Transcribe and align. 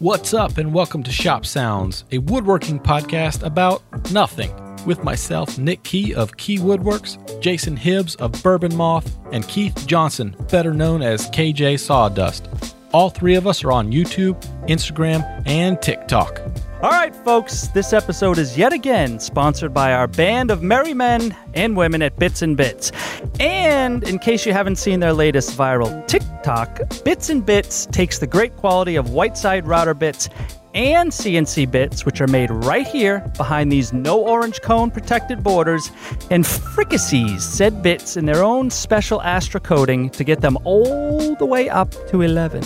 What's 0.00 0.32
up, 0.32 0.56
and 0.56 0.72
welcome 0.72 1.02
to 1.02 1.12
Shop 1.12 1.44
Sounds, 1.44 2.04
a 2.10 2.18
woodworking 2.18 2.80
podcast 2.80 3.42
about 3.42 3.82
nothing. 4.10 4.50
With 4.86 5.04
myself, 5.04 5.58
Nick 5.58 5.82
Key 5.82 6.14
of 6.14 6.36
Key 6.38 6.58
Woodworks, 6.58 7.18
Jason 7.40 7.76
Hibbs 7.76 8.14
of 8.14 8.32
Bourbon 8.42 8.74
Moth, 8.74 9.14
and 9.30 9.46
Keith 9.46 9.86
Johnson, 9.86 10.34
better 10.50 10.72
known 10.72 11.02
as 11.02 11.30
KJ 11.30 11.78
Sawdust. 11.78 12.48
All 12.92 13.10
three 13.10 13.34
of 13.34 13.46
us 13.46 13.62
are 13.62 13.72
on 13.72 13.92
YouTube, 13.92 14.40
Instagram, 14.66 15.22
and 15.46 15.80
TikTok. 15.82 16.40
All 16.82 16.88
right, 16.88 17.14
folks, 17.14 17.68
this 17.68 17.92
episode 17.92 18.38
is 18.38 18.56
yet 18.56 18.72
again 18.72 19.20
sponsored 19.20 19.74
by 19.74 19.92
our 19.92 20.06
band 20.06 20.50
of 20.50 20.62
merry 20.62 20.94
men 20.94 21.36
and 21.52 21.76
women 21.76 22.00
at 22.00 22.18
Bits 22.18 22.40
and 22.40 22.56
Bits. 22.56 22.90
And 23.38 24.02
in 24.04 24.18
case 24.18 24.46
you 24.46 24.54
haven't 24.54 24.76
seen 24.76 24.98
their 24.98 25.12
latest 25.12 25.58
viral 25.58 26.06
TikTok, 26.08 26.80
Bits 27.04 27.28
and 27.28 27.44
Bits 27.44 27.84
takes 27.84 28.18
the 28.18 28.26
great 28.26 28.56
quality 28.56 28.96
of 28.96 29.10
Whiteside 29.10 29.66
router 29.66 29.92
bits 29.92 30.30
and 30.72 31.10
CNC 31.10 31.70
bits, 31.70 32.06
which 32.06 32.22
are 32.22 32.26
made 32.26 32.50
right 32.50 32.86
here 32.86 33.30
behind 33.36 33.70
these 33.70 33.92
no 33.92 34.18
orange 34.18 34.62
cone 34.62 34.90
protected 34.90 35.42
borders, 35.42 35.90
and 36.30 36.44
fricassees 36.44 37.42
said 37.42 37.82
bits 37.82 38.16
in 38.16 38.24
their 38.24 38.42
own 38.42 38.70
special 38.70 39.20
Astra 39.20 39.60
coating 39.60 40.08
to 40.08 40.24
get 40.24 40.40
them 40.40 40.56
all 40.64 41.34
the 41.34 41.44
way 41.44 41.68
up 41.68 41.90
to 42.08 42.22
11. 42.22 42.62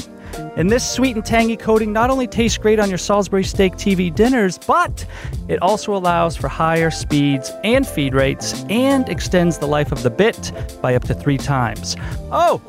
And 0.56 0.70
this 0.70 0.88
sweet 0.88 1.16
and 1.16 1.24
tangy 1.24 1.56
coating 1.56 1.92
not 1.92 2.10
only 2.10 2.26
tastes 2.26 2.58
great 2.58 2.78
on 2.78 2.88
your 2.88 2.98
Salisbury 2.98 3.44
steak 3.44 3.74
TV 3.74 4.14
dinners, 4.14 4.58
but 4.58 5.04
it 5.48 5.60
also 5.62 5.94
allows 5.94 6.36
for 6.36 6.48
higher 6.48 6.90
speeds 6.90 7.50
and 7.64 7.86
feed 7.86 8.14
rates 8.14 8.64
and 8.68 9.08
extends 9.08 9.58
the 9.58 9.66
life 9.66 9.92
of 9.92 10.02
the 10.02 10.10
bit 10.10 10.52
by 10.80 10.94
up 10.94 11.04
to 11.04 11.14
three 11.14 11.38
times. 11.38 11.96
Oh, 12.30 12.60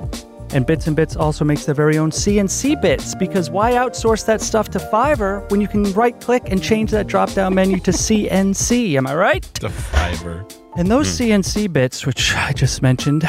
and 0.52 0.66
Bits 0.66 0.88
and 0.88 0.96
Bits 0.96 1.16
also 1.16 1.44
makes 1.44 1.66
their 1.66 1.76
very 1.76 1.98
own 1.98 2.12
CNC 2.12 2.82
bits 2.82 3.14
because 3.16 3.50
why 3.50 3.74
outsource 3.74 4.26
that 4.26 4.42
stuff 4.42 4.70
to 4.70 4.80
Fiverr 4.80 5.50
when 5.52 5.60
you 5.60 5.68
can 5.68 5.84
right 5.94 6.20
click 6.22 6.44
and 6.52 6.64
change 6.64 6.92
that 6.92 7.08
drop 7.08 7.34
down 7.34 7.56
menu 7.56 7.80
to 7.80 7.92
CNC? 7.92 8.96
Am 8.96 9.08
I 9.08 9.16
right? 9.16 9.44
The 9.56 9.70
fiber. 9.70 10.46
And 10.78 10.90
those 10.90 11.18
hmm. 11.18 11.26
CNC 11.26 11.74
bits, 11.74 12.06
which 12.06 12.34
I 12.36 12.54
just 12.54 12.82
mentioned, 12.82 13.28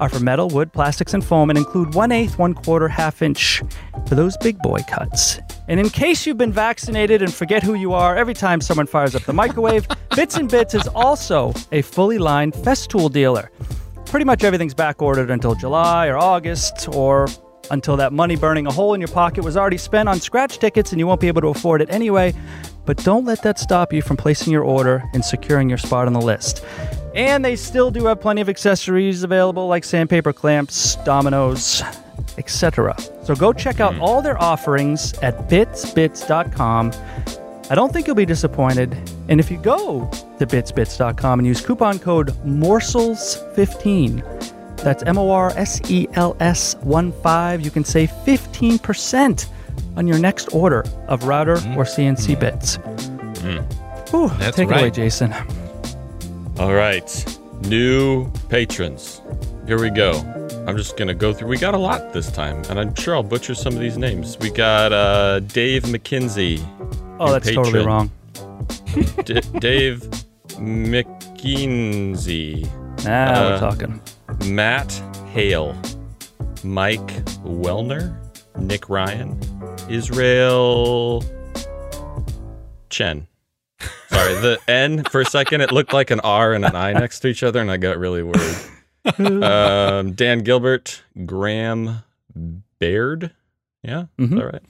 are 0.00 0.08
for 0.08 0.20
metal, 0.20 0.48
wood, 0.48 0.72
plastics, 0.72 1.14
and 1.14 1.24
foam 1.24 1.50
and 1.50 1.58
include 1.58 1.94
1 1.94 2.12
8, 2.12 2.38
1 2.38 2.54
quarter, 2.54 2.88
half 2.88 3.22
inch 3.22 3.62
for 4.06 4.14
those 4.14 4.36
big 4.38 4.58
boy 4.58 4.80
cuts. 4.88 5.38
And 5.68 5.80
in 5.80 5.88
case 5.90 6.26
you've 6.26 6.38
been 6.38 6.52
vaccinated 6.52 7.22
and 7.22 7.32
forget 7.32 7.62
who 7.62 7.74
you 7.74 7.92
are 7.92 8.16
every 8.16 8.34
time 8.34 8.60
someone 8.60 8.86
fires 8.86 9.14
up 9.14 9.22
the 9.22 9.32
microwave, 9.32 9.86
Bits 10.16 10.36
and 10.36 10.50
Bits 10.50 10.74
is 10.74 10.86
also 10.88 11.52
a 11.72 11.82
fully 11.82 12.18
lined 12.18 12.52
Festool 12.54 13.10
dealer. 13.10 13.50
Pretty 14.06 14.24
much 14.24 14.44
everything's 14.44 14.74
back 14.74 15.02
ordered 15.02 15.30
until 15.30 15.54
July 15.54 16.06
or 16.06 16.16
August 16.16 16.88
or 16.92 17.26
until 17.70 17.96
that 17.96 18.12
money 18.12 18.36
burning 18.36 18.66
a 18.66 18.72
hole 18.72 18.94
in 18.94 19.00
your 19.00 19.08
pocket 19.08 19.42
was 19.42 19.56
already 19.56 19.78
spent 19.78 20.08
on 20.08 20.20
scratch 20.20 20.58
tickets 20.58 20.92
and 20.92 21.00
you 21.00 21.06
won't 21.06 21.20
be 21.20 21.28
able 21.28 21.40
to 21.40 21.48
afford 21.48 21.82
it 21.82 21.90
anyway. 21.90 22.32
But 22.86 23.02
don't 23.04 23.24
let 23.24 23.42
that 23.42 23.58
stop 23.58 23.92
you 23.92 24.00
from 24.00 24.16
placing 24.16 24.52
your 24.52 24.62
order 24.62 25.04
and 25.12 25.24
securing 25.24 25.68
your 25.68 25.78
spot 25.78 26.06
on 26.06 26.12
the 26.12 26.20
list. 26.20 26.64
And 27.14 27.44
they 27.44 27.56
still 27.56 27.90
do 27.90 28.06
have 28.06 28.20
plenty 28.20 28.40
of 28.40 28.48
accessories 28.48 29.22
available 29.22 29.66
like 29.66 29.84
sandpaper 29.84 30.32
clamps, 30.32 30.96
dominoes, 31.04 31.82
etc. 32.38 32.96
So 33.24 33.34
go 33.34 33.52
check 33.52 33.80
out 33.80 33.96
hmm. 33.96 34.02
all 34.02 34.22
their 34.22 34.40
offerings 34.40 35.12
at 35.18 35.48
bitsbits.com. 35.48 36.92
I 37.68 37.74
don't 37.74 37.92
think 37.92 38.06
you'll 38.06 38.14
be 38.14 38.24
disappointed. 38.24 38.96
And 39.28 39.40
if 39.40 39.50
you 39.50 39.58
go 39.58 40.08
to 40.38 40.46
bitsbits.com 40.46 41.40
and 41.40 41.46
use 41.46 41.60
coupon 41.60 41.98
code 41.98 42.28
MORSELS15, 42.44 44.76
that's 44.76 45.02
M 45.02 45.18
O 45.18 45.30
R 45.30 45.50
S 45.56 45.80
E 45.90 46.06
L 46.14 46.36
S 46.38 46.76
1 46.76 47.10
5, 47.10 47.60
you 47.62 47.72
can 47.72 47.84
save 47.84 48.10
15% 48.24 49.48
on 49.96 50.06
your 50.06 50.18
next 50.18 50.52
order 50.54 50.84
of 51.08 51.24
router 51.24 51.54
or 51.76 51.84
CNC 51.84 52.38
bits. 52.38 52.76
Whew, 54.10 54.28
That's 54.38 54.56
take 54.56 54.68
it 54.70 54.72
away. 54.76 54.90
Jason. 54.90 55.32
All 56.58 56.72
right, 56.74 57.38
new 57.62 58.30
patrons. 58.48 59.20
Here 59.66 59.80
we 59.80 59.90
go. 59.90 60.12
I'm 60.66 60.76
just 60.76 60.96
gonna 60.96 61.14
go 61.14 61.32
through. 61.32 61.48
We 61.48 61.58
got 61.58 61.74
a 61.74 61.78
lot 61.78 62.12
this 62.12 62.30
time, 62.30 62.62
and 62.70 62.78
I'm 62.78 62.94
sure 62.94 63.14
I'll 63.14 63.22
butcher 63.22 63.54
some 63.54 63.72
of 63.74 63.80
these 63.80 63.96
names. 63.98 64.36
We 64.38 64.50
got 64.50 64.92
uh, 64.92 65.40
Dave 65.40 65.82
McKinsey, 65.84 66.60
Oh, 67.18 67.32
that's 67.32 67.50
totally 67.52 67.84
wrong. 67.84 68.10
D- 69.24 69.40
Dave 69.58 70.00
McKinsey, 71.36 72.64
Now 73.04 73.32
Uh, 73.34 73.50
we're 73.50 73.58
talking. 73.58 74.00
Matt 74.46 74.92
Hale, 75.32 75.74
Mike 76.64 77.06
Wellner, 77.44 78.16
Nick 78.58 78.88
Ryan, 78.88 79.38
Israel 79.88 81.22
Chen. 82.90 83.26
Sorry, 84.08 84.34
the 84.34 84.58
N 84.68 85.04
for 85.04 85.20
a 85.20 85.24
second 85.24 85.60
it 85.60 85.72
looked 85.72 85.92
like 85.92 86.10
an 86.10 86.20
R 86.20 86.52
and 86.54 86.64
an 86.64 86.74
I 86.76 86.92
next 86.92 87.20
to 87.20 87.28
each 87.28 87.42
other, 87.42 87.60
and 87.60 87.70
I 87.70 87.76
got 87.76 87.98
really 87.98 88.22
worried. 88.22 89.42
um, 89.44 90.12
Dan 90.12 90.40
Gilbert, 90.40 91.02
Graham 91.24 92.02
Baird, 92.80 93.32
yeah, 93.82 94.04
is 94.18 94.28
Mhm. 94.30 94.36
that 94.38 94.44
right? 94.52 94.62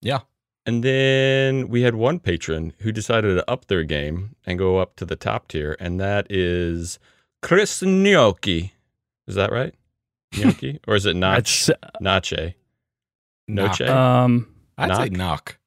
Yeah. 0.00 0.20
And 0.66 0.82
then 0.84 1.68
we 1.68 1.82
had 1.82 1.94
one 1.94 2.18
patron 2.20 2.72
who 2.80 2.92
decided 2.92 3.34
to 3.34 3.50
up 3.50 3.66
their 3.66 3.82
game 3.84 4.34
and 4.44 4.58
go 4.58 4.78
up 4.78 4.96
to 4.96 5.04
the 5.04 5.16
top 5.16 5.48
tier, 5.48 5.76
and 5.80 6.00
that 6.00 6.26
is 6.30 6.98
Chris 7.42 7.82
Gnocchi. 7.82 8.72
Is 9.26 9.34
that 9.36 9.52
right? 9.52 9.74
Gnocchi? 10.36 10.80
or 10.86 10.96
is 10.96 11.06
it 11.06 11.16
Nach? 11.16 11.44
Nache? 12.00 12.54
Knock. 13.54 13.80
Noche? 13.80 13.88
um, 13.88 14.54
I'd 14.78 14.96
say 14.96 15.08
knock. 15.08 15.10
knock. 15.10 15.58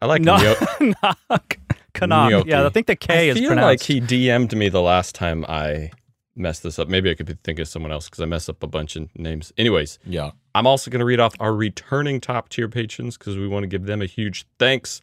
I 0.00 0.06
like 0.06 0.22
no, 0.22 0.36
Gno- 0.36 0.94
knock. 1.02 1.58
Canuck. 1.94 2.30
Gnocchi. 2.30 2.48
Yeah, 2.50 2.66
I 2.66 2.68
think 2.70 2.86
the 2.88 2.96
K 2.96 3.14
I 3.14 3.32
is 3.32 3.38
feel 3.38 3.48
pronounced. 3.48 3.66
like 3.66 3.82
he 3.82 4.00
DM'd 4.00 4.54
me 4.56 4.68
the 4.68 4.82
last 4.82 5.14
time 5.14 5.44
I 5.48 5.90
messed 6.36 6.62
this 6.64 6.78
up. 6.78 6.88
Maybe 6.88 7.08
I 7.10 7.14
could 7.14 7.26
be 7.26 7.36
thinking 7.44 7.62
of 7.62 7.68
someone 7.68 7.92
else 7.92 8.06
because 8.08 8.20
I 8.20 8.24
mess 8.26 8.48
up 8.48 8.62
a 8.62 8.66
bunch 8.66 8.96
of 8.96 9.08
names. 9.16 9.52
Anyways, 9.56 9.98
Yeah. 10.04 10.32
I'm 10.56 10.66
also 10.66 10.90
going 10.90 10.98
to 11.00 11.04
read 11.04 11.20
off 11.20 11.34
our 11.40 11.54
returning 11.54 12.20
top 12.20 12.48
tier 12.48 12.68
patrons 12.68 13.16
because 13.16 13.36
we 13.36 13.46
want 13.48 13.62
to 13.62 13.66
give 13.68 13.86
them 13.86 14.02
a 14.02 14.06
huge 14.06 14.44
thanks. 14.58 15.00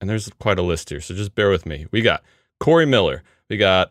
And 0.00 0.08
there's 0.08 0.28
quite 0.38 0.58
a 0.58 0.62
list 0.62 0.88
here, 0.90 1.00
so 1.00 1.14
just 1.14 1.34
bear 1.34 1.50
with 1.50 1.64
me. 1.66 1.86
We 1.90 2.00
got 2.02 2.22
Corey 2.60 2.86
Miller. 2.86 3.22
We 3.48 3.56
got 3.56 3.90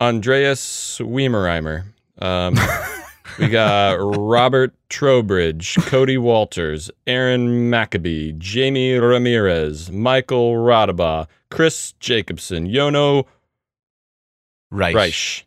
Andreas 0.00 0.98
Weimerheimer. 1.00 1.84
Um, 2.18 2.54
we 3.38 3.48
got 3.48 3.94
Robert 3.94 4.74
Trowbridge, 4.88 5.76
Cody 5.86 6.16
Walters, 6.18 6.90
Aaron 7.06 7.68
Maccabee, 7.70 8.32
Jamie 8.32 8.94
Ramirez, 8.94 9.90
Michael 9.90 10.54
Radaba, 10.54 11.26
Chris 11.50 11.92
Jacobson, 12.00 12.66
Yono 12.68 13.24
Right. 14.70 14.94
Reich. 14.94 15.46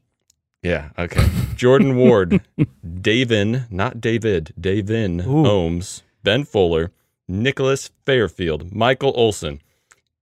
Yeah, 0.64 0.90
okay. 0.98 1.28
Jordan 1.56 1.96
Ward, 1.98 2.42
Davin, 2.86 3.70
not 3.72 4.02
David, 4.02 4.54
Davin 4.60 5.26
Ooh. 5.26 5.44
Ohms, 5.44 6.02
Ben 6.24 6.44
Fuller, 6.44 6.92
Nicholas 7.28 7.92
Fairfield, 8.06 8.74
Michael 8.74 9.14
Olson, 9.16 9.62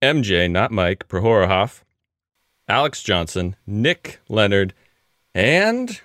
MJ, 0.01 0.49
not 0.49 0.71
Mike, 0.71 1.07
Prohorohoff, 1.07 1.83
Alex 2.67 3.01
Johnson, 3.01 3.55
Nick 3.65 4.19
Leonard, 4.29 4.73
and 5.33 6.01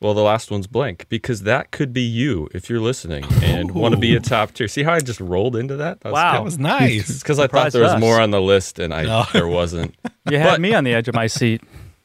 well, 0.00 0.14
the 0.14 0.22
last 0.22 0.50
one's 0.50 0.66
blank 0.66 1.06
because 1.08 1.42
that 1.42 1.70
could 1.72 1.92
be 1.92 2.02
you 2.02 2.48
if 2.54 2.70
you're 2.70 2.80
listening 2.80 3.24
and 3.42 3.72
want 3.72 3.94
to 3.94 4.00
be 4.00 4.14
a 4.14 4.20
top 4.20 4.52
tier. 4.52 4.68
See 4.68 4.82
how 4.84 4.92
I 4.94 5.00
just 5.00 5.20
rolled 5.20 5.56
into 5.56 5.76
that? 5.76 6.00
that 6.00 6.08
was 6.10 6.14
Wow. 6.14 6.32
That 6.34 6.44
was 6.44 6.58
nice. 6.58 7.10
It's 7.10 7.22
because 7.22 7.38
I 7.38 7.46
thought 7.48 7.72
there 7.72 7.82
was 7.82 7.92
us. 7.94 8.00
more 8.00 8.20
on 8.20 8.30
the 8.30 8.40
list 8.40 8.78
and 8.78 8.94
I 8.94 9.02
No. 9.04 9.24
there 9.32 9.48
wasn't. 9.48 9.96
you 10.30 10.38
had 10.38 10.50
but- 10.52 10.60
me 10.60 10.72
on 10.74 10.84
the 10.84 10.94
edge 10.94 11.08
of 11.08 11.14
my 11.14 11.26
seat. 11.26 11.62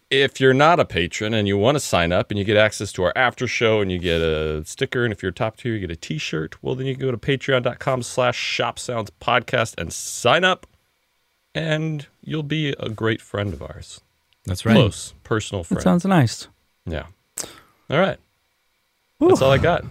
if 0.09 0.39
you're 0.39 0.53
not 0.53 0.79
a 0.79 0.85
patron 0.85 1.33
and 1.33 1.47
you 1.47 1.57
want 1.57 1.75
to 1.75 1.79
sign 1.79 2.11
up 2.11 2.29
and 2.31 2.37
you 2.39 2.43
get 2.45 2.57
access 2.57 2.91
to 2.93 3.03
our 3.03 3.13
after 3.15 3.47
show 3.47 3.81
and 3.81 3.91
you 3.91 3.97
get 3.99 4.21
a 4.21 4.63
sticker 4.65 5.03
and 5.03 5.11
if 5.13 5.21
you're 5.23 5.31
top 5.31 5.57
tier 5.57 5.73
you 5.73 5.79
get 5.79 5.89
a 5.91 5.95
t-shirt 5.95 6.61
well 6.63 6.75
then 6.75 6.85
you 6.87 6.93
can 6.95 7.01
go 7.01 7.11
to 7.11 7.17
patreon.com 7.17 8.01
slash 8.03 8.37
shop 8.37 8.77
sounds 8.77 9.11
podcast 9.21 9.73
and 9.79 9.91
sign 9.93 10.43
up 10.43 10.67
and 11.55 12.07
you'll 12.21 12.43
be 12.43 12.75
a 12.79 12.89
great 12.89 13.21
friend 13.21 13.53
of 13.53 13.61
ours 13.61 14.01
That's 14.45 14.65
right. 14.65 14.73
close 14.75 15.13
personal 15.23 15.63
That 15.63 15.67
friend 15.69 15.83
sounds 15.83 16.05
nice. 16.05 16.47
yeah 16.85 17.05
all 17.89 17.99
right 17.99 18.19
Whew. 19.17 19.29
that's 19.29 19.41
all 19.41 19.51
i 19.51 19.57
got 19.57 19.85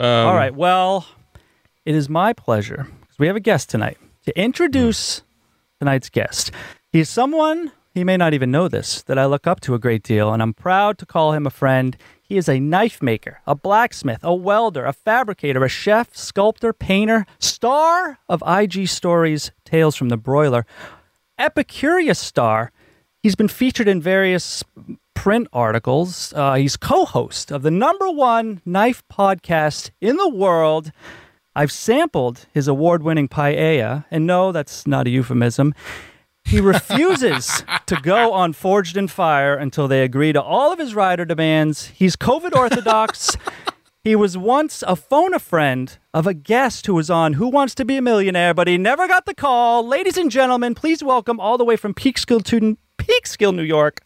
um, 0.00 0.26
All 0.26 0.34
right. 0.34 0.54
Well, 0.54 1.06
it 1.84 1.94
is 1.94 2.08
my 2.08 2.32
pleasure 2.32 2.88
because 3.00 3.18
we 3.18 3.28
have 3.28 3.36
a 3.36 3.40
guest 3.40 3.70
tonight 3.70 3.96
to 4.24 4.38
introduce 4.38 5.22
tonight's 5.78 6.10
guest. 6.10 6.50
He's 6.90 7.08
someone 7.08 7.70
he 7.94 8.02
may 8.02 8.16
not 8.16 8.34
even 8.34 8.50
know 8.50 8.66
this 8.66 9.02
that 9.02 9.18
I 9.20 9.26
look 9.26 9.46
up 9.46 9.60
to 9.60 9.74
a 9.74 9.78
great 9.78 10.02
deal, 10.02 10.32
and 10.32 10.42
I'm 10.42 10.52
proud 10.52 10.98
to 10.98 11.06
call 11.06 11.32
him 11.32 11.46
a 11.46 11.50
friend. 11.50 11.96
He 12.20 12.36
is 12.36 12.48
a 12.48 12.58
knife 12.58 13.00
maker, 13.00 13.40
a 13.46 13.54
blacksmith, 13.54 14.24
a 14.24 14.34
welder, 14.34 14.84
a 14.84 14.92
fabricator, 14.92 15.62
a 15.64 15.68
chef, 15.68 16.16
sculptor, 16.16 16.72
painter, 16.72 17.24
star 17.38 18.18
of 18.28 18.42
IG 18.44 18.88
Stories 18.88 19.52
Tales 19.64 19.94
from 19.94 20.08
the 20.08 20.16
Broiler, 20.16 20.66
Epicurious 21.38 22.16
star. 22.16 22.72
He's 23.22 23.36
been 23.36 23.48
featured 23.48 23.86
in 23.86 24.00
various 24.02 24.64
print 25.14 25.48
articles. 25.52 26.32
Uh, 26.34 26.54
he's 26.54 26.76
co 26.76 27.04
host 27.04 27.50
of 27.50 27.62
the 27.62 27.70
number 27.70 28.10
one 28.10 28.60
knife 28.64 29.02
podcast 29.10 29.90
in 30.00 30.16
the 30.16 30.28
world. 30.28 30.92
I've 31.56 31.72
sampled 31.72 32.46
his 32.52 32.66
award 32.66 33.02
winning 33.02 33.28
paella, 33.28 34.04
and 34.10 34.26
no, 34.26 34.50
that's 34.52 34.86
not 34.86 35.06
a 35.06 35.10
euphemism. 35.10 35.72
He 36.44 36.60
refuses 36.74 37.64
to 37.86 37.96
go 38.02 38.32
on 38.32 38.52
Forged 38.52 38.96
in 38.96 39.08
Fire 39.08 39.54
until 39.54 39.88
they 39.88 40.02
agree 40.02 40.32
to 40.32 40.42
all 40.42 40.72
of 40.72 40.78
his 40.78 40.94
rider 40.94 41.24
demands. 41.24 41.86
He's 41.86 42.16
COVID 42.16 42.54
orthodox. 42.56 43.36
he 44.04 44.16
was 44.16 44.36
once 44.36 44.82
a 44.86 44.96
phone 44.96 45.32
a 45.32 45.38
friend 45.38 45.96
of 46.12 46.26
a 46.26 46.34
guest 46.34 46.86
who 46.86 46.94
was 46.94 47.08
on 47.08 47.34
Who 47.34 47.48
Wants 47.48 47.74
to 47.76 47.84
Be 47.84 47.96
a 47.96 48.02
Millionaire, 48.02 48.52
but 48.52 48.68
he 48.68 48.76
never 48.76 49.06
got 49.08 49.24
the 49.24 49.34
call. 49.34 49.86
Ladies 49.86 50.18
and 50.18 50.30
gentlemen, 50.30 50.74
please 50.74 51.02
welcome 51.02 51.38
all 51.40 51.56
the 51.56 51.64
way 51.64 51.76
from 51.76 51.94
Peekskill 51.94 52.44
to 52.44 52.76
Peekskill, 52.98 53.54
New 53.54 53.62
York, 53.62 54.00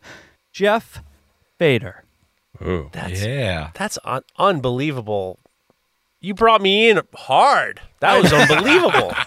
Jeff 0.59 1.05
Fader. 1.57 2.03
Ooh. 2.61 2.91
That's 2.93 3.25
yeah. 3.25 3.71
that's 3.75 3.97
un- 4.05 4.25
unbelievable. 4.39 5.39
You 6.21 6.35
brought 6.35 6.61
me 6.61 6.91
in 6.91 7.01
hard. 7.15 7.81
That 8.01 8.21
was 8.21 8.33
unbelievable. 8.33 9.13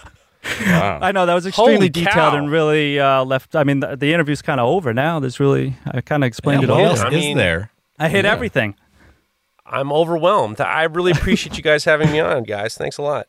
Wow. 0.66 0.98
I 1.00 1.12
know 1.12 1.24
that 1.24 1.34
was 1.34 1.46
extremely 1.46 1.88
detailed 1.88 2.34
and 2.34 2.50
really 2.50 2.98
uh, 2.98 3.24
left. 3.24 3.54
I 3.54 3.62
mean, 3.62 3.78
the, 3.78 3.94
the 3.94 4.12
interview's 4.12 4.42
kind 4.42 4.58
of 4.58 4.66
over 4.66 4.92
now. 4.92 5.20
There's 5.20 5.38
really, 5.38 5.76
I 5.86 6.00
kind 6.00 6.24
of 6.24 6.26
explained 6.26 6.62
Yeah, 6.62 6.68
it 6.68 6.70
what 6.72 6.80
all. 6.80 6.86
else 6.86 7.00
I 7.00 7.10
is 7.10 7.36
there? 7.36 7.70
I 7.96 8.08
hit 8.08 8.24
Yeah. 8.24 8.32
everything. 8.32 8.74
I'm 9.64 9.92
overwhelmed. 9.92 10.60
I 10.60 10.82
really 10.82 11.12
appreciate 11.12 11.56
you 11.56 11.62
guys 11.62 11.84
having 11.84 12.10
me 12.10 12.18
on, 12.18 12.42
guys. 12.42 12.74
Thanks 12.74 12.98
a 12.98 13.02
lot. 13.02 13.28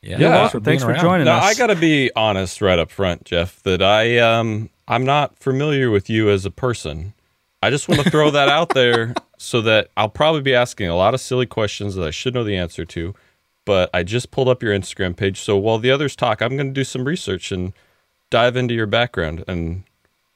Yeah. 0.00 0.10
You're 0.18 0.28
thanks 0.28 0.30
welcome. 0.42 0.62
being 0.62 0.78
Thanks 0.78 0.84
for 0.84 1.04
joining 1.04 1.24
Now 1.24 1.38
us. 1.38 1.44
I 1.44 1.54
got 1.58 1.66
to 1.74 1.76
be 1.76 2.12
honest 2.14 2.62
right 2.62 2.78
up 2.78 2.92
front, 2.92 3.24
Jeff, 3.24 3.60
that 3.64 3.82
I 3.82 4.18
um 4.18 4.70
I'm 4.86 5.04
not 5.04 5.36
familiar 5.36 5.90
with 5.90 6.08
you 6.08 6.30
as 6.30 6.44
a 6.46 6.52
person. 6.52 7.13
I 7.64 7.70
just 7.70 7.88
want 7.88 8.02
to 8.02 8.10
throw 8.10 8.30
that 8.30 8.48
out 8.50 8.74
there 8.74 9.14
so 9.38 9.62
that 9.62 9.88
I'll 9.96 10.10
probably 10.10 10.42
be 10.42 10.54
asking 10.54 10.88
a 10.88 10.96
lot 10.96 11.14
of 11.14 11.20
silly 11.20 11.46
questions 11.46 11.94
that 11.94 12.06
I 12.06 12.10
should 12.10 12.34
know 12.34 12.44
the 12.44 12.56
answer 12.56 12.84
to. 12.84 13.14
But 13.64 13.88
I 13.94 14.02
just 14.02 14.30
pulled 14.30 14.48
up 14.48 14.62
your 14.62 14.74
Instagram 14.78 15.16
page, 15.16 15.40
so 15.40 15.56
while 15.56 15.78
the 15.78 15.90
others 15.90 16.14
talk, 16.14 16.42
I'm 16.42 16.56
going 16.56 16.68
to 16.68 16.74
do 16.74 16.84
some 16.84 17.06
research 17.06 17.50
and 17.50 17.72
dive 18.28 18.56
into 18.56 18.74
your 18.74 18.86
background 18.86 19.42
and 19.48 19.84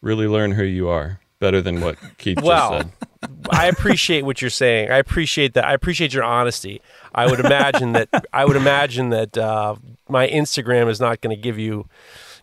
really 0.01 0.27
learn 0.27 0.53
who 0.53 0.63
you 0.65 0.89
are 0.89 1.21
better 1.39 1.61
than 1.61 1.83
what 1.83 1.97
Keith 2.17 2.41
Wow. 2.41 2.79
just 2.81 2.89
said. 3.21 3.31
I 3.51 3.67
appreciate 3.67 4.23
what 4.25 4.41
you're 4.41 4.49
saying. 4.49 4.91
I 4.91 4.97
appreciate 4.97 5.53
that. 5.55 5.67
I 5.67 5.75
appreciate 5.75 6.15
your 6.15 6.25
honesty. 6.25 6.81
I 7.15 7.27
would 7.27 7.41
imagine 7.41 7.93
that. 7.93 8.09
I 8.33 8.47
would 8.47 8.57
imagine 8.57 9.11
that 9.11 9.37
uh, 9.37 9.75
my 10.09 10.27
Instagram 10.29 10.89
is 10.89 10.99
not 10.99 11.21
going 11.21 11.37
to 11.37 11.41
give 11.43 11.59
you, 11.59 11.87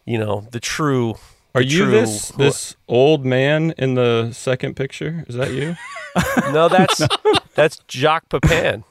you 0.06 0.20
know, 0.20 0.48
the 0.52 0.60
true. 0.60 1.16
Are 1.56 1.62
you 1.62 1.84
true- 1.86 1.92
this 1.92 2.30
this 2.32 2.76
old 2.88 3.26
man 3.26 3.74
in 3.78 3.96
the 3.96 4.32
second 4.34 4.76
picture? 4.76 5.24
Is 5.28 5.36
that 5.36 5.52
you? 5.52 5.76
No, 6.54 6.70
that's 6.70 7.02
that's 7.56 7.80
Jacques 7.90 8.30
Pepin. 8.30 8.86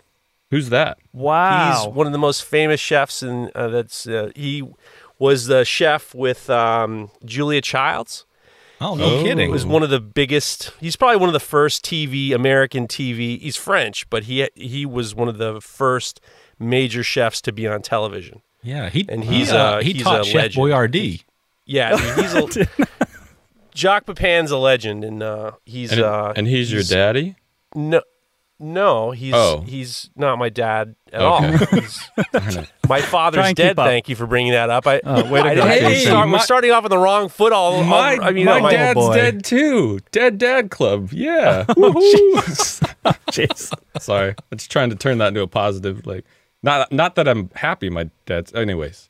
Who's 0.50 0.68
that? 0.68 0.98
Wow. 1.14 1.84
He's 1.86 1.94
one 1.94 2.06
of 2.06 2.12
the 2.12 2.18
most 2.18 2.44
famous 2.44 2.78
chefs, 2.80 3.22
and 3.22 3.50
uh, 3.54 3.68
that's 3.68 4.06
uh, 4.06 4.30
he 4.36 4.62
was 5.18 5.46
the 5.46 5.64
chef 5.64 6.14
with 6.14 6.50
um, 6.50 7.10
Julia 7.24 7.62
Childs. 7.62 8.26
Oh, 8.80 8.94
no 8.94 9.22
kidding. 9.22 9.50
was 9.50 9.64
one 9.64 9.82
of 9.82 9.88
the 9.88 10.00
biggest. 10.00 10.72
He's 10.80 10.96
probably 10.96 11.16
one 11.16 11.28
of 11.30 11.32
the 11.32 11.40
first 11.40 11.82
TV 11.82 12.32
American 12.34 12.86
TV. 12.86 13.40
He's 13.40 13.56
French, 13.56 14.08
but 14.10 14.24
he 14.24 14.46
he 14.54 14.84
was 14.84 15.14
one 15.14 15.28
of 15.28 15.38
the 15.38 15.60
first 15.62 16.20
major 16.58 17.02
chefs 17.02 17.40
to 17.42 17.52
be 17.52 17.66
on 17.66 17.80
television. 17.80 18.42
Yeah, 18.62 18.90
he 18.90 19.06
And 19.08 19.24
he's, 19.24 19.50
he, 19.50 19.56
uh, 19.56 19.58
uh, 19.58 19.80
he 19.82 19.92
he's 19.94 20.02
taught 20.02 20.20
a 20.20 20.24
Chef 20.24 20.34
legend. 20.56 20.64
Boyardee. 20.64 21.24
Yeah, 21.66 21.94
I 21.96 22.16
mean, 22.16 22.48
he's 22.48 22.58
a 22.58 22.86
Jacques 23.74 24.06
Pepin's 24.06 24.50
a 24.50 24.58
legend, 24.58 25.02
and 25.04 25.22
uh, 25.22 25.52
he's 25.64 25.92
And, 25.92 26.02
uh, 26.02 26.32
and 26.36 26.46
he's, 26.46 26.70
your 26.72 26.82
daddy? 26.82 27.36
No, 27.74 28.02
no, 28.60 29.10
he's 29.10 29.34
Oh. 29.34 29.62
he's 29.66 30.10
not 30.14 30.38
my 30.38 30.48
dad 30.48 30.94
at 31.12 31.20
Okay. 31.20 31.24
all. 31.24 31.42
He's, 31.80 32.08
my 32.88 33.00
father's 33.00 33.52
dead. 33.54 33.74
Thank 33.76 34.08
you 34.08 34.14
for 34.14 34.26
bringing 34.26 34.52
that 34.52 34.70
up. 34.70 34.86
I, 34.86 35.00
Oh, 35.04 35.28
way 35.30 35.42
to 35.42 35.48
I 35.48 35.54
go, 35.56 35.66
didn't- 35.66 35.90
Jason. 35.90 36.30
we're 36.30 36.38
starting 36.38 36.70
off 36.70 36.84
on 36.84 36.90
the 36.90 36.98
wrong 36.98 37.28
foot. 37.28 37.52
All, 37.52 37.74
all 37.76 37.84
My, 37.84 38.16
I 38.20 38.30
mean, 38.30 38.44
my 38.46 38.60
my- 38.60 38.70
dad's 38.72 38.94
boy. 38.94 39.14
dead 39.14 39.42
too. 39.44 39.98
Dead 40.12 40.38
Dad 40.38 40.70
Club. 40.70 41.12
Yeah. 41.12 41.64
Oh, 41.70 41.74
Woohoo. 41.74 43.14
Jeez. 43.32 43.72
Sorry. 44.00 44.34
I'm 44.52 44.58
just 44.58 44.70
trying 44.70 44.90
to 44.90 44.96
turn 44.96 45.18
that 45.18 45.28
into 45.28 45.40
a 45.42 45.46
positive. 45.48 46.06
Like, 46.06 46.24
not 46.62 46.92
not 46.92 47.16
that 47.16 47.26
I'm 47.26 47.50
happy 47.54 47.90
my 47.90 48.08
dad's. 48.26 48.52
Anyways. 48.54 49.08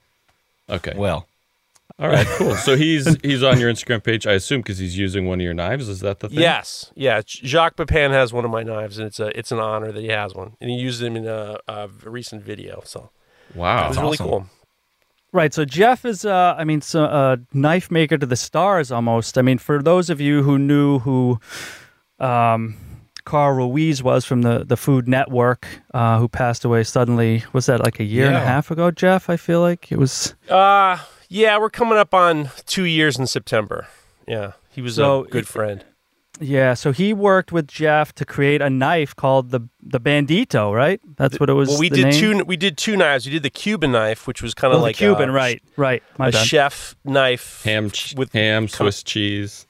Okay. 0.71 0.93
Well, 0.97 1.27
All 1.99 2.09
right. 2.09 2.27
Cool. 2.27 2.57
So 2.57 2.77
he's 2.85 3.17
he's 3.23 3.43
on 3.43 3.61
your 3.61 3.73
Instagram 3.73 4.03
page, 4.03 4.27
I 4.27 4.33
assume, 4.33 4.61
because 4.61 4.79
he's 4.79 4.99
using 4.99 5.27
one 5.27 5.41
of 5.41 5.45
your 5.45 5.55
knives. 5.55 5.89
Is 5.89 6.01
that 6.01 6.21
the 6.21 6.29
thing? 6.29 6.41
Yes, 6.41 6.93
yeah. 6.97 7.23
Jacques 7.25 7.77
Pepin 7.77 8.11
has 8.11 8.33
one 8.33 8.45
of 8.45 8.51
my 8.51 8.63
knives, 8.65 8.99
and 8.99 9.07
it's 9.07 9.21
a 9.21 9.37
it's 9.39 9.53
an 9.53 9.61
honor 9.61 9.93
that 9.93 10.01
he 10.01 10.09
has 10.09 10.35
one, 10.35 10.57
and 10.61 10.71
he 10.71 10.77
used 10.77 11.01
them 11.01 11.17
in 11.17 11.27
a, 11.27 11.59
a 11.69 11.89
recent 12.05 12.43
video. 12.43 12.83
So 12.85 13.11
it 13.51 13.57
Wow. 13.57 13.89
was 13.89 13.99
really 13.99 14.17
cool. 14.17 14.47
Right. 15.33 15.53
So 15.53 15.65
Jeff 15.65 16.05
is, 16.05 16.25
uh, 16.25 16.55
I 16.57 16.63
mean, 16.63 16.81
so, 16.81 17.05
a 17.05 17.39
knife 17.53 17.91
maker 17.91 18.17
to 18.17 18.27
the 18.27 18.37
stars 18.37 18.93
almost. 18.93 19.37
I 19.37 19.43
mean, 19.43 19.59
for 19.59 19.83
those 19.83 20.09
of 20.09 20.21
you 20.21 20.45
who 20.45 20.59
knew 20.61 21.01
who 21.01 21.41
um, 22.21 22.77
Carl 23.25 23.53
Ruiz 23.57 24.01
was 24.01 24.25
from 24.25 24.43
the, 24.43 24.65
the 24.65 24.77
Food 24.77 25.09
Network, 25.09 25.67
uh, 25.93 26.19
who 26.21 26.29
passed 26.29 26.65
away 26.65 26.85
suddenly, 26.85 27.43
was 27.53 27.67
that 27.67 27.83
like 27.83 27.99
a 27.99 28.05
year 28.05 28.27
and 28.27 28.37
a 28.37 28.41
half 28.41 28.71
ago, 28.71 28.93
Jeff? 28.93 29.29
I 29.29 29.37
feel 29.37 29.61
like 29.61 29.91
it 29.91 29.99
was. 29.99 30.35
Uh 30.49 30.99
yeah, 31.35 31.59
we're 31.59 31.71
coming 31.71 31.99
up 31.99 32.15
on 32.15 32.51
two 32.67 32.85
years 32.85 33.19
in 33.19 33.27
September. 33.27 33.87
Yeah, 34.29 34.53
he 34.71 34.81
was 34.81 34.95
So 34.95 35.25
a 35.25 35.29
good 35.29 35.43
it- 35.45 35.49
friend. 35.49 35.85
Yeah. 36.41 36.75
So 36.75 36.91
he 36.91 37.13
worked 37.13 37.53
with 37.53 37.69
Jeff 37.69 38.13
to 38.17 38.25
create 38.25 38.61
a 38.61 38.69
knife 38.69 39.15
called 39.15 39.51
the 39.51 39.61
the 39.81 40.01
Bandito, 40.01 40.75
right? 40.75 41.01
That's 41.17 41.39
what 41.39 41.49
it 41.49 41.53
was. 41.53 41.69
Well, 41.69 41.79
we 41.79 41.89
the 41.89 41.97
did 41.97 42.05
name? 42.07 42.39
two. 42.39 42.45
We 42.45 42.57
did 42.57 42.77
two 42.77 42.97
knives. 42.97 43.25
We 43.27 43.31
did 43.33 43.45
the 43.45 43.51
Cuban 43.51 43.93
knife, 43.93 44.27
which 44.27 44.43
was 44.43 44.53
kind 44.53 44.73
of 44.75 44.81
the 44.81 44.83
like 44.83 44.97
Cuban, 44.97 45.29
a, 45.29 45.33
right? 45.33 45.63
Right. 45.77 46.03
My 46.19 46.29
a 46.29 46.33
bad. 46.33 46.45
chef 46.47 46.97
knife 47.05 47.63
Ham, 47.65 47.91
ch- 47.91 48.15
with 48.17 48.33
ham, 48.33 48.63
kind 48.63 48.65
of- 48.65 48.75
Swiss 48.95 49.03
cheese, 49.05 49.69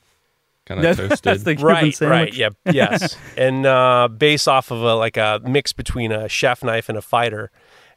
kind 0.65 0.81
of 0.81 0.87
toasted. 0.97 1.11
That's 1.11 1.21
toasted. 1.21 1.45
the 1.45 1.55
Cuban 1.57 1.67
right, 1.75 1.95
sandwich. 1.95 2.19
right, 2.19 2.35
yeah, 2.35 2.49
yes, 2.73 3.15
and 3.37 3.67
uh, 3.67 4.09
based 4.09 4.49
off 4.49 4.71
of 4.71 4.81
a 4.81 4.95
like 4.95 5.19
a 5.19 5.43
mix 5.45 5.75
between 5.75 6.13
a 6.13 6.31
chef 6.31 6.65
knife 6.65 6.89
and 6.89 6.97
a 6.97 7.03
fighter, 7.03 7.51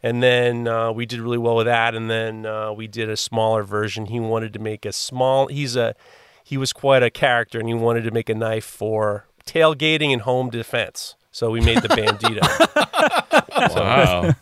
and 0.07 0.24
then 0.24 0.68
uh, 0.68 0.92
we 0.92 1.06
did 1.06 1.19
really 1.19 1.38
well 1.38 1.56
with 1.56 1.65
that, 1.68 1.95
and 1.95 2.09
then 2.09 2.45
uh, 2.45 2.71
we 2.74 2.88
did 2.88 3.09
a 3.09 3.18
smaller 3.18 3.63
version. 3.63 4.06
He 4.07 4.19
wanted 4.19 4.54
to 4.54 4.59
make 4.59 4.86
a 4.86 4.92
small. 4.92 5.48
He's 5.48 5.75
a 5.75 5.95
he 6.44 6.57
was 6.57 6.74
quite 6.74 7.04
a 7.04 7.09
character, 7.09 7.59
and 7.59 7.68
he 7.68 7.74
wanted 7.74 8.04
to 8.04 8.12
make 8.12 8.30
a 8.30 8.36
knife 8.36 8.65
for 8.65 9.25
tailgating 9.45 10.12
and 10.13 10.21
home 10.21 10.50
defense. 10.50 11.15
So 11.31 11.51
we 11.51 11.62
made 11.62 11.81
the 11.81 11.89
bandito. 11.89 12.42
wow. 13.75 14.33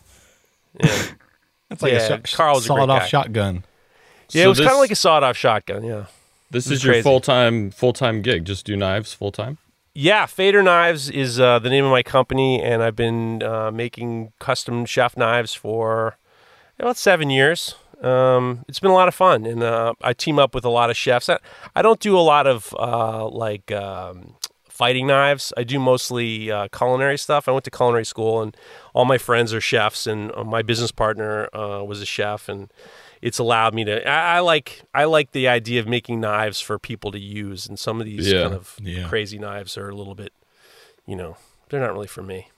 Yeah, 0.83 1.03
that's 1.69 1.81
like 1.81 1.91
Yeah, 1.93 1.97
a 1.99 2.07
shot, 2.07 2.31
Carl 2.31 2.55
was 2.55 2.63
a 2.65 2.67
sawed-off 2.67 2.99
guy. 3.01 3.07
shotgun. 3.07 3.63
yeah 4.31 4.43
So 4.43 4.45
it 4.45 4.47
was 4.47 4.59
kind 4.59 4.71
of 4.71 4.77
like 4.77 4.91
a 4.91 4.95
sawed-off 4.95 5.35
shotgun. 5.37 5.83
Yeah. 5.83 6.05
This 6.51 6.67
It 6.67 6.69
was 6.71 6.79
is 6.79 6.85
your 6.85 7.01
full 7.03 7.19
time 7.21 7.71
full 7.71 7.91
time 7.93 8.21
gig. 8.21 8.45
Just 8.45 8.65
do 8.65 8.75
knives 8.77 9.13
full 9.13 9.31
time. 9.31 9.57
Yeah, 9.97 10.25
Fader 10.25 10.61
Knives 10.61 11.09
is 11.09 11.39
uh, 11.39 11.57
the 11.59 11.69
name 11.69 11.85
of 11.85 11.91
my 11.91 12.03
company, 12.03 12.61
and 12.61 12.83
I've 12.83 12.97
been 12.97 13.41
uh, 13.41 13.71
making 13.71 14.33
custom 14.39 14.85
chef 14.85 15.15
knives 15.15 15.53
for 15.53 16.17
about 16.77 16.97
seven 16.97 17.29
years. 17.29 17.75
Um, 18.01 18.65
it's 18.67 18.81
been 18.81 18.91
a 18.91 18.93
lot 18.93 19.07
of 19.07 19.15
fun, 19.15 19.45
and 19.45 19.63
uh, 19.63 19.93
I 20.01 20.11
team 20.11 20.37
up 20.37 20.53
with 20.53 20.65
a 20.65 20.69
lot 20.69 20.89
of 20.89 20.97
chefs. 20.97 21.29
I, 21.29 21.39
I 21.77 21.81
don't 21.81 22.01
do 22.01 22.17
a 22.17 22.19
lot 22.19 22.45
of 22.45 22.75
uh, 22.77 23.25
like 23.29 23.71
um, 23.71 24.35
fighting 24.67 25.07
knives. 25.07 25.53
I 25.55 25.63
do 25.63 25.79
mostly 25.79 26.51
uh, 26.51 26.67
culinary 26.77 27.17
stuff. 27.17 27.47
I 27.47 27.53
went 27.53 27.63
to 27.63 27.71
culinary 27.71 28.05
school, 28.05 28.41
and 28.41 28.53
all 28.93 29.05
my 29.05 29.17
friends 29.17 29.53
are 29.53 29.61
chefs, 29.61 30.07
and 30.07 30.29
uh, 30.35 30.43
my 30.43 30.61
business 30.61 30.91
partner 30.91 31.47
was 31.53 32.01
a 32.01 32.05
chef, 32.05 32.49
and 32.49 32.69
it's 33.25 33.39
allowed 33.39 33.73
me 33.73 33.83
to. 33.85 34.07
I, 34.07 34.37
I 34.37 34.39
like 34.41 34.83
I 34.93 35.05
like 35.05 35.31
the 35.31 35.47
idea 35.47 35.79
of 35.79 35.87
making 35.87 36.21
knives 36.21 36.61
for 36.61 36.77
people 36.77 37.11
to 37.11 37.19
use, 37.19 37.65
and 37.67 37.77
some 37.79 37.99
of 37.99 38.05
these 38.05 38.31
Yeah. 38.31 38.43
kind 38.43 38.53
of 38.53 38.75
Yeah. 38.81 39.07
crazy 39.07 39.39
knives 39.39 39.77
are 39.77 39.89
a 39.89 39.95
little 39.95 40.13
bit, 40.15 40.31
you 41.07 41.15
know, 41.15 41.35
they're 41.69 41.79
not 41.81 41.91
really 41.93 42.07
for 42.07 42.21
me. 42.23 42.49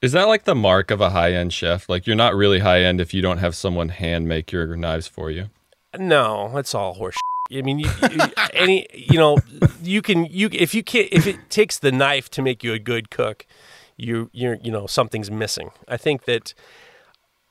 Is 0.00 0.12
that 0.12 0.28
like 0.28 0.44
the 0.44 0.54
mark 0.54 0.90
of 0.90 1.00
a 1.00 1.10
high 1.10 1.32
end 1.32 1.52
chef? 1.52 1.88
Like 1.88 2.06
you're 2.06 2.16
not 2.16 2.34
really 2.34 2.60
high 2.60 2.82
end 2.82 3.00
if 3.00 3.12
you 3.12 3.20
don't 3.20 3.38
have 3.38 3.54
someone 3.54 3.88
hand 3.90 4.28
make 4.28 4.52
your 4.52 4.76
knives 4.76 5.08
for 5.08 5.30
you. 5.30 5.50
No, 5.98 6.50
that's 6.54 6.74
all 6.74 6.94
horse. 6.94 7.16
I 7.52 7.62
mean, 7.62 7.80
you, 7.80 7.90
you, 8.10 8.20
any 8.54 8.86
you 8.94 9.18
know, 9.18 9.38
you 9.82 10.02
can 10.02 10.24
you 10.26 10.48
if 10.52 10.72
you 10.72 10.84
can't 10.84 11.08
if 11.10 11.26
it 11.26 11.36
takes 11.50 11.78
the 11.78 11.90
knife 11.90 12.30
to 12.30 12.42
make 12.42 12.62
you 12.62 12.72
a 12.72 12.78
good 12.78 13.10
cook, 13.10 13.44
you 13.96 14.30
you're 14.32 14.56
you 14.62 14.70
know 14.70 14.86
something's 14.86 15.30
missing. 15.32 15.70
I 15.88 15.96
think 15.96 16.24
that 16.26 16.54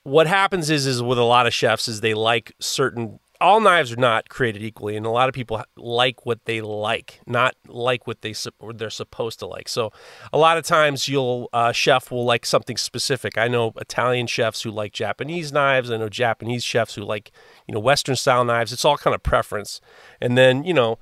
what 0.04 0.28
happens 0.28 0.70
is 0.70 0.86
is 0.86 1.02
with 1.02 1.18
a 1.18 1.24
lot 1.24 1.48
of 1.48 1.54
chefs 1.54 1.88
is 1.88 2.02
they 2.02 2.14
like 2.14 2.54
certain 2.60 3.20
all 3.42 3.62
knives 3.62 3.92
are 3.94 3.98
not 3.98 4.28
created 4.28 4.62
equally 4.62 4.98
and 4.98 5.06
a 5.06 5.10
lot 5.10 5.30
of 5.30 5.36
people 5.36 5.64
like 5.78 6.26
what 6.26 6.44
they 6.44 6.60
like 6.60 7.22
not 7.26 7.56
like 7.68 8.06
what 8.06 8.22
they 8.22 8.34
they're 8.76 8.90
supposed 8.90 9.40
to 9.40 9.48
like. 9.48 9.70
So 9.70 9.92
a 10.34 10.38
lot 10.38 10.58
of 10.58 10.66
times 10.66 11.08
you'll 11.08 11.48
uh, 11.54 11.72
chef 11.72 12.12
will 12.12 12.26
like 12.26 12.46
something 12.46 12.76
specific. 12.76 13.38
I 13.38 13.48
know 13.48 13.72
italian 13.80 14.28
chefs 14.28 14.62
who 14.64 14.72
like 14.72 14.92
japanese 14.92 15.52
knives 15.52 15.90
i 15.90 15.98
know 15.98 16.10
japanese 16.10 16.64
chefs 16.64 16.96
who 16.96 17.04
like 17.04 17.32
you 17.68 17.74
know 17.74 17.80
western 17.80 18.16
style 18.16 18.44
knives. 18.44 18.74
It's 18.74 18.86
all 18.86 18.98
kind 18.98 19.16
of 19.16 19.24
preference. 19.24 19.80
And 20.20 20.38
then 20.38 20.64
you 20.64 20.74
know 20.74 21.00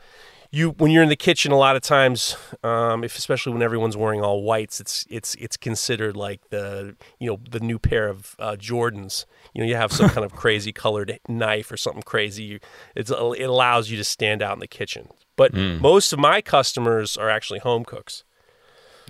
you 0.57 0.71
when 0.71 0.91
you're 0.91 1.03
in 1.03 1.09
the 1.09 1.15
kitchen 1.15 1.51
a 1.51 1.57
lot 1.57 1.75
of 1.75 1.81
times 1.81 2.35
um, 2.63 3.03
if 3.03 3.17
especially 3.17 3.53
when 3.53 3.61
everyone's 3.61 3.95
wearing 3.95 4.21
all 4.21 4.41
whites 4.41 4.79
it's 4.79 5.05
it's 5.09 5.35
it's 5.35 5.55
considered 5.57 6.17
like 6.17 6.49
the 6.49 6.95
you 7.19 7.29
know 7.29 7.39
the 7.49 7.59
new 7.59 7.79
pair 7.79 8.07
of 8.07 8.35
uh, 8.39 8.55
jordans. 8.57 9.25
You 9.53 9.61
know 9.61 9.67
you 9.67 9.75
have 9.75 9.91
some 9.91 10.09
kind 10.15 10.25
of 10.25 10.33
crazy 10.33 10.71
colored 10.71 11.19
knife 11.27 11.71
or 11.71 11.77
something 11.77 12.03
crazy. 12.03 12.43
You, 12.43 12.59
it's, 12.95 13.11
it 13.11 13.49
allows 13.49 13.89
you 13.89 13.97
to 13.97 14.03
stand 14.03 14.41
out 14.41 14.53
in 14.53 14.59
the 14.59 14.67
kitchen. 14.67 15.09
But 15.35 15.53
most 15.53 16.13
of 16.13 16.19
my 16.19 16.41
customers 16.41 17.15
are 17.15 17.29
actually 17.29 17.59
home 17.59 17.85
cooks. 17.85 18.23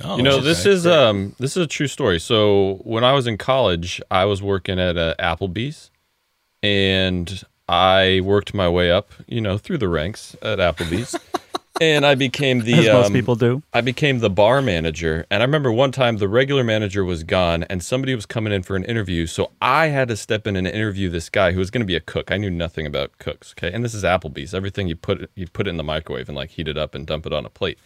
Oh, 0.03 0.17
You 0.17 0.23
know, 0.23 0.41
this 0.41 0.61
okay. 0.61 0.71
is 0.71 0.85
um 0.85 1.35
this 1.39 1.57
is 1.57 1.63
a 1.63 1.67
true 1.67 1.87
story. 1.87 2.19
So 2.19 2.81
when 2.83 3.03
I 3.03 3.13
was 3.13 3.25
in 3.27 3.37
college, 3.37 4.01
I 4.11 4.25
was 4.25 4.41
working 4.41 4.79
at 4.79 4.97
uh, 4.97 5.15
Applebee's, 5.19 5.89
and 6.61 7.43
I 7.67 8.21
worked 8.24 8.53
my 8.53 8.69
way 8.69 8.91
up, 8.91 9.12
you 9.27 9.41
know, 9.41 9.57
through 9.57 9.79
the 9.79 9.89
ranks 9.89 10.36
at 10.41 10.59
Applebee's, 10.59 11.19
and 11.81 12.05
I 12.05 12.15
became 12.15 12.62
the 12.62 12.74
As 12.74 12.86
most 12.88 13.07
um, 13.07 13.13
people 13.13 13.36
do. 13.36 13.62
I 13.74 13.81
became 13.81 14.19
the 14.19 14.29
bar 14.29 14.62
manager. 14.62 15.25
And 15.29 15.43
I 15.43 15.45
remember 15.45 15.71
one 15.71 15.91
time 15.91 16.17
the 16.17 16.29
regular 16.29 16.63
manager 16.63 17.03
was 17.03 17.24
gone 17.24 17.63
and 17.63 17.83
somebody 17.83 18.15
was 18.15 18.25
coming 18.25 18.53
in 18.53 18.63
for 18.63 18.75
an 18.75 18.83
interview. 18.86 19.27
So 19.27 19.51
I 19.62 19.88
had 19.88 20.07
to 20.07 20.17
step 20.17 20.47
in 20.47 20.55
and 20.55 20.65
interview 20.67 21.09
this 21.09 21.29
guy 21.29 21.51
who 21.51 21.59
was 21.59 21.69
going 21.69 21.81
to 21.81 21.86
be 21.86 21.95
a 21.95 22.00
cook. 22.01 22.31
I 22.31 22.38
knew 22.38 22.50
nothing 22.50 22.86
about 22.86 23.17
cooks. 23.17 23.53
Okay. 23.57 23.74
And 23.74 23.83
this 23.83 23.93
is 23.93 24.03
Applebee's. 24.03 24.53
Everything 24.53 24.88
you 24.88 24.95
put, 24.95 25.29
you 25.36 25.47
put 25.47 25.67
it 25.67 25.71
in 25.71 25.77
the 25.77 25.83
microwave 25.83 26.29
and 26.29 26.36
like 26.36 26.51
heat 26.51 26.67
it 26.67 26.77
up 26.77 26.95
and 26.95 27.05
dump 27.05 27.25
it 27.25 27.33
on 27.33 27.45
a 27.45 27.50
plate. 27.50 27.77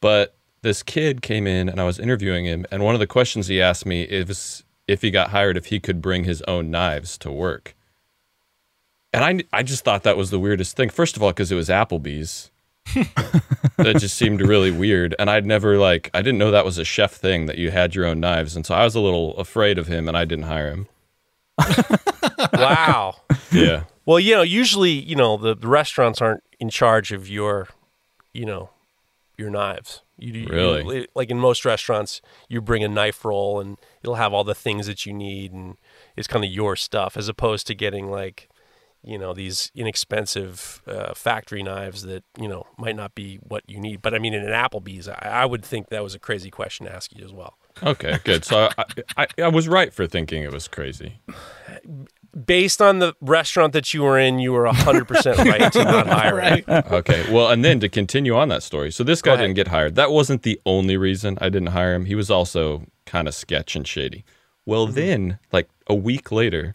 But 0.00 0.36
this 0.62 0.82
kid 0.82 1.22
came 1.22 1.46
in 1.46 1.68
and 1.68 1.80
I 1.80 1.84
was 1.84 1.98
interviewing 1.98 2.46
him. 2.46 2.66
And 2.70 2.82
one 2.82 2.94
of 2.94 2.98
the 2.98 3.06
questions 3.06 3.46
he 3.46 3.60
asked 3.60 3.86
me 3.86 4.02
is 4.02 4.64
if 4.86 5.02
he 5.02 5.10
got 5.10 5.30
hired, 5.30 5.56
if 5.56 5.66
he 5.66 5.80
could 5.80 6.00
bring 6.00 6.24
his 6.24 6.42
own 6.42 6.70
knives 6.70 7.18
to 7.18 7.30
work. 7.30 7.74
And 9.18 9.42
I, 9.52 9.58
I 9.58 9.62
just 9.64 9.84
thought 9.84 10.04
that 10.04 10.16
was 10.16 10.30
the 10.30 10.38
weirdest 10.38 10.76
thing. 10.76 10.90
First 10.90 11.16
of 11.16 11.22
all, 11.24 11.30
because 11.30 11.50
it 11.50 11.56
was 11.56 11.68
Applebee's. 11.68 12.50
That 13.76 13.96
just 14.00 14.16
seemed 14.16 14.40
really 14.40 14.72
weird. 14.72 15.14
And 15.20 15.30
i'd 15.30 15.46
never 15.46 15.78
like 15.78 16.10
i 16.12 16.20
didn't 16.20 16.38
know 16.38 16.50
that 16.50 16.64
was 16.64 16.78
a 16.78 16.84
chef 16.84 17.12
thing 17.12 17.46
that 17.46 17.58
you 17.58 17.70
had 17.70 17.94
your 17.94 18.06
own 18.06 18.18
knives. 18.18 18.56
And 18.56 18.66
so 18.66 18.74
i 18.74 18.82
was 18.82 18.96
a 18.96 19.00
little 19.00 19.36
afraid 19.36 19.78
of 19.78 19.86
him 19.86 20.08
and 20.08 20.16
i 20.16 20.24
didn't 20.24 20.46
hire 20.46 20.70
him. 20.70 20.88
Wow. 22.52 23.16
Yeah. 23.52 23.84
Well 24.04 24.18
you 24.18 24.34
know 24.34 24.42
usually 24.42 24.90
you 24.90 25.14
know 25.16 25.36
the, 25.36 25.54
the 25.54 25.68
restaurants 25.68 26.20
aren't 26.20 26.42
in 26.58 26.70
charge 26.70 27.12
of 27.12 27.28
your 27.28 27.68
you 28.32 28.44
know 28.46 28.70
your 29.36 29.50
knives. 29.50 30.02
You, 30.18 30.32
you- 30.32 30.48
Really? 30.48 31.06
like 31.14 31.30
in 31.30 31.38
most 31.38 31.64
restaurants 31.64 32.20
you 32.48 32.60
bring 32.60 32.82
a 32.82 32.88
knife 32.88 33.24
roll 33.24 33.60
and 33.60 33.76
it'll 34.02 34.16
have 34.16 34.32
all 34.32 34.44
the 34.44 34.54
things 34.54 34.86
that 34.88 35.06
you 35.06 35.12
need 35.12 35.52
and 35.52 35.76
it's 36.16 36.26
kind 36.26 36.44
of 36.44 36.50
your 36.50 36.74
stuff 36.74 37.16
as 37.16 37.28
opposed 37.28 37.66
to 37.68 37.74
getting 37.74 38.10
like 38.10 38.48
you 39.02 39.18
know 39.18 39.32
these 39.32 39.70
inexpensive 39.74 40.82
uh, 40.86 41.14
factory 41.14 41.62
knives 41.62 42.02
that 42.02 42.24
you 42.40 42.48
know 42.48 42.66
might 42.76 42.96
not 42.96 43.14
be 43.14 43.36
what 43.36 43.62
you 43.66 43.80
need. 43.80 44.02
But 44.02 44.14
i 44.14 44.18
mean 44.18 44.34
in 44.34 44.42
an 44.44 44.50
applebee's 44.50 45.08
I, 45.08 45.18
I 45.22 45.46
would 45.46 45.64
think 45.64 45.88
that 45.88 46.02
was 46.02 46.14
a 46.14 46.18
crazy 46.18 46.50
question 46.50 46.86
to 46.86 46.94
ask 46.94 47.14
you 47.16 47.24
as 47.24 47.32
well. 47.32 47.58
Okay 47.82 48.18
good. 48.24 48.44
So 48.44 48.68
I, 48.76 48.84
I 49.16 49.26
i 49.44 49.48
was 49.48 49.68
right 49.68 49.92
for 49.92 50.06
thinking 50.06 50.42
it 50.42 50.52
was 50.52 50.68
crazy. 50.68 51.20
Based 52.46 52.82
on 52.82 52.98
the 52.98 53.14
restaurant 53.20 53.72
that 53.72 53.94
you 53.94 54.02
were 54.02 54.18
in 54.18 54.38
you 54.38 54.52
were 54.52 54.64
100% 54.64 55.44
right 55.44 55.72
to 55.72 55.84
not 55.84 56.06
hire 56.06 56.40
him. 56.40 56.64
okay 56.68 57.32
well 57.32 57.50
and 57.50 57.64
then 57.64 57.80
to 57.80 57.88
continue 57.88 58.36
on 58.36 58.48
that 58.48 58.62
story 58.62 58.90
so 58.90 59.02
this 59.04 59.22
guy 59.22 59.36
didn't 59.36 59.54
get 59.54 59.68
hired. 59.68 59.94
That 59.94 60.10
wasn't 60.10 60.42
the 60.42 60.60
only 60.66 60.96
reason 60.96 61.38
i 61.40 61.48
didn't 61.48 61.68
hire 61.68 61.94
him. 61.94 62.04
He 62.06 62.14
was 62.14 62.30
also 62.30 62.84
kind 63.06 63.28
of 63.28 63.34
sketch 63.34 63.76
and 63.76 63.86
shady. 63.86 64.24
Well 64.66 64.86
then 64.86 65.38
like 65.52 65.68
a 65.86 65.94
week 65.94 66.30
later 66.30 66.74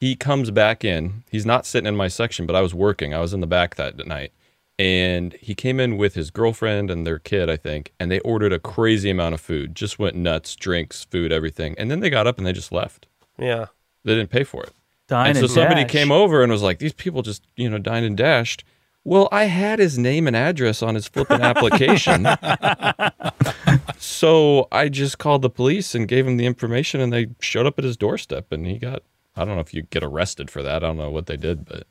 he 0.00 0.16
comes 0.16 0.50
back 0.50 0.84
in. 0.84 1.22
He's 1.30 1.46
not 1.46 1.66
sitting 1.66 1.86
in 1.86 1.96
my 1.96 2.08
section 2.08 2.46
but 2.46 2.56
i 2.56 2.60
was 2.60 2.74
working. 2.74 3.14
I 3.14 3.20
was 3.20 3.32
in 3.32 3.40
the 3.40 3.46
back 3.46 3.76
that 3.76 4.06
night. 4.06 4.32
And 4.78 5.34
he 5.34 5.54
came 5.54 5.78
in 5.78 5.98
with 5.98 6.14
his 6.14 6.30
girlfriend 6.30 6.90
and 6.90 7.06
their 7.06 7.18
kid 7.18 7.50
i 7.50 7.56
think 7.56 7.92
and 8.00 8.10
they 8.10 8.20
ordered 8.20 8.52
a 8.52 8.58
crazy 8.58 9.10
amount 9.10 9.34
of 9.34 9.40
food. 9.40 9.76
Just 9.76 9.98
went 9.98 10.16
nuts 10.16 10.56
drinks 10.56 11.04
food 11.04 11.32
everything. 11.32 11.74
And 11.78 11.90
then 11.90 12.00
they 12.00 12.10
got 12.10 12.26
up 12.26 12.38
and 12.38 12.46
they 12.46 12.52
just 12.52 12.72
left. 12.72 13.06
Yeah. 13.38 13.66
They 14.04 14.14
didn't 14.14 14.30
pay 14.30 14.44
for 14.44 14.64
it. 14.64 14.72
Dine 15.10 15.30
and 15.30 15.36
so 15.36 15.42
and 15.42 15.50
somebody 15.50 15.82
dash. 15.82 15.90
came 15.90 16.12
over 16.12 16.42
and 16.42 16.52
was 16.52 16.62
like, 16.62 16.78
"These 16.78 16.92
people 16.92 17.22
just, 17.22 17.42
you 17.56 17.68
know, 17.68 17.78
dined 17.78 18.06
and 18.06 18.16
dashed." 18.16 18.62
Well, 19.02 19.28
I 19.32 19.44
had 19.44 19.78
his 19.80 19.98
name 19.98 20.26
and 20.28 20.36
address 20.36 20.82
on 20.82 20.94
his 20.94 21.08
flipping 21.08 21.40
application, 21.40 22.28
so 23.98 24.68
I 24.70 24.88
just 24.88 25.18
called 25.18 25.42
the 25.42 25.50
police 25.50 25.94
and 25.94 26.06
gave 26.06 26.26
him 26.26 26.36
the 26.36 26.46
information, 26.46 27.00
and 27.00 27.12
they 27.12 27.28
showed 27.40 27.66
up 27.66 27.78
at 27.78 27.84
his 27.84 27.96
doorstep, 27.96 28.52
and 28.52 28.66
he 28.66 28.78
got. 28.78 29.02
I 29.36 29.44
don't 29.44 29.54
know 29.54 29.60
if 29.60 29.72
you 29.74 29.82
get 29.82 30.02
arrested 30.02 30.50
for 30.50 30.62
that. 30.62 30.76
I 30.82 30.86
don't 30.88 30.96
know 30.96 31.10
what 31.10 31.26
they 31.26 31.36
did, 31.36 31.64
but 31.64 31.86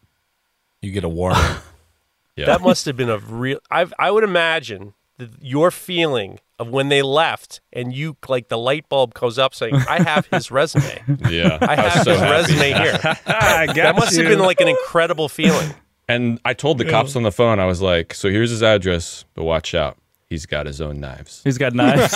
You 0.81 0.91
get 0.91 1.03
a 1.03 1.09
warning. 1.09 1.41
yeah, 2.35 2.45
That 2.45 2.61
must 2.61 2.85
have 2.85 2.95
been 2.97 3.09
a 3.09 3.17
real. 3.17 3.59
I 3.71 3.85
I 3.97 4.11
would 4.11 4.23
imagine 4.23 4.93
that 5.17 5.29
your 5.41 5.71
feeling 5.71 6.39
of 6.57 6.69
when 6.69 6.89
they 6.89 7.01
left 7.01 7.61
and 7.73 7.93
you 7.93 8.15
like 8.27 8.47
the 8.49 8.57
light 8.57 8.87
bulb 8.89 9.13
goes 9.13 9.37
up 9.39 9.53
saying, 9.55 9.75
"I 9.75 10.01
have 10.03 10.25
his 10.27 10.49
resume. 10.51 11.01
yeah. 11.29 11.57
I 11.61 11.75
was 11.83 11.93
have 11.93 12.03
so 12.03 12.11
his 12.11 12.19
happy. 12.21 12.31
resume 12.53 12.73
here." 12.83 12.99
I 13.27 13.65
got 13.67 13.75
That 13.75 13.95
must 13.95 14.15
have 14.15 14.27
been 14.27 14.39
like 14.39 14.61
an 14.61 14.67
incredible 14.69 15.27
feeling. 15.29 15.73
And 16.07 16.39
I 16.43 16.53
told 16.53 16.77
the 16.79 16.85
cops 16.85 17.15
on 17.15 17.23
the 17.23 17.31
phone, 17.31 17.59
I 17.59 17.65
was 17.65 17.81
like, 17.81 18.13
"So 18.13 18.29
here's 18.29 18.49
his 18.49 18.63
address, 18.63 19.25
but 19.35 19.43
watch 19.43 19.73
out, 19.75 19.97
he's 20.27 20.45
got 20.45 20.65
his 20.65 20.81
own 20.81 20.99
knives." 20.99 21.41
He's 21.43 21.57
got 21.57 21.73
knives. 21.73 22.15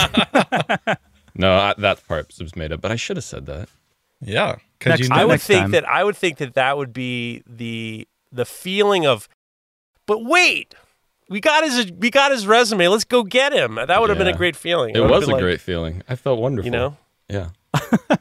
No, 1.35 1.53
I, 1.57 1.73
that 1.79 2.05
part 2.07 2.31
was 2.39 2.55
made 2.55 2.71
up, 2.71 2.81
but 2.81 2.91
I 2.91 2.95
should 2.95 3.17
have 3.17 3.23
said 3.23 3.45
that. 3.47 3.67
yeah, 4.21 4.57
because 4.83 4.99
you 4.99 5.09
know, 5.09 5.15
I 5.15 5.25
would 5.25 5.31
Next 5.33 5.47
think 5.47 5.61
time. 5.61 5.71
that 5.71 5.87
I 5.87 6.03
would 6.03 6.17
think 6.17 6.37
that 6.37 6.53
that 6.55 6.77
would 6.77 6.93
be 6.93 7.43
the 7.47 8.07
the 8.31 8.45
feeling 8.45 9.05
of, 9.05 9.29
but 10.05 10.23
wait, 10.23 10.73
we 11.29 11.39
got 11.39 11.63
his 11.63 11.91
we 11.91 12.09
got 12.09 12.31
his 12.31 12.45
resume. 12.47 12.87
Let's 12.87 13.03
go 13.05 13.23
get 13.23 13.53
him. 13.53 13.75
That 13.75 14.01
would 14.01 14.09
have 14.09 14.17
been 14.17 14.27
a 14.27 14.37
great 14.37 14.55
feeling. 14.55 14.95
It 14.95 14.99
would 14.99 15.09
have 15.09 15.19
was 15.21 15.29
a 15.29 15.31
like, 15.33 15.41
great 15.41 15.61
feeling. 15.61 16.03
I 16.09 16.15
felt 16.15 16.39
wonderful. 16.39 16.65
You 16.65 16.71
know, 16.71 16.97
Yeah. 17.29 17.49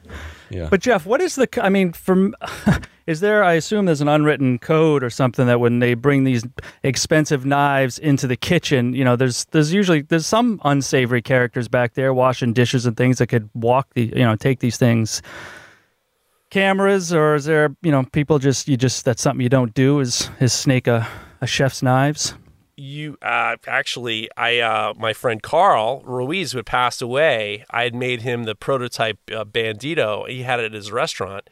yeah. 0.49 0.67
But 0.69 0.79
Jeff, 0.81 1.05
what 1.05 1.21
is 1.21 1.35
the? 1.35 1.47
I 1.61 1.69
mean, 1.69 1.93
from 1.93 2.35
is 3.07 3.19
there? 3.19 3.43
I 3.43 3.53
assume 3.53 3.85
there's 3.85 4.01
an 4.01 4.07
unwritten 4.07 4.57
code 4.57 5.03
or 5.03 5.09
something 5.09 5.45
that 5.47 5.59
when 5.59 5.79
they 5.79 5.93
bring 5.93 6.23
these 6.23 6.43
expensive 6.83 7.45
knives 7.45 7.99
into 7.99 8.25
the 8.25 8.35
kitchen, 8.35 8.93
you 8.93 9.03
know, 9.03 9.15
there's 9.15 9.45
there's 9.51 9.71
usually 9.73 10.01
there's 10.01 10.25
some 10.25 10.59
unsavory 10.63 11.21
characters 11.21 11.67
back 11.67 11.93
there 11.93 12.13
washing 12.13 12.53
dishes 12.53 12.85
and 12.85 12.97
things 12.97 13.17
that 13.19 13.27
could 13.27 13.49
walk 13.53 13.93
the 13.93 14.05
you 14.05 14.23
know 14.23 14.35
take 14.35 14.59
these 14.59 14.77
things. 14.77 15.21
Cameras, 16.53 17.11
or 17.11 17.33
is 17.33 17.45
there 17.45 17.75
you 17.81 17.91
know 17.91 18.03
people 18.11 18.37
just 18.37 18.67
you 18.67 18.77
just 18.77 19.05
that's 19.05 19.23
something 19.23 19.41
you 19.41 19.49
don't 19.49 19.73
do 19.73 19.99
is 19.99 20.29
is 20.39 20.53
snake 20.53 20.85
a, 20.85 21.07
a 21.41 21.47
chef's 21.47 21.81
knives. 21.81 22.35
you 22.77 23.17
uh, 23.23 23.55
actually 23.65 24.29
i 24.37 24.59
uh, 24.59 24.93
my 24.95 25.13
friend 25.13 25.41
carl 25.41 26.03
ruiz 26.05 26.51
who 26.51 26.59
had 26.59 26.65
passed 26.67 27.01
away 27.01 27.65
i 27.71 27.83
had 27.83 27.95
made 27.95 28.21
him 28.21 28.43
the 28.43 28.53
prototype 28.53 29.17
uh, 29.31 29.43
bandito 29.43 30.29
he 30.29 30.43
had 30.43 30.59
it 30.59 30.65
at 30.65 30.73
his 30.73 30.91
restaurant 30.91 31.49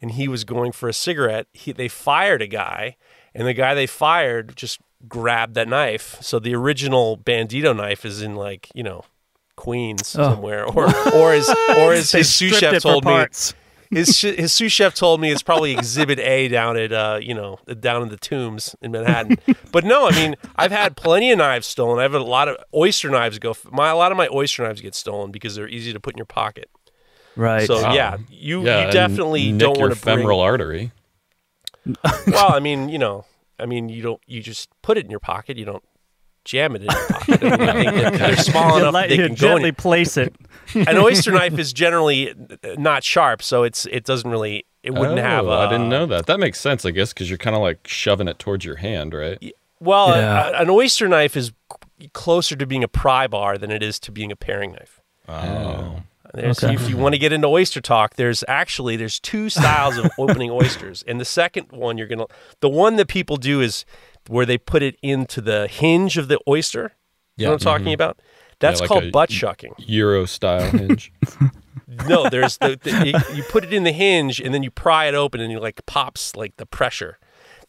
and 0.00 0.12
he 0.12 0.28
was 0.28 0.44
going 0.44 0.72
for 0.72 0.88
a 0.88 0.94
cigarette 0.94 1.46
he, 1.52 1.72
they 1.72 1.88
fired 1.88 2.40
a 2.40 2.46
guy 2.46 2.96
and 3.34 3.46
the 3.46 3.52
guy 3.54 3.74
they 3.74 3.86
fired 3.86 4.56
just 4.56 4.78
grabbed 5.08 5.54
that 5.56 5.68
knife 5.68 6.16
so 6.22 6.38
the 6.38 6.54
original 6.54 7.18
bandito 7.18 7.76
knife 7.76 8.04
is 8.06 8.22
in 8.22 8.34
like 8.34 8.70
you 8.74 8.82
know 8.82 9.04
queens 9.56 10.14
Oh. 10.18 10.30
somewhere 10.32 10.64
or 10.64 10.84
or 11.14 11.32
his 11.34 11.48
or 11.76 11.92
as 11.92 12.12
his 12.18 12.34
sous 12.34 12.56
chef 12.58 12.80
told 12.82 13.04
me 13.04 13.12
parts. 13.12 13.54
His 13.90 14.16
sh- 14.16 14.36
his 14.36 14.52
sous 14.52 14.70
chef 14.72 14.94
told 14.94 15.20
me 15.20 15.30
it's 15.30 15.42
probably 15.42 15.72
Exhibit 15.72 16.18
A 16.18 16.48
down 16.48 16.76
at 16.76 16.92
uh 16.92 17.18
you 17.22 17.34
know 17.34 17.58
down 17.80 18.02
in 18.02 18.08
the 18.08 18.16
Tombs 18.16 18.74
in 18.82 18.92
Manhattan. 18.92 19.36
but 19.72 19.84
no, 19.84 20.06
I 20.08 20.12
mean 20.12 20.34
I've 20.56 20.72
had 20.72 20.96
plenty 20.96 21.30
of 21.30 21.38
knives 21.38 21.66
stolen. 21.66 21.98
I 21.98 22.02
have 22.02 22.14
a 22.14 22.18
lot 22.20 22.48
of 22.48 22.56
oyster 22.74 23.08
knives 23.10 23.38
go. 23.38 23.54
My 23.70 23.90
a 23.90 23.96
lot 23.96 24.12
of 24.12 24.18
my 24.18 24.28
oyster 24.32 24.62
knives 24.64 24.80
get 24.80 24.94
stolen 24.94 25.30
because 25.30 25.54
they're 25.54 25.68
easy 25.68 25.92
to 25.92 26.00
put 26.00 26.14
in 26.14 26.18
your 26.18 26.26
pocket. 26.26 26.68
Right. 27.36 27.66
So 27.66 27.82
Wow. 27.82 27.92
yeah, 27.94 28.16
you 28.30 28.64
yeah, 28.64 28.86
you 28.86 28.92
definitely 28.92 29.52
nick 29.52 29.60
don't 29.60 29.78
want 29.78 29.94
to 29.94 30.00
bring. 30.00 30.18
femoral 30.18 30.40
artery. 30.40 30.92
Well, 32.26 32.52
I 32.52 32.60
mean 32.60 32.88
you 32.88 32.98
know, 32.98 33.24
I 33.58 33.66
mean 33.66 33.88
you 33.88 34.02
don't 34.02 34.20
you 34.26 34.42
just 34.42 34.68
put 34.82 34.98
it 34.98 35.04
in 35.04 35.10
your 35.10 35.20
pocket. 35.20 35.56
You 35.56 35.64
don't 35.64 35.84
jam 36.48 36.74
it 36.74 36.82
in 36.82 36.88
your 36.90 37.08
pocket. 37.08 37.42
I, 37.60 37.74
mean, 37.74 37.84
think 37.90 38.02
that 38.02 38.12
they're 38.14 38.36
small 38.36 38.70
you 38.72 38.82
enough 38.82 38.94
let- 38.94 39.08
they 39.10 39.16
you 39.16 39.26
can 39.26 39.34
go. 39.34 39.48
gently 39.48 39.68
In, 39.68 39.74
place 39.74 40.16
it. 40.16 40.34
an 40.74 40.96
oyster 40.96 41.30
knife 41.38 41.58
is 41.58 41.72
generally 41.72 42.34
not 42.78 43.04
sharp, 43.04 43.42
so 43.42 43.62
it's 43.64 43.86
it 43.86 44.04
doesn't 44.04 44.30
really 44.30 44.64
it 44.82 44.92
wouldn't 44.94 45.18
oh, 45.18 45.22
have. 45.22 45.46
I 45.48 45.66
didn't 45.70 45.86
uh, 45.86 45.98
know 45.98 46.06
that. 46.06 46.26
That 46.26 46.40
makes 46.40 46.58
sense, 46.58 46.86
I 46.86 46.90
guess, 46.90 47.12
because 47.12 47.28
you're 47.28 47.38
kind 47.38 47.54
of 47.54 47.60
like 47.62 47.86
shoving 47.86 48.28
it 48.28 48.38
towards 48.38 48.64
your 48.64 48.76
hand, 48.76 49.12
right? 49.12 49.38
Well, 49.80 50.08
Yeah. 50.16 50.48
a- 50.50 50.62
an 50.62 50.70
oyster 50.70 51.06
knife 51.06 51.36
is 51.36 51.52
closer 52.12 52.56
to 52.56 52.66
being 52.66 52.82
a 52.82 52.88
pry 52.88 53.26
bar 53.26 53.58
than 53.58 53.70
it 53.70 53.82
is 53.82 53.98
to 54.00 54.12
being 54.12 54.32
a 54.32 54.36
paring 54.36 54.72
knife. 54.72 55.00
oh, 55.28 56.02
There's, 56.32 56.62
Okay. 56.62 56.74
If 56.74 56.88
you 56.88 56.96
want 56.96 57.14
to 57.14 57.18
get 57.18 57.32
into 57.32 57.46
oyster 57.48 57.80
talk, 57.80 58.14
there's 58.14 58.44
actually 58.48 58.96
there's 58.96 59.18
two 59.20 59.48
styles 59.50 59.96
of 59.98 60.10
opening 60.18 60.50
oysters, 60.50 61.02
and 61.06 61.20
the 61.20 61.24
second 61.24 61.72
one 61.72 61.98
you're 61.98 62.06
gonna 62.06 62.26
the 62.60 62.68
one 62.68 62.96
that 62.96 63.08
people 63.08 63.36
do 63.36 63.60
is 63.60 63.84
where 64.28 64.46
they 64.46 64.58
put 64.58 64.82
it 64.82 64.96
into 65.02 65.40
the 65.40 65.66
hinge 65.66 66.16
of 66.16 66.28
the 66.28 66.38
oyster. 66.46 66.92
You 67.36 67.46
know 67.46 67.52
what 67.52 67.62
I'm 67.62 67.64
talking 67.64 67.86
mm-hmm. 67.86 67.94
about? 67.94 68.20
That's 68.58 68.80
like 68.80 68.88
called 68.88 69.12
butt 69.12 69.30
shucking. 69.30 69.74
Euro 69.78 70.26
style 70.26 70.70
hinge. 70.70 71.12
No, 72.06 72.28
there's 72.28 72.58
the, 72.58 72.78
the 72.82 73.06
you, 73.06 73.36
you 73.36 73.42
put 73.44 73.64
it 73.64 73.72
in 73.72 73.84
the 73.84 73.92
hinge 73.92 74.40
and 74.40 74.52
then 74.52 74.62
you 74.62 74.70
pry 74.70 75.06
it 75.06 75.14
open 75.14 75.40
and 75.40 75.50
you 75.50 75.60
like 75.60 75.84
pops 75.86 76.36
like 76.36 76.56
the 76.56 76.66
pressure. 76.66 77.18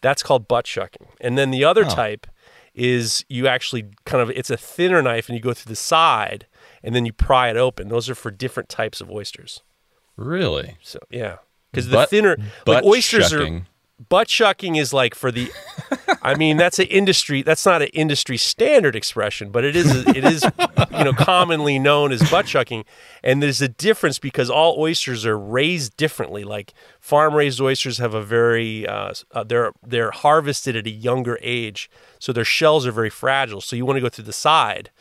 That's 0.01 0.23
called 0.23 0.47
butt 0.47 0.67
shucking. 0.67 1.07
And 1.21 1.37
then 1.37 1.51
the 1.51 1.63
other 1.63 1.85
Oh. 1.85 1.89
type 1.89 2.27
is 2.73 3.25
you 3.27 3.47
actually 3.47 3.85
kind 4.05 4.21
of 4.21 4.29
it's 4.31 4.49
a 4.49 4.57
thinner 4.57 5.01
knife 5.01 5.27
and 5.29 5.35
you 5.35 5.41
go 5.41 5.53
through 5.53 5.69
the 5.69 5.75
side 5.75 6.47
and 6.83 6.95
then 6.95 7.05
you 7.05 7.13
pry 7.13 7.49
it 7.49 7.57
open. 7.57 7.89
Those 7.89 8.09
are 8.09 8.15
for 8.15 8.31
different 8.31 8.69
types 8.69 9.01
of 9.01 9.09
oysters. 9.11 9.61
Really? 10.15 10.77
So 10.81 10.99
yeah, 11.09 11.37
because 11.71 11.87
the 11.87 11.97
Butt- 11.97 12.09
thinner 12.09 12.35
like 12.37 12.65
Butt 12.65 12.85
oysters 12.85 13.33
are 13.33 13.39
shucking. 13.39 13.67
Butt 14.07 14.29
shucking 14.29 14.75
is 14.75 14.93
like 14.93 15.13
for 15.13 15.31
the 15.31 15.51
i 16.21 16.33
mean 16.35 16.55
that's 16.55 16.79
an 16.79 16.87
industry 16.87 17.41
that's 17.41 17.65
not 17.65 17.81
an 17.81 17.89
industry 17.89 18.37
standard 18.37 18.95
expression 18.95 19.49
but 19.51 19.65
it 19.65 19.75
is 19.75 20.07
it 20.07 20.23
is 20.23 20.45
you 20.99 21.05
know 21.05 21.13
commonly 21.13 21.79
known 21.79 22.11
as 22.11 22.29
butt 22.29 22.47
shucking. 22.47 22.85
And 23.23 23.41
there's 23.41 23.61
a 23.61 23.67
difference 23.67 24.19
because 24.19 24.49
all 24.49 24.79
oysters 24.79 25.25
are 25.25 25.37
raised 25.37 25.97
differently. 25.97 26.43
Like 26.43 26.73
farm 26.99 27.33
raised 27.33 27.61
oysters 27.61 27.97
have 27.97 28.13
a 28.13 28.21
very 28.21 28.87
uh, 28.87 29.13
uh, 29.31 29.43
they're 29.43 29.71
they're 29.85 30.11
harvested 30.11 30.75
at 30.75 30.85
a 30.85 30.91
younger 30.91 31.37
age. 31.41 31.89
So 32.19 32.33
their 32.33 32.45
shells 32.45 32.85
are 32.85 32.91
very 32.91 33.09
fragile. 33.09 33.61
So 33.61 33.75
you 33.75 33.85
want 33.85 33.97
to 33.97 34.01
go 34.01 34.09
through 34.09 34.25
the 34.25 34.33
side 34.33 34.91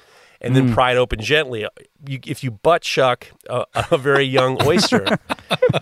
and 0.41 0.55
then 0.55 0.69
hmm. 0.69 0.75
pry 0.75 0.93
it 0.93 0.97
open 0.97 1.21
gently. 1.21 1.67
You, 2.07 2.21
if 2.27 2.45
you 2.45 2.51
butt 2.51 2.85
shuck 2.85 3.29
a, 3.51 3.67
a 3.91 3.99
very 3.99 4.25
young 4.25 4.57
oyster, 4.65 5.05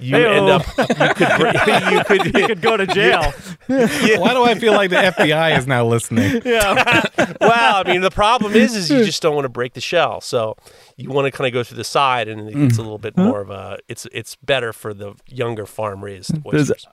you 0.00 0.16
end 0.16 0.48
up 0.48 0.66
you 0.78 1.14
could 1.14 1.28
you 1.92 2.04
could 2.04 2.34
You 2.34 2.46
could 2.46 2.62
go 2.62 2.76
to 2.76 2.86
jail. 2.86 3.32
Why 3.66 4.32
do 4.32 4.44
I 4.44 4.54
feel 4.58 4.72
like 4.72 4.90
the 4.90 4.96
FBI 4.96 5.58
is 5.58 5.66
now 5.66 5.84
listening? 5.84 6.40
yeah. 6.44 7.04
well, 7.40 7.76
I 7.76 7.84
mean, 7.86 8.00
the 8.00 8.10
problem 8.10 8.54
is, 8.54 8.74
is 8.74 8.90
you 8.90 9.04
just 9.04 9.22
don't 9.22 9.34
want 9.34 9.44
to 9.44 9.50
break 9.50 9.74
the 9.74 9.80
shell. 9.80 10.20
So 10.20 10.56
you 10.96 11.10
want 11.10 11.26
to 11.26 11.30
kind 11.30 11.46
of 11.46 11.52
go 11.52 11.62
through 11.62 11.76
the 11.76 11.84
side, 11.84 12.28
and 12.28 12.48
it's 12.48 12.78
a 12.78 12.80
mm. 12.80 12.84
little 12.84 12.98
bit 12.98 13.16
more 13.16 13.40
of 13.40 13.50
a. 13.50 13.78
It's 13.88 14.06
it's 14.12 14.36
better 14.36 14.72
for 14.72 14.94
the 14.94 15.14
younger 15.26 15.66
farm 15.66 16.02
raised 16.02 16.34
oysters. 16.46 16.86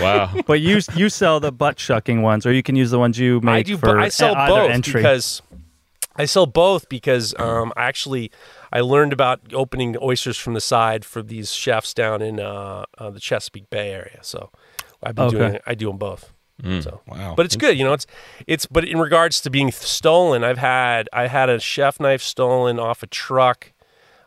Wow. 0.00 0.34
But 0.46 0.60
you 0.60 0.80
you 0.94 1.08
sell 1.08 1.40
the 1.40 1.52
butt 1.52 1.78
shucking 1.78 2.22
ones, 2.22 2.46
or 2.46 2.52
you 2.52 2.62
can 2.62 2.76
use 2.76 2.90
the 2.90 2.98
ones 2.98 3.18
you 3.18 3.40
make 3.40 3.54
I 3.54 3.62
do. 3.62 3.76
for 3.76 3.98
I 3.98 4.08
sell 4.08 4.34
either 4.34 4.54
both 4.54 4.70
entry. 4.70 5.00
because 5.00 5.42
I 6.16 6.26
sell 6.26 6.46
both 6.46 6.88
because 6.88 7.34
um, 7.38 7.72
I 7.76 7.84
actually 7.84 8.30
I 8.72 8.80
learned 8.80 9.12
about 9.12 9.40
opening 9.52 9.96
oysters 10.00 10.36
from 10.38 10.54
the 10.54 10.60
side 10.60 11.04
for 11.04 11.22
these 11.22 11.52
chefs 11.52 11.92
down 11.94 12.22
in 12.22 12.38
uh, 12.40 12.84
uh, 12.98 13.10
the 13.10 13.20
Chesapeake 13.20 13.68
Bay 13.70 13.90
area. 13.92 14.18
So 14.22 14.50
I've 15.02 15.14
been 15.16 15.24
Okay. 15.26 15.36
doing 15.36 15.58
I 15.66 15.74
do 15.74 15.88
them 15.88 15.98
both. 15.98 16.32
So 16.80 17.00
Wow. 17.08 17.34
but 17.36 17.44
it's 17.46 17.56
good, 17.56 17.76
you 17.76 17.84
know. 17.84 17.92
It's 17.92 18.06
it's 18.46 18.64
but 18.66 18.84
in 18.84 18.98
regards 18.98 19.40
to 19.42 19.50
being 19.50 19.70
stolen, 19.72 20.44
I've 20.44 20.58
had 20.58 21.08
I 21.12 21.26
had 21.26 21.50
a 21.50 21.58
chef 21.58 21.98
knife 21.98 22.22
stolen 22.22 22.78
off 22.78 23.02
a 23.02 23.06
truck 23.08 23.72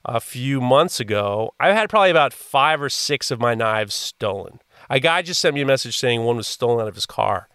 a 0.06 0.20
few 0.20 0.60
months 0.62 1.00
ago. 1.00 1.54
I've 1.60 1.74
had 1.76 1.90
probably 1.90 2.12
about 2.12 2.34
five 2.34 2.82
or 2.82 2.90
six 2.90 3.32
of 3.32 3.40
my 3.40 3.56
knives 3.56 3.96
stolen. 3.96 4.60
A 4.90 5.00
guy 5.00 5.22
just 5.22 5.42
sent 5.42 5.56
me 5.56 5.62
a 5.62 5.66
message 5.66 5.98
saying 5.98 6.24
one 6.24 6.36
was 6.38 6.48
stolen 6.48 6.82
out 6.82 6.88
of 6.88 6.96
his 6.96 7.06
car, 7.06 7.48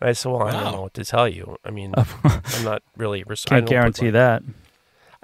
and 0.00 0.10
I 0.10 0.12
said, 0.12 0.30
"Well, 0.32 0.42
I 0.42 0.52
don't 0.52 0.72
know 0.72 0.82
what 0.82 0.94
to 0.94 1.04
tell 1.04 1.28
you. 1.28 1.56
I 1.64 1.70
mean, 1.70 1.92
I'm 2.24 2.64
not 2.64 2.82
really 2.96 3.22
res- 3.24 3.44
I 3.46 3.48
Can't 3.48 3.66
don't 3.66 3.70
guarantee 3.70 4.04
my- 4.06 4.10
that. 4.12 4.42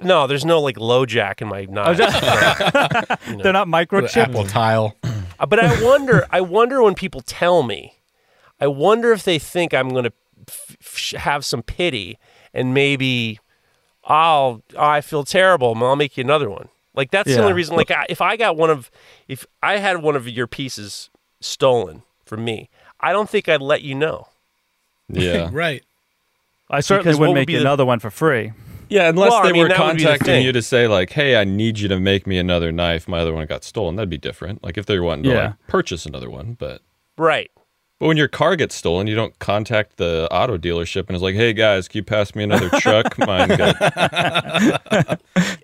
No, 0.02 0.26
there's 0.26 0.45
no 0.45 0.61
like 0.61 0.76
low 0.78 1.07
jack 1.07 1.40
in 1.40 1.49
my 1.49 1.64
knife. 1.71 1.97
They're 1.99 2.09
not 3.52 3.69
microchipped. 3.69 4.16
Apple 4.16 4.45
tile. 4.45 4.97
Uh, 5.37 5.47
but 5.47 5.59
I 5.59 5.83
wonder, 5.83 6.25
I 6.31 6.40
wonder 6.40 6.81
when 6.81 6.95
people 6.95 7.21
tell 7.21 7.64
me, 7.64 7.99
I 8.61 8.69
wonder 8.69 9.11
if 9.11 9.25
they 9.25 9.40
think 9.40 9.75
I'm 9.75 9.88
going 9.88 10.04
to 10.04 10.12
f- 10.49 10.76
f- 10.81 11.21
have 11.21 11.45
some 11.45 11.61
pity 11.64 12.21
and 12.52 12.73
maybe, 12.73 13.40
I'll 14.04 14.62
oh, 14.76 14.78
I 14.81 15.00
feel 15.00 15.25
terrible. 15.25 15.75
I'll 15.83 15.97
make 15.97 16.16
you 16.16 16.23
another 16.23 16.49
one. 16.49 16.69
Like 16.95 17.11
that's 17.11 17.28
the 17.28 17.40
only 17.40 17.52
reason. 17.52 17.75
Like 17.75 17.90
I, 17.90 18.07
if 18.09 18.21
I 18.21 18.37
got 18.37 18.57
one 18.57 18.71
of, 18.71 18.93
if 19.26 19.45
I 19.61 19.78
had 19.78 20.02
one 20.02 20.14
of 20.14 20.28
your 20.28 20.47
pieces 20.47 21.11
stolen 21.40 22.04
from 22.25 22.45
me, 22.45 22.71
I 23.00 23.12
don't 23.12 23.28
think 23.28 23.49
I'd 23.49 23.61
let 23.61 23.83
you 23.83 23.97
know. 23.97 24.28
Yeah. 25.08 25.50
Right. 25.52 25.82
I 26.70 26.80
certainly 26.80 27.04
Because 27.11 27.18
wouldn't 27.20 27.34
would 27.34 27.40
make 27.40 27.46
be 27.46 27.54
the- 27.54 27.61
another 27.61 27.84
one 27.84 27.99
for 28.00 28.11
free. 28.11 28.52
Yeah, 28.88 29.08
unless 29.08 29.30
Well, 29.30 29.40
I 29.42 29.46
they 29.46 29.52
mean, 29.52 29.62
were 29.62 29.68
that 29.68 29.76
the 29.76 29.82
contacting 29.82 30.44
you 30.44 30.52
to 30.52 30.61
say 30.62 30.87
like, 30.87 31.11
"Hey, 31.11 31.37
I 31.37 31.44
need 31.44 31.78
you 31.78 31.88
to 31.88 31.99
make 31.99 32.26
me 32.26 32.38
another 32.38 32.70
knife. 32.70 33.08
My 33.08 33.18
other 33.20 33.32
one 33.32 33.46
got 33.46 33.64
stolen." 33.64 33.96
That'd 33.96 34.11
be 34.11 34.18
different. 34.18 34.62
Like 34.62 34.76
if 34.78 34.84
they 34.87 34.99
were 34.99 35.04
wanting 35.06 35.25
to 35.25 35.34
like, 35.34 35.66
purchase 35.68 36.04
another 36.06 36.28
one, 36.30 36.54
but 36.58 36.82
Right. 37.17 37.50
but 37.99 38.06
when 38.08 38.17
your 38.19 38.28
car 38.28 38.56
gets 38.56 38.75
stolen, 38.75 39.06
you 39.06 39.14
don't 39.14 39.38
contact 39.38 39.97
the 39.97 40.28
auto 40.30 40.58
dealership 40.58 41.06
and 41.08 41.10
it's 41.17 41.23
like, 41.23 41.34
"Hey 41.34 41.52
guys, 41.54 41.88
can 41.88 41.99
you 41.99 42.04
pass 42.04 42.34
me 42.34 42.45
another 42.45 42.69
truck? 42.80 43.19
Mine 43.19 43.49
got 43.49 43.78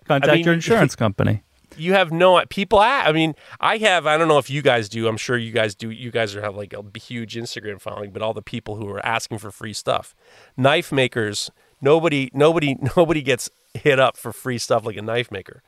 Contact 0.06 0.32
mean- 0.34 0.44
your 0.44 0.54
insurance 0.54 0.96
company. 0.96 1.42
You 1.80 1.94
have 1.94 2.12
no 2.12 2.42
people 2.48 2.78
I 2.78 3.10
mean 3.12 3.34
i 3.60 3.76
have 3.78 4.06
i 4.06 4.16
don't 4.16 4.28
know 4.28 4.38
if 4.38 4.50
you 4.50 4.62
guys 4.62 4.88
do 4.88 5.08
i'm 5.08 5.16
sure 5.16 5.36
you 5.36 5.52
guys 5.52 5.74
do 5.74 5.90
you 5.90 6.10
guys 6.10 6.34
are 6.36 6.42
have 6.42 6.56
like 6.56 6.72
a 6.72 6.84
huge 6.98 7.34
instagram 7.34 7.80
following 7.80 8.10
but 8.10 8.22
all 8.22 8.34
the 8.34 8.42
people 8.42 8.76
who 8.76 8.88
are 8.88 9.04
asking 9.04 9.38
for 9.38 9.50
free 9.50 9.72
stuff. 9.72 10.14
Knife 10.56 10.92
makers 10.92 11.50
nobody 11.80 12.30
nobody 12.32 12.76
nobody 12.96 13.22
gets 13.22 13.50
hit 13.74 13.98
up 13.98 14.16
for 14.16 14.32
free 14.32 14.58
stuff 14.58 14.84
like 14.84 14.96
a 14.96 15.02
knife 15.02 15.30
maker. 15.30 15.62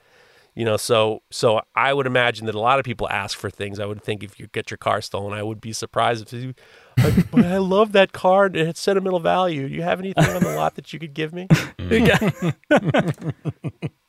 You 0.55 0.67
know 0.67 0.77
so 0.77 1.23
so 1.31 1.63
i 1.75 1.95
would 1.95 2.07
imagine 2.07 2.47
that 2.47 2.55
a 2.55 2.61
lot 2.61 2.79
of 2.79 2.85
people 2.85 3.09
ask 3.09 3.39
for 3.39 3.49
things. 3.49 3.81
I 3.81 3.87
would 3.87 4.03
think 4.03 4.23
if 4.23 4.39
you 4.39 4.49
get 4.49 4.71
your 4.71 4.79
car 4.79 5.01
stolen 5.01 5.33
i 5.33 5.43
would 5.43 5.61
be 5.61 5.73
surprised 5.73 6.33
if 6.33 6.43
you 6.43 6.55
like, 7.03 7.31
"But 7.31 7.47
i 7.47 7.57
love 7.57 7.93
that 7.93 8.13
car 8.13 8.47
and 8.47 8.57
it's 8.57 8.81
sentimental 8.81 9.21
value. 9.21 9.69
Do 9.69 9.75
you 9.75 9.83
have 9.83 9.99
anything 9.99 10.25
on 10.25 10.43
the 10.43 10.55
lot 10.55 10.75
that 10.75 10.93
you 10.93 10.99
could 10.99 11.15
give 11.15 11.33
me 11.33 11.49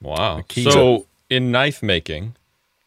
wow." 0.00 0.42
So 0.54 1.06
in 1.30 1.50
knife 1.50 1.82
making, 1.82 2.36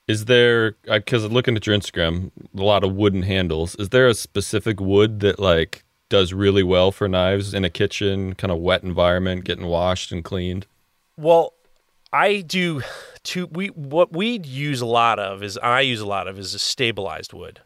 is 0.08 0.26
there 0.26 0.76
uh, 0.88 1.00
because 1.00 1.26
looking 1.26 1.56
at 1.56 1.65
your 1.67 1.78
Instagram, 1.78 2.32
a 2.58 2.62
lot 2.63 2.84
of 2.84 2.93
wooden 2.93 3.24
handles. 3.24 3.76
Is 3.76 3.89
there 3.89 4.08
a 4.08 4.13
specific 4.13 4.80
wood 4.80 5.19
that 5.21 5.39
like 5.39 5.84
does 6.10 6.34
really 6.34 6.63
well 6.63 6.91
for 6.91 7.08
knives 7.08 7.54
in 7.54 7.63
a 7.63 7.69
kitchen, 7.69 8.36
kind 8.36 8.52
of 8.52 8.58
wet 8.60 8.84
environment, 8.84 9.45
getting 9.45 9.65
washed 9.67 10.12
and 10.12 10.24
cleaned? 10.24 10.65
Well, 11.17 11.54
I 12.12 12.41
do. 12.41 12.82
To 13.26 13.45
we 13.47 13.67
what 13.67 14.12
we 14.12 14.39
use 14.39 14.82
a 14.82 14.86
lot 14.88 15.19
of 15.19 15.43
is 15.43 15.58
I 15.60 15.82
use 15.82 16.00
a 16.00 16.08
lot 16.08 16.28
of 16.28 16.39
is 16.39 16.54
a 16.56 16.60
stabilized 16.60 17.34
wood. 17.34 17.62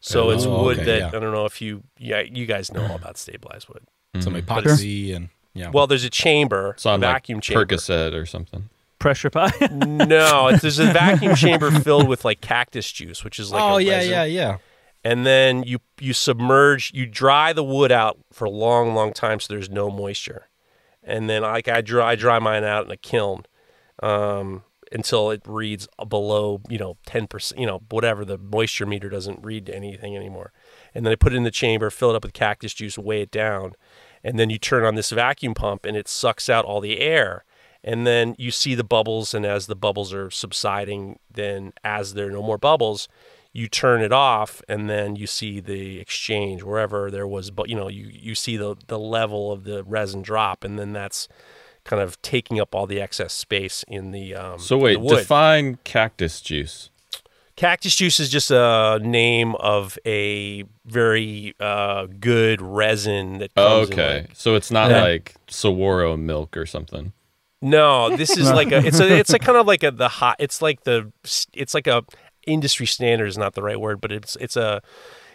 So 0.00 0.24
oh, 0.28 0.30
it's 0.30 0.44
Oh, 0.44 0.64
wood 0.64 0.80
okay, 0.80 0.84
that 0.84 0.98
yeah. 0.98 1.06
I 1.08 1.10
don't 1.20 1.32
know 1.32 1.46
if 1.46 1.62
you 1.62 1.82
yeah 1.98 2.20
you 2.20 2.44
guys 2.44 2.70
know 2.72 2.84
all 2.86 2.96
about 2.96 3.16
stabilized 3.16 3.68
wood. 3.70 3.84
Some 4.22 4.34
But 4.34 4.58
it's- 4.66 4.80
epoxy 4.82 5.16
and 5.16 5.30
yeah. 5.54 5.70
Well, 5.70 5.86
there's 5.86 6.04
a 6.04 6.10
chamber, 6.10 6.72
It's 6.76 6.86
on 6.86 7.00
vacuum 7.00 7.36
like 7.38 7.42
chamber. 7.44 7.64
Percocet 7.66 8.12
or 8.14 8.24
something. 8.26 8.68
Pressure 9.02 9.30
pie. 9.30 9.50
no, 9.72 10.46
it's, 10.48 10.62
there's 10.62 10.78
a 10.78 10.92
vacuum 10.92 11.34
chamber 11.34 11.72
filled 11.72 12.06
with 12.08 12.24
like 12.24 12.40
cactus 12.40 12.90
juice, 12.92 13.24
which 13.24 13.40
is 13.40 13.50
like 13.50 13.60
oh 13.60 13.78
a 13.78 13.80
yeah, 13.80 13.96
resin. 13.96 14.10
yeah, 14.12 14.24
yeah. 14.24 14.58
and 15.02 15.26
then 15.26 15.64
you 15.64 15.80
you 16.00 16.12
submerge 16.12 16.92
you 16.94 17.06
dry 17.06 17.52
the 17.52 17.64
wood 17.64 17.90
out 17.90 18.18
for 18.32 18.44
a 18.44 18.50
long 18.50 18.94
long 18.94 19.12
time 19.12 19.40
so 19.40 19.52
there's 19.52 19.68
no 19.68 19.90
moisture 19.90 20.48
and 21.02 21.28
then 21.28 21.42
like 21.42 21.66
i 21.66 21.80
dry 21.80 22.12
I 22.12 22.14
dry 22.14 22.38
mine 22.38 22.62
out 22.62 22.86
in 22.86 22.92
a 22.92 22.96
kiln 22.96 23.44
um, 24.02 24.62
until 24.92 25.30
it 25.30 25.42
reads 25.46 25.88
below 26.08 26.60
you 26.68 26.78
know 26.78 26.96
10% 27.06 27.58
you 27.58 27.66
know 27.66 27.82
whatever 27.90 28.24
the 28.24 28.38
moisture 28.38 28.86
meter 28.86 29.08
doesn't 29.08 29.42
read 29.42 29.68
anything 29.68 30.16
anymore 30.16 30.52
and 30.94 31.04
then 31.04 31.12
i 31.12 31.16
put 31.16 31.32
it 31.32 31.36
in 31.36 31.42
the 31.42 31.50
chamber 31.50 31.90
fill 31.90 32.10
it 32.10 32.16
up 32.16 32.24
with 32.24 32.32
cactus 32.32 32.74
juice 32.74 32.96
weigh 32.96 33.22
it 33.22 33.30
down 33.32 33.72
and 34.22 34.38
then 34.38 34.48
you 34.48 34.58
turn 34.58 34.84
on 34.84 34.94
this 34.94 35.10
vacuum 35.10 35.54
pump 35.54 35.84
and 35.84 35.96
it 35.96 36.06
sucks 36.08 36.48
out 36.48 36.64
all 36.64 36.80
the 36.80 37.00
air 37.00 37.44
and 37.84 38.06
then 38.06 38.34
you 38.38 38.50
see 38.50 38.74
the 38.74 38.84
bubbles 38.84 39.34
and 39.34 39.44
as 39.44 39.66
the 39.66 39.74
bubbles 39.76 40.12
are 40.12 40.30
subsiding 40.30 41.18
then 41.30 41.72
as 41.84 42.14
there 42.14 42.28
are 42.28 42.30
no 42.30 42.42
more 42.42 42.58
bubbles 42.58 43.08
you 43.54 43.68
turn 43.68 44.00
it 44.00 44.12
off 44.12 44.62
and 44.68 44.88
then 44.88 45.14
you 45.16 45.26
see 45.26 45.60
the 45.60 45.98
exchange 46.00 46.62
wherever 46.62 47.10
there 47.10 47.26
was 47.26 47.50
but 47.50 47.68
you 47.68 47.74
know 47.76 47.88
you 47.88 48.06
you 48.12 48.34
see 48.34 48.56
the 48.56 48.76
the 48.86 48.98
level 48.98 49.52
of 49.52 49.64
the 49.64 49.82
resin 49.84 50.22
drop 50.22 50.64
and 50.64 50.78
then 50.78 50.92
that's 50.92 51.28
kind 51.84 52.00
of 52.00 52.20
taking 52.22 52.60
up 52.60 52.74
all 52.74 52.86
the 52.86 53.00
excess 53.00 53.32
space 53.32 53.84
in 53.88 54.12
the 54.12 54.34
um 54.34 54.58
So 54.58 54.78
wait, 54.78 55.00
define 55.06 55.78
cactus 55.84 56.40
juice. 56.40 56.88
Cactus 57.56 57.94
juice 57.94 58.18
is 58.18 58.30
just 58.30 58.50
a 58.50 58.98
name 59.02 59.54
of 59.56 59.98
a 60.06 60.64
very 60.86 61.54
uh, 61.60 62.06
good 62.18 62.62
resin 62.62 63.38
that 63.38 63.54
comes 63.54 63.88
in, 63.88 63.92
Okay, 63.94 64.20
like- 64.22 64.30
so 64.32 64.54
it's 64.54 64.70
not 64.70 64.90
Yeah. 64.90 65.02
like 65.02 65.34
Saguaro 65.48 66.16
milk 66.16 66.56
or 66.56 66.64
something. 66.64 67.12
No, 67.62 68.14
this 68.16 68.36
is 68.36 68.50
like 68.50 68.72
a 68.72 68.84
it's 68.84 69.00
a 69.00 69.18
it's 69.18 69.32
a 69.32 69.38
kind 69.38 69.56
of 69.56 69.66
like 69.66 69.82
a 69.82 69.92
the 69.92 70.08
hot 70.08 70.36
it's 70.40 70.60
like 70.60 70.82
the 70.82 71.12
it's 71.54 71.74
like 71.74 71.86
a 71.86 72.04
industry 72.46 72.86
standard 72.86 73.26
is 73.26 73.38
not 73.38 73.54
the 73.54 73.62
right 73.62 73.80
word, 73.80 74.00
but 74.00 74.12
it's 74.12 74.36
it's 74.36 74.56
a 74.56 74.82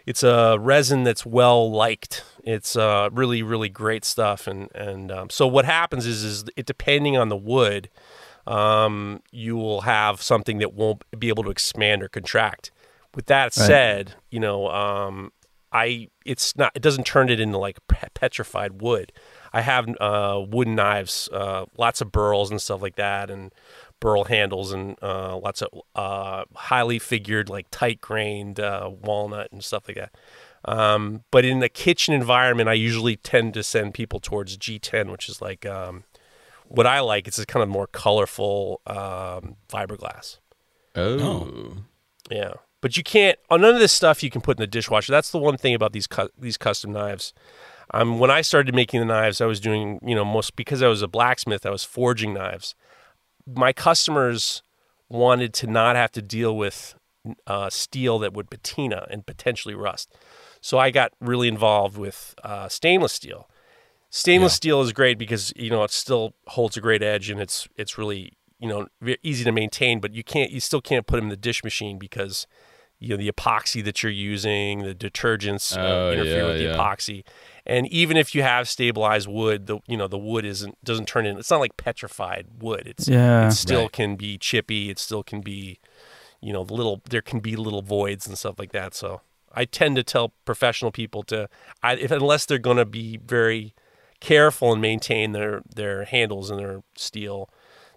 it's 0.05 0.23
a 0.23 0.57
resin 0.59 1.03
that's 1.03 1.25
well 1.25 1.71
liked. 1.71 2.23
It's 2.43 2.75
uh, 2.75 3.09
really 3.11 3.43
really 3.43 3.69
great 3.69 4.05
stuff, 4.05 4.47
and 4.47 4.69
and 4.75 5.11
um, 5.11 5.29
so 5.29 5.47
what 5.47 5.65
happens 5.65 6.05
is 6.05 6.23
is 6.23 6.45
it 6.55 6.65
depending 6.65 7.17
on 7.17 7.29
the 7.29 7.37
wood, 7.37 7.89
um, 8.45 9.21
you 9.31 9.55
will 9.55 9.81
have 9.81 10.21
something 10.21 10.59
that 10.59 10.73
won't 10.73 11.03
be 11.17 11.29
able 11.29 11.43
to 11.43 11.49
expand 11.49 12.03
or 12.03 12.09
contract. 12.09 12.71
With 13.15 13.25
that 13.27 13.53
said, 13.53 14.13
you 14.29 14.39
know, 14.39 14.69
um, 14.69 15.31
I 15.71 16.09
it's 16.25 16.55
not 16.55 16.71
it 16.75 16.81
doesn't 16.81 17.05
turn 17.05 17.29
it 17.29 17.39
into 17.39 17.57
like 17.57 17.77
petrified 18.13 18.81
wood. 18.81 19.11
I 19.57 19.61
have 19.61 19.89
uh, 19.99 20.39
wooden 20.47 20.75
knives, 20.75 21.29
uh, 21.33 21.65
lots 21.79 21.99
of 21.99 22.11
burls 22.11 22.51
and 22.51 22.61
stuff 22.61 22.79
like 22.79 22.95
that, 22.97 23.31
and 23.31 23.51
burl 23.99 24.25
handles 24.25 24.71
and 24.71 24.95
uh, 25.01 25.35
lots 25.35 25.63
of 25.63 25.69
uh, 25.95 26.45
highly 26.53 26.99
figured 26.99 27.49
like 27.49 27.65
tight 27.71 27.99
grained 27.99 28.59
uh, 28.59 28.87
walnut 29.01 29.51
and 29.51 29.63
stuff 29.63 29.87
like 29.87 29.97
that. 29.97 30.13
Um, 30.65 31.23
but 31.31 31.43
in 31.43 31.57
the 31.57 31.69
kitchen 31.69 32.13
environment, 32.13 32.69
I 32.69 32.73
usually 32.73 33.15
tend 33.15 33.55
to 33.55 33.63
send 33.63 33.95
people 33.95 34.19
towards 34.19 34.59
G10, 34.59 35.09
which 35.09 35.27
is 35.27 35.41
like 35.41 35.65
um, 35.65 36.03
what 36.67 36.85
I 36.85 36.99
like. 36.99 37.27
It's 37.27 37.39
a 37.39 37.45
kind 37.47 37.63
of 37.63 37.69
more 37.69 37.87
colorful 37.87 38.81
um, 38.85 39.55
fiberglass. 39.69 40.37
Oh. 40.95 41.77
Yeah, 42.29 42.53
but 42.81 42.95
you 42.95 43.01
can't. 43.01 43.39
Oh, 43.49 43.57
none 43.57 43.73
of 43.73 43.79
this 43.79 43.91
stuff 43.91 44.21
you 44.21 44.29
can 44.29 44.41
put 44.41 44.57
in 44.57 44.61
the 44.61 44.67
dishwasher. 44.67 45.11
That's 45.11 45.31
the 45.31 45.39
one 45.39 45.57
thing 45.57 45.73
about 45.73 45.93
these 45.93 46.05
cu- 46.05 46.29
these 46.37 46.57
custom 46.57 46.91
knives. 46.91 47.33
Um, 47.91 48.19
when 48.19 48.29
I 48.29 48.41
started 48.41 48.75
making 48.75 48.99
the 48.99 49.05
knives, 49.05 49.39
I 49.41 49.45
was 49.45 49.59
doing 49.59 49.99
you 50.05 50.15
know 50.15 50.25
most 50.25 50.55
because 50.55 50.81
I 50.81 50.87
was 50.87 51.01
a 51.01 51.07
blacksmith. 51.07 51.65
I 51.65 51.69
was 51.69 51.83
forging 51.83 52.33
knives. 52.33 52.75
My 53.45 53.71
customers 53.73 54.61
wanted 55.09 55.53
to 55.55 55.67
not 55.67 55.95
have 55.95 56.11
to 56.11 56.21
deal 56.21 56.55
with 56.55 56.95
uh, 57.45 57.69
steel 57.69 58.19
that 58.19 58.33
would 58.33 58.49
patina 58.49 59.07
and 59.09 59.25
potentially 59.25 59.75
rust. 59.75 60.13
So 60.61 60.77
I 60.77 60.91
got 60.91 61.13
really 61.21 61.47
involved 61.47 61.97
with 61.97 62.35
uh, 62.43 62.67
stainless 62.67 63.13
steel. 63.13 63.49
Stainless 64.09 64.53
steel 64.53 64.81
is 64.81 64.91
great 64.93 65.17
because 65.17 65.53
you 65.55 65.69
know 65.69 65.83
it 65.83 65.91
still 65.91 66.33
holds 66.47 66.77
a 66.77 66.81
great 66.81 67.03
edge 67.03 67.29
and 67.29 67.39
it's 67.39 67.67
it's 67.75 67.97
really 67.97 68.33
you 68.59 68.67
know 68.67 68.87
easy 69.23 69.43
to 69.43 69.51
maintain, 69.51 69.99
but 69.99 70.13
you 70.13 70.23
can't 70.23 70.51
you 70.51 70.59
still 70.59 70.81
can't 70.81 71.05
put 71.07 71.17
them 71.17 71.25
in 71.25 71.29
the 71.29 71.37
dish 71.37 71.63
machine 71.63 71.97
because 71.97 72.47
you 72.99 73.09
know 73.09 73.17
the 73.17 73.29
epoxy 73.31 73.83
that 73.83 74.01
you're 74.01 74.11
using, 74.11 74.79
the 74.83 74.95
detergents 74.95 75.77
uh, 75.77 75.81
Oh, 75.81 76.11
interfere 76.11 76.37
yeah, 76.43 76.47
with 76.47 76.57
the 76.57 76.63
yeah. 76.63 76.77
epoxy, 76.77 77.23
and 77.67 77.85
even 77.87 78.17
if 78.17 78.33
you 78.33 78.41
have 78.41 78.67
stabilized 78.67 79.27
wood, 79.27 79.67
the 79.67 79.77
you 79.87 79.95
know 79.97 80.07
the 80.07 80.17
wood 80.17 80.45
isn't 80.45 80.75
doesn't 80.83 81.07
turn 81.07 81.25
in. 81.27 81.37
It's 81.37 81.51
not 81.51 81.59
like 81.59 81.77
petrified 81.77 82.47
wood. 82.59 82.87
It's 82.87 83.07
Yeah. 83.07 83.47
it 83.47 83.51
still 83.51 83.81
Right. 83.83 83.91
can 83.91 84.15
be 84.15 84.37
chippy. 84.39 84.89
It 84.89 84.97
still 84.97 85.21
can 85.23 85.41
be 85.41 85.79
you 86.41 86.53
know 86.53 86.61
little 86.61 87.01
there 87.09 87.21
can 87.21 87.39
be 87.39 87.55
little 87.55 87.81
voids 87.81 88.25
and 88.25 88.37
stuff 88.37 88.57
like 88.57 88.71
that. 88.71 88.95
So 88.95 89.21
I 89.53 89.65
tend 89.65 89.95
to 89.97 90.03
tell 90.03 90.33
professional 90.45 90.91
people 90.91 91.23
to 91.23 91.49
I, 91.83 91.95
if 91.95 92.09
unless 92.11 92.45
they're 92.45 92.57
going 92.57 92.77
to 92.77 92.85
be 92.85 93.17
very 93.17 93.73
careful 94.19 94.71
and 94.73 94.81
maintain 94.81 95.31
their 95.33 95.61
their 95.75 96.05
handles 96.05 96.49
and 96.49 96.59
their 96.59 96.81
steel, 96.95 97.49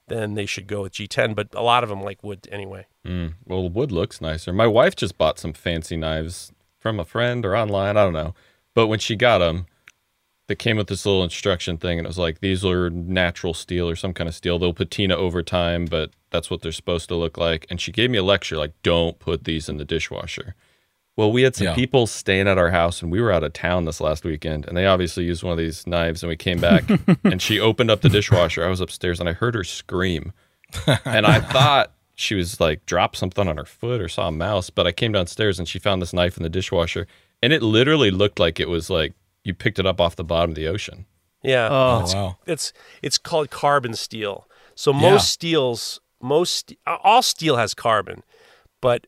then 0.08 0.34
they 0.34 0.46
should 0.46 0.66
go 0.66 0.82
with 0.82 0.92
G10. 0.94 1.34
But 1.34 1.48
a 1.54 1.62
lot 1.62 1.82
of 1.84 1.88
them 1.90 2.02
like 2.02 2.22
wood 2.24 2.48
anyway. 2.50 2.86
Mm, 3.06 3.34
well, 3.46 3.68
wood 3.68 3.92
looks 3.92 4.20
nicer. 4.20 4.52
My 4.52 4.66
wife 4.66 4.96
just 4.96 5.16
bought 5.16 5.38
some 5.38 5.52
fancy 5.52 5.96
knives 5.96 6.52
from 6.78 6.98
a 6.98 7.04
friend 7.04 7.44
or 7.46 7.56
online. 7.56 7.96
I 7.96 8.04
don't 8.04 8.12
know. 8.12 8.34
But 8.74 8.86
when 8.86 8.98
she 8.98 9.16
got 9.16 9.38
them, 9.38 9.66
they 10.46 10.54
came 10.56 10.76
with 10.76 10.88
this 10.88 11.06
little 11.06 11.22
instruction 11.22 11.76
thing, 11.78 11.98
and 11.98 12.06
it 12.06 12.08
was 12.08 12.18
like, 12.18 12.40
these 12.40 12.64
are 12.64 12.90
natural 12.90 13.54
steel 13.54 13.88
or 13.88 13.94
some 13.96 14.12
kind 14.12 14.26
of 14.28 14.34
steel. 14.34 14.58
They'll 14.58 14.72
patina 14.72 15.16
over 15.16 15.42
time, 15.42 15.84
but 15.84 16.10
that's 16.30 16.50
what 16.50 16.60
they're 16.62 16.72
supposed 16.72 17.08
to 17.08 17.14
look 17.16 17.38
like. 17.38 17.66
And 17.70 17.80
she 17.80 17.92
gave 17.92 18.10
me 18.10 18.18
a 18.18 18.22
lecture 18.22 18.56
like, 18.56 18.72
don't 18.82 19.18
put 19.20 19.44
these 19.44 19.68
in 19.68 19.76
the 19.76 19.84
dishwasher. 19.84 20.54
Well, 21.16 21.30
we 21.30 21.42
had 21.42 21.54
some 21.54 21.66
Yeah. 21.68 21.74
people 21.74 22.06
staying 22.06 22.48
at 22.48 22.58
our 22.58 22.70
house, 22.70 23.02
and 23.02 23.12
we 23.12 23.20
were 23.20 23.30
out 23.32 23.44
of 23.44 23.52
town 23.52 23.84
this 23.84 24.00
last 24.00 24.24
weekend, 24.24 24.66
and 24.66 24.76
they 24.76 24.86
obviously 24.86 25.24
used 25.24 25.42
one 25.42 25.52
of 25.52 25.58
these 25.58 25.86
knives. 25.86 26.22
And 26.22 26.28
we 26.30 26.36
came 26.36 26.60
back, 26.60 26.84
and 27.24 27.40
she 27.42 27.60
opened 27.60 27.90
up 27.90 28.00
the 28.00 28.08
dishwasher. 28.08 28.64
I 28.64 28.68
was 28.70 28.80
upstairs, 28.80 29.20
and 29.20 29.28
I 29.28 29.32
heard 29.32 29.54
her 29.54 29.64
scream, 29.64 30.32
and 31.04 31.26
I 31.26 31.40
thought 31.52 31.92
she 32.14 32.34
was 32.34 32.58
like 32.60 32.86
dropped 32.86 33.16
something 33.18 33.46
on 33.46 33.56
her 33.56 33.64
foot 33.64 34.00
or 34.00 34.08
saw 34.08 34.28
a 34.28 34.32
mouse. 34.32 34.70
But 34.70 34.86
I 34.86 34.92
came 34.92 35.12
downstairs, 35.12 35.58
and 35.58 35.68
she 35.68 35.78
found 35.78 36.00
this 36.02 36.12
knife 36.12 36.36
in 36.36 36.42
the 36.42 36.48
dishwasher, 36.48 37.06
and 37.42 37.52
it 37.52 37.62
literally 37.62 38.10
looked 38.10 38.38
like 38.38 38.60
it 38.60 38.68
was 38.68 38.90
like 38.90 39.14
you 39.44 39.54
picked 39.54 39.78
it 39.78 39.86
up 39.86 40.00
off 40.00 40.16
the 40.16 40.24
bottom 40.24 40.50
of 40.50 40.54
the 40.56 40.66
ocean. 40.68 41.06
Yeah. 41.42 41.68
Oh, 41.70 42.04
Oh, 42.06 42.14
wow. 42.14 42.36
it's 42.46 42.72
it's 43.02 43.18
called 43.18 43.50
carbon 43.50 43.94
steel. 43.94 44.46
So 44.74 44.92
most 44.92 45.02
Yeah. 45.02 45.18
steels, 45.18 46.00
most 46.20 46.74
all 46.86 47.22
steel 47.22 47.56
has 47.56 47.72
carbon, 47.74 48.22
but 48.80 49.06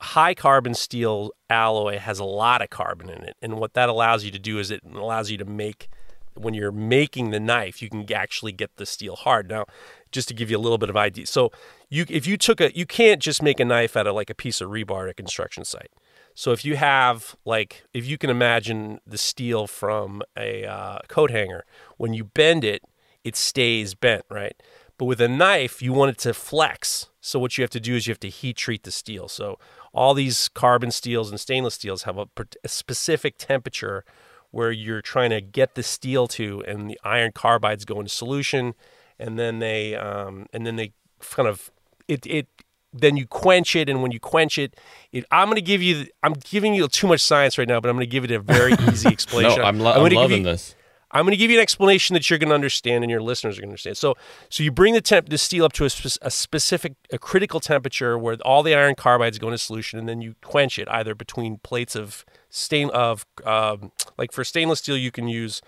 high 0.00 0.34
carbon 0.34 0.74
steel 0.74 1.32
alloy 1.50 1.98
has 1.98 2.18
a 2.18 2.24
lot 2.24 2.62
of 2.62 2.70
carbon 2.70 3.10
in 3.10 3.22
it. 3.24 3.36
And 3.42 3.58
what 3.58 3.74
that 3.74 3.88
allows 3.88 4.24
you 4.24 4.30
to 4.30 4.38
do 4.38 4.58
is 4.58 4.70
it 4.70 4.80
allows 4.84 5.30
you 5.30 5.36
to 5.38 5.44
make 5.44 5.88
when 6.34 6.54
you're 6.54 6.70
making 6.70 7.30
the 7.30 7.40
knife, 7.40 7.82
you 7.82 7.90
can 7.90 8.10
actually 8.12 8.52
get 8.52 8.70
the 8.76 8.86
steel 8.86 9.16
hard. 9.16 9.48
Now, 9.50 9.64
just 10.12 10.28
to 10.28 10.34
give 10.34 10.50
you 10.52 10.56
a 10.56 10.60
little 10.60 10.78
bit 10.78 10.88
of 10.88 10.96
idea, 10.96 11.26
so 11.26 11.50
you 11.90 12.06
if 12.08 12.26
you 12.28 12.36
took 12.36 12.60
a 12.60 12.74
you 12.76 12.86
can't 12.86 13.20
just 13.20 13.42
make 13.42 13.58
a 13.60 13.64
knife 13.64 13.96
out 13.96 14.06
of 14.06 14.14
like 14.14 14.30
a 14.30 14.34
piece 14.34 14.60
of 14.60 14.70
rebar 14.70 15.04
at 15.04 15.10
a 15.10 15.14
construction 15.14 15.64
site. 15.64 15.90
So 16.38 16.52
if 16.52 16.64
you 16.64 16.76
have 16.76 17.34
like 17.44 17.82
if 17.92 18.06
you 18.06 18.16
can 18.16 18.30
imagine 18.30 19.00
the 19.04 19.18
steel 19.18 19.66
from 19.66 20.22
a 20.36 20.64
uh, 20.64 21.00
coat 21.08 21.32
hanger, 21.32 21.64
when 21.96 22.14
you 22.14 22.22
bend 22.22 22.62
it, 22.62 22.84
it 23.24 23.34
stays 23.34 23.96
bent, 23.96 24.24
right? 24.30 24.54
But 24.98 25.06
with 25.06 25.20
a 25.20 25.26
knife, 25.26 25.82
you 25.82 25.92
want 25.92 26.12
it 26.12 26.18
to 26.18 26.32
flex. 26.32 27.10
So 27.20 27.40
what 27.40 27.58
you 27.58 27.62
have 27.62 27.70
to 27.70 27.80
do 27.80 27.96
is 27.96 28.06
you 28.06 28.12
have 28.12 28.20
to 28.20 28.28
heat 28.28 28.56
treat 28.56 28.84
the 28.84 28.92
steel. 28.92 29.26
So 29.26 29.58
all 29.92 30.14
these 30.14 30.48
carbon 30.48 30.92
steels 30.92 31.28
and 31.28 31.40
stainless 31.40 31.74
steels 31.74 32.04
have 32.04 32.18
a, 32.18 32.28
a 32.62 32.68
specific 32.68 33.36
temperature 33.36 34.04
where 34.52 34.70
you're 34.70 35.02
trying 35.02 35.30
to 35.30 35.40
get 35.40 35.74
the 35.74 35.82
steel 35.82 36.28
to, 36.28 36.62
and 36.68 36.88
the 36.88 37.00
iron 37.02 37.32
carbides 37.32 37.84
go 37.84 37.98
into 37.98 38.14
solution, 38.14 38.74
and 39.18 39.40
then 39.40 39.58
they 39.58 39.96
um, 39.96 40.46
and 40.52 40.64
then 40.64 40.76
they 40.76 40.92
kind 41.18 41.48
of 41.48 41.72
it 42.06 42.24
it 42.26 42.46
then 42.92 43.16
you 43.16 43.26
quench 43.26 43.76
it, 43.76 43.88
and 43.88 44.02
when 44.02 44.12
you 44.12 44.20
quench 44.20 44.58
it, 44.58 44.74
it 45.12 45.24
I'm 45.30 45.46
going 45.48 45.56
to 45.56 45.62
give 45.62 45.82
you 45.82 46.06
I'm 46.22 46.34
giving 46.34 46.74
you 46.74 46.88
too 46.88 47.06
much 47.06 47.20
science 47.20 47.58
right 47.58 47.68
now, 47.68 47.80
but 47.80 47.88
I'm 47.88 47.96
going 47.96 48.06
to 48.06 48.10
give 48.10 48.24
it 48.24 48.30
a 48.30 48.40
very 48.40 48.72
easy 48.90 49.08
No, 49.08 49.12
explanation. 49.12 49.62
I'm, 49.62 49.78
lo- 49.78 49.92
I'm, 49.92 50.08
give 50.08 50.16
loving 50.16 50.38
you- 50.38 50.44
this. 50.44 50.74
I'm 51.10 51.22
going 51.24 51.30
to 51.32 51.38
give 51.38 51.50
you 51.50 51.56
an 51.56 51.62
explanation 51.62 52.12
that 52.14 52.28
you're 52.28 52.38
going 52.38 52.50
to 52.50 52.54
understand 52.54 53.02
and 53.02 53.10
your 53.10 53.22
listeners 53.22 53.56
are 53.56 53.62
going 53.62 53.68
to 53.70 53.72
understand. 53.72 53.96
So, 53.96 54.14
so 54.50 54.62
you 54.62 54.70
bring 54.70 54.92
the 54.92 55.00
temp 55.00 55.30
the 55.30 55.38
steel 55.38 55.64
up 55.64 55.72
to 55.72 55.86
a, 55.86 55.88
spe- 55.90 56.18
a 56.20 56.30
specific, 56.30 56.96
a 57.10 57.18
critical 57.18 57.60
temperature 57.60 58.18
where 58.18 58.36
all 58.44 58.62
the 58.62 58.74
iron 58.74 58.94
carbides 58.94 59.38
go 59.40 59.46
into 59.46 59.56
solution, 59.56 59.98
and 59.98 60.06
then 60.06 60.20
you 60.20 60.34
quench 60.44 60.78
it 60.78 60.86
either 60.90 61.14
between 61.14 61.60
plates 61.60 61.96
of 61.96 62.26
stain 62.50 62.90
of 62.90 63.24
um, 63.46 63.90
like 64.18 64.32
for 64.32 64.44
stainless 64.44 64.80
steel, 64.80 64.98
you 64.98 65.10
can 65.10 65.28
use 65.28 65.62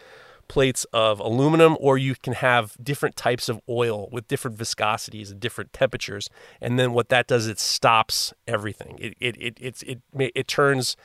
plates 0.51 0.85
of 0.93 1.21
aluminum, 1.21 1.77
or 1.79 1.97
you 1.97 2.17
can 2.17 2.33
have 2.33 2.77
different 2.83 3.15
types 3.15 3.49
of 3.49 3.61
oil 3.69 4.09
with 4.11 4.27
different 4.27 4.59
viscosities 4.59 5.31
and 5.31 5.39
different 5.39 5.73
temperatures. 5.73 6.29
And 6.61 6.77
then 6.77 6.93
what 6.93 7.09
that 7.11 7.29
does, 7.29 7.47
it 7.47 7.61
stops 7.61 8.35
everything. 8.49 8.99
It 9.01 9.15
it 9.21 9.37
it 9.41 9.59
it's, 9.61 9.83
it 9.85 10.01
ma- 10.13 10.35
it 10.35 10.49
turns 10.49 10.97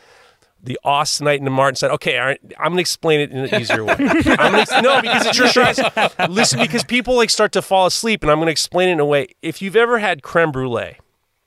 the 0.64 0.80
austenite 0.84 1.38
and 1.38 1.46
the 1.46 1.52
martensite, 1.52 1.92
"Okay, 1.92 2.18
all 2.18 2.26
right, 2.26 2.40
I'm 2.58 2.70
going 2.70 2.78
to 2.78 2.82
explain 2.82 3.20
it 3.20 3.32
in 3.32 3.38
an 3.38 3.62
easier 3.62 3.84
way." 3.84 3.94
I'm 4.00 4.66
gonna, 4.66 4.82
no, 4.82 5.00
because 5.00 5.28
it's 5.28 5.38
your 5.38 5.48
stress. 5.48 5.80
Listen, 6.28 6.60
because 6.60 6.84
people 6.84 7.16
like 7.16 7.30
start 7.30 7.52
to 7.52 7.62
fall 7.62 7.86
asleep, 7.86 8.24
and 8.24 8.32
I'm 8.32 8.38
going 8.40 8.48
to 8.48 8.52
explain 8.52 8.90
it 8.90 8.94
in 8.94 9.00
a 9.00 9.06
way. 9.06 9.28
If 9.44 9.62
you've 9.62 9.76
ever 9.76 10.00
had 10.00 10.24
creme 10.24 10.52
brulee, 10.52 10.98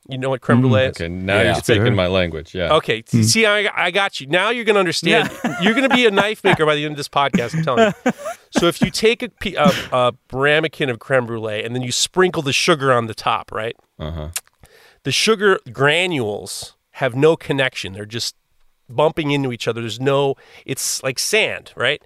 you 0.09 0.19
know 0.19 0.31
what 0.31 0.41
creme 0.41 0.61
brulee 0.61 0.85
is. 0.85 0.91
Okay, 0.97 1.09
now 1.09 1.37
Yeah. 1.37 1.43
you're 1.45 1.55
speaking 1.57 1.83
Sure. 1.85 1.91
my 1.95 2.07
language. 2.07 2.55
Yeah. 2.55 2.73
Okay, 2.75 3.03
see, 3.07 3.45
I, 3.47 3.69
I 3.75 3.91
got 3.91 4.21
you. 4.21 4.27
Now 4.27 4.51
you're 4.51 4.65
going 4.65 4.75
to 4.75 4.81
understand. 4.81 5.31
You're 5.63 5.75
going 5.75 5.89
to 5.89 5.95
be 5.95 6.07
a 6.07 6.11
knife 6.11 6.43
maker 6.45 6.65
by 6.65 6.75
the 6.77 6.85
end 6.85 6.93
of 6.93 6.97
this 6.97 7.09
podcast. 7.09 7.55
I'm 7.57 7.63
telling 7.65 7.93
you. 8.05 8.13
So 8.51 8.67
if 8.67 8.81
you 8.81 8.91
take 8.91 9.23
a, 9.23 9.29
pe- 9.29 9.55
a, 9.55 9.71
a 9.93 10.13
ramekin 10.33 10.89
of 10.89 10.99
creme 11.01 11.27
brulee 11.27 11.63
and 11.65 11.75
then 11.75 11.83
you 11.83 11.91
sprinkle 11.93 12.43
the 12.43 12.53
sugar 12.53 12.93
on 12.93 13.07
the 13.07 13.15
top, 13.15 13.51
right? 13.53 13.75
Uh 13.99 14.11
huh. 14.13 14.29
the 15.03 15.11
sugar 15.13 15.59
granules 15.73 16.77
have 16.93 17.15
no 17.17 17.37
connection. 17.37 17.93
They're 17.93 18.07
just 18.07 18.37
bumping 18.89 19.31
into 19.33 19.53
each 19.53 19.67
other. 19.69 19.81
There's 19.81 20.01
no, 20.01 20.35
it's 20.65 21.03
like 21.03 21.19
sand, 21.19 21.73
right? 21.77 22.01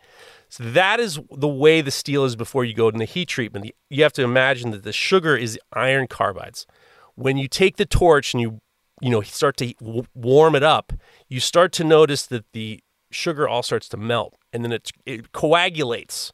So 0.49 0.65
that 0.65 0.99
is 1.01 1.19
the 1.31 1.49
way 1.49 1.81
the 1.81 1.91
steel 1.91 2.25
is 2.25 2.37
before 2.37 2.65
you 2.65 2.75
go 2.75 2.89
in 2.89 2.99
the 2.99 3.05
heat 3.05 3.29
treatment. 3.29 3.71
You 3.91 4.03
have 4.03 4.13
to 4.15 4.23
imagine 4.23 4.71
that 4.73 4.83
the 4.83 4.93
sugar 4.93 5.37
is 5.37 5.59
iron 5.73 6.07
carbides. 6.09 6.67
When 7.15 7.37
you 7.37 7.49
take 7.49 7.77
the 7.77 7.87
torch 7.87 8.35
and 8.35 8.41
you, 8.41 8.61
you 9.01 9.11
know, 9.11 9.23
start 9.23 9.57
to 9.59 9.75
w- 9.75 10.07
warm 10.15 10.55
it 10.55 10.63
up, 10.63 10.93
you 11.29 11.41
start 11.41 11.73
to 11.73 11.85
notice 11.85 12.27
that 12.27 12.45
the 12.53 12.81
sugar 13.11 13.49
all 13.49 13.63
starts 13.63 13.89
to 13.91 13.97
melt 13.97 14.37
and 14.53 14.65
then 14.65 14.73
it, 14.73 14.91
it 15.05 15.33
coagulates. 15.33 16.33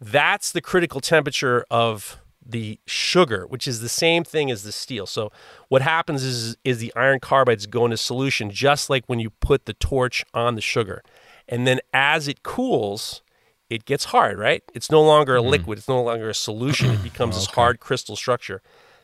That's 0.00 0.52
the 0.52 0.60
critical 0.60 1.00
temperature 1.00 1.64
of 1.70 2.20
the 2.44 2.80
sugar, 2.86 3.46
which 3.46 3.68
is 3.68 3.80
the 3.80 3.88
same 3.88 4.24
thing 4.24 4.50
as 4.50 4.62
the 4.62 4.72
steel. 4.72 5.06
So 5.06 5.30
what 5.68 5.82
happens 5.82 6.22
is 6.22 6.56
is 6.64 6.78
the 6.78 6.92
iron 6.96 7.20
carbides 7.20 7.68
go 7.68 7.84
into 7.84 7.96
solution 7.96 8.50
just 8.50 8.90
like 8.90 9.04
when 9.06 9.20
you 9.20 9.30
put 9.30 9.66
the 9.66 9.74
torch 9.74 10.24
on 10.34 10.54
the 10.54 10.60
sugar. 10.60 11.02
And 11.48 11.66
then 11.66 11.80
as 11.92 12.28
it 12.28 12.42
cools, 12.42 13.22
it 13.68 13.84
gets 13.84 14.06
hard, 14.06 14.38
right? 14.38 14.62
It's 14.74 14.90
no 14.90 15.02
longer 15.02 15.36
a 15.36 15.40
mm-hmm. 15.40 15.50
liquid, 15.50 15.78
it's 15.78 15.88
no 15.88 16.02
longer 16.02 16.30
a 16.30 16.34
solution. 16.34 16.90
It 16.90 17.02
becomes 17.02 17.36
this 17.36 17.48
oh, 17.48 17.52
hard 17.52 17.80
crystal 17.80 18.16
structure. 18.16 18.62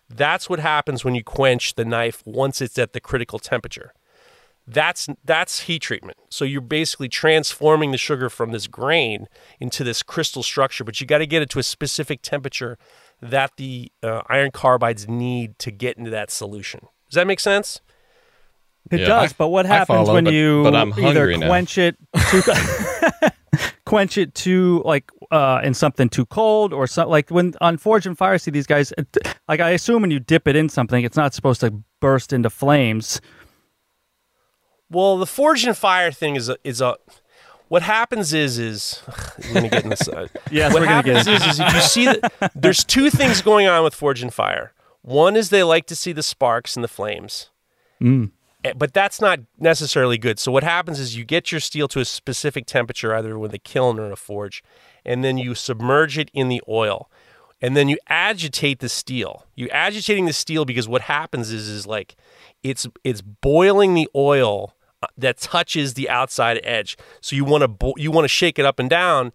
That's 0.09 0.49
what 0.49 0.61
happens 0.61 1.05
when 1.05 1.15
you 1.15 1.25
quench 1.25 1.75
the 1.75 1.85
knife 1.85 2.23
once 2.25 2.61
it's 2.61 2.79
at 2.79 2.93
the 2.93 3.01
critical 3.01 3.39
temperature. 3.39 3.93
That's 4.69 5.07
that's 5.25 5.61
heat 5.61 5.83
treatment. 5.83 6.17
So 6.29 6.45
you're 6.45 6.61
basically 6.61 7.09
transforming 7.09 7.93
the 7.93 7.99
sugar 7.99 8.29
from 8.29 8.51
this 8.51 8.67
grain 8.67 9.27
into 9.61 9.85
this 9.85 10.03
crystal 10.03 10.43
structure, 10.43 10.83
but 10.83 11.01
you 11.01 11.07
got 11.07 11.19
to 11.19 11.27
get 11.27 11.41
it 11.43 11.51
to 11.51 11.61
a 11.61 11.63
specific 11.63 12.21
temperature 12.23 12.77
that 13.23 13.53
the 13.57 13.93
uh, 14.03 14.23
iron 14.29 14.51
carbides 14.51 15.09
need 15.09 15.59
to 15.61 15.71
get 15.71 15.97
into 15.97 16.11
that 16.11 16.31
solution. 16.33 16.81
Does 17.09 17.15
that 17.15 17.27
make 17.29 17.39
sense? 17.41 17.81
It 18.91 19.01
Yeah, 19.01 19.07
does, 19.07 19.33
I- 19.33 19.35
but 19.39 19.49
what 19.49 19.67
happens 19.67 19.87
follow, 19.99 20.15
when 20.15 20.25
but- 20.25 20.33
you 20.33 20.63
but 20.65 20.75
I'm 20.75 20.93
either 20.95 21.03
hungry 21.03 21.37
now. 21.39 21.47
quench 21.49 21.79
it 21.79 21.97
too 22.31 22.43
quench 23.87 24.19
it 24.19 24.35
too 24.35 24.83
like 24.85 25.11
uh 25.31 25.61
in 25.65 25.73
something 25.73 26.09
too 26.09 26.27
cold 26.27 26.73
or 26.75 26.87
something 26.87 27.11
like 27.11 27.31
when 27.31 27.55
on 27.61 27.79
Forged 27.79 28.07
in 28.07 28.15
Fire 28.15 28.37
see 28.37 28.51
these 28.51 28.67
guys 28.67 28.93
like 29.49 29.61
I 29.61 29.71
assume 29.71 30.03
when 30.03 30.11
you 30.11 30.19
dip 30.21 30.47
it 30.47 30.57
in 30.57 30.69
something 30.69 31.05
it's 31.05 31.17
not 31.17 31.33
supposed 31.33 31.61
to 31.63 31.71
burst 32.01 32.33
into 32.33 32.51
flames. 32.51 33.21
Well, 34.91 35.19
the 35.19 35.27
Forged 35.27 35.67
in 35.67 35.75
Fire 35.75 36.13
thing 36.13 36.37
is 36.37 36.49
a, 36.49 36.57
is 36.63 36.81
a. 36.81 36.97
What 37.69 37.83
happens 37.83 38.33
is 38.33 38.59
is 38.61 39.03
we're 39.49 39.55
gonna 39.55 39.69
get 39.69 39.83
in 39.85 39.91
this. 39.91 40.07
Uh, 40.09 40.29
Yes, 40.53 40.73
what 40.73 40.83
we're 40.83 40.87
gonna 40.87 41.03
get 41.03 41.17
happens 41.27 41.43
is 41.43 41.55
is 41.55 41.61
if 41.61 41.75
you 41.75 41.81
see 41.81 42.05
that 42.07 42.53
there's 42.55 42.85
two 42.85 43.11
things 43.11 43.43
going 43.43 43.67
on 43.67 43.83
with 43.83 43.95
Forged 43.95 44.23
in 44.23 44.31
Fire. 44.31 44.73
One 45.03 45.35
is 45.37 45.51
they 45.51 45.63
like 45.65 45.87
to 45.87 45.97
see 45.97 46.13
the 46.13 46.23
sparks 46.23 46.77
and 46.77 46.85
the 46.85 46.89
flames, 46.89 47.51
Mm. 48.01 48.31
Eh, 48.67 48.73
but 48.77 48.93
that's 48.93 49.21
not 49.21 49.41
necessarily 49.59 50.19
good. 50.19 50.39
So 50.39 50.51
what 50.51 50.65
happens 50.65 50.99
is 50.99 51.17
you 51.17 51.25
get 51.25 51.53
your 51.53 51.61
steel 51.61 51.89
to 51.89 52.01
a 52.01 52.05
specific 52.05 52.67
temperature, 52.67 53.15
either 53.15 53.39
with 53.39 53.55
a 53.55 53.59
kiln 53.59 53.99
or 53.99 54.11
a 54.11 54.17
forge, 54.17 54.63
and 55.05 55.23
then 55.23 55.39
you 55.39 55.55
submerge 55.55 56.19
it 56.19 56.31
in 56.35 56.49
the 56.49 56.63
oil, 56.69 57.11
and 57.61 57.77
then 57.77 57.89
you 57.89 57.99
agitate 58.09 58.81
the 58.81 58.89
steel. 58.89 59.47
You're 59.55 59.73
agitating 59.73 60.27
the 60.27 60.33
steel 60.33 60.65
because 60.65 60.89
what 60.89 61.03
happens 61.03 61.51
is 61.51 61.69
is 61.69 61.87
like 61.87 62.17
it's 62.63 62.87
it's 63.05 63.23
boiling 63.23 63.95
the 63.95 64.09
oil 64.15 64.75
uh, 65.03 65.07
that 65.17 65.39
touches 65.39 65.95
the 65.95 66.09
outside 66.11 66.61
edge. 66.65 66.97
So 67.21 67.37
you 67.37 67.45
want 67.45 67.63
to 67.63 67.69
bo- 67.69 67.95
you 67.97 68.11
want 68.11 68.25
to 68.25 68.29
shake 68.29 68.59
it 68.59 68.65
up 68.65 68.79
and 68.79 68.91
down 68.91 69.33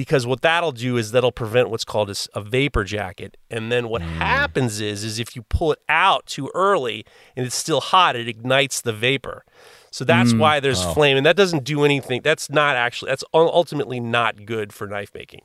because 0.00 0.26
what 0.26 0.40
that'll 0.40 0.72
do 0.72 0.96
is 0.96 1.12
that'll 1.12 1.30
prevent 1.30 1.68
what's 1.68 1.84
called 1.84 2.10
a, 2.32 2.40
vapor 2.40 2.84
jacket. 2.84 3.36
And 3.50 3.70
then 3.70 3.90
what 3.90 4.00
mm. 4.00 4.06
happens 4.06 4.80
is 4.80 5.04
is 5.04 5.18
if 5.18 5.36
you 5.36 5.42
pull 5.42 5.72
it 5.72 5.78
out 5.90 6.24
too 6.24 6.50
early 6.54 7.04
and 7.36 7.44
it's 7.44 7.54
still 7.54 7.82
hot, 7.82 8.16
it 8.16 8.26
ignites 8.26 8.80
the 8.80 8.94
vapor. 8.94 9.44
So 9.90 10.06
that's 10.06 10.32
mm. 10.32 10.38
why 10.38 10.58
there's 10.58 10.82
oh. 10.82 10.94
flame, 10.94 11.18
and 11.18 11.26
that 11.26 11.36
doesn't 11.36 11.64
do 11.64 11.84
anything. 11.84 12.22
That's 12.22 12.48
not 12.48 12.76
actually. 12.76 13.10
That's 13.10 13.24
ultimately 13.34 14.00
not 14.00 14.46
good 14.46 14.72
for 14.72 14.86
knife 14.86 15.10
making. 15.12 15.42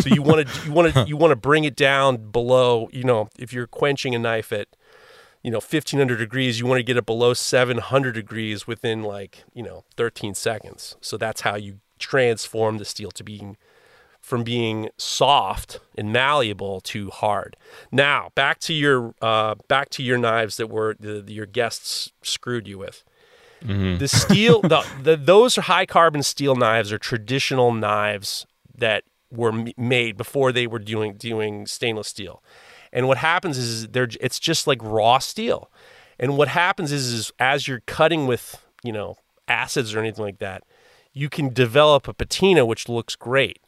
So 0.00 0.10
you 0.10 0.20
want 0.20 0.46
to 0.46 0.66
you 0.66 0.72
want 0.72 0.92
to 0.92 1.04
you 1.08 1.16
want 1.16 1.30
to 1.30 1.36
bring 1.36 1.64
it 1.64 1.74
down 1.74 2.30
below. 2.30 2.90
You 2.92 3.04
know, 3.04 3.30
if 3.38 3.54
you're 3.54 3.66
quenching 3.66 4.14
a 4.14 4.18
knife 4.18 4.52
at 4.52 4.68
you 5.42 5.50
know 5.50 5.58
1500 5.58 6.16
degrees 6.16 6.58
you 6.58 6.66
want 6.66 6.78
to 6.78 6.82
get 6.82 6.96
it 6.96 7.04
below 7.04 7.34
700 7.34 8.12
degrees 8.12 8.66
within 8.66 9.02
like 9.02 9.44
you 9.52 9.62
know 9.62 9.84
13 9.96 10.34
seconds 10.34 10.96
so 11.02 11.18
that's 11.18 11.42
how 11.42 11.54
you 11.54 11.80
transform 11.98 12.78
the 12.78 12.84
steel 12.86 13.10
to 13.10 13.22
being 13.22 13.58
from 14.24 14.42
being 14.42 14.88
soft 14.96 15.80
and 15.98 16.10
malleable 16.10 16.80
to 16.80 17.10
hard. 17.10 17.58
Now 17.92 18.30
back 18.34 18.58
to 18.60 18.72
your 18.72 19.14
uh, 19.20 19.56
back 19.68 19.90
to 19.90 20.02
your 20.02 20.16
knives 20.16 20.56
that 20.56 20.70
were 20.70 20.96
the, 20.98 21.22
your 21.28 21.44
guests 21.44 22.10
screwed 22.22 22.66
you 22.66 22.78
with. 22.78 23.04
The 23.98 24.08
steel 24.08 24.62
the, 24.62 24.82
the 25.02 25.16
those 25.16 25.58
are 25.58 25.62
high 25.62 25.84
carbon 25.84 26.22
steel 26.22 26.56
knives 26.56 26.90
are 26.90 26.96
traditional 26.96 27.70
knives 27.72 28.46
that 28.74 29.04
were 29.30 29.52
m- 29.52 29.68
made 29.76 30.16
before 30.16 30.52
they 30.52 30.66
were 30.66 30.78
doing 30.78 31.16
doing 31.16 31.66
stainless 31.66 32.08
steel. 32.08 32.42
And 32.94 33.06
what 33.06 33.18
happens 33.18 33.58
is 33.58 33.88
they're 33.88 34.08
it's 34.22 34.38
just 34.38 34.66
like 34.66 34.78
raw 34.82 35.18
steel. 35.18 35.70
And 36.18 36.38
what 36.38 36.48
happens 36.48 36.92
is 36.92 37.12
is 37.12 37.30
as 37.38 37.68
you're 37.68 37.82
cutting 37.86 38.26
with 38.26 38.64
you 38.82 38.92
know 38.92 39.16
acids 39.48 39.94
or 39.94 39.98
anything 39.98 40.24
like 40.24 40.38
that 40.38 40.62
you 41.12 41.28
can 41.28 41.52
develop 41.52 42.08
a 42.08 42.14
patina 42.14 42.64
which 42.64 42.88
looks 42.88 43.14
great 43.14 43.58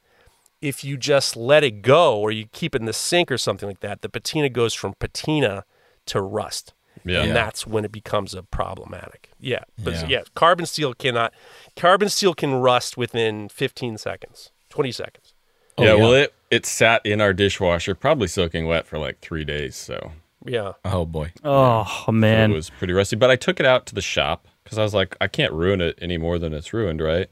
if 0.62 0.82
you 0.84 0.96
just 0.96 1.36
let 1.36 1.62
it 1.64 1.82
go 1.82 2.18
or 2.18 2.30
you 2.30 2.46
keep 2.52 2.74
it 2.74 2.80
in 2.80 2.86
the 2.86 2.92
sink 2.92 3.30
or 3.30 3.38
something 3.38 3.68
like 3.68 3.80
that 3.80 4.02
the 4.02 4.08
patina 4.08 4.48
goes 4.48 4.72
from 4.74 4.94
patina 4.98 5.64
to 6.06 6.20
rust 6.20 6.72
Yeah. 7.04 7.22
and 7.22 7.36
that's 7.36 7.66
when 7.66 7.84
it 7.84 7.92
becomes 7.92 8.34
a 8.34 8.42
problematic. 8.42 9.30
Yeah, 9.38 9.64
but 9.78 9.94
Yeah. 9.94 10.06
yeah. 10.08 10.22
carbon 10.34 10.66
steel 10.66 10.94
cannot. 10.94 11.32
Carbon 11.76 12.08
steel 12.08 12.32
can 12.34 12.54
rust 12.54 12.96
within 12.96 13.48
15 13.48 13.98
seconds, 13.98 14.50
20 14.70 14.92
seconds. 14.92 15.34
yeah, 15.78 15.86
yeah. 15.88 15.94
well, 15.94 16.14
it 16.14 16.32
it 16.50 16.64
sat 16.64 17.04
in 17.04 17.20
our 17.20 17.32
dishwasher, 17.34 17.94
probably 17.94 18.28
soaking 18.28 18.66
wet 18.66 18.86
for 18.86 18.98
like 18.98 19.18
three 19.20 19.44
days, 19.44 19.74
so 19.76 20.12
Yeah, 20.44 20.72
Oh 20.84 21.04
boy. 21.04 21.32
Oh 21.44 22.06
man. 22.10 22.52
it 22.52 22.54
was 22.54 22.70
pretty 22.70 22.92
rusty. 22.94 23.16
But 23.16 23.30
I 23.30 23.36
took 23.36 23.58
it 23.60 23.66
out 23.66 23.84
to 23.86 23.94
the 23.94 24.00
shop 24.00 24.46
because 24.64 24.78
I 24.78 24.82
was 24.84 24.94
like, 24.94 25.16
I 25.20 25.26
can't 25.28 25.52
ruin 25.52 25.80
it 25.80 25.98
any 26.00 26.18
more 26.18 26.38
than 26.38 26.52
it's 26.54 26.72
ruined, 26.72 27.00
right? 27.02 27.28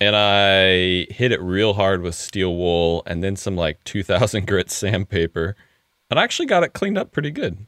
And 0.00 0.14
I 0.14 1.06
hit 1.12 1.32
it 1.32 1.40
real 1.40 1.74
hard 1.74 2.02
with 2.02 2.14
steel 2.14 2.54
wool 2.54 3.02
and 3.06 3.22
then 3.24 3.34
some 3.34 3.56
like 3.56 3.82
2000 3.84 4.46
grit 4.46 4.70
sandpaper, 4.70 5.56
and 6.10 6.20
I 6.20 6.22
actually 6.24 6.46
got 6.46 6.62
it 6.62 6.72
cleaned 6.72 6.96
up 6.96 7.10
pretty 7.12 7.30
good. 7.32 7.66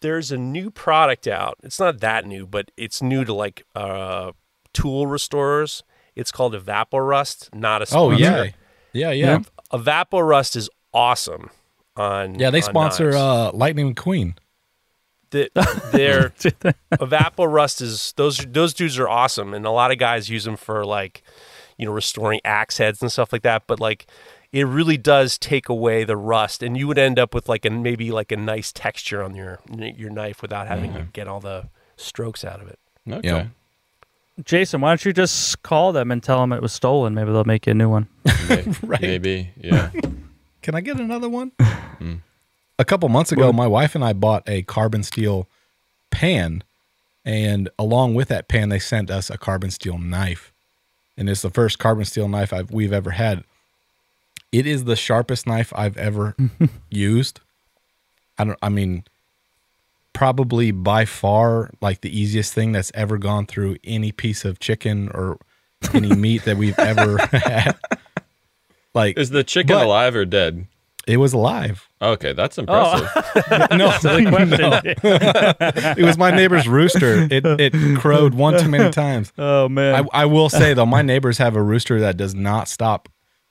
there's 0.00 0.32
a 0.32 0.36
new 0.36 0.70
product 0.70 1.26
out. 1.26 1.58
It's 1.62 1.78
not 1.80 2.00
that 2.00 2.26
new, 2.26 2.46
but 2.46 2.70
it's 2.76 3.00
new 3.02 3.24
to 3.24 3.32
like 3.32 3.64
uh, 3.74 4.32
tool 4.72 5.06
restorers. 5.06 5.82
It's 6.14 6.30
called 6.32 6.54
Evaporust, 6.54 7.54
not 7.54 7.82
a 7.82 7.86
Oh 7.94 8.14
sponsor. 8.14 8.22
yeah. 8.22 8.50
Yeah, 8.92 9.10
yeah. 9.12 9.38
Evaporust 9.72 10.56
is 10.56 10.68
awesome. 10.92 11.50
On 11.96 12.38
Yeah, 12.38 12.50
they 12.50 12.58
on 12.58 12.62
sponsor 12.70 13.04
knives. 13.10 13.16
uh 13.16 13.50
Lightning 13.52 13.94
McQueen. 13.94 14.34
The, 15.32 15.50
their 15.92 16.30
Evaporust 16.92 17.82
is 17.82 18.14
those 18.16 18.38
those 18.38 18.72
dudes 18.72 18.98
are 18.98 19.08
awesome, 19.08 19.52
and 19.54 19.66
a 19.66 19.70
lot 19.70 19.90
of 19.90 19.98
guys 19.98 20.28
use 20.30 20.44
them 20.44 20.56
for 20.56 20.84
like, 20.84 21.22
you 21.76 21.86
know, 21.86 21.92
restoring 21.92 22.40
axe 22.44 22.78
heads 22.78 23.02
and 23.02 23.10
stuff 23.10 23.32
like 23.32 23.42
that. 23.42 23.64
But 23.66 23.80
like, 23.80 24.06
it 24.52 24.64
really 24.66 24.96
does 24.96 25.36
take 25.38 25.68
away 25.68 26.04
the 26.04 26.16
rust, 26.16 26.62
and 26.62 26.76
you 26.76 26.86
would 26.86 26.98
end 26.98 27.18
up 27.18 27.34
with 27.34 27.48
like 27.48 27.64
a 27.64 27.70
maybe 27.70 28.10
like 28.12 28.30
a 28.32 28.36
nice 28.36 28.72
texture 28.72 29.22
on 29.22 29.34
your 29.34 29.58
your 29.76 30.10
knife 30.10 30.40
without 30.42 30.68
having 30.68 30.92
to 30.94 31.02
get 31.12 31.26
all 31.28 31.40
the 31.40 31.68
strokes 31.96 32.44
out 32.44 32.60
of 32.60 32.68
it. 32.68 32.78
Okay. 33.10 33.26
Yeah. 33.28 33.46
Jason, 34.44 34.80
why 34.80 34.90
don't 34.90 35.04
you 35.04 35.12
just 35.12 35.62
call 35.62 35.92
them 35.92 36.10
and 36.10 36.22
tell 36.22 36.40
them 36.40 36.52
it 36.52 36.62
was 36.62 36.72
stolen? 36.72 37.14
Maybe 37.14 37.30
they'll 37.32 37.44
make 37.44 37.66
you 37.66 37.72
a 37.72 37.74
new 37.74 37.90
one. 37.90 38.08
May- 38.48 38.64
Right. 38.82 39.00
Maybe. 39.02 39.50
Yeah. 39.56 39.90
Can 40.62 40.74
I 40.74 40.80
get 40.80 40.96
another 40.98 41.28
one? 41.28 41.50
Mm. 41.60 42.20
A 42.78 42.84
couple 42.84 43.08
months 43.08 43.30
ago, 43.32 43.52
my 43.52 43.66
wife 43.66 43.94
and 43.94 44.04
I 44.04 44.12
bought 44.12 44.48
a 44.48 44.62
carbon 44.62 45.02
steel 45.02 45.46
pan, 46.10 46.64
and 47.24 47.68
along 47.78 48.14
with 48.14 48.28
that 48.28 48.48
pan, 48.48 48.70
they 48.70 48.78
sent 48.78 49.10
us 49.10 49.30
a 49.30 49.38
carbon 49.38 49.70
steel 49.70 49.98
knife, 49.98 50.52
and 51.16 51.28
it's 51.30 51.42
the 51.42 51.50
first 51.50 51.78
carbon 51.78 52.04
steel 52.04 52.28
knife 52.28 52.52
I've, 52.52 52.70
we've 52.70 52.92
ever 52.92 53.10
had. 53.12 53.44
It 54.50 54.66
is 54.66 54.84
the 54.84 54.96
sharpest 54.96 55.46
knife 55.46 55.72
I've 55.76 55.96
ever 55.96 56.34
used. 56.90 57.40
I 58.38 58.44
don't. 58.44 58.58
I 58.62 58.68
mean, 58.68 59.04
probably 60.12 60.70
by 60.72 61.04
far 61.04 61.70
like 61.80 62.00
the 62.00 62.18
easiest 62.18 62.52
thing 62.52 62.72
that's 62.72 62.90
ever 62.94 63.16
gone 63.18 63.46
through 63.46 63.76
any 63.84 64.10
piece 64.12 64.44
of 64.44 64.58
chicken 64.58 65.08
or 65.14 65.38
any 65.94 66.14
meat 66.16 66.44
that 66.44 66.56
we've 66.56 66.78
ever 66.78 67.18
had. 67.18 67.76
Like 68.94 69.16
Is 69.18 69.30
the 69.30 69.44
chicken 69.44 69.76
But- 69.76 69.86
alive 69.86 70.16
or 70.16 70.24
dead? 70.24 70.66
It 71.06 71.16
was 71.18 71.32
alive. 71.32 71.88
Okay, 72.00 72.32
that's 72.32 72.58
impressive. 72.58 73.08
No, 73.72 73.76
no. 74.02 74.80
it 74.84 76.04
was 76.04 76.18
my 76.18 76.30
neighbor's 76.30 76.68
rooster. 76.68 77.26
It 77.30 77.44
it 77.46 77.98
crowed 77.98 78.34
one 78.34 78.58
too 78.58 78.68
many 78.68 78.90
times. 78.90 79.32
Oh 79.38 79.68
man. 79.68 80.06
I, 80.12 80.22
I 80.22 80.24
will 80.26 80.48
say 80.48 80.74
though, 80.74 80.86
my 80.86 81.02
neighbors 81.02 81.38
have 81.38 81.56
a 81.56 81.62
rooster 81.62 82.00
that 82.00 82.16
does 82.16 82.34
not 82.34 82.68
stop, 82.68 83.08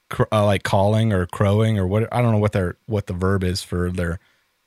cr- 0.10 0.24
uh, 0.32 0.46
like 0.46 0.64
calling 0.64 1.12
or 1.14 1.26
crowing 1.28 1.78
or 1.80 1.88
what. 1.88 2.08
I 2.14 2.22
don't 2.22 2.32
know 2.32 2.38
what 2.40 2.52
their 2.52 2.78
what 2.86 3.08
the 3.08 3.14
verb 3.14 3.44
is 3.44 3.64
for 3.64 3.92
their 3.92 4.20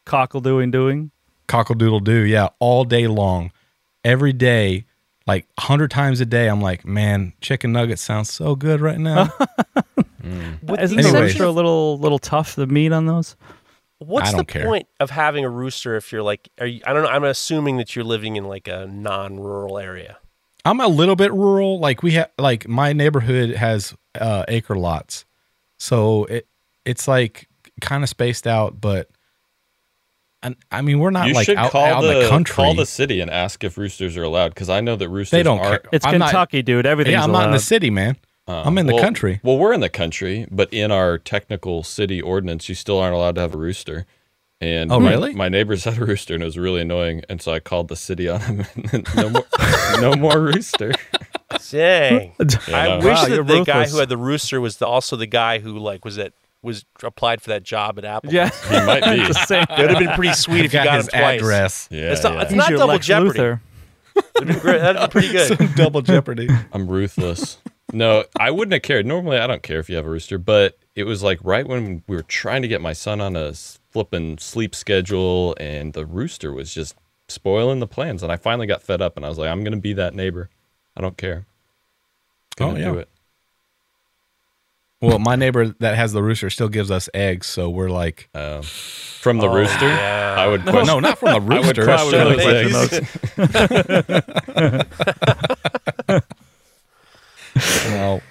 Cockle 0.06 0.40
doing 0.40 0.70
doing. 0.70 1.10
cockle 1.46 1.74
doodle 1.74 2.00
do. 2.00 2.20
Yeah, 2.24 2.48
all 2.58 2.84
day 2.84 3.06
long, 3.06 3.52
every 4.04 4.32
day, 4.32 4.84
like 5.26 5.46
a 5.58 5.62
hundred 5.62 5.90
times 5.90 6.20
a 6.20 6.26
day. 6.26 6.48
I'm 6.48 6.60
like, 6.60 6.84
man, 6.84 7.32
chicken 7.40 7.72
nuggets 7.72 8.02
sounds 8.02 8.30
so 8.32 8.54
good 8.56 8.80
right 8.80 8.98
now. 8.98 9.32
With 10.62 10.80
Isn't 10.80 10.96
the 10.96 11.02
the 11.02 11.08
Anyways. 11.10 11.32
rooster 11.32 11.44
a 11.44 11.50
little 11.50 11.98
little 11.98 12.18
tough? 12.18 12.54
The 12.56 12.66
meat 12.66 12.92
on 12.92 13.06
those. 13.06 13.36
What's 13.98 14.28
I 14.28 14.30
the 14.32 14.36
don't 14.38 14.48
care. 14.48 14.64
point 14.64 14.88
of 15.00 15.10
having 15.10 15.44
a 15.44 15.48
rooster 15.48 15.96
if 15.96 16.12
you're 16.12 16.22
like, 16.22 16.48
are 16.60 16.66
you, 16.66 16.80
I 16.86 16.92
don't 16.92 17.04
know. 17.04 17.08
I'm 17.08 17.24
assuming 17.24 17.76
that 17.78 17.94
you're 17.94 18.04
living 18.04 18.36
in 18.36 18.44
like 18.44 18.66
a 18.68 18.86
non-rural 18.86 19.78
area. 19.78 20.18
I'm 20.64 20.80
a 20.80 20.88
little 20.88 21.16
bit 21.16 21.32
rural. 21.32 21.78
Like 21.78 22.02
we 22.02 22.12
have, 22.12 22.30
like 22.38 22.66
my 22.68 22.92
neighborhood 22.92 23.50
has 23.54 23.94
uh, 24.18 24.44
acre 24.48 24.74
lots, 24.76 25.24
so 25.78 26.24
it 26.24 26.46
it's 26.84 27.06
like 27.06 27.48
kind 27.80 28.02
of 28.02 28.08
spaced 28.08 28.46
out. 28.46 28.80
But 28.80 29.08
and 30.42 30.56
I 30.70 30.82
mean, 30.82 30.98
we're 30.98 31.10
not 31.10 31.28
you 31.28 31.34
like 31.34 31.46
should 31.46 31.56
out, 31.56 31.70
call 31.70 31.84
out 31.84 32.00
the, 32.02 32.12
in 32.16 32.22
the 32.24 32.28
country. 32.28 32.54
call 32.54 32.74
the 32.74 32.86
city 32.86 33.20
and 33.20 33.30
ask 33.30 33.62
if 33.64 33.78
roosters 33.78 34.16
are 34.16 34.22
allowed 34.22 34.48
because 34.54 34.68
I 34.68 34.80
know 34.80 34.96
that 34.96 35.08
roosters 35.08 35.30
they 35.30 35.42
don't 35.42 35.58
are. 35.60 35.78
care. 35.78 35.90
It's 35.92 36.04
I'm 36.06 36.18
not- 36.18 36.30
Kentucky, 36.30 36.62
dude. 36.62 36.84
Everything's 36.86 37.12
yeah, 37.12 37.24
I'm 37.24 37.32
not 37.32 37.46
in 37.46 37.52
the 37.52 37.58
city, 37.58 37.90
man. 37.90 38.16
Uh, 38.46 38.62
I'm 38.64 38.76
in 38.78 38.86
the 38.86 38.94
well- 38.94 39.02
country. 39.02 39.40
Well, 39.42 39.56
we're 39.58 39.72
in 39.72 39.80
the 39.80 39.88
country, 39.88 40.46
but 40.50 40.72
in 40.72 40.90
our 40.90 41.18
technical 41.18 41.82
city 41.82 42.20
ordinance, 42.20 42.68
you 42.68 42.74
still 42.74 42.98
aren't 42.98 43.14
allowed 43.14 43.34
to 43.36 43.40
have 43.40 43.54
a 43.54 43.58
rooster. 43.58 44.06
And 44.60 44.92
Oh, 44.92 45.00
my, 45.00 45.10
really? 45.10 45.34
My 45.34 45.48
neighbors 45.48 45.84
had 45.84 45.98
a 45.98 46.04
rooster, 46.04 46.34
and 46.34 46.42
it 46.42 46.46
was 46.46 46.58
really 46.58 46.80
annoying. 46.82 47.22
And 47.28 47.40
so 47.42 47.52
I 47.52 47.60
called 47.60 47.88
the 47.88 47.96
city 47.96 48.28
on 48.28 48.40
him. 48.40 48.64
No 49.16 49.30
more, 49.30 49.44
no 50.00 50.14
more 50.14 50.40
rooster. 50.40 50.92
Dang. 51.70 52.32
Yeah, 52.68 52.76
I 52.76 52.88
no. 52.88 52.96
wish 52.98 53.04
Wow, 53.06 53.22
that 53.26 53.30
you're 53.30 53.44
the 53.44 53.64
guy 53.64 53.86
who 53.88 53.98
had 53.98 54.08
the 54.08 54.16
rooster 54.16 54.60
was 54.60 54.76
the, 54.78 54.86
also 54.86 55.16
the 55.16 55.26
guy 55.26 55.58
who 55.58 55.78
like 55.78 56.04
was 56.04 56.18
at 56.18 56.32
was 56.62 56.84
applied 57.02 57.42
for 57.42 57.50
that 57.50 57.62
job 57.62 57.98
at 57.98 58.04
Apple. 58.04 58.32
Yeah. 58.32 58.48
He 58.68 58.86
might 58.86 59.04
be. 59.04 59.16
Just 59.26 59.48
saying. 59.48 59.66
That 59.68 59.78
would 59.78 59.90
have 59.90 59.98
been 59.98 60.14
pretty 60.14 60.32
sweet 60.34 60.64
if 60.64 60.72
you 60.72 60.78
Got 60.78 60.84
got 60.84 60.96
his 60.96 61.08
him 61.08 61.20
twice. 61.20 61.40
address. 61.40 61.88
Yeah, 61.90 62.12
It's 62.12 62.22
not- 62.22 62.34
yeah. 62.34 62.42
it's 62.42 62.52
not 62.52 62.70
double 62.70 62.86
Lex 62.86 63.06
jeopardy. 63.06 63.38
Luthor. 63.38 63.60
That'd 64.34 64.48
be 64.48 64.54
great. 64.60 64.78
That'd 64.78 65.02
be 65.02 65.08
pretty 65.08 65.32
good. 65.32 65.74
Double 65.74 66.00
jeopardy. 66.02 66.48
I'm 66.72 66.86
ruthless. 66.88 67.58
No, 67.94 68.24
I 68.38 68.50
wouldn't 68.50 68.72
have 68.72 68.82
cared. 68.82 69.06
Normally, 69.06 69.38
I 69.38 69.46
don't 69.46 69.62
care 69.62 69.78
if 69.78 69.88
you 69.88 69.96
have 69.96 70.04
a 70.06 70.10
rooster, 70.10 70.36
but 70.36 70.76
it 70.96 71.04
was 71.04 71.22
like 71.22 71.38
right 71.42 71.66
when 71.66 72.02
we 72.08 72.16
were 72.16 72.22
trying 72.24 72.62
to 72.62 72.68
get 72.68 72.80
my 72.80 72.92
son 72.92 73.20
on 73.20 73.36
a 73.36 73.52
flipping 73.92 74.36
sleep 74.38 74.74
schedule, 74.74 75.54
and 75.60 75.92
the 75.92 76.04
rooster 76.04 76.52
was 76.52 76.74
just 76.74 76.96
spoiling 77.28 77.78
the 77.80 77.86
plans. 77.86 78.22
And 78.22 78.30
I 78.32 78.36
finally 78.36 78.66
got 78.66 78.82
fed 78.82 79.00
up 79.00 79.16
and 79.16 79.24
I 79.24 79.28
was 79.28 79.38
like, 79.38 79.48
I'm 79.48 79.62
going 79.62 79.72
to 79.74 79.80
be 79.80 79.92
that 79.94 80.14
neighbor. 80.14 80.50
I 80.96 81.00
don't 81.00 81.16
care. 81.16 81.46
Gonna 82.56 82.74
Oh, 82.74 82.76
yeah. 82.76 82.84
do 82.92 82.98
it. 82.98 83.08
Well, 85.00 85.18
my 85.18 85.36
neighbor 85.36 85.68
that 85.80 85.96
has 85.96 86.12
the 86.12 86.22
rooster 86.22 86.48
still 86.50 86.68
gives 86.68 86.90
us 86.90 87.08
eggs, 87.12 87.46
so 87.46 87.68
we're 87.68 87.90
like, 87.90 88.28
Um, 88.34 88.62
from 88.62 89.36
the 89.38 89.48
Oh, 89.48 89.54
rooster, 89.54 89.86
yeah. 89.88 90.34
I 90.38 90.46
would 90.46 90.64
no, 90.64 90.72
question. 90.72 90.86
no, 90.86 91.00
not 91.00 91.18
from 91.18 91.46
the 91.46 91.54
I 91.54 91.60
would 91.60 91.76
rooster. 91.78 91.84
question 91.84 92.20
I 92.20 92.24
would 92.24 92.38
those 92.38 92.88
question 92.88 93.88
eggs. 94.78 95.84
no, 97.90 98.22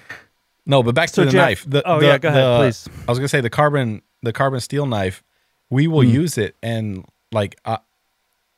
no, 0.66 0.82
but 0.82 0.94
back 0.94 1.08
So, 1.08 1.22
to 1.22 1.26
the 1.26 1.32
Jeff- 1.32 1.46
knife. 1.48 1.64
The, 1.68 1.82
oh, 1.88 2.00
the- 2.00 2.06
yeah, 2.06 2.18
go 2.18 2.28
ahead, 2.28 2.42
the- 2.44 2.58
please. 2.58 2.88
I 3.06 3.10
was 3.10 3.18
gonna 3.18 3.28
say 3.28 3.40
the 3.40 3.50
carbon, 3.50 4.02
the 4.22 4.32
carbon 4.32 4.60
steel 4.60 4.86
knife. 4.86 5.22
We 5.70 5.86
will 5.88 6.04
use 6.04 6.38
it, 6.38 6.54
and 6.62 7.04
like, 7.32 7.58
uh, 7.64 7.78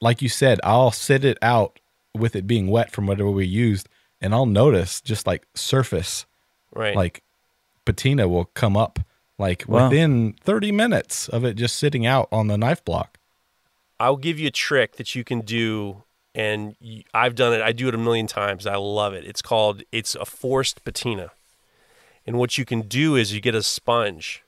like 0.01 0.21
you 0.23 0.29
said, 0.29 0.61
I'll 0.65 0.91
sit 0.91 1.25
it 1.25 1.39
out 1.41 1.81
with 2.15 2.37
it 2.37 2.47
being 2.47 2.67
wet 2.69 2.91
from 2.93 3.07
whatever 3.07 3.31
we 3.31 3.47
used, 3.47 3.89
and 4.21 4.35
I'll 4.35 4.47
notice 4.47 5.01
just 5.01 5.27
like 5.27 5.47
surface, 5.55 6.27
Right. 6.75 6.95
like 6.97 7.23
patina 7.85 8.29
will 8.29 8.47
come 8.55 8.77
up, 8.77 8.99
like 9.39 9.65
Wow. 9.67 9.85
within 9.89 10.35
thirty 10.43 10.73
minutes 10.73 11.29
of 11.29 11.45
it 11.45 11.55
just 11.55 11.77
sitting 11.77 12.05
out 12.07 12.29
on 12.33 12.49
the 12.49 12.59
knife 12.59 12.85
block. 12.85 13.19
I'll 13.99 14.17
give 14.17 14.39
you 14.39 14.49
a 14.49 14.51
trick 14.51 14.97
that 14.97 15.15
you 15.15 15.25
can 15.25 15.41
do, 15.41 16.03
and 16.37 16.77
I've 17.15 17.35
done 17.35 17.55
it. 17.55 17.63
I 17.63 17.73
do 17.73 17.89
it 17.89 17.95
a 17.95 17.99
million 17.99 18.27
times. 18.27 18.67
I 18.67 18.77
love 18.77 19.15
it. 19.15 19.25
It's 19.25 19.43
called 19.43 19.83
it's 19.91 20.15
a 20.15 20.27
forced 20.27 20.85
patina, 20.85 21.33
and 22.27 22.39
what 22.39 22.59
you 22.59 22.65
can 22.65 22.83
do 22.83 23.17
is 23.17 23.35
you 23.35 23.41
get 23.41 23.55
a 23.55 23.63
sponge, 23.63 24.45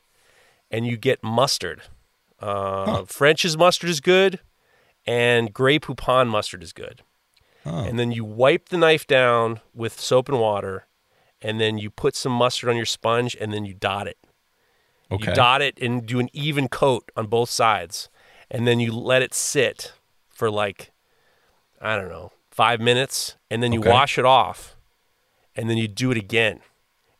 and 0.70 0.86
you 0.86 0.96
get 0.96 1.24
mustard. 1.24 1.82
Uh, 2.38 3.04
French's 3.04 3.56
mustard 3.56 3.90
is 3.90 4.00
good, 4.00 4.38
and 5.06 5.52
Grey 5.52 5.80
Poupon 5.80 6.28
mustard 6.28 6.62
is 6.62 6.72
good. 6.72 7.02
Oh. 7.66 7.84
And 7.84 7.98
then 7.98 8.12
you 8.12 8.24
wipe 8.24 8.68
the 8.68 8.76
knife 8.76 9.06
down 9.06 9.60
with 9.74 9.98
soap 9.98 10.28
and 10.28 10.38
water, 10.38 10.86
and 11.42 11.58
then 11.60 11.78
you 11.78 11.90
put 11.90 12.14
some 12.14 12.32
mustard 12.32 12.68
on 12.70 12.76
your 12.76 12.86
sponge, 12.86 13.36
and 13.40 13.52
then 13.52 13.64
you 13.64 13.74
dot 13.74 14.06
it. 14.06 14.18
Okay. 15.10 15.30
You 15.30 15.34
dot 15.34 15.62
it 15.62 15.78
and 15.80 16.04
do 16.04 16.20
an 16.20 16.28
even 16.34 16.68
coat 16.68 17.10
on 17.16 17.26
both 17.26 17.48
sides, 17.48 18.10
and 18.50 18.66
then 18.66 18.78
you 18.78 18.92
let 18.92 19.22
it 19.22 19.32
sit 19.32 19.94
for 20.28 20.50
like, 20.50 20.92
I 21.80 21.96
don't 21.96 22.08
know, 22.08 22.32
five 22.50 22.80
minutes, 22.80 23.36
and 23.50 23.62
then 23.62 23.72
you 23.72 23.80
Okay. 23.80 23.90
wash 23.90 24.18
it 24.18 24.24
off, 24.24 24.76
and 25.54 25.68
then 25.70 25.76
you 25.76 25.88
do 25.88 26.10
it 26.10 26.16
again, 26.16 26.60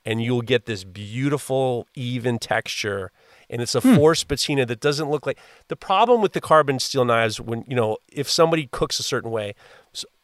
and 0.05 0.23
you'll 0.23 0.43
get 0.43 0.67
this 0.67 0.85
beautiful 0.85 1.87
even 1.95 2.39
texture. 2.39 3.11
And 3.51 3.63
it's 3.63 3.75
a 3.75 3.81
hmm. 3.81 3.97
forced 3.97 4.29
patina 4.29 4.67
that 4.67 4.81
doesn't 4.81 5.11
look 5.11 5.25
like 5.25 5.39
the 5.69 5.77
problem 5.77 6.21
with 6.21 6.35
the 6.35 6.41
carbon 6.41 6.79
steel 6.79 7.05
knives. 7.07 7.41
When 7.41 7.65
you 7.67 7.75
know, 7.75 7.97
if 8.13 8.29
somebody 8.29 8.69
cooks 8.71 8.99
a 8.99 9.03
certain 9.03 9.31
way, 9.31 9.55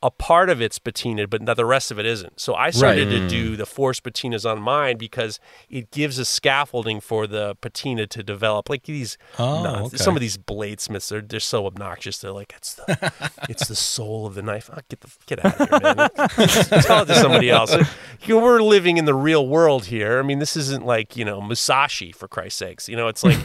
a 0.03 0.11
part 0.11 0.51
of 0.51 0.61
it's 0.61 0.79
patinaed, 0.79 1.31
but 1.31 1.57
the 1.57 1.65
rest 1.65 1.91
of 1.91 1.99
it 1.99 2.05
isn't. 2.05 2.39
So 2.39 2.55
I 2.55 2.69
started 2.71 3.09
to 3.09 3.27
do 3.27 3.57
the 3.57 3.65
forced 3.65 4.03
patinas 4.05 4.45
on 4.49 4.61
mine 4.61 4.99
because 4.99 5.41
it 5.71 5.91
gives 5.91 6.19
a 6.19 6.27
scaffolding 6.27 7.01
for 7.01 7.27
the 7.27 7.55
patina 7.63 8.07
to 8.09 8.23
develop. 8.23 8.69
Like 8.69 8.83
these, 8.83 9.17
Oh, 9.39 9.87
okay. 9.87 9.97
some 9.97 10.15
of 10.15 10.21
these 10.21 10.37
bladesmiths, 10.37 11.09
they're 11.09 11.23
they're 11.23 11.41
so 11.41 11.67
obnoxious. 11.67 12.19
They're 12.19 12.33
like, 12.33 12.53
it's 12.57 12.75
the 12.75 13.13
it's 13.49 13.67
the 13.69 13.77
soul 13.77 14.27
of 14.27 14.35
the 14.35 14.43
knife. 14.43 14.69
Oh, 14.71 14.79
get 14.91 15.01
the 15.01 15.11
get 15.27 15.45
out 15.45 15.59
of 15.61 15.69
here, 15.71 15.95
man. 15.95 16.11
Tell 16.83 17.03
it 17.03 17.07
to 17.07 17.15
somebody 17.15 17.51
else. 17.51 17.75
You 18.27 18.37
know, 18.37 18.45
we're 18.45 18.63
living 18.63 18.97
in 18.97 19.05
the 19.05 19.13
real 19.13 19.47
world 19.47 19.85
here. 19.87 20.19
I 20.19 20.23
mean, 20.23 20.39
this 20.39 20.57
isn't 20.57 20.87
like 20.87 21.15
you 21.15 21.27
know 21.27 21.43
Musashi 21.43 22.11
for 22.11 22.27
Christ's 22.27 22.59
sakes. 22.59 22.89
You 22.89 22.97
know, 22.97 23.09
it's 23.09 23.23
like 23.23 23.39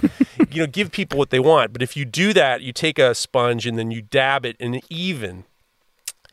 you 0.51 0.61
know, 0.61 0.67
give 0.67 0.91
people 0.91 1.17
what 1.17 1.31
they 1.31 1.39
want. 1.39 1.73
But 1.73 1.81
if 1.81 1.97
you 1.97 2.05
do 2.05 2.31
that, 2.33 2.61
you 2.61 2.71
take 2.71 2.97
a 2.97 3.13
sponge 3.13 3.65
and 3.65 3.77
then 3.77 3.91
you 3.91 4.01
dab 4.01 4.45
it 4.45 4.55
in 4.57 4.75
an 4.75 4.81
even 4.89 5.43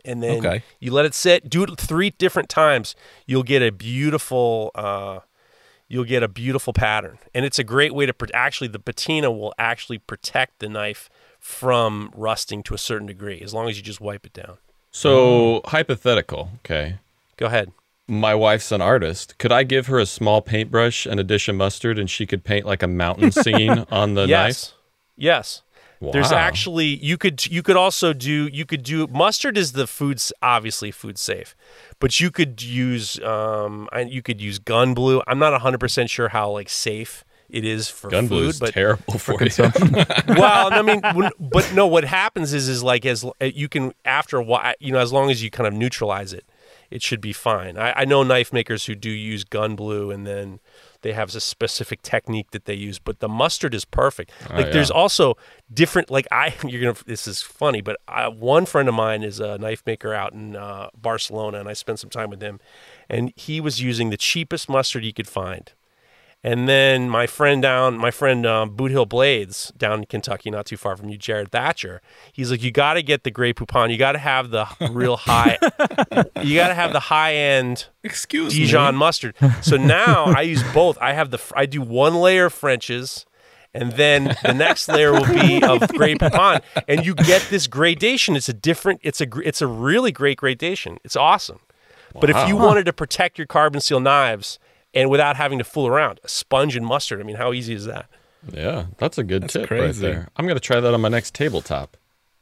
and 0.06 0.22
then 0.22 0.38
Okay. 0.44 0.62
you 0.80 0.90
let 0.92 1.04
it 1.04 1.14
sit. 1.14 1.50
Do 1.50 1.62
it 1.64 1.78
three 1.78 2.10
different 2.10 2.48
times. 2.48 2.94
You'll 3.26 3.42
get 3.42 3.62
a 3.62 3.70
beautiful. 3.72 4.70
Uh, 4.74 5.20
you'll 5.88 6.04
get 6.04 6.22
a 6.22 6.28
beautiful 6.28 6.72
pattern, 6.72 7.18
and 7.34 7.44
it's 7.44 7.58
a 7.58 7.64
great 7.64 7.94
way 7.94 8.06
to 8.06 8.12
pr- 8.14 8.26
actually 8.34 8.68
the 8.68 8.78
patina 8.78 9.30
will 9.30 9.54
actually 9.58 9.98
protect 9.98 10.58
the 10.58 10.68
knife 10.68 11.08
from 11.38 12.10
rusting 12.14 12.62
to 12.64 12.74
a 12.74 12.78
certain 12.78 13.06
degree 13.06 13.40
as 13.40 13.54
long 13.54 13.68
as 13.68 13.76
you 13.76 13.82
just 13.82 14.00
wipe 14.00 14.26
it 14.26 14.32
down. 14.32 14.56
So 14.90 15.60
hypothetical. 15.66 16.50
Okay. 16.64 16.96
Go 17.36 17.46
ahead. 17.46 17.70
My 18.08 18.34
wife's 18.34 18.72
an 18.72 18.80
artist. 18.80 19.36
Could 19.38 19.52
I 19.52 19.62
give 19.64 19.88
her 19.88 19.98
a 19.98 20.06
small 20.06 20.40
paintbrush 20.40 21.06
and 21.06 21.18
a 21.20 21.24
dish 21.24 21.48
of 21.48 21.56
mustard, 21.56 21.98
and 21.98 22.08
she 22.08 22.24
could 22.24 22.44
paint 22.44 22.64
like 22.64 22.82
a 22.82 22.86
mountain 22.88 23.30
scene 23.42 23.84
on 23.90 24.14
the 24.14 24.22
knife? 24.22 24.28
yes, 24.28 24.74
yes. 25.16 25.62
Knife? 26.00 26.12
There's 26.12 26.32
actually 26.32 26.86
you 26.86 27.16
could 27.16 27.46
you 27.46 27.62
could 27.62 27.76
also 27.76 28.12
do 28.12 28.48
you 28.52 28.64
could 28.64 28.82
do 28.82 29.06
mustard 29.06 29.56
is 29.56 29.72
the 29.72 29.86
food's 29.86 30.32
obviously 30.42 30.90
food 30.90 31.18
safe, 31.18 31.56
but 31.98 32.20
you 32.20 32.30
could 32.30 32.62
use 32.62 33.20
um 33.20 33.88
you 34.06 34.22
could 34.22 34.40
use 34.40 34.58
gun 34.58 34.94
blue. 34.94 35.22
I'm 35.26 35.38
not 35.38 35.52
100 35.52 35.78
percent 35.78 36.10
sure 36.10 36.28
how 36.28 36.50
like 36.50 36.68
safe 36.68 37.24
it 37.48 37.64
is 37.64 37.88
for 37.88 38.10
gun 38.10 38.24
food, 38.24 38.28
blue 38.28 38.48
is 38.48 38.58
but 38.58 38.74
terrible 38.74 39.18
for, 39.18 39.32
you. 39.32 39.38
consumption. 39.38 39.92
well, 40.28 40.72
I 40.72 40.82
mean, 40.82 41.00
when, 41.14 41.30
but 41.38 41.72
no. 41.74 41.86
What 41.86 42.04
happens 42.04 42.52
is, 42.52 42.68
is 42.68 42.82
like 42.82 43.06
as 43.06 43.24
you 43.40 43.68
can 43.68 43.94
after 44.04 44.36
a 44.36 44.42
while, 44.42 44.74
you 44.80 44.92
know, 44.92 44.98
as 44.98 45.12
long 45.12 45.30
as 45.30 45.42
you 45.42 45.50
kind 45.50 45.66
of 45.66 45.72
neutralize 45.72 46.32
it, 46.32 46.44
it 46.90 47.02
should 47.02 47.20
be 47.20 47.32
fine. 47.32 47.78
I, 47.78 48.00
I 48.00 48.04
know 48.04 48.22
knife 48.22 48.52
makers 48.52 48.86
who 48.86 48.94
do 48.94 49.10
use 49.10 49.44
gun 49.44 49.76
blue, 49.76 50.10
and 50.10 50.26
then 50.26 50.58
they 51.06 51.12
have 51.12 51.32
a 51.36 51.40
specific 51.40 52.02
technique 52.02 52.50
that 52.50 52.64
they 52.64 52.74
use. 52.74 52.98
But 52.98 53.20
the 53.20 53.28
mustard 53.28 53.74
is 53.74 53.84
perfect. 53.84 54.32
Like, 54.50 54.66
yeah. 54.66 54.72
there's 54.72 54.90
also 54.90 55.36
different. 55.72 56.10
Like, 56.10 56.26
I 56.32 56.52
you're 56.66 56.80
gonna. 56.80 57.04
This 57.06 57.28
is 57.28 57.42
funny, 57.42 57.80
but 57.80 58.00
I, 58.08 58.26
one 58.26 58.66
friend 58.66 58.88
of 58.88 58.94
mine 58.96 59.22
is 59.22 59.38
a 59.38 59.56
knife 59.58 59.84
maker 59.86 60.12
out 60.12 60.32
in 60.32 60.56
uh, 60.56 60.90
Barcelona, 61.00 61.60
and 61.60 61.68
I 61.68 61.74
spent 61.74 62.00
some 62.00 62.10
time 62.10 62.28
with 62.28 62.42
him, 62.42 62.58
and 63.08 63.32
he 63.36 63.60
was 63.60 63.80
using 63.80 64.10
the 64.10 64.16
cheapest 64.16 64.68
mustard 64.68 65.04
he 65.04 65.12
could 65.12 65.28
find. 65.28 65.72
And 66.44 66.68
then 66.68 67.08
my 67.10 67.26
friend 67.26 67.60
down, 67.60 67.98
my 67.98 68.12
friend 68.12 68.46
um, 68.46 68.76
Boot 68.76 68.92
Hill 68.92 69.06
Blades 69.06 69.72
down 69.76 70.00
in 70.00 70.04
Kentucky, 70.04 70.48
not 70.48 70.64
too 70.66 70.76
far 70.76 70.96
from 70.96 71.08
you, 71.08 71.18
Jared 71.18 71.50
Thatcher. 71.50 72.00
He's 72.32 72.52
like, 72.52 72.62
you 72.62 72.70
got 72.70 72.94
to 72.94 73.02
get 73.02 73.24
the 73.24 73.32
Grey 73.32 73.52
Poupon. 73.52 73.90
You 73.90 73.96
got 73.98 74.12
to 74.12 74.18
have 74.18 74.50
the 74.50 74.68
real 74.92 75.16
high. 75.16 75.58
you 76.42 76.54
got 76.54 76.68
to 76.68 76.74
have 76.74 76.92
the 76.92 77.00
high 77.00 77.34
end 77.34 77.86
Excuse 78.04 78.52
Dijon 78.52 78.94
me. 78.94 78.98
mustard. 79.00 79.34
So 79.62 79.76
now 79.76 80.26
I 80.26 80.42
use 80.42 80.62
both. 80.72 80.96
I 81.00 81.14
have 81.14 81.30
the 81.32 81.42
I 81.56 81.66
do 81.66 81.82
one 81.82 82.14
layer 82.14 82.46
of 82.46 82.52
French's, 82.52 83.26
and 83.74 83.92
then 83.92 84.36
the 84.44 84.54
next 84.54 84.86
layer 84.88 85.12
will 85.12 85.26
be 85.26 85.60
of 85.64 85.88
Grey 85.88 86.14
Poupon, 86.14 86.62
and 86.86 87.04
you 87.04 87.14
get 87.16 87.42
this 87.50 87.66
gradation. 87.66 88.36
It's 88.36 88.48
a 88.48 88.54
different. 88.54 89.00
It's 89.02 89.20
a 89.20 89.26
it's 89.44 89.60
a 89.62 89.66
really 89.66 90.12
great 90.12 90.38
gradation. 90.38 90.98
It's 91.02 91.16
awesome. 91.16 91.58
But 92.18 92.30
if 92.30 92.48
you 92.48 92.56
wanted 92.56 92.86
to 92.86 92.92
protect 92.92 93.36
your 93.36 93.46
carbon 93.48 93.80
steel 93.80 94.00
knives 94.00 94.58
and 94.96 95.08
without 95.10 95.36
having 95.36 95.58
to 95.58 95.64
fool 95.64 95.86
around, 95.86 96.18
a 96.24 96.28
sponge 96.28 96.74
and 96.74 96.84
mustard. 96.84 97.20
I 97.20 97.22
mean, 97.22 97.36
how 97.36 97.52
easy 97.52 97.74
is 97.74 97.84
that? 97.84 98.06
Yeah, 98.52 98.86
that's 98.98 99.18
a 99.18 99.22
good 99.24 99.42
That's 99.44 99.52
tip 99.52 99.68
crazy. 99.68 99.84
right 99.84 100.12
there. 100.12 100.28
I'm 100.36 100.46
gonna 100.48 100.58
try 100.58 100.80
that 100.80 100.92
on 100.94 101.00
my 101.00 101.08
next 101.08 101.34
tabletop. 101.34 101.96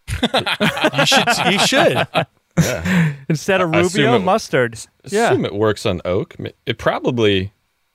You 0.23 1.07
should. 1.07 1.27
you 1.53 1.59
should. 1.59 2.07
Instead 3.29 3.61
of 3.61 3.75
I 3.75 3.81
assume 3.81 4.05
Rubio, 4.05 4.17
it- 4.17 4.19
mustard. 4.21 4.79
Yeah. 5.09 5.31
Assume 5.31 5.45
it 5.45 5.55
works 5.55 5.85
on 5.87 6.01
oak. 6.05 6.37
It 6.67 6.79
probably, 6.79 7.53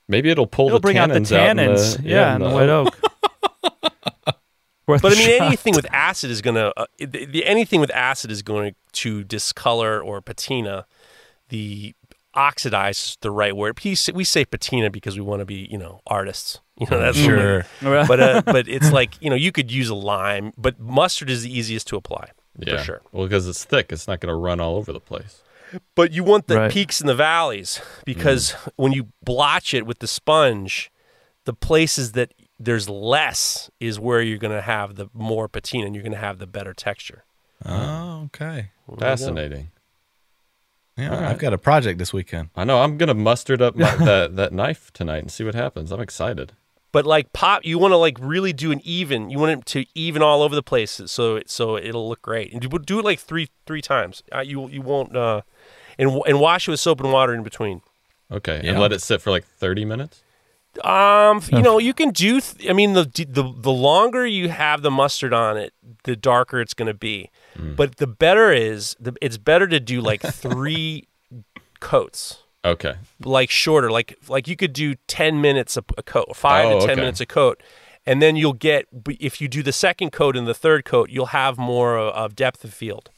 maybe 0.08 0.28
it'll 0.30 0.46
pull 0.46 0.66
It'll 0.66 0.78
the 0.78 0.82
bring 0.82 0.98
out 0.98 1.08
the 1.08 1.20
tannins 1.20 1.32
out 1.36 1.50
in 1.58 2.02
the- 2.02 2.08
yeah, 2.08 2.34
and 2.34 2.44
the 2.44 2.50
white 2.50 2.68
oak. 2.68 2.98
But 4.86 5.04
I 5.04 5.08
a 5.12 5.16
mean, 5.16 5.38
shot. 5.38 5.46
anything 5.46 5.74
with 5.76 5.86
acid 5.92 6.30
is 6.32 6.42
gonna. 6.42 6.72
Uh, 6.76 6.86
the, 6.98 7.24
the, 7.24 7.46
anything 7.46 7.80
with 7.80 7.92
acid 7.92 8.32
is 8.32 8.42
going 8.42 8.74
to 8.94 9.22
discolor 9.22 10.00
or 10.02 10.20
patina 10.20 10.84
the 11.48 11.94
oxidize 12.34 13.16
the 13.20 13.30
right 13.30 13.54
word. 13.56 13.78
He 13.78 13.96
We 14.14 14.24
say 14.24 14.44
patina 14.44 14.90
because 14.90 15.16
we 15.16 15.22
want 15.22 15.40
to 15.40 15.44
be, 15.46 15.66
you 15.70 15.78
know, 15.78 16.00
artists. 16.06 16.60
You 16.78 16.86
know, 16.90 16.98
that's 16.98 17.16
what 17.18 17.26
we- 17.26 17.32
Sure. 17.32 17.66
But 17.82 18.20
uh, 18.20 18.42
but 18.46 18.68
it's 18.76 18.92
like 18.92 19.20
you 19.22 19.30
know 19.30 19.36
you 19.36 19.52
could 19.52 19.70
use 19.70 19.88
a 19.88 19.94
lime, 19.94 20.52
but 20.56 20.78
mustard 20.80 21.28
is 21.30 21.42
the 21.42 21.56
easiest 21.56 21.86
to 21.88 21.96
apply 21.96 22.30
Yeah, 22.58 22.78
for 22.78 22.84
sure. 22.84 23.02
Well, 23.12 23.26
because 23.26 23.46
it's 23.48 23.64
thick, 23.64 23.92
it's 23.92 24.08
not 24.08 24.20
gonna 24.20 24.36
run 24.36 24.60
all 24.60 24.76
over 24.76 24.92
the 24.92 25.00
place. 25.00 25.42
But 25.94 26.12
you 26.12 26.24
want 26.24 26.48
the 26.48 26.56
Right. 26.56 26.72
peaks 26.72 27.00
and 27.00 27.08
the 27.08 27.14
valleys 27.14 27.80
because 28.04 28.52
when 28.76 28.92
you 28.92 29.08
blotch 29.22 29.72
it 29.72 29.86
with 29.86 30.00
the 30.00 30.08
sponge, 30.08 30.90
the 31.44 31.52
places 31.54 32.12
that 32.12 32.34
there's 32.58 32.88
less 32.88 33.70
is 33.78 34.00
where 34.00 34.20
you're 34.20 34.36
going 34.36 34.52
to 34.52 34.60
have 34.62 34.96
the 34.96 35.06
more 35.14 35.46
patina 35.48 35.86
and 35.86 35.94
you're 35.94 36.02
going 36.02 36.12
to 36.12 36.18
have 36.18 36.38
the 36.38 36.46
better 36.46 36.74
texture. 36.74 37.22
Oh, 37.64 38.22
okay. 38.26 38.70
Fascinating. 38.98 39.70
Yeah, 41.00 41.14
All 41.14 41.20
right. 41.20 41.30
I've 41.30 41.38
got 41.38 41.52
a 41.52 41.58
project 41.58 41.98
this 41.98 42.12
weekend. 42.12 42.50
I 42.56 42.64
know. 42.64 42.82
I'm 42.82 42.96
gonna 42.98 43.14
mustard 43.14 43.62
up 43.62 43.74
my, 43.76 43.94
that 44.04 44.36
that 44.36 44.52
knife 44.52 44.92
tonight 44.92 45.18
and 45.18 45.32
see 45.32 45.44
what 45.44 45.54
happens. 45.54 45.90
I'm 45.92 46.00
excited. 46.00 46.52
But 46.92 47.06
like 47.06 47.32
pop, 47.32 47.64
you 47.64 47.78
want 47.78 47.92
to 47.92 47.96
like 47.96 48.18
really 48.20 48.52
do 48.52 48.72
an 48.72 48.80
even. 48.84 49.30
You 49.30 49.38
want 49.38 49.52
it 49.60 49.66
to 49.66 49.84
even 49.94 50.22
all 50.22 50.42
over 50.42 50.54
the 50.54 50.62
place, 50.62 51.00
so 51.06 51.36
it, 51.36 51.48
so 51.48 51.76
it'll 51.76 52.08
look 52.08 52.20
great. 52.22 52.52
And 52.52 52.60
do, 52.60 52.68
do 52.78 52.98
it 52.98 53.04
like 53.04 53.20
three 53.20 53.48
three 53.66 53.80
times. 53.82 54.22
Uh, 54.34 54.40
you 54.40 54.68
you 54.68 54.82
won't 54.82 55.14
uh, 55.16 55.42
and 55.98 56.20
and 56.26 56.40
wash 56.40 56.66
it 56.66 56.72
with 56.72 56.80
soap 56.80 57.00
and 57.00 57.12
water 57.12 57.32
in 57.32 57.42
between. 57.44 57.82
Okay, 58.32 58.60
Yeah. 58.62 58.70
and 58.72 58.80
let 58.80 58.92
it 58.92 59.02
sit 59.02 59.20
for 59.20 59.30
like 59.30 59.44
30 59.44 59.84
minutes. 59.84 60.22
Um, 60.84 61.42
you 61.52 61.62
know, 61.62 61.78
you 61.78 61.92
can 61.94 62.10
do. 62.10 62.40
Th- 62.40 62.68
I 62.70 62.72
mean, 62.72 62.92
the 62.94 63.04
the 63.04 63.42
the 63.56 63.72
longer 63.72 64.26
you 64.26 64.48
have 64.48 64.82
the 64.82 64.90
mustard 64.90 65.32
on 65.32 65.56
it, 65.56 65.72
the 66.04 66.16
darker 66.16 66.60
it's 66.60 66.74
going 66.74 66.86
to 66.86 66.94
be. 66.94 67.30
Mm. 67.58 67.76
But 67.76 67.96
the 67.96 68.06
better 68.06 68.52
is, 68.52 68.96
the, 69.00 69.14
it's 69.20 69.38
better 69.38 69.66
to 69.68 69.80
do 69.80 70.00
like 70.00 70.20
three 70.22 71.06
coats, 71.80 72.42
Okay. 72.64 72.94
like 73.24 73.50
shorter. 73.50 73.90
Like 73.90 74.18
like 74.28 74.48
you 74.48 74.56
could 74.56 74.72
do 74.72 74.94
ten 75.06 75.40
minutes 75.40 75.76
a, 75.76 75.84
a 75.98 76.02
coat, 76.02 76.36
five 76.36 76.66
Oh, 76.66 76.80
to 76.80 76.86
ten 76.86 76.90
okay. 76.92 77.00
minutes 77.00 77.20
a 77.20 77.26
coat, 77.26 77.62
and 78.06 78.20
then 78.20 78.36
you'll 78.36 78.52
get. 78.52 78.86
If 79.18 79.40
you 79.40 79.48
do 79.48 79.62
the 79.62 79.72
second 79.72 80.10
coat 80.12 80.36
and 80.36 80.46
the 80.46 80.54
third 80.54 80.84
coat, 80.84 81.10
you'll 81.10 81.26
have 81.26 81.58
more 81.58 81.96
of, 81.96 82.14
of 82.14 82.36
depth 82.36 82.64
of 82.64 82.72
field. 82.74 83.10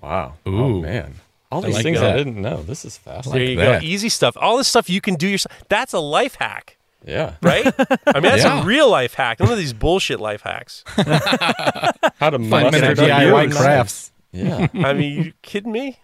Wow. 0.00 0.34
Oh 0.46 0.50
Ooh. 0.50 0.80
man. 0.82 1.14
All 1.52 1.60
these 1.62 1.74
like 1.74 1.82
things 1.82 1.98
I 2.00 2.16
didn't 2.16 2.40
know. 2.40 2.62
This 2.62 2.84
is 2.84 2.96
fast. 2.96 3.32
there 3.32 3.42
you 3.42 3.56
that. 3.56 3.80
go, 3.80 3.86
easy 3.86 4.08
stuff. 4.08 4.36
All 4.40 4.56
this 4.56 4.68
stuff 4.68 4.88
you 4.88 5.00
can 5.00 5.16
do 5.16 5.26
yourself. 5.26 5.64
That's 5.68 5.92
a 5.92 5.98
life 5.98 6.36
hack. 6.36 6.76
Yeah. 7.06 7.34
Right? 7.42 7.66
I 8.06 8.14
mean, 8.20 8.22
that's 8.24 8.44
Yeah. 8.44 8.62
a 8.62 8.64
real 8.64 8.88
life 8.90 9.14
hack. 9.14 9.40
None 9.40 9.50
of 9.52 9.58
these 9.58 9.72
bullshit 9.72 10.20
life 10.20 10.42
hacks. 10.42 10.84
How 10.96 12.30
to 12.30 12.38
Five 12.38 12.40
mustard 12.40 12.72
minute 12.72 12.98
up 12.98 13.04
DIY 13.08 13.48
knife. 13.48 13.56
crafts. 13.56 14.12
Yeah. 14.32 14.66
I 14.74 14.92
mean, 14.92 15.24
you 15.24 15.32
kidding 15.42 15.72
me? 15.72 15.98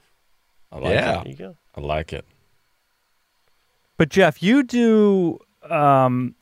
I 0.72 0.78
like 0.78 0.90
Yeah. 0.94 1.14
There 1.22 1.28
you 1.28 1.34
go. 1.36 1.50
it. 1.50 1.56
I 1.76 1.80
like 1.80 2.12
it. 2.12 2.24
But 3.98 4.08
Jeff, 4.10 4.42
you 4.42 4.62
do 4.62 5.38
um, 5.70 6.34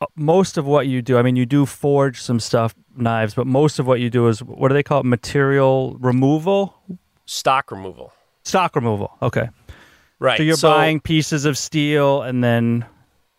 uh, 0.00 0.06
most 0.16 0.56
of 0.56 0.66
what 0.66 0.86
you 0.86 1.02
do. 1.02 1.18
I 1.18 1.22
mean, 1.22 1.36
you 1.36 1.44
do 1.46 1.66
forge 1.66 2.20
some 2.22 2.40
stuff, 2.40 2.74
knives, 2.96 3.34
but 3.34 3.46
most 3.46 3.78
of 3.78 3.86
what 3.86 4.00
you 4.00 4.08
do 4.10 4.28
is 4.28 4.42
what 4.42 4.68
do 4.68 4.74
they 4.74 4.82
call 4.82 5.00
it? 5.00 5.06
Material 5.06 5.96
removal, 6.00 6.74
Stock 7.26 7.70
removal. 7.70 8.12
stock 8.44 8.74
removal. 8.76 9.16
Okay, 9.20 9.48
Right. 10.18 10.36
so 10.38 10.42
you're 10.42 10.56
buying 10.56 11.00
pieces 11.00 11.44
of 11.44 11.58
steel 11.58 12.22
and 12.22 12.42
then 12.42 12.86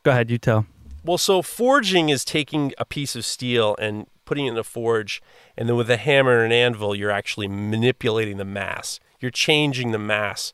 go 0.10 0.14
ahead, 0.14 0.32
you 0.32 0.39
tell. 0.39 0.66
Well, 1.05 1.20
so 1.20 1.43
forging 1.43 2.10
is 2.10 2.26
taking 2.26 2.74
a 2.80 2.86
piece 2.86 3.16
of 3.16 3.24
steel 3.26 3.76
and 3.80 4.07
putting 4.26 4.47
it 4.47 4.51
in 4.51 4.57
a 4.57 4.64
forge, 4.64 5.22
and 5.55 5.70
then 5.70 5.76
with 5.76 5.89
a 5.89 5.97
hammer 5.97 6.43
and 6.43 6.51
an 6.51 6.51
anvil, 6.51 6.95
you're 6.95 7.12
actually 7.12 7.47
manipulating 7.47 8.38
the 8.38 8.45
mass. 8.45 8.99
You're 9.20 9.32
changing 9.32 9.91
the 9.91 9.99
mass. 9.99 10.51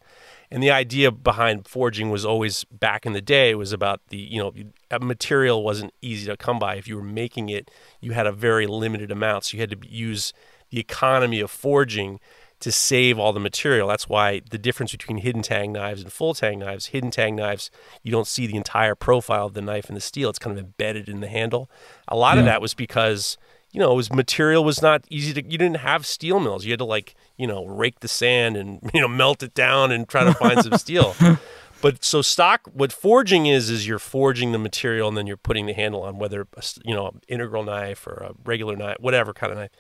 And 0.52 0.62
the 0.62 0.72
idea 0.72 1.10
behind 1.10 1.68
forging 1.68 2.10
was 2.10 2.26
always 2.26 2.66
back 2.66 3.06
in 3.06 3.14
the 3.14 3.22
day 3.22 3.56
was 3.56 3.72
about 3.72 4.02
the, 4.10 4.18
you 4.18 4.40
know, 4.40 4.54
material 5.00 5.64
wasn't 5.64 5.94
easy 6.02 6.28
to 6.28 6.38
come 6.38 6.60
by. 6.60 6.76
If 6.76 6.88
you 6.88 6.98
were 6.98 7.04
making 7.04 7.50
it, 7.50 7.72
you 8.02 8.12
had 8.12 8.28
a 8.28 8.32
very 8.32 8.68
limited 8.68 9.12
amount. 9.12 9.46
So 9.46 9.58
you 9.58 9.62
had 9.62 9.72
to 9.72 9.78
use 9.90 10.34
the 10.70 10.80
economy 10.80 11.40
of 11.40 11.50
forging 11.50 12.20
to 12.66 12.72
save 12.72 13.20
all 13.20 13.32
the 13.32 13.40
material. 13.40 13.88
That's 13.88 14.10
why 14.10 14.42
the 14.50 14.58
difference 14.58 14.92
between 14.92 15.18
hidden 15.20 15.44
tang 15.44 15.72
knives 15.72 16.02
and 16.02 16.12
full 16.12 16.34
tang 16.34 16.58
knives, 16.58 16.88
hidden 16.88 17.12
tang 17.12 17.36
knives, 17.36 17.70
you 18.02 18.12
don't 18.12 18.26
see 18.26 18.48
the 18.48 18.56
entire 18.56 18.96
profile 18.96 19.46
of 19.46 19.54
the 19.54 19.62
knife 19.62 19.88
and 19.88 19.96
the 19.96 20.02
steel. 20.02 20.32
It's 20.32 20.40
kind 20.40 20.58
of 20.58 20.66
embedded 20.66 21.08
in 21.08 21.20
the 21.20 21.28
handle. 21.28 21.70
A 22.08 22.16
lot 22.16 22.40
of 22.40 22.46
that 22.46 22.62
was 22.62 22.74
because, 22.74 23.38
you 23.70 23.80
know, 23.80 23.92
it 23.92 23.96
was 23.96 24.12
material 24.12 24.64
was 24.64 24.82
not 24.82 25.06
easy 25.12 25.32
to 25.40 25.44
you 25.44 25.60
didn't 25.60 25.78
have 25.78 26.08
steel 26.08 26.40
mills. 26.40 26.66
You 26.66 26.72
had 26.72 26.80
to 26.80 26.86
like, 26.86 27.14
you 27.38 27.46
know, 27.46 27.68
rake 27.68 28.00
the 28.00 28.08
sand 28.08 28.58
and, 28.58 28.80
you 28.96 29.00
know, 29.00 29.08
melt 29.08 29.44
it 29.44 29.54
down 29.54 29.92
and 29.92 30.10
try 30.10 30.24
to 30.24 30.34
find 30.34 30.64
some 30.64 30.80
steel. 30.80 31.16
But 31.82 32.04
so 32.04 32.24
stock, 32.24 32.68
what 32.74 32.92
forging 32.92 33.46
is, 33.46 33.70
is 33.70 33.88
you're 33.88 34.00
forging 34.00 34.54
the 34.54 34.58
material 34.58 35.08
and 35.08 35.16
then 35.16 35.28
you're 35.28 35.38
putting 35.38 35.68
the 35.68 35.74
handle 35.74 36.02
on 36.02 36.18
whether, 36.18 36.48
you 36.84 36.96
know, 36.96 37.10
an 37.10 37.22
integral 37.28 37.64
knife 37.64 38.08
or 38.08 38.14
a 38.14 38.34
regular 38.44 38.76
knife, 38.76 38.98
whatever 39.00 39.34
kind 39.34 39.52
of 39.52 39.60
knife. 39.60 39.72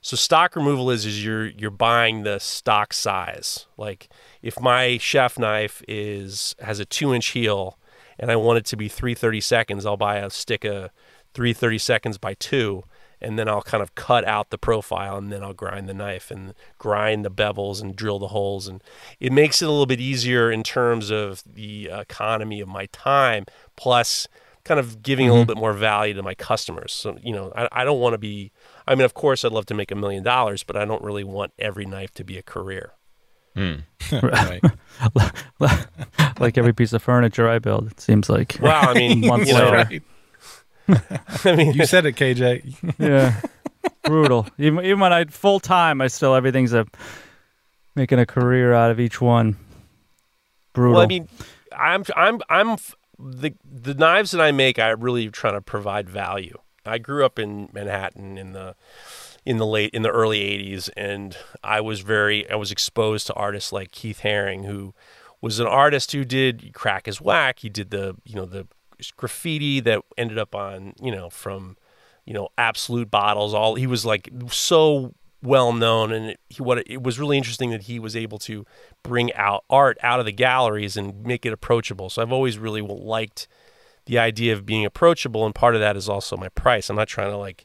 So 0.00 0.16
stock 0.16 0.56
removal 0.56 0.90
is 0.90 1.04
is 1.04 1.24
you're 1.24 1.46
you're 1.46 1.70
buying 1.70 2.22
the 2.22 2.38
stock 2.38 2.92
size. 2.92 3.66
Like 3.76 4.08
if 4.42 4.60
my 4.60 4.98
chef 4.98 5.38
knife 5.38 5.82
is 5.88 6.54
has 6.60 6.80
a 6.80 6.84
two 6.84 7.12
inch 7.14 7.28
heel 7.28 7.78
and 8.18 8.30
I 8.30 8.36
want 8.36 8.58
it 8.58 8.64
to 8.66 8.76
be 8.76 8.88
three 8.88 9.14
thirty 9.14 9.40
seconds, 9.40 9.84
I'll 9.84 9.96
buy 9.96 10.16
a 10.16 10.30
stick 10.30 10.64
of 10.64 10.90
three 11.34 11.52
thirty 11.52 11.78
seconds 11.78 12.18
by 12.18 12.34
two, 12.34 12.84
and 13.20 13.38
then 13.38 13.48
I'll 13.48 13.62
kind 13.62 13.82
of 13.82 13.94
cut 13.94 14.24
out 14.24 14.50
the 14.50 14.58
profile 14.58 15.16
and 15.16 15.32
then 15.32 15.42
I'll 15.42 15.54
grind 15.54 15.88
the 15.88 15.94
knife 15.94 16.30
and 16.30 16.54
grind 16.78 17.24
the 17.24 17.30
bevels 17.30 17.82
and 17.82 17.96
drill 17.96 18.18
the 18.18 18.28
holes 18.28 18.68
and 18.68 18.82
it 19.18 19.32
makes 19.32 19.60
it 19.60 19.66
a 19.66 19.70
little 19.70 19.86
bit 19.86 20.00
easier 20.00 20.50
in 20.50 20.62
terms 20.62 21.10
of 21.10 21.42
the 21.44 21.90
economy 21.92 22.60
of 22.60 22.68
my 22.68 22.86
time 22.86 23.46
plus 23.76 24.28
kind 24.68 24.78
of 24.78 25.02
giving 25.02 25.28
a 25.28 25.30
little 25.30 25.44
mm-hmm. 25.44 25.54
bit 25.54 25.60
more 25.60 25.72
value 25.72 26.14
to 26.14 26.22
my 26.22 26.34
customers. 26.34 26.92
So, 26.92 27.16
you 27.22 27.32
know, 27.32 27.52
I, 27.56 27.68
I 27.72 27.84
don't 27.84 28.00
want 28.00 28.12
to 28.12 28.18
be, 28.18 28.52
I 28.88 28.94
mean, 28.94 29.04
of 29.04 29.14
course, 29.14 29.44
I'd 29.44 29.52
love 29.52 29.66
to 29.66 29.74
make 29.74 29.90
a 29.90 29.94
million 29.94 30.22
dollars, 30.22 30.62
but 30.62 30.76
I 30.76 30.84
don't 30.84 31.02
really 31.02 31.24
want 31.24 31.52
every 31.58 31.84
knife 31.84 32.12
to 32.14 32.24
be 32.24 32.38
a 32.38 32.42
career. 32.42 32.92
Hmm. 33.54 33.74
right. 34.22 34.62
like 36.40 36.56
every 36.56 36.72
piece 36.72 36.92
of 36.92 37.02
furniture 37.02 37.48
I 37.48 37.58
build, 37.58 37.90
it 37.90 38.00
seems 38.00 38.30
like. 38.30 38.56
Well, 38.60 38.88
I 38.88 38.94
mean, 38.94 39.20
Months 39.26 39.48
you 39.48 39.54
know, 39.54 39.70
later. 39.70 40.02
Right. 40.88 41.02
I 41.44 41.54
mean, 41.54 41.74
You 41.74 41.84
said 41.84 42.06
it, 42.06 42.16
KJ. 42.16 42.94
yeah, 42.98 43.40
brutal. 44.04 44.46
Even 44.56 44.84
even 44.84 45.00
when 45.00 45.12
I 45.12 45.26
full 45.26 45.60
time, 45.60 46.00
I 46.00 46.06
still 46.06 46.34
everything's 46.34 46.72
a 46.72 46.86
making 47.94 48.18
a 48.18 48.24
career 48.24 48.72
out 48.72 48.90
of 48.90 48.98
each 48.98 49.20
one. 49.20 49.56
Brutal. 50.72 50.94
well, 50.94 51.02
I 51.02 51.06
mean, 51.06 51.28
I'm, 51.76 52.04
I'm, 52.16 52.40
I'm, 52.48 52.76
the, 53.18 53.54
the 53.64 53.94
knives 53.94 54.30
that 54.30 54.40
I 54.40 54.52
make, 54.52 54.78
I 54.78 54.90
really 54.90 55.28
trying 55.28 55.54
to 55.54 55.60
provide 55.60 56.08
value. 56.08 56.56
I 56.88 56.98
grew 56.98 57.24
up 57.24 57.38
in 57.38 57.68
Manhattan 57.72 58.38
in 58.38 58.52
the, 58.52 58.74
in 59.44 59.58
the 59.58 59.66
late, 59.66 59.94
in 59.94 60.02
the 60.02 60.10
early 60.10 60.40
80s, 60.40 60.90
and 60.96 61.36
I 61.62 61.80
was 61.80 62.00
very, 62.00 62.50
I 62.50 62.56
was 62.56 62.72
exposed 62.72 63.26
to 63.28 63.34
artists 63.34 63.72
like 63.72 63.92
Keith 63.92 64.20
Haring, 64.22 64.64
who 64.66 64.94
was 65.40 65.60
an 65.60 65.66
artist 65.66 66.12
who 66.12 66.24
did 66.24 66.72
Crack 66.74 67.06
Is 67.06 67.20
Wack. 67.20 67.60
He 67.60 67.68
did 67.68 67.90
the, 67.90 68.16
you 68.24 68.34
know, 68.34 68.46
the 68.46 68.66
graffiti 69.16 69.80
that 69.80 70.02
ended 70.16 70.38
up 70.38 70.54
on, 70.54 70.94
you 71.00 71.12
know, 71.12 71.30
from, 71.30 71.76
you 72.24 72.34
know, 72.34 72.48
Absolut 72.58 73.10
bottles. 73.10 73.54
All 73.54 73.74
he 73.76 73.86
was 73.86 74.04
like 74.04 74.28
so 74.50 75.14
well 75.42 75.72
known, 75.72 76.12
and 76.12 76.30
it, 76.30 76.40
he, 76.48 76.62
what 76.62 76.78
it 76.86 77.02
was 77.02 77.18
really 77.18 77.36
interesting 77.36 77.70
that 77.70 77.82
he 77.82 77.98
was 77.98 78.16
able 78.16 78.38
to 78.40 78.66
bring 79.02 79.32
out 79.34 79.64
art 79.70 79.98
out 80.02 80.20
of 80.20 80.26
the 80.26 80.32
galleries 80.32 80.96
and 80.96 81.24
make 81.24 81.46
it 81.46 81.52
approachable. 81.52 82.10
So 82.10 82.22
I've 82.22 82.32
always 82.32 82.58
really 82.58 82.82
liked 82.82 83.46
the 84.08 84.18
idea 84.18 84.52
of 84.52 84.66
being 84.66 84.84
approachable, 84.84 85.46
and 85.46 85.54
part 85.54 85.74
of 85.76 85.80
that 85.80 85.96
is 85.96 86.08
also 86.08 86.36
my 86.36 86.48
price. 86.48 86.90
I'm 86.90 86.96
not 86.96 87.06
trying 87.08 87.30
to 87.30 87.36
like. 87.36 87.64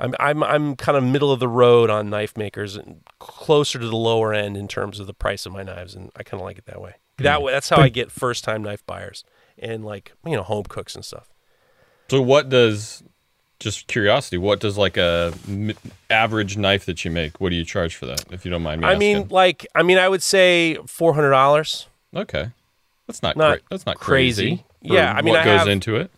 I'm 0.00 0.12
I'm 0.18 0.42
I'm 0.42 0.74
kind 0.74 0.98
of 0.98 1.04
middle 1.04 1.30
of 1.30 1.38
the 1.38 1.46
road 1.48 1.88
on 1.88 2.10
knife 2.10 2.36
makers 2.36 2.74
and 2.74 3.02
closer 3.20 3.78
to 3.78 3.86
the 3.86 3.96
lower 3.96 4.34
end 4.34 4.56
in 4.56 4.66
terms 4.66 4.98
of 4.98 5.06
the 5.06 5.14
price 5.14 5.46
of 5.46 5.52
my 5.52 5.62
knives, 5.62 5.94
and 5.94 6.10
I 6.16 6.24
kind 6.24 6.40
of 6.40 6.44
like 6.44 6.58
it 6.58 6.66
that 6.66 6.80
way. 6.80 6.96
Hmm. 7.18 7.24
That 7.24 7.42
way, 7.42 7.52
that's 7.52 7.68
how 7.68 7.80
I 7.80 7.88
get 7.90 8.10
first 8.10 8.42
time 8.42 8.62
knife 8.64 8.84
buyers 8.86 9.22
and 9.56 9.84
like 9.84 10.12
you 10.26 10.34
know 10.34 10.42
home 10.42 10.64
cooks 10.64 10.96
and 10.96 11.04
stuff. 11.04 11.28
So 12.10 12.20
what 12.20 12.48
does 12.48 13.04
just 13.60 13.86
curiosity, 13.86 14.36
what 14.36 14.58
does 14.58 14.76
like 14.76 14.96
a 14.96 15.32
m- 15.48 15.72
average 16.10 16.56
knife 16.56 16.84
that 16.86 17.04
you 17.04 17.10
make, 17.12 17.40
what 17.40 17.50
do 17.50 17.56
you 17.56 17.64
charge 17.64 17.94
for 17.94 18.06
that 18.06 18.24
if 18.32 18.44
you 18.44 18.50
don't 18.50 18.62
mind 18.62 18.80
me 18.80 18.86
asking? 18.88 18.96
I 18.96 18.98
mean, 18.98 19.28
like 19.28 19.64
I 19.76 19.82
mean, 19.84 19.98
I 19.98 20.08
would 20.08 20.22
say 20.22 20.76
four 20.86 21.14
hundred 21.14 21.30
dollars. 21.30 21.86
Okay. 22.14 22.50
That's 23.06 23.22
not, 23.22 23.36
Not 23.36 23.58
cra- 23.58 23.68
that's 23.70 23.86
not 23.86 23.98
crazy. 23.98 24.42
crazy. 24.48 24.64
Yeah, 24.84 25.12
I 25.12 25.22
mean, 25.22 25.32
what 25.32 25.40
I 25.40 25.44
goes 25.44 25.58
have- 25.60 25.68
into 25.68 25.96
it? 25.96 26.10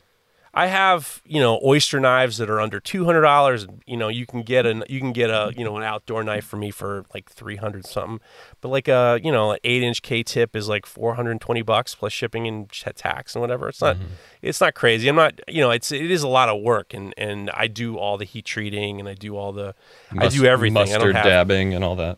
I 0.57 0.69
have 0.69 1.21
you 1.27 1.39
know 1.39 1.61
oyster 1.62 2.01
knives 2.01 2.39
that 2.39 2.49
are 2.49 2.62
under 2.62 2.81
two 2.81 3.05
hundred 3.05 3.21
dollars. 3.21 3.67
You 3.85 3.99
know 3.99 4.09
you 4.09 4.25
can 4.25 4.41
get 4.41 4.64
an 4.64 4.85
you 4.89 5.01
can 5.01 5.12
get 5.12 5.29
a 5.29 5.53
you 5.55 5.62
know 5.62 5.77
an 5.77 5.83
outdoor 5.83 6.25
knife 6.25 6.47
for 6.47 6.57
me 6.57 6.71
for 6.71 7.05
like 7.12 7.31
three 7.31 7.57
hundred 7.57 7.85
something. 7.85 8.21
But 8.62 8.71
like 8.71 8.89
a 8.89 9.21
you 9.23 9.31
know 9.31 9.53
an 9.53 9.59
eight 9.64 9.83
inch 9.83 10.01
K 10.01 10.23
tip 10.23 10.57
is 10.57 10.67
like 10.67 10.87
four 10.87 11.14
hundred 11.14 11.33
and 11.33 11.43
twenty 11.43 11.61
bucks 11.61 11.95
plus 11.95 12.14
shipping 12.14 12.49
and 12.49 12.71
tax 12.71 13.35
and 13.35 13.43
whatever. 13.43 13.69
It's 13.69 13.83
not 13.83 13.97
mm-hmm. 13.97 14.07
it's 14.41 14.62
not 14.62 14.75
crazy. 14.75 15.09
I'm 15.09 15.17
not 15.17 15.39
you 15.47 15.61
know 15.61 15.73
it's 15.73 15.93
it 15.93 16.11
is 16.11 16.23
a 16.23 16.29
lot 16.29 16.49
of 16.49 16.62
work 16.62 16.95
and 16.95 17.12
and 17.19 17.51
I 17.51 17.67
do 17.67 17.99
all 17.99 18.17
the 18.17 18.25
heat 18.25 18.47
treating 18.47 18.99
and 18.99 19.07
I 19.11 19.12
do 19.12 19.37
all 19.37 19.53
the 19.53 19.75
I 20.17 20.29
do 20.29 20.47
everything. 20.47 20.73
Mustard 20.73 21.17
dabbing 21.17 21.75
and 21.75 21.85
all 21.85 21.97
that. 21.97 22.17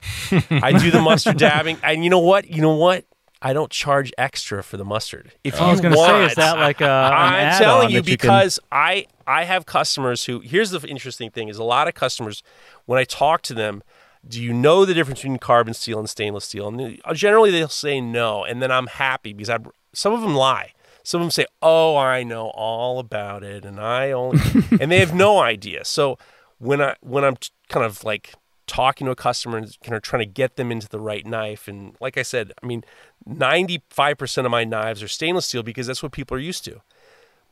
I 0.62 0.78
do 0.78 0.92
the 0.92 1.01
mustard 1.01 1.38
dabbing 1.38 1.78
and 1.82 2.05
you 2.05 2.11
know 2.11 2.20
what 2.20 2.49
you 2.49 2.62
know 2.62 2.76
what. 2.76 3.05
I 3.41 3.53
don't 3.53 3.70
charge 3.70 4.12
extra 4.18 4.62
for 4.62 4.76
the 4.76 4.84
mustard. 4.84 5.32
If 5.45 5.61
I 5.61 5.66
you 5.66 5.70
was 5.72 5.80
going 5.80 5.95
to 5.95 5.99
say, 6.01 6.24
is 6.26 6.34
that 6.34 6.59
like 6.59 6.80
a? 6.80 6.89
I'm 6.91 7.59
telling 7.59 7.91
you 7.91 8.03
can- 8.03 8.12
because 8.12 8.59
I 8.72 9.07
I 9.26 9.45
have 9.45 9.64
customers 9.66 10.24
who 10.24 10.41
here's 10.41 10.70
the 10.70 10.80
interesting 10.89 11.30
thing 11.30 11.49
is 11.49 11.59
a 11.59 11.64
lot 11.64 11.86
of 11.89 11.95
customers 11.95 12.43
when 12.86 12.99
I 12.99 13.05
talk 13.05 13.43
to 13.43 13.55
them, 13.55 13.82
do 14.26 14.43
you 14.43 14.53
know 14.53 14.84
the 14.84 14.93
difference 14.95 15.20
between 15.20 15.39
carbon 15.39 15.74
steel 15.74 15.99
and 16.01 16.09
stainless 16.11 16.47
steel? 16.47 16.66
And 16.68 17.01
uh, 17.05 17.14
generally 17.14 17.51
they'll 17.51 17.68
say 17.68 18.01
no, 18.01 18.45
and 18.45 18.61
then 18.61 18.72
I'm 18.72 18.89
happy 18.89 19.32
because 19.32 19.51
I 19.51 19.59
some 19.93 20.12
of 20.12 20.20
them 20.22 20.34
lie. 20.34 20.72
Some 21.05 21.20
of 21.20 21.26
them 21.26 21.30
say, 21.30 21.47
"Oh, 21.62 21.97
I 21.97 22.22
know 22.24 22.49
all 22.55 22.99
about 22.99 23.43
it," 23.45 23.64
and 23.64 23.78
I 23.80 24.11
only 24.11 24.41
and 24.80 24.91
they 24.91 24.99
have 24.99 25.14
no 25.14 25.39
idea. 25.55 25.84
So 25.84 26.18
when 26.59 26.82
I 26.82 26.97
when 27.01 27.24
I'm 27.24 27.36
kind 27.68 27.86
of 27.86 28.03
like 28.05 28.34
talking 28.68 29.06
to 29.06 29.10
a 29.10 29.16
customer 29.16 29.58
and 29.58 29.76
kind 29.82 29.96
of 29.96 30.02
trying 30.02 30.20
to 30.20 30.26
get 30.26 30.56
them 30.56 30.70
into 30.70 30.88
the 30.88 31.00
right 31.00 31.26
knife, 31.26 31.66
and 31.66 31.96
like 32.00 32.16
I 32.16 32.22
said, 32.22 32.52
I 32.62 32.66
mean, 32.66 32.84
95% 33.28 34.44
of 34.44 34.50
my 34.50 34.64
knives 34.64 35.02
are 35.02 35.08
stainless 35.08 35.46
steel 35.46 35.64
because 35.64 35.88
that's 35.88 36.02
what 36.02 36.12
people 36.12 36.36
are 36.36 36.40
used 36.40 36.64
to. 36.66 36.80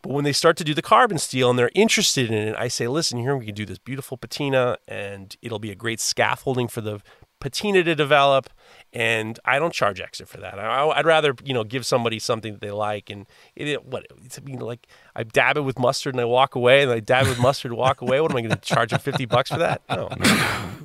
But 0.02 0.12
when 0.12 0.24
they 0.24 0.32
start 0.32 0.56
to 0.58 0.64
do 0.64 0.74
the 0.74 0.82
carbon 0.82 1.18
steel 1.18 1.50
and 1.50 1.58
they're 1.58 1.70
interested 1.74 2.30
in 2.30 2.34
it, 2.34 2.54
I 2.56 2.68
say, 2.68 2.86
listen, 2.86 3.18
here 3.18 3.36
we 3.36 3.46
can 3.46 3.54
do 3.54 3.66
this 3.66 3.78
beautiful 3.78 4.16
patina 4.16 4.76
and 4.86 5.36
it'll 5.42 5.58
be 5.58 5.72
a 5.72 5.74
great 5.74 5.98
scaffolding 5.98 6.68
for 6.68 6.80
the 6.80 7.00
patina 7.40 7.82
to 7.82 7.94
develop, 7.94 8.48
and 8.92 9.38
I 9.44 9.58
don't 9.58 9.72
charge 9.72 10.00
extra 10.00 10.26
for 10.26 10.38
that. 10.38 10.58
I, 10.58 10.84
would 10.84 11.06
rather 11.06 11.34
you 11.44 11.54
know 11.54 11.64
give 11.64 11.84
somebody 11.84 12.18
something 12.18 12.52
that 12.54 12.60
they 12.60 12.70
like, 12.70 13.10
and 13.10 13.26
it, 13.54 13.84
what 13.84 14.06
it's, 14.24 14.38
I 14.38 14.42
mean, 14.42 14.58
like 14.58 14.86
I 15.14 15.22
dab 15.22 15.56
it 15.56 15.62
with 15.62 15.78
mustard 15.78 16.14
and 16.14 16.20
I 16.20 16.24
walk 16.24 16.54
away, 16.54 16.82
and 16.82 16.90
I 16.90 17.00
dab 17.00 17.26
it 17.26 17.30
with 17.30 17.40
mustard 17.40 17.72
and 17.72 17.78
walk 17.78 18.00
away. 18.00 18.20
What 18.20 18.30
am 18.30 18.36
I 18.36 18.40
going 18.40 18.54
to 18.54 18.60
charge 18.60 18.90
them 18.90 19.00
fifty 19.00 19.26
bucks 19.26 19.50
for 19.50 19.58
that? 19.58 19.82
No, 19.90 20.08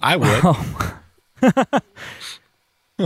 I 0.01 0.17
would. 0.17 1.81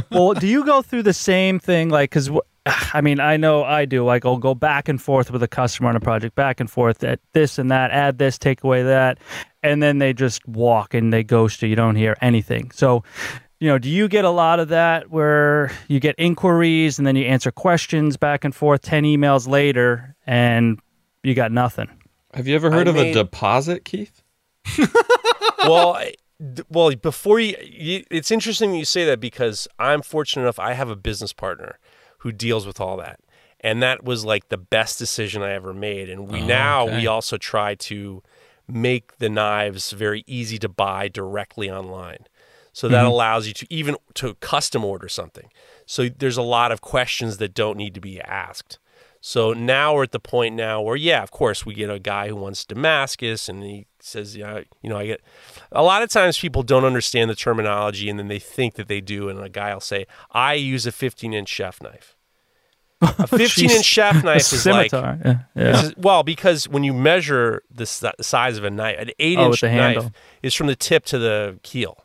well, 0.12 0.34
do 0.34 0.48
you 0.48 0.66
go 0.66 0.82
through 0.82 1.04
the 1.04 1.14
same 1.14 1.60
thing? 1.60 1.89
Like, 1.89 2.10
because 2.10 2.30
I 2.66 3.02
mean, 3.02 3.20
I 3.20 3.38
know 3.38 3.64
I 3.64 3.86
do. 3.86 4.04
Like, 4.04 4.26
I'll 4.26 4.38
go 4.38 4.56
back 4.56 4.89
and 4.89 5.02
forth 5.02 5.30
with 5.30 5.43
a 5.43 5.48
customer 5.48 5.89
on 5.89 5.96
a 5.96 6.00
project, 6.00 6.36
back 6.36 6.60
and 6.60 6.70
forth 6.70 7.04
at 7.04 7.20
this 7.34 7.60
and 7.60 7.70
that, 7.70 7.91
add 7.91 8.18
this, 8.18 8.38
take 8.39 8.64
away 8.64 8.82
that, 8.84 9.20
and 9.62 9.84
then 9.84 10.00
they 10.00 10.14
just 10.14 10.48
walk 10.48 10.93
and 10.93 11.14
they 11.14 11.24
ghost 11.24 11.62
you. 11.62 11.70
You 11.70 11.76
don't 11.76 11.96
hear 11.96 12.18
anything. 12.22 12.72
So, 12.72 13.04
you 13.66 13.72
know, 13.72 13.80
do 13.80 13.89
you 13.89 14.07
get 14.07 14.26
a 14.26 14.30
lot 14.30 14.59
of 14.59 14.68
that 14.68 15.09
where 15.09 15.72
you 15.88 15.99
get 15.99 16.13
inquiries 16.20 16.99
and 16.99 17.07
then 17.07 17.16
you 17.16 17.26
answer 17.26 17.49
questions 17.49 18.16
back 18.16 18.43
and 18.43 18.53
forth 18.53 18.84
10 18.84 19.05
emails 19.05 19.47
later 19.47 20.16
and 20.28 20.80
you 21.24 21.34
got 21.34 21.51
nothing? 21.51 21.88
Have 22.36 22.47
you 22.47 22.53
ever 22.53 22.70
heard 22.70 22.86
I 22.88 22.91
of 22.91 22.95
made- 22.97 23.18
a 23.18 23.24
deposit, 23.24 23.84
Keith? 23.84 24.22
well, 25.59 25.93
I- 25.95 26.13
d- 26.53 26.61
well, 26.70 26.93
before 26.95 27.39
you, 27.39 27.55
you, 27.63 28.03
it's 28.11 28.30
interesting 28.30 28.72
that 28.74 28.78
you 28.78 28.86
say 28.86 29.03
that 29.05 29.20
because 29.20 29.68
I'm 29.80 30.03
fortunate 30.03 30.43
enough. 30.43 30.59
I 30.59 30.74
have 30.74 30.89
a 30.89 30.95
business 30.95 31.34
partner 31.34 31.80
who 32.20 32.32
deals 32.32 32.68
with 32.68 32.80
all 32.80 32.97
that, 32.97 33.20
and 33.61 33.82
that 33.82 34.03
was 34.03 34.24
like 34.26 34.49
the 34.49 34.57
best 34.59 34.99
decision 34.99 35.41
I 35.41 35.53
ever 35.53 35.74
made. 35.74 36.07
And 36.07 36.28
we 36.30 36.41
Oh, 36.41 36.45
now 36.45 36.84
okay. 36.86 36.97
we 36.97 37.07
also 37.07 37.38
try 37.38 37.74
to 37.74 38.22
make 38.68 39.18
the 39.18 39.30
knives 39.30 39.91
very 39.91 40.24
easy 40.28 40.59
to 40.59 40.70
buy 40.70 41.07
directly 41.07 41.72
online. 41.72 42.26
So 42.76 42.89
that 42.89 42.97
mm-hmm. 42.97 43.07
allows 43.07 43.47
you 43.47 43.53
to 43.53 43.67
even 43.69 43.95
to 44.15 44.34
custom 44.41 44.84
order 44.84 45.07
something. 45.07 45.49
So 45.86 46.09
there's 46.09 46.36
a 46.36 46.41
lot 46.41 46.73
of 46.73 46.82
questions 46.82 47.38
that 47.38 47.53
don't 47.53 47.78
need 47.78 47.93
to 47.93 48.01
be 48.01 48.19
asked. 48.19 48.80
So 49.21 49.53
now 49.53 49.95
we're 49.95 50.03
at 50.03 50.11
the 50.11 50.19
point 50.19 50.55
now 50.55 50.82
where, 50.82 50.97
yeah, 50.97 51.23
of 51.23 51.32
course, 51.32 51.65
we 51.65 51.73
get 51.73 51.89
a 51.89 51.99
guy 51.99 52.28
who 52.28 52.36
wants 52.36 52.65
Damascus, 52.65 53.47
and 53.47 53.63
he 53.63 53.88
says, 54.01 54.36
yeah, 54.36 54.59
you 54.82 54.89
know, 54.89 54.97
I 54.97 55.05
get. 55.05 55.21
A 55.71 55.84
lot 55.84 56.03
of 56.03 56.09
times 56.09 56.38
people 56.38 56.63
don't 56.63 56.84
understand 56.84 57.30
the 57.30 57.36
terminology, 57.36 58.09
and 58.09 58.19
then 58.19 58.28
they 58.28 58.39
think 58.39 58.73
that 58.73 58.89
they 58.89 58.99
do, 58.99 59.30
and 59.30 59.39
a 59.39 59.47
guy 59.47 59.73
will 59.73 59.80
say, 59.80 60.05
I 60.32 60.55
use 60.55 60.86
a 60.86 60.91
15 60.91 61.34
inch 61.34 61.47
chef 61.47 61.82
knife. 61.82 62.17
A 63.01 63.28
15 63.28 63.71
inch 63.71 63.86
chef 63.86 64.21
knife 64.21 64.51
is 64.51 64.65
like 64.65 64.91
scimitar. 64.91 65.19
yeah. 65.23 65.39
yeah. 65.55 65.82
is- 65.82 65.95
well, 65.95 66.23
because 66.23 66.67
when 66.67 66.84
you 66.84 66.93
measure 66.93 67.61
the 67.69 67.86
si- 67.86 68.09
size 68.19 68.57
of 68.57 68.63
a 68.65 68.69
knife, 68.69 68.97
an 68.99 69.11
eight 69.19 69.38
Oh, 69.38 69.45
inch 69.45 69.61
with 69.61 69.71
the 69.71 69.76
knife 69.76 69.95
handle. 69.95 70.11
is 70.43 70.53
from 70.53 70.67
the 70.67 70.76
tip 70.76 71.05
to 71.05 71.17
the 71.17 71.59
keel. 71.63 72.05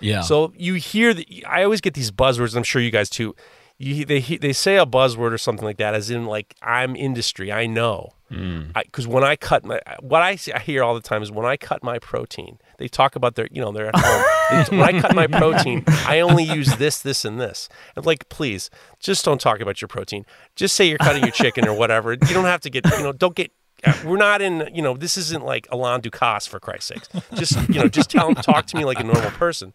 Yeah. 0.00 0.22
So 0.22 0.52
you 0.56 0.74
hear 0.74 1.14
the, 1.14 1.44
I 1.46 1.62
always 1.62 1.80
get 1.80 1.94
these 1.94 2.10
buzzwords. 2.10 2.56
I'm 2.56 2.62
sure 2.62 2.82
you 2.82 2.90
guys 2.90 3.10
too. 3.10 3.34
You, 3.78 4.04
they 4.04 4.20
they 4.20 4.52
say 4.52 4.76
a 4.76 4.84
buzzword 4.84 5.32
or 5.32 5.38
something 5.38 5.64
like 5.64 5.78
that, 5.78 5.94
as 5.94 6.10
in 6.10 6.26
like 6.26 6.54
I'm 6.60 6.94
industry. 6.94 7.50
I 7.50 7.64
know 7.66 8.10
hmm. 8.28 8.64
because 8.74 9.06
when 9.06 9.24
I 9.24 9.36
cut 9.36 9.64
my 9.64 9.80
what 10.00 10.20
I, 10.20 10.36
see, 10.36 10.52
I 10.52 10.58
hear 10.58 10.84
all 10.84 10.94
the 10.94 11.00
time 11.00 11.22
is 11.22 11.32
when 11.32 11.46
I 11.46 11.56
cut 11.56 11.82
my 11.82 11.98
protein. 11.98 12.58
They 12.76 12.88
talk 12.88 13.16
about 13.16 13.36
their 13.36 13.48
you 13.50 13.62
know 13.62 13.72
they're 13.72 13.88
at 13.88 13.96
home. 13.96 14.24
They- 14.50 14.76
when 14.76 14.82
I 14.82 15.00
cut 15.00 15.14
my 15.14 15.28
protein, 15.28 15.84
I 15.86 16.20
only 16.20 16.42
use 16.42 16.76
this, 16.76 17.00
this, 17.00 17.24
and 17.24 17.40
this. 17.40 17.68
I'm 17.96 18.02
like, 18.02 18.28
please, 18.28 18.68
just 18.98 19.24
don't 19.24 19.40
talk 19.40 19.60
about 19.60 19.80
your 19.80 19.88
protein. 19.88 20.26
Just 20.56 20.74
say 20.74 20.88
you're 20.88 20.98
cutting 20.98 21.22
your 21.22 21.32
chicken 21.32 21.68
or 21.68 21.72
whatever. 21.72 22.12
You 22.12 22.34
don't 22.34 22.44
have 22.44 22.60
to 22.62 22.70
get 22.70 22.84
you 22.84 23.02
know 23.02 23.12
don't 23.12 23.34
get. 23.34 23.52
Uh, 23.84 23.94
We're 24.04 24.16
not 24.16 24.42
in, 24.42 24.68
you 24.74 24.82
know, 24.82 24.96
this 24.96 25.16
isn't 25.16 25.44
like 25.44 25.66
Alain 25.70 26.00
Ducasse 26.00 26.48
for 26.48 26.60
Christ's 26.60 26.88
sakes. 26.88 27.08
Just, 27.34 27.68
you 27.68 27.76
know, 27.80 27.88
just 27.88 28.10
tell 28.10 28.28
him, 28.28 28.34
talk 28.36 28.66
to 28.66 28.76
me 28.76 28.84
like 28.84 29.00
a 29.00 29.04
normal 29.04 29.30
person. 29.32 29.72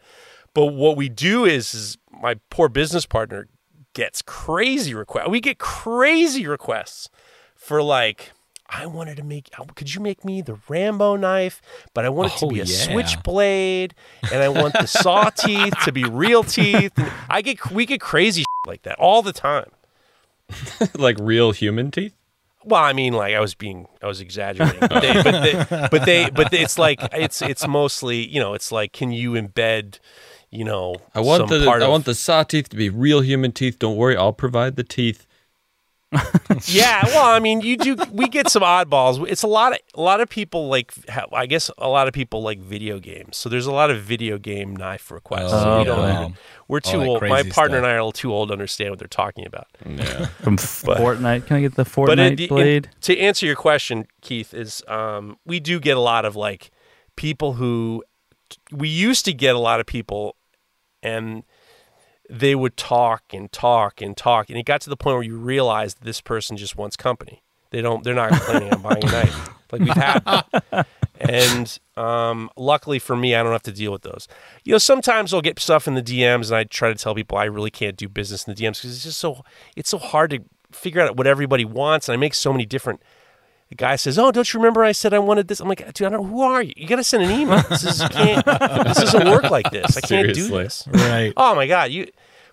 But 0.54 0.68
what 0.68 0.96
we 0.98 1.10
do 1.10 1.46
is, 1.46 1.74
is 1.74 1.98
my 2.12 2.36
poor 2.50 2.70
business 2.70 3.06
partner 3.06 3.48
gets 3.94 4.22
crazy 4.22 4.94
requests. 4.94 5.28
We 5.30 5.40
get 5.42 5.58
crazy 5.60 6.48
requests 6.48 7.10
for 7.56 7.82
like, 7.82 8.32
I 8.68 8.88
wanted 8.88 9.18
to 9.18 9.24
make. 9.24 9.50
Could 9.76 9.94
you 9.94 10.02
make 10.02 10.26
me 10.26 10.42
the 10.42 10.58
Rambo 10.68 11.18
knife? 11.18 11.62
But 11.94 12.04
I 12.04 12.10
want 12.10 12.34
it 12.34 12.40
to 12.40 12.46
Oh, 12.46 12.50
be 12.50 12.62
a 12.62 12.64
yeah. 12.64 12.76
switchblade, 12.76 13.94
and 14.34 14.42
I 14.42 14.50
want 14.50 14.74
the 14.74 14.88
saw 14.88 15.30
teeth 15.36 15.74
to 15.84 15.92
be 15.92 16.04
real 16.04 16.44
teeth. 16.44 16.92
And 16.98 17.12
I 17.30 17.44
get 17.44 17.70
we 17.72 17.86
get 17.86 18.02
crazy 18.02 18.44
like 18.66 18.82
that 18.82 18.98
all 18.98 19.22
the 19.22 19.34
time. 19.34 19.70
like 20.98 21.18
real 21.20 21.52
human 21.52 21.92
teeth? 21.92 22.16
Well, 22.66 22.84
I 22.84 22.94
mean, 22.94 23.14
like 23.14 23.36
I 23.36 23.40
was 23.40 23.54
being, 23.54 23.88
I 24.02 24.08
was 24.08 24.22
exaggerating, 24.22 24.80
but 24.80 25.02
they, 25.02 25.14
but 25.14 25.42
they, 25.44 25.88
but, 25.92 26.06
they, 26.06 26.30
but 26.32 26.52
it's 26.52 26.80
like 26.80 27.00
it's 27.14 27.42
it's 27.44 27.68
mostly, 27.68 28.28
you 28.28 28.40
know, 28.40 28.56
it's 28.56 28.72
like, 28.72 28.92
can 28.92 29.12
you 29.12 29.34
embed, 29.34 30.00
you 30.50 30.64
know, 30.64 30.96
I 31.14 31.20
want 31.22 31.48
the 31.48 31.70
I 31.70 31.78
of, 31.78 31.90
want 31.90 32.06
the 32.06 32.16
saw 32.16 32.42
teeth 32.42 32.70
to 32.70 32.76
be 32.76 32.90
real 32.90 33.22
human 33.22 33.52
teeth. 33.52 33.78
Don't 33.78 33.98
worry, 33.98 34.18
I'll 34.18 34.34
provide 34.34 34.78
the 34.78 34.84
teeth. 34.84 35.28
yeah. 36.66 37.06
Well, 37.06 37.26
I 37.26 37.40
mean, 37.40 37.62
you 37.62 37.78
do. 37.78 37.96
We 38.12 38.28
get 38.28 38.50
some 38.50 38.64
oddballs. 38.64 39.26
It's 39.30 39.44
a 39.44 39.48
lot 39.48 39.74
of 39.74 39.80
a 39.96 40.02
lot 40.02 40.22
of 40.22 40.30
people 40.30 40.68
like. 40.70 40.94
I 41.34 41.46
guess 41.46 41.70
a 41.78 41.88
lot 41.90 42.08
of 42.08 42.14
people 42.14 42.42
like 42.42 42.60
video 42.60 43.00
games. 43.00 43.38
So 43.38 43.50
there's 43.50 43.66
a 43.68 43.72
lot 43.72 43.92
of 43.92 44.02
video 44.02 44.38
game 44.38 44.76
knife 44.76 45.12
requests. 45.12 45.52
so 45.52 45.58
Oh, 45.64 45.78
we 45.80 45.84
don't. 45.86 46.00
wow. 46.00 46.24
under- 46.26 46.38
We're 46.68 46.80
too 46.80 47.02
old. 47.04 47.22
My 47.22 47.44
partner 47.44 47.52
stuff. 47.52 47.72
and 47.78 47.86
I 47.86 47.92
are 47.92 47.98
a 47.98 48.06
little 48.06 48.12
too 48.12 48.34
old 48.34 48.50
to 48.50 48.54
understand 48.54 48.90
what 48.92 49.00
they're 49.00 49.08
talking 49.08 49.46
about. 49.46 49.68
Yeah. 49.86 50.26
From 50.42 50.58
Fortnite. 50.58 51.48
Can 51.48 51.58
I 51.58 51.62
get 51.62 51.76
the 51.76 51.84
But 51.84 51.92
Fortnite 51.94 52.40
it- 52.40 52.50
blade? 52.50 52.86
it- 52.86 53.02
to 53.02 53.18
answer 53.20 53.46
your 53.46 53.56
question, 53.56 54.08
Keith, 54.22 54.54
is 54.54 54.84
um, 54.88 55.38
we 55.46 55.60
do 55.60 55.80
get 55.80 55.98
a 55.98 56.02
lot 56.02 56.26
of 56.26 56.36
like 56.36 56.72
people 57.16 57.54
who 57.54 58.04
we 58.72 58.88
used 58.90 59.26
to 59.26 59.34
get 59.34 59.56
a 59.56 59.60
lot 59.60 59.80
of 59.80 59.86
people, 59.86 60.36
and 61.02 61.44
they 62.30 62.56
would 62.56 62.78
talk 62.78 63.24
and 63.34 63.52
talk 63.52 64.02
and 64.02 64.16
talk, 64.16 64.50
and 64.50 64.58
it 64.58 64.66
got 64.66 64.82
to 64.82 64.90
the 64.90 64.98
point 64.98 65.16
where 65.16 65.24
you 65.24 65.38
realized 65.38 66.02
this 66.02 66.22
person 66.22 66.58
just 66.58 66.76
wants 66.76 66.96
company. 66.96 67.44
They 67.72 67.82
don't. 67.82 68.04
They're 68.04 68.14
not 68.14 68.32
planning 68.32 68.74
on 68.74 68.82
buying 68.82 69.04
a 69.04 69.12
knife. 69.12 69.50
Like 69.72 69.82
we've 69.82 69.94
had. 69.94 70.86
And 71.20 71.80
um, 71.98 72.50
luckily 72.58 73.00
for 73.00 73.16
me, 73.16 73.36
I 73.36 73.44
don't 73.44 73.52
have 73.52 73.64
to 73.64 73.72
deal 73.72 73.92
with 73.92 74.02
those. 74.02 74.28
You 74.64 74.74
know, 74.74 74.78
sometimes 74.78 75.34
I'll 75.34 75.42
get 75.42 75.60
stuff 75.60 75.88
in 75.88 75.96
the 75.96 76.04
DMs, 76.04 76.48
and 76.48 76.56
I 76.56 76.66
try 76.66 76.90
to 76.90 76.96
tell 76.96 77.16
people 77.16 77.38
I 77.38 77.46
really 77.46 77.72
can't 77.72 77.98
do 77.98 78.08
business 78.08 78.48
in 78.48 78.54
the 78.54 78.62
DMs 78.62 78.78
because 78.78 78.96
it's 78.96 79.04
just 79.04 79.18
so 79.18 79.44
it's 79.76 79.90
so 79.90 79.98
hard 79.98 80.32
to 80.32 80.40
figure 80.72 81.02
out 81.02 81.16
what 81.18 81.28
everybody 81.28 81.66
wants, 81.66 82.08
and 82.08 82.14
I 82.14 82.18
make 82.18 82.34
so 82.34 82.52
many 82.52 82.66
different. 82.66 83.02
The 83.70 83.76
guy 83.76 83.96
says, 83.96 84.20
"Oh, 84.20 84.32
don't 84.32 84.52
you 84.54 84.60
remember 84.60 84.84
I 84.84 84.92
said 84.92 85.14
I 85.14 85.20
wanted 85.20 85.48
this?" 85.48 85.60
I'm 85.60 85.68
like, 85.68 85.80
"Dude, 85.94 86.08
I 86.08 86.12
don't. 86.12 86.24
Know 86.24 86.28
who 86.30 86.42
are 86.42 86.62
you? 86.62 86.74
You 86.76 86.88
got 86.88 86.98
to 86.98 87.04
send 87.04 87.24
an 87.24 87.32
email. 87.32 87.62
This 87.70 87.84
is 87.84 88.00
can't. 88.10 88.46
this 88.86 88.98
doesn't 88.98 89.28
work 89.28 89.50
like 89.50 89.72
this. 89.72 89.98
I 89.98 90.02
can't 90.02 90.28
do 90.34 90.48
Seriously. 90.48 90.64
this." 90.64 90.88
right. 91.10 91.34
Oh 91.36 91.56
my 91.56 91.66
god, 91.68 91.92
you. 91.92 92.08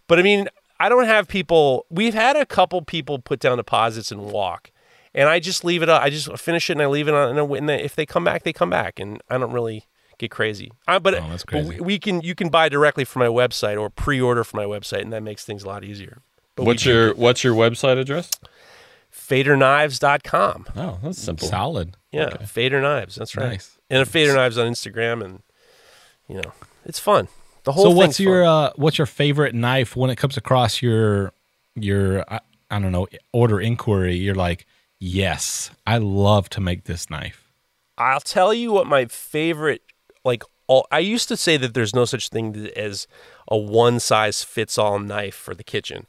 But 0.09 0.19
I 0.19 0.23
mean, 0.23 0.49
I 0.81 0.89
don't 0.89 1.05
have 1.07 1.29
people. 1.29 1.87
We've 1.91 2.15
had 2.15 2.37
a 2.37 2.47
couple 2.47 2.81
people 2.83 3.19
put 3.19 3.41
down 3.41 3.59
deposits 3.59 4.11
and 4.11 4.23
walk, 4.33 4.71
and 5.15 5.29
I 5.29 5.39
just 5.39 5.65
leave 5.65 5.83
it 5.83 5.89
up. 5.91 6.03
I 6.03 6.09
just 6.11 6.35
finish 6.39 6.71
it 6.71 6.75
and 6.75 6.83
I 6.83 6.87
leave 6.87 7.09
it 7.09 7.15
on. 7.15 7.37
And 7.39 7.69
then 7.69 7.81
if 7.81 7.95
they 7.95 8.07
come 8.07 8.25
back, 8.25 8.43
they 8.45 8.53
come 8.55 8.71
back, 8.71 8.99
and 8.99 9.21
I 9.29 9.37
don't 9.39 9.53
really 9.53 9.87
get 10.19 10.31
crazy. 10.31 10.73
I, 10.89 10.99
but, 10.99 11.15
Oh, 11.15 11.27
that's 11.29 11.45
crazy. 11.45 11.69
we, 11.77 11.81
we 11.81 11.99
can 11.99 12.21
you 12.23 12.35
can 12.35 12.49
buy 12.49 12.69
directly 12.71 13.05
from 13.05 13.21
my 13.21 13.27
website 13.29 13.79
or 13.79 13.91
pre-order 13.91 14.45
from 14.45 14.59
my 14.59 14.67
website, 14.67 15.03
and 15.03 15.13
that 15.13 15.23
makes 15.23 15.45
things 15.45 15.63
a 15.63 15.67
lot 15.69 15.85
easier. 15.85 16.23
But 16.57 16.65
What's 16.65 16.85
your 16.85 17.15
What's 17.15 17.45
your 17.45 17.55
website 17.55 17.99
address? 17.99 18.31
faderknives.com? 19.33 20.67
Oh, 20.77 20.99
that's 21.03 21.19
simple. 21.19 21.49
Solid. 21.49 21.97
Yeah, 22.11 22.37
Fader 22.45 22.81
Knives. 22.81 23.15
That's 23.15 23.37
right. 23.37 23.51
Nice. 23.53 23.79
And 23.89 24.03
a 24.03 24.07
Fader 24.07 24.35
Knives 24.35 24.59
on 24.59 24.71
Instagram, 24.71 25.25
and 25.25 25.43
you 26.29 26.37
know, 26.37 26.53
it's 26.85 26.99
fun. 26.99 27.29
The 27.65 27.73
whole 27.73 27.85
So 27.85 27.89
thing's 27.91 27.97
what's 27.99 28.17
fun. 28.19 28.27
your 28.27 28.45
uh, 28.45 28.71
what's 28.77 28.99
your 28.99 29.07
favorite 29.07 29.55
knife 29.55 29.97
when 29.97 30.11
it 30.11 30.17
comes 30.17 30.37
across 30.37 30.83
your 30.83 31.33
your 31.75 32.25
I, 32.31 32.41
I 32.71 32.79
don't 32.79 32.93
know 32.93 33.07
order 33.33 33.61
inquiry? 33.61 34.17
You're 34.17 34.35
like, 34.35 34.67
yes, 34.99 35.71
I 35.87 35.99
love 35.99 36.49
to 36.51 36.61
make 36.61 36.85
this 36.85 37.09
knife. 37.09 37.51
I'll 37.99 38.21
tell 38.21 38.53
you 38.53 38.73
what 38.73 38.87
my 38.87 39.07
favorite 39.07 39.83
like 40.25 40.43
all 40.67 40.87
I 40.91 40.99
used 40.99 41.29
to 41.29 41.37
say 41.37 41.57
that 41.57 41.73
there's 41.75 41.95
no 41.95 42.05
such 42.05 42.29
thing 42.29 42.69
as 42.77 43.07
a 43.49 43.57
one 43.57 44.01
size 44.01 44.43
fits 44.43 44.77
all 44.79 44.99
knife 44.99 45.35
for 45.35 45.55
the 45.55 45.65
kitchen. 45.65 46.07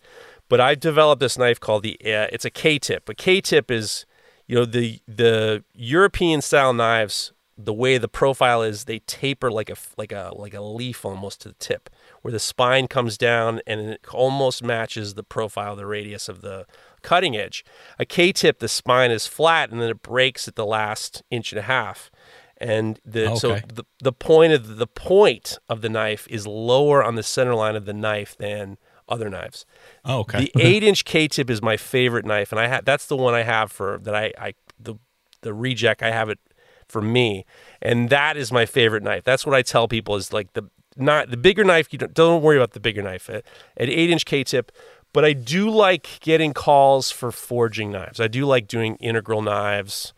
But 0.54 0.62
I've 0.62 0.80
developed 0.80 1.20
this 1.20 1.36
knife 1.36 1.60
called 1.60 1.82
the 1.82 1.98
uh, 2.06 2.28
it's 2.32 2.46
a 2.46 2.52
K-tip. 2.52 3.10
A 3.10 3.16
K-tip 3.16 3.72
is 3.72 4.06
you 4.46 4.54
know 4.54 4.66
the 4.66 5.00
the 5.08 5.64
European 5.74 6.44
style 6.44 6.74
knives 6.74 7.34
the 7.58 7.74
way 7.74 7.98
the 7.98 8.08
profile 8.08 8.62
is 8.62 8.84
they 8.84 9.00
taper 9.00 9.50
like 9.50 9.72
a 9.72 9.76
like 9.98 10.12
a 10.12 10.32
like 10.36 10.54
a 10.54 10.62
leaf 10.62 11.06
almost 11.06 11.42
to 11.42 11.48
the 11.48 11.56
tip 11.56 11.90
where 12.22 12.32
the 12.32 12.38
spine 12.38 12.88
comes 12.88 13.18
down 13.18 13.62
and 13.66 13.82
it 13.82 14.06
almost 14.12 14.62
matches 14.62 15.16
the 15.16 15.24
profile 15.24 15.76
the 15.76 15.88
radius 15.88 16.30
of 16.30 16.42
the 16.42 16.68
cutting 17.02 17.36
edge 17.36 17.66
a 17.98 18.06
k-tip 18.06 18.60
the 18.60 18.68
spine 18.68 19.10
is 19.10 19.26
flat 19.26 19.72
and 19.72 19.82
then 19.82 19.90
it 19.90 20.04
breaks 20.04 20.48
at 20.48 20.56
the 20.56 20.68
last 20.68 21.24
inch 21.32 21.52
and 21.52 21.58
a 21.58 21.64
half 21.64 22.12
and 22.58 23.00
the 23.04 23.36
so 23.36 23.56
the, 23.74 23.86
the 24.04 24.14
point 24.14 24.54
of 24.54 24.78
the 24.78 24.88
point 24.88 25.58
of 25.68 25.82
the 25.82 25.90
knife 25.90 26.28
is 26.30 26.46
lower 26.46 27.04
on 27.04 27.16
the 27.16 27.24
center 27.24 27.56
line 27.56 27.76
of 27.76 27.86
the 27.86 27.94
knife 27.94 28.38
than 28.38 28.78
other 29.10 29.30
knives 29.30 29.66
Oh, 30.06 30.20
okay. 30.20 30.50
the 30.54 30.62
eight 30.62 30.84
inch 30.84 31.06
K 31.06 31.28
tip 31.28 31.50
is 31.50 31.62
my 31.62 31.78
favorite 31.78 32.26
knife, 32.26 32.52
and 32.52 32.60
I 32.60 32.68
ha- 32.68 32.82
that's 32.84 33.06
the 33.08 33.18
one 33.18 33.34
I 33.34 33.44
have 33.44 33.72
for 33.72 34.00
that 34.04 34.16
I, 34.16 34.34
I 34.40 34.54
the 34.80 34.96
the 35.42 35.54
reject 35.54 36.02
I 36.02 36.12
have 36.12 36.30
it 36.30 36.40
for 36.88 37.02
me, 37.02 37.46
and 37.82 38.10
that 38.10 38.38
is 38.38 38.52
my 38.52 38.66
favorite 38.66 39.04
knife. 39.04 39.24
That's 39.24 39.46
what 39.46 39.56
I 39.56 39.62
tell 39.62 39.88
people 39.88 40.16
is 40.16 40.32
like 40.34 40.54
the 40.54 40.70
not 40.96 41.32
the 41.32 41.38
bigger 41.38 41.64
knife. 41.64 41.88
You 41.92 42.00
don't, 42.00 42.14
don't 42.14 42.42
worry 42.42 42.58
about 42.58 42.72
the 42.72 42.80
bigger 42.80 43.02
knife 43.02 43.30
at, 43.30 43.44
at 43.78 43.90
eight 43.90 44.10
inch 44.10 44.26
K 44.26 44.44
tip. 44.44 44.72
But 45.12 45.24
I 45.24 45.34
do 45.34 45.70
like 45.70 46.20
getting 46.22 46.54
calls 46.54 47.12
for 47.12 47.32
forging 47.32 47.92
knives. 47.92 48.20
I 48.20 48.28
do 48.28 48.46
like 48.48 48.68
doing 48.68 48.96
integral 48.96 49.44
knives. 49.44 50.12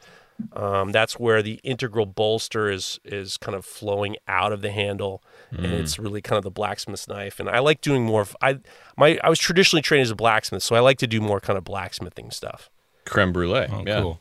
Um, 0.53 0.91
that's 0.93 1.19
where 1.19 1.41
the 1.41 1.59
integral 1.63 2.05
bolster 2.05 2.69
is 2.71 2.99
is 3.03 3.35
kind 3.37 3.55
of 3.55 3.65
flowing 3.65 4.15
out 4.27 4.51
of 4.53 4.61
the 4.61 4.71
handle, 4.71 5.21
and 5.57 5.73
it's 5.73 5.97
really 5.99 6.21
kind 6.21 6.37
of 6.37 6.43
the 6.43 6.51
blacksmith's 6.51 7.07
knife. 7.07 7.39
And 7.39 7.49
I 7.49 7.59
like 7.59 7.81
doing 7.81 8.03
more. 8.05 8.21
Of, 8.21 8.35
I 8.41 8.59
my 8.97 9.19
I 9.23 9.29
was 9.29 9.39
traditionally 9.39 9.81
trained 9.81 10.03
as 10.03 10.11
a 10.11 10.15
blacksmith, 10.15 10.63
so 10.63 10.75
I 10.75 10.79
like 10.79 10.97
to 10.99 11.07
do 11.07 11.21
more 11.21 11.39
kind 11.39 11.57
of 11.57 11.63
blacksmithing 11.63 12.31
stuff. 12.31 12.69
Creme 13.05 13.31
brulee. 13.33 13.67
Oh, 13.71 13.83
yeah. 13.85 14.01
cool. 14.01 14.19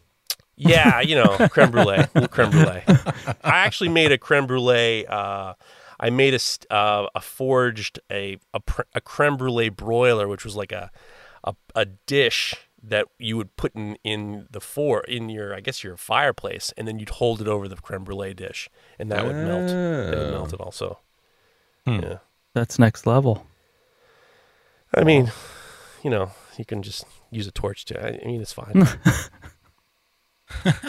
Yeah, 0.57 1.01
you 1.01 1.17
know, 1.17 1.37
creme 1.51 1.71
brulee, 1.71 2.05
creme 2.31 2.51
brulee. 2.51 2.83
I 2.87 3.35
actually 3.67 3.89
made 3.89 4.13
a 4.13 4.19
creme 4.19 4.47
brulee. 4.47 5.05
Uh, 5.07 5.55
I 5.99 6.11
made 6.11 6.35
a 6.35 6.75
uh, 6.75 7.09
a 7.15 7.21
forged 7.21 7.99
a, 8.11 8.39
a 8.53 8.61
a 8.95 9.01
creme 9.01 9.37
brulee 9.37 9.69
broiler, 9.71 10.29
which 10.29 10.45
was 10.45 10.55
like 10.55 10.71
a 10.73 10.91
a, 11.43 11.55
a 11.75 11.85
dish 11.87 12.55
that 12.87 13.07
you 13.19 13.37
would 13.37 13.57
put 13.57 13.75
in 13.75 13.97
in 14.05 14.47
the 14.51 14.61
for 14.61 15.01
in 15.05 15.29
your 15.31 15.55
I 15.55 15.61
guess 15.61 15.83
your 15.83 15.97
fireplace, 15.97 16.73
and 16.77 16.87
then 16.87 16.99
you'd 16.99 17.09
hold 17.11 17.41
it 17.41 17.49
over 17.49 17.67
the 17.67 17.77
creme 17.77 18.05
brulee 18.05 18.35
dish, 18.35 18.69
and 18.99 19.11
that 19.11 19.25
would 19.25 19.35
melt. 19.37 19.71
It 19.71 20.17
would 20.19 20.29
Oh. 20.29 20.31
melt 20.31 20.53
it 20.53 20.61
also. 20.61 21.01
Hmm. 21.87 22.01
Yeah, 22.01 22.19
That's 22.55 22.79
next 22.79 23.07
level. 23.07 23.47
I 24.95 25.05
mean, 25.05 25.31
you 26.03 26.11
know, 26.11 26.31
you 26.57 26.65
can 26.65 26.83
just 26.83 27.05
use 27.31 27.47
a 27.47 27.51
torch 27.53 27.85
to. 27.87 28.01
I 28.01 28.21
I 28.23 28.27
mean, 28.27 28.41
it's 28.41 28.53
fine. 28.53 28.73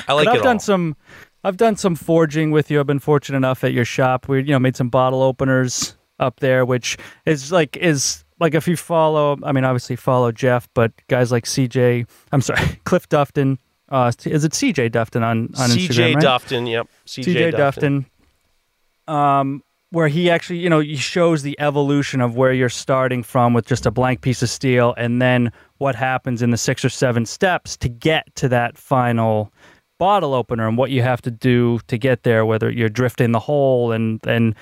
I 0.08 0.14
like 0.14 0.26
But 0.26 0.28
I've 0.28 0.36
it 0.40 0.44
done 0.44 0.56
all. 0.58 0.60
some 0.60 0.96
I've 1.44 1.58
done 1.58 1.76
some 1.76 1.96
forging 1.96 2.52
with 2.52 2.70
you. 2.72 2.80
I've 2.80 2.88
been 2.88 3.00
fortunate 3.00 3.38
enough 3.38 3.64
at 3.64 3.74
your 3.74 3.86
shop. 3.86 4.28
We 4.28 4.40
you 4.40 4.52
know 4.52 4.60
made 4.60 4.76
some 4.76 4.90
bottle 4.90 5.22
openers 5.24 5.96
up 6.20 6.40
there, 6.40 6.66
which 6.66 6.98
is 7.26 7.52
like 7.52 7.76
is 7.78 8.24
like 8.40 8.54
if 8.54 8.68
you 8.68 8.76
follow 8.78 9.38
I 9.44 9.52
mean 9.52 9.64
obviously 9.64 9.96
follow 9.96 10.32
Jeff, 10.32 10.70
but 10.74 10.92
guys 11.08 11.32
like 11.32 11.46
CJ 11.46 12.08
I'm 12.32 12.42
sorry, 12.42 12.80
Cliff 12.86 13.08
Dufton. 13.10 13.58
Uh, 13.88 14.12
is 14.26 14.44
it 14.44 14.52
CJ 14.52 14.92
Dufton 14.92 15.24
on, 15.24 15.50
on 15.58 15.70
CJ 15.70 15.88
Instagram? 15.88 16.16
right? 16.16 16.24
Dufton, 16.24 16.68
yep. 16.68 16.88
CJ, 17.06 17.26
CJ 17.36 17.52
Dufton. 17.54 18.06
Dufton. 19.08 19.14
Um, 19.14 19.64
where 19.96 20.10
he 20.10 20.30
actually, 20.30 20.60
you 20.60 20.70
know, 20.70 20.82
he 20.82 20.98
shows 20.98 21.42
the 21.42 21.58
evolution 21.58 22.20
of 22.20 22.36
where 22.36 22.52
you're 22.52 22.68
starting 22.68 23.24
from 23.24 23.54
with 23.54 23.66
just 23.66 23.86
a 23.86 23.92
blank 23.92 24.20
piece 24.20 24.42
of 24.42 24.50
steel, 24.50 24.94
and 24.98 25.22
then 25.22 25.50
what 25.78 25.96
happens 25.96 26.42
in 26.42 26.50
the 26.52 26.58
six 26.58 26.84
or 26.84 26.90
seven 26.90 27.26
steps 27.26 27.78
to 27.78 27.88
get 27.88 28.24
to 28.36 28.50
that 28.50 28.78
final 28.78 29.54
bottle 29.98 30.34
opener, 30.34 30.68
and 30.68 30.78
what 30.78 30.92
you 30.92 31.02
have 31.02 31.22
to 31.22 31.32
do 31.32 31.80
to 31.88 31.98
get 31.98 32.24
there, 32.24 32.46
whether 32.46 32.70
you're 32.70 32.90
drifting 32.90 33.32
the 33.32 33.40
hole, 33.40 33.94
and 33.94 34.20
and 34.28 34.54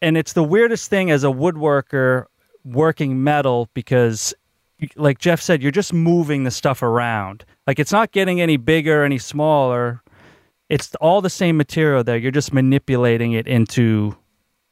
and 0.00 0.16
it's 0.16 0.34
the 0.34 0.44
weirdest 0.44 0.88
thing 0.88 1.10
as 1.10 1.24
a 1.24 1.26
woodworker 1.26 2.26
working 2.64 3.24
metal 3.24 3.68
because 3.74 4.32
like 4.94 5.18
Jeff 5.18 5.40
said, 5.40 5.60
you're 5.60 5.72
just 5.72 5.92
moving 5.92 6.44
the 6.44 6.52
stuff 6.52 6.84
around. 6.84 7.44
Like 7.66 7.80
it's 7.80 7.90
not 7.90 8.12
getting 8.12 8.40
any 8.40 8.56
bigger, 8.56 9.02
any 9.02 9.18
smaller. 9.18 10.04
It's 10.68 10.94
all 11.00 11.20
the 11.20 11.30
same 11.30 11.56
material 11.56 12.04
there. 12.04 12.16
You're 12.16 12.30
just 12.30 12.52
manipulating 12.52 13.32
it 13.32 13.48
into 13.48 14.16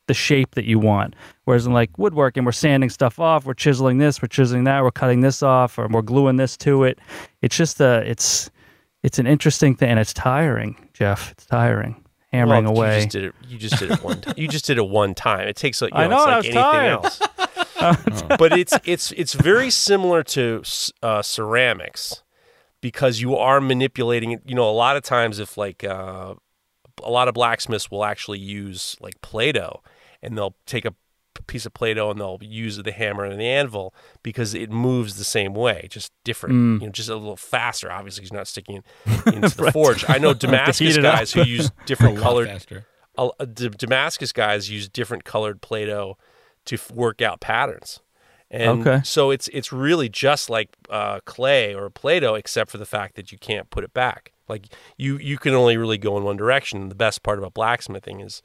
the 0.07 0.14
shape 0.14 0.54
that 0.54 0.64
you 0.64 0.78
want. 0.78 1.14
Whereas 1.44 1.66
in 1.66 1.72
like 1.72 1.96
woodworking, 1.98 2.44
we're 2.44 2.52
sanding 2.52 2.90
stuff 2.90 3.18
off, 3.18 3.44
we're 3.44 3.54
chiseling 3.54 3.98
this, 3.98 4.20
we're 4.22 4.28
chiseling 4.28 4.64
that, 4.64 4.82
we're 4.82 4.90
cutting 4.90 5.20
this 5.20 5.42
off, 5.42 5.78
or 5.78 5.88
we're 5.88 6.02
gluing 6.02 6.36
this 6.36 6.57
to 6.59 6.84
it. 6.84 6.98
It's 7.42 7.57
just 7.57 7.80
a, 7.80 8.02
it's, 8.09 8.50
it's 9.02 9.18
an 9.18 9.26
interesting 9.26 9.74
thing, 9.74 9.90
and 9.90 10.00
it's 10.00 10.12
tiring, 10.14 10.88
Jeff. 10.92 11.30
It's 11.32 11.46
tiring, 11.46 12.04
hammering 12.32 12.64
Well, 12.64 12.76
away. 12.76 12.96
You 12.96 13.02
just 13.02 13.12
did 13.12 13.24
it. 13.24 13.34
You 13.46 13.59
just 13.59 13.78
did 13.78 13.90
it 13.92 14.02
one. 14.02 14.20
time. 14.20 14.34
You 14.36 14.48
just 14.48 14.64
did 14.64 14.78
it 14.78 14.88
one 14.88 15.14
time. 15.14 15.46
It 15.48 15.57
takes. 15.57 15.80
A, 15.82 15.86
you 15.86 15.90
I 15.92 16.07
know, 16.09 16.24
know, 16.26 16.38
it's 16.38 16.48
I 16.48 16.61
like 16.61 17.04
was 17.04 17.20
anything 17.20 17.32
else. 17.38 18.28
but 18.38 18.59
it's 18.59 18.72
it's 18.84 19.12
it's 19.12 19.34
very 19.34 19.70
similar 19.70 20.22
to 20.22 20.62
uh, 21.02 21.22
ceramics 21.22 22.22
because 22.80 23.20
you 23.20 23.36
are 23.36 23.61
manipulating 23.61 24.32
it. 24.32 24.42
You 24.46 24.54
know, 24.54 24.68
a 24.68 24.72
lot 24.72 24.96
of 24.96 25.02
times 25.02 25.38
if 25.38 25.57
like 25.57 25.84
uh, 25.84 26.34
a 27.04 27.11
lot 27.11 27.28
of 27.28 27.34
blacksmiths 27.34 27.90
will 27.90 28.04
actually 28.04 28.38
use 28.38 28.96
like 29.00 29.20
Play-Doh, 29.20 29.82
and 30.22 30.36
they'll 30.36 30.56
take 30.66 30.84
a 30.84 30.94
piece 31.46 31.66
of 31.66 31.74
Play-Doh 31.74 32.10
and 32.12 32.18
they'll 32.20 32.38
use 32.40 32.76
the 32.78 32.92
hammer 32.92 33.24
and 33.24 33.38
the 33.40 33.46
anvil 33.46 33.94
because 34.22 34.54
it 34.54 34.70
moves 34.70 35.16
the 35.16 35.24
same 35.24 35.52
way, 35.54 35.86
just 35.90 36.10
different. 36.24 36.54
Mm. 36.54 36.80
You 36.80 36.86
know, 36.86 36.92
just 36.92 37.08
a 37.10 37.14
little 37.16 37.36
faster. 37.36 37.92
Obviously, 37.92 38.22
he's 38.22 38.32
not 38.32 38.48
sticking 38.48 38.76
it 38.76 38.84
into 39.34 39.54
the 39.56 39.70
forge. 39.72 40.04
I 40.08 40.18
know 40.18 40.32
Damascus 40.34 40.96
it 40.96 41.02
guys 41.02 41.32
who 41.32 41.42
use 41.42 41.70
different 41.86 42.14
lot 42.16 42.22
colored 42.22 42.48
faster. 42.48 42.86
a- 43.18 43.28
a- 43.40 43.46
D- 43.46 43.68
Damascus 43.68 44.32
guys 44.32 44.70
use 44.70 44.88
different 44.88 45.24
colored 45.24 45.60
Play-Doh 45.60 46.16
to 46.66 46.74
f- 46.74 46.90
work 46.90 47.20
out 47.20 47.40
patterns. 47.40 48.00
And 48.50 48.86
Okay. 48.86 49.00
so 49.04 49.30
it's 49.30 49.48
it's 49.48 49.72
really 49.72 50.08
just 50.08 50.48
like 50.48 50.70
uh, 50.88 51.18
clay 51.26 51.74
or 51.74 51.90
Play-Doh, 51.90 52.34
except 52.36 52.70
for 52.70 52.78
the 52.78 52.86
fact 52.86 53.16
that 53.16 53.30
you 53.32 53.38
can't 53.38 53.68
put 53.70 53.82
it 53.84 53.92
back. 53.92 54.32
Like 54.48 54.68
you 54.96 55.18
you 55.18 55.36
can 55.36 55.52
only 55.52 55.76
really 55.76 55.98
go 55.98 56.16
in 56.16 56.22
one 56.24 56.36
direction. 56.36 56.88
The 56.88 56.94
best 56.94 57.22
part 57.24 57.38
about 57.38 57.54
blacksmithing 57.54 58.20
is 58.20 58.40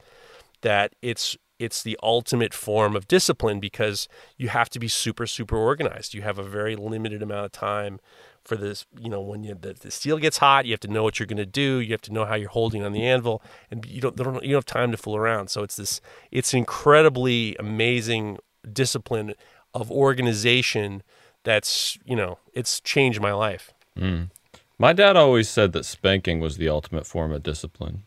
that 0.62 0.94
it's 1.02 1.36
it's 1.62 1.82
the 1.82 1.98
ultimate 2.02 2.52
form 2.52 2.96
of 2.96 3.06
discipline 3.06 3.60
because 3.60 4.08
you 4.36 4.48
have 4.48 4.68
to 4.70 4.78
be 4.78 4.88
super 4.88 5.26
super 5.26 5.56
organized. 5.56 6.14
You 6.14 6.22
have 6.22 6.38
a 6.38 6.42
very 6.42 6.74
limited 6.76 7.22
amount 7.22 7.46
of 7.46 7.52
time 7.52 8.00
for 8.44 8.56
this. 8.56 8.86
You 8.98 9.08
know, 9.08 9.20
when 9.20 9.44
you, 9.44 9.54
the, 9.54 9.74
the 9.74 9.90
steel 9.90 10.18
gets 10.18 10.38
hot, 10.38 10.66
you 10.66 10.72
have 10.72 10.80
to 10.80 10.88
know 10.88 11.02
what 11.02 11.18
you're 11.18 11.26
going 11.26 11.36
to 11.36 11.46
do. 11.46 11.78
You 11.78 11.92
have 11.92 12.02
to 12.02 12.12
know 12.12 12.24
how 12.24 12.34
you're 12.34 12.48
holding 12.48 12.82
on 12.82 12.92
the 12.92 13.04
anvil, 13.06 13.42
and 13.70 13.86
you 13.86 14.00
don't, 14.00 14.16
don't 14.16 14.42
you 14.42 14.50
don't 14.50 14.56
have 14.56 14.64
time 14.66 14.90
to 14.90 14.96
fool 14.96 15.16
around. 15.16 15.48
So 15.48 15.62
it's 15.62 15.76
this 15.76 16.00
it's 16.30 16.52
incredibly 16.52 17.56
amazing 17.56 18.38
discipline 18.70 19.34
of 19.74 19.90
organization 19.90 21.02
that's 21.44 21.98
you 22.04 22.16
know 22.16 22.38
it's 22.52 22.80
changed 22.80 23.20
my 23.20 23.32
life. 23.32 23.72
Mm. 23.96 24.30
My 24.78 24.92
dad 24.92 25.16
always 25.16 25.48
said 25.48 25.72
that 25.72 25.84
spanking 25.84 26.40
was 26.40 26.56
the 26.56 26.68
ultimate 26.68 27.06
form 27.06 27.30
of 27.32 27.42
discipline. 27.42 28.02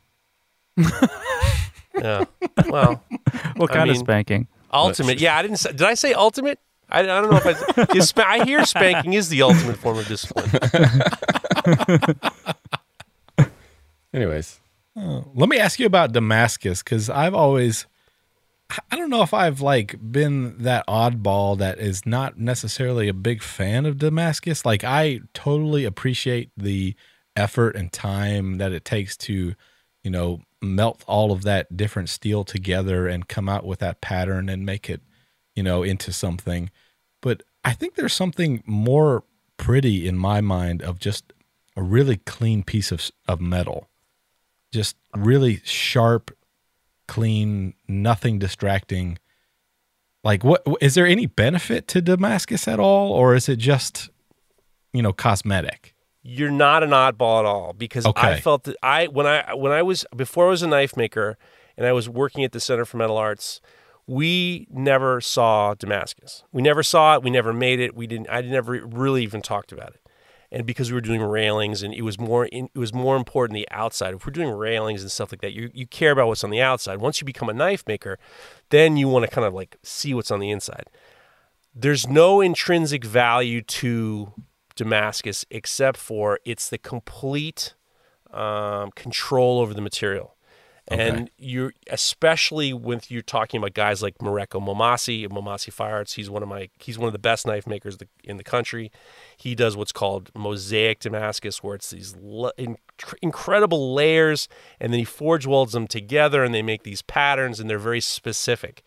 Yeah. 1.98 2.26
Well, 2.68 3.02
what 3.56 3.72
I 3.72 3.74
kind 3.74 3.90
of 3.90 3.98
spanking? 3.98 4.48
ultimate. 4.72 5.20
Yeah, 5.20 5.38
I 5.38 5.42
didn't. 5.42 5.58
Say, 5.58 5.72
did 5.72 5.84
I 5.84 5.94
say 5.94 6.14
ultimate? 6.14 6.60
I, 6.90 7.00
I 7.00 7.04
don't 7.04 7.32
know 7.32 7.38
if 7.38 7.46
I. 7.46 7.98
is 7.98 8.10
spa- 8.10 8.26
I 8.28 8.44
hear 8.44 8.66
spanking 8.66 9.14
is 9.14 9.30
the 9.30 9.42
ultimate 9.42 9.78
form 9.78 9.98
of 9.98 10.08
discipline. 10.08 10.50
Anyways, 14.14 14.60
oh, 14.96 15.26
Let 15.36 15.50
me 15.50 15.58
ask 15.58 15.80
you 15.80 15.86
about 15.86 16.14
Damascus 16.14 16.82
because 16.82 17.10
I've 17.10 17.34
always, 17.34 17.86
I 18.90 18.96
don't 18.96 19.10
know 19.10 19.24
if 19.24 19.34
I've 19.34 19.60
like 19.60 19.96
been 20.12 20.58
that 20.60 20.88
oddball 20.88 21.58
that 21.58 21.80
is 21.80 22.06
not 22.06 22.40
necessarily 22.40 23.10
a 23.10 23.14
big 23.14 23.44
fan 23.44 23.86
of 23.86 23.98
Damascus. 23.98 24.66
Like 24.66 24.84
I 24.86 25.20
totally 25.34 25.84
appreciate 25.84 26.50
the 26.56 26.96
effort 27.36 27.76
and 27.76 27.92
time 27.92 28.58
that 28.58 28.72
it 28.72 28.86
takes 28.86 29.18
to, 29.18 29.54
you 30.04 30.12
know, 30.12 30.42
melt 30.66 31.04
all 31.08 31.32
of 31.32 31.44
that 31.44 31.78
different 31.78 32.10
steel 32.10 32.44
together 32.44 33.08
and 33.08 33.28
come 33.28 33.48
out 33.48 33.66
with 33.66 33.80
that 33.80 34.02
pattern 34.02 34.50
and 34.50 34.66
make 34.66 34.90
it, 34.90 35.02
you 35.56 35.64
know, 35.64 35.84
into 35.84 36.12
something. 36.12 36.70
But 37.22 37.44
I 37.64 37.74
think 37.74 37.96
there's 37.96 38.14
something 38.14 38.64
more 38.66 39.24
pretty 39.58 40.08
in 40.08 40.18
my 40.18 40.42
mind 40.42 40.82
of 40.82 41.00
just 41.00 41.32
a 41.78 41.84
really 41.84 42.18
clean 42.18 42.64
piece 42.64 42.92
of 42.92 43.10
of 43.28 43.40
metal 43.40 43.90
just 44.76 44.98
really 45.16 45.62
sharp, 45.64 46.36
clean, 47.08 47.74
nothing 47.88 48.38
distracting. 48.38 49.18
Like, 50.22 50.44
what 50.44 50.68
is 50.82 50.96
there 50.96 51.08
any 51.08 51.28
benefit 51.28 51.88
to 51.90 52.02
Damascus 52.02 52.68
at 52.68 52.80
all, 52.80 53.12
or 53.12 53.36
is 53.36 53.48
it 53.48 53.58
just, 53.58 54.10
you 54.92 55.02
know, 55.02 55.14
cosmetic? 55.14 55.95
You're 56.28 56.50
not 56.50 56.82
an 56.82 56.90
oddball 56.90 57.40
at 57.40 57.46
all 57.46 57.74
because 57.74 58.04
I 58.16 58.40
felt 58.40 58.64
that 58.64 58.76
I 58.82 59.06
when 59.06 59.28
I 59.28 59.54
when 59.54 59.72
I 59.72 59.84
was 59.84 60.06
before 60.16 60.48
I 60.48 60.50
was 60.50 60.64
a 60.64 60.68
knife 60.68 60.98
maker 60.98 61.38
and 61.78 61.86
I 61.86 61.92
was 61.92 62.10
working 62.10 62.44
at 62.44 62.52
the 62.52 62.60
Center 62.60 62.84
for 62.84 62.98
Metal 62.98 63.16
Arts, 63.16 63.62
we 64.08 64.66
never 64.72 65.22
saw 65.22 65.76
Damascus. 65.76 66.44
We 66.52 66.64
never 66.64 66.82
saw 66.82 67.16
it. 67.16 67.22
We 67.22 67.30
never 67.30 67.54
made 67.54 67.80
it. 67.80 67.96
We 67.96 68.08
didn't. 68.08 68.28
I 68.32 68.42
never 68.42 68.72
really 68.86 69.22
even 69.22 69.44
talked 69.44 69.72
about 69.72 69.90
it. 69.90 70.02
And 70.52 70.66
because 70.66 70.90
we 70.90 70.96
were 70.96 71.02
doing 71.02 71.22
railings, 71.22 71.84
and 71.84 71.94
it 71.94 72.02
was 72.02 72.20
more 72.20 72.46
in, 72.46 72.70
it 72.74 72.80
was 72.80 72.92
more 72.92 73.18
important 73.18 73.56
the 73.56 73.68
outside. 73.70 74.16
If 74.16 74.26
we're 74.26 74.32
doing 74.32 74.50
railings 74.50 75.04
and 75.04 75.12
stuff 75.12 75.32
like 75.32 75.42
that, 75.42 75.54
you 75.54 75.70
you 75.76 75.86
care 75.86 76.10
about 76.10 76.28
what's 76.28 76.44
on 76.44 76.50
the 76.50 76.62
outside. 76.62 77.02
Once 77.02 77.22
you 77.22 77.26
become 77.26 77.50
a 77.50 77.54
knife 77.54 77.84
maker, 77.88 78.18
then 78.72 78.98
you 78.98 79.08
want 79.08 79.26
to 79.26 79.32
kind 79.32 79.46
of 79.46 79.54
like 79.54 79.78
see 79.84 80.16
what's 80.16 80.32
on 80.32 80.40
the 80.40 80.50
inside. 80.50 80.86
There's 81.76 82.08
no 82.08 82.42
intrinsic 82.42 83.04
value 83.04 83.62
to 83.62 84.34
Damascus 84.76 85.46
except 85.50 85.98
for 85.98 86.40
it's 86.46 86.70
the 86.70 86.78
complete 86.78 87.74
um, 88.32 88.92
control 88.92 89.60
over 89.60 89.74
the 89.74 89.82
material. 89.82 90.36
And 90.88 91.32
you're 91.40 91.74
especially 91.90 92.72
when 92.72 93.02
you're 93.08 93.24
talking 93.24 93.58
about 93.58 93.74
guys 93.74 94.04
like 94.04 94.20
Mareko 94.20 94.62
Maumasi 94.64 95.26
of 95.26 95.32
Maumasi 95.32 95.74
Fire 95.74 95.96
Arts. 95.96 96.14
He's 96.14 96.30
one 96.30 96.44
of 96.44 96.50
my 96.50 96.70
he's 96.78 97.00
one 97.00 97.08
of 97.08 97.14
the 97.14 97.18
best 97.18 97.48
knife 97.48 97.66
makers 97.66 97.98
in 98.24 98.38
the 98.38 98.44
country. 98.44 98.92
He 99.36 99.56
does 99.56 99.76
what's 99.76 99.92
called 99.92 100.30
mosaic 100.36 101.00
Damascus, 101.00 101.64
where 101.64 101.74
it's 101.74 101.90
these 101.90 102.16
le- 102.22 102.52
in- 102.58 102.78
incredible 103.24 103.96
layers, 103.96 104.48
and 104.80 104.94
then 104.94 105.00
he 105.00 105.06
forge 105.06 105.48
welds 105.48 105.74
them 105.74 105.88
together, 105.88 106.44
and 106.44 106.54
they 106.54 106.62
make 106.62 106.84
these 106.84 107.02
patterns, 107.02 107.60
and 107.60 107.68
they're 107.68 107.80
very 107.80 108.02
specific. 108.02 108.84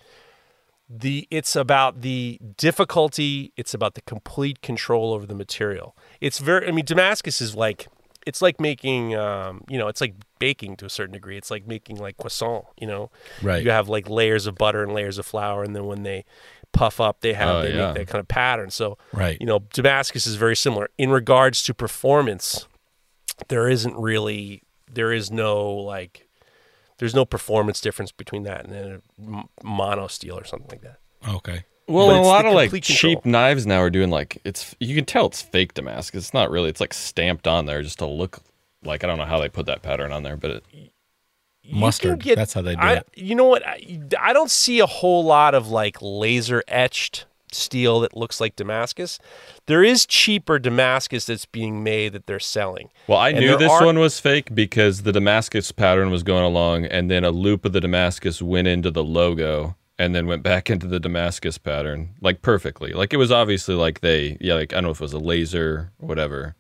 The 0.91 1.27
it's 1.31 1.55
about 1.55 2.01
the 2.01 2.39
difficulty 2.57 3.53
it's 3.57 3.75
about 3.75 3.95
the 3.95 4.01
complete 4.03 4.63
control 4.63 5.13
over 5.13 5.27
the 5.27 5.35
material 5.35 5.95
it's 6.21 6.39
very 6.39 6.67
i 6.67 6.71
mean 6.71 6.85
damascus 6.85 7.41
is 7.41 7.55
like 7.55 7.89
it's 8.27 8.41
like 8.43 8.61
making 8.61 9.15
um, 9.15 9.63
you 9.69 9.79
know 9.79 9.89
it's 9.89 10.01
like 10.01 10.15
baking 10.39 10.77
to 10.77 10.85
a 10.87 10.91
certain 10.91 11.13
degree 11.13 11.37
it's 11.37 11.51
like 11.51 11.67
making 11.67 11.97
like 11.97 12.17
croissant 12.17 12.65
you 12.81 12.87
know 12.87 13.11
Right. 13.43 13.63
you 13.65 13.71
have 13.71 13.89
like 13.89 14.09
layers 14.09 14.47
of 14.47 14.55
butter 14.57 14.83
and 14.83 14.93
layers 14.93 15.19
of 15.19 15.27
flour 15.27 15.63
and 15.63 15.75
then 15.75 15.87
when 15.87 16.03
they 16.03 16.25
puff 16.73 17.01
up 17.01 17.21
they 17.21 17.33
have 17.33 17.57
Oh, 17.57 17.63
they 17.63 17.75
yeah. 17.75 17.89
make 17.89 17.95
that 17.95 18.07
kind 18.09 18.21
of 18.21 18.29
pattern 18.29 18.71
so 18.71 18.97
Right. 19.13 19.37
you 19.41 19.47
know 19.47 19.61
damascus 19.73 20.27
is 20.27 20.37
very 20.37 20.57
similar 20.57 20.89
in 20.99 21.11
regards 21.11 21.63
to 21.65 21.75
performance 21.75 22.67
there 23.49 23.69
isn't 23.69 23.97
really 23.97 24.63
there 24.91 25.13
is 25.13 25.31
no 25.31 25.71
like 25.71 26.28
there's 26.99 27.15
no 27.15 27.25
performance 27.25 27.81
difference 27.81 28.13
between 28.13 28.43
that 28.45 28.65
and 28.65 28.73
then 28.73 28.87
a 28.87 29.37
m- 29.39 29.49
mono 29.63 30.07
steel 30.07 30.39
or 30.39 30.45
something 30.45 30.69
like 30.71 30.83
that 30.83 30.99
Okay. 31.29 31.65
Well, 31.89 32.11
a 32.11 32.21
lot 32.21 32.45
of 32.45 32.53
like 32.53 32.69
complete 32.71 32.85
cheap 32.85 33.25
knives 33.25 33.67
now 33.67 33.79
are 33.79 33.91
doing 33.91 34.11
like 34.11 34.41
it's 34.45 34.77
you 34.79 34.95
can 34.95 35.05
tell 35.07 35.27
it's 35.27 35.41
fake 35.41 35.73
Damascus. 35.75 36.25
It's 36.27 36.35
not 36.35 36.51
really. 36.51 36.69
It's 36.69 36.81
like 36.81 36.93
stamped 36.93 37.49
on 37.49 37.65
there 37.65 37.83
just 37.83 37.99
to 38.01 38.07
look 38.07 38.41
like 38.85 39.03
I 39.05 39.07
don't 39.07 39.17
know 39.17 39.25
how 39.25 39.41
they 39.41 39.49
put 39.49 39.67
that 39.67 39.81
pattern 39.83 40.13
on 40.13 40.23
there, 40.23 40.37
but 40.37 40.51
it, 40.51 40.65
Mustard. 41.71 42.21
get- 42.23 42.37
That's 42.37 42.53
how 42.53 42.63
they 42.63 42.75
do 42.75 42.81
I, 42.81 42.93
it. 42.97 43.09
You 43.15 43.35
know 43.35 43.47
what? 43.47 43.67
I, 43.67 44.01
I 44.21 44.33
don't 44.33 44.51
see 44.51 44.81
a 44.81 44.87
whole 44.87 45.25
lot 45.25 45.55
of 45.55 45.69
like 45.69 45.97
laser 46.01 46.63
etched 46.69 47.25
steel 47.55 48.01
that 48.01 48.17
looks 48.17 48.41
like 48.41 48.57
Damascus. 48.57 49.19
There 49.67 49.83
is 49.85 50.07
cheaper 50.07 50.59
Damascus 50.59 51.27
that's 51.27 51.47
being 51.47 51.83
made 51.83 52.13
that 52.13 52.27
they're 52.27 52.39
selling. 52.41 52.91
well, 53.07 53.19
I 53.19 53.31
And 53.31 53.41
knew 53.41 53.57
this 53.57 53.71
are- 53.71 53.85
one 53.85 53.99
was 53.99 54.21
fake 54.21 54.55
because 54.55 55.03
the 55.03 55.13
Damascus 55.13 55.73
pattern 55.73 56.11
was 56.11 56.23
going 56.23 56.45
along, 56.45 56.85
and 56.87 57.11
then 57.11 57.25
a 57.25 57.31
loop 57.31 57.65
of 57.65 57.73
the 57.73 57.81
Damascus 57.81 58.41
went 58.43 58.69
into 58.69 58.91
the 58.91 59.05
logo, 59.05 59.77
and 59.99 60.15
then 60.15 60.27
went 60.27 60.43
back 60.43 60.71
into 60.71 60.87
the 60.87 61.01
Damascus 61.01 61.59
pattern 61.59 62.11
like 62.21 62.41
perfectly. 62.43 62.93
Like 62.93 63.13
it 63.13 63.17
was 63.17 63.33
obviously 63.33 63.75
like 63.75 64.01
they 64.01 64.37
yeah 64.41 64.55
like 64.55 64.73
I 64.73 64.77
don't 64.77 64.85
know 64.85 64.91
if 64.91 65.01
it 65.01 65.05
was 65.05 65.13
a 65.13 65.19
laser 65.19 65.91
or 66.01 66.07
whatever. 66.09 66.55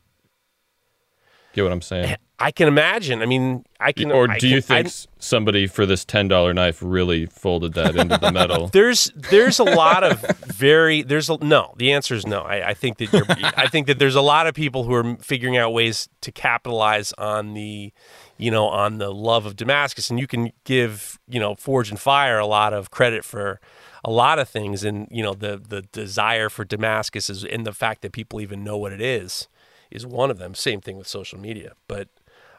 Get 1.58 1.64
what 1.64 1.72
I'm 1.72 1.82
saying? 1.82 2.14
I 2.38 2.52
can 2.52 2.68
imagine. 2.68 3.20
I 3.20 3.26
mean, 3.26 3.64
I 3.80 3.90
can. 3.90 4.12
or 4.12 4.30
I 4.30 4.38
do 4.38 4.46
you 4.46 4.62
can- 4.62 4.76
I- 4.76 4.82
think 4.82 4.86
s 4.86 5.08
somebody 5.18 5.66
for 5.66 5.84
this 5.86 6.04
ten 6.04 6.28
dollar 6.28 6.54
knife 6.54 6.78
really 6.80 7.26
folded 7.26 7.72
that 7.72 7.96
into 7.96 8.16
the 8.16 8.30
metal? 8.30 8.68
there's 8.72 9.10
there's 9.16 9.58
a 9.58 9.64
lot 9.64 10.04
of 10.04 10.20
very 10.46 11.02
there's 11.02 11.28
a 11.28 11.36
no 11.44 11.74
the 11.78 11.90
answer 11.90 12.14
is 12.14 12.28
no 12.28 12.42
I, 12.42 12.68
I 12.68 12.74
think 12.74 12.98
that 12.98 13.12
you're 13.12 13.24
I 13.56 13.66
think 13.66 13.88
that 13.88 13.98
there's 13.98 14.14
a 14.14 14.20
lot 14.20 14.46
of 14.46 14.54
people 14.54 14.84
who 14.84 14.94
are 14.94 15.16
figuring 15.16 15.56
out 15.56 15.72
ways 15.72 16.08
to 16.20 16.30
capitalize 16.30 17.12
on 17.14 17.54
the 17.54 17.92
you 18.36 18.52
know 18.52 18.68
on 18.68 18.98
the 18.98 19.12
love 19.12 19.44
of 19.44 19.56
Damascus 19.56 20.08
and 20.08 20.20
you 20.20 20.28
can 20.28 20.52
give 20.62 21.18
you 21.28 21.40
know 21.40 21.56
Forged 21.56 21.90
in 21.90 21.96
Fire 21.96 22.38
a 22.38 22.46
lot 22.46 22.72
of 22.72 22.92
credit 22.92 23.24
for 23.24 23.58
a 24.04 24.12
lot 24.12 24.38
of 24.38 24.48
things 24.48 24.84
and 24.84 25.08
you 25.10 25.24
know 25.24 25.34
the 25.34 25.60
the 25.68 25.82
desire 25.82 26.48
for 26.48 26.64
Damascus 26.64 27.28
is 27.28 27.42
in 27.42 27.64
the 27.64 27.72
fact 27.72 28.02
that 28.02 28.12
people 28.12 28.40
even 28.40 28.62
know 28.62 28.76
what 28.76 28.92
it 28.92 29.00
is 29.00 29.48
is 29.90 30.06
one 30.06 30.30
of 30.30 30.38
them 30.38 30.54
same 30.54 30.80
thing 30.80 30.96
with 30.96 31.06
social 31.08 31.38
media 31.38 31.72
but 31.88 32.08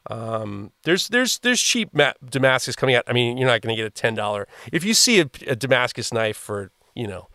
um, 0.10 0.72
there's 0.84 1.10
there's 1.10 1.40
there's 1.40 1.62
cheap 1.62 1.94
ma- 1.94 2.14
Damascus 2.28 2.76
coming 2.76 2.96
out. 2.96 3.04
I 3.08 3.14
mean, 3.14 3.38
you're 3.38 3.48
not 3.50 3.62
going 3.62 3.76
to 3.76 3.80
get 3.80 3.86
a 3.86 3.90
ten 3.92 4.16
dollar 4.16 4.48
if 4.72 4.84
you 4.84 4.94
see 4.94 5.20
a, 5.20 5.30
a 5.46 5.56
Damascus 5.58 6.14
knife 6.14 6.38
for 6.38 6.72
you 6.96 7.06
know, 7.06 7.28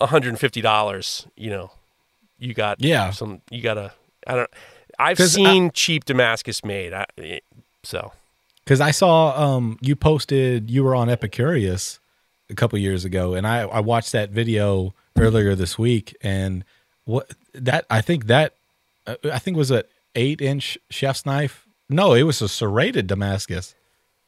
hundred 0.00 0.30
and 0.30 0.38
fifty 0.38 0.60
dollars. 0.60 1.26
You 1.36 1.50
know, 1.50 1.70
you 2.38 2.54
got 2.54 2.82
Yeah. 2.82 3.12
some. 3.12 3.40
You 3.50 3.62
got 3.62 3.78
a. 3.78 3.92
I 4.26 4.34
don't. 4.34 4.50
I've 4.98 5.16
'Cause 5.16 5.36
I- 5.38 5.44
seen 5.44 5.70
cheap 5.70 6.04
Damascus 6.04 6.64
made. 6.64 6.92
I, 6.92 7.06
so 7.84 8.12
Because 8.64 8.80
I 8.80 8.90
saw 8.90 9.40
um 9.40 9.78
you 9.80 9.94
posted 9.96 10.68
you 10.70 10.82
were 10.84 10.94
on 10.94 11.08
Epicurious 11.08 11.98
a 12.50 12.54
couple 12.54 12.78
years 12.80 13.04
ago, 13.04 13.34
and 13.34 13.46
I 13.46 13.60
I 13.62 13.80
watched 13.80 14.12
that 14.12 14.30
video 14.30 14.92
earlier 15.16 15.54
this 15.54 15.78
week, 15.78 16.16
and 16.20 16.64
what 17.04 17.30
that 17.54 17.86
I 17.88 18.00
think 18.00 18.26
that 18.26 18.54
Uh, 19.06 19.16
I 19.24 19.38
think 19.38 19.56
was 19.56 19.70
a 19.70 19.84
eight 20.14 20.40
inch 20.40 20.78
chef's 20.90 21.26
knife. 21.26 21.66
No, 21.88 22.14
it 22.14 22.22
was 22.22 22.40
a 22.42 22.48
serrated 22.48 23.06
Damascus 23.06 23.74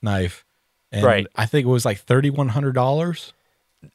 knife, 0.03 0.45
and 0.93 1.05
Right. 1.05 1.27
I 1.37 1.47
think 1.47 1.66
it 1.66 1.70
was 1.70 1.85
like 1.85 1.99
thirty 1.99 2.31
one 2.31 2.49
hundred 2.51 2.72
dollars. 2.74 3.33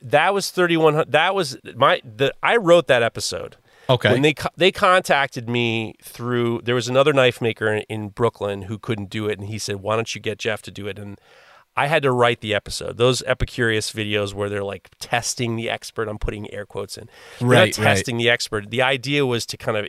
that 0.01 0.33
was 0.33 0.49
thirty 0.51 0.77
one. 0.77 1.03
That 1.07 1.35
was 1.35 1.57
my. 1.75 2.01
The 2.03 2.33
I 2.41 2.57
wrote 2.57 2.87
that 2.87 3.03
episode. 3.03 3.57
Okay, 3.89 4.11
When 4.13 4.21
they 4.21 4.33
they 4.55 4.71
contacted 4.71 5.49
me 5.49 5.95
through 6.01 6.61
there 6.63 6.75
was 6.75 6.87
another 6.87 7.11
knife 7.13 7.41
maker 7.41 7.67
in, 7.73 7.81
in 7.89 8.09
Brooklyn 8.09 8.63
who 8.63 8.77
couldn't 8.79 9.09
do 9.09 9.27
it, 9.27 9.37
and 9.37 9.47
he 9.49 9.57
said, 9.59 9.77
"Why 9.77 9.95
don't 9.95 10.13
you 10.15 10.21
get 10.21 10.37
Jeff 10.37 10.61
to 10.63 10.71
do 10.71 10.87
it?" 10.87 10.97
And 10.97 11.19
I 11.75 11.87
had 11.87 12.03
to 12.03 12.11
write 12.11 12.41
the 12.41 12.53
episode. 12.53 12.97
Those 12.97 13.21
Epicurious 13.23 13.91
videos 13.93 14.33
where 14.33 14.49
they're 14.49 14.63
like 14.63 14.89
testing 14.99 15.55
the 15.55 15.69
expert. 15.69 16.07
I'm 16.07 16.19
putting 16.19 16.51
air 16.53 16.65
quotes 16.65 16.97
in. 16.97 17.09
They're 17.39 17.47
not 17.49 17.53
Right, 17.53 17.77
right. 17.77 17.83
testing 17.83 18.17
the 18.17 18.29
expert. 18.29 18.69
The 18.69 18.81
idea 18.81 19.25
was 19.25 19.45
to 19.47 19.57
kind 19.57 19.77
of 19.77 19.87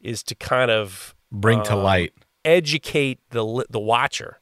is 0.00 0.22
to 0.24 0.34
kind 0.34 0.70
of 0.70 1.14
bring 1.32 1.62
to 1.64 1.72
um, 1.74 1.82
light. 1.82 2.12
educate 2.44 3.18
the 3.30 3.66
the 3.70 3.80
watcher. 3.80 4.40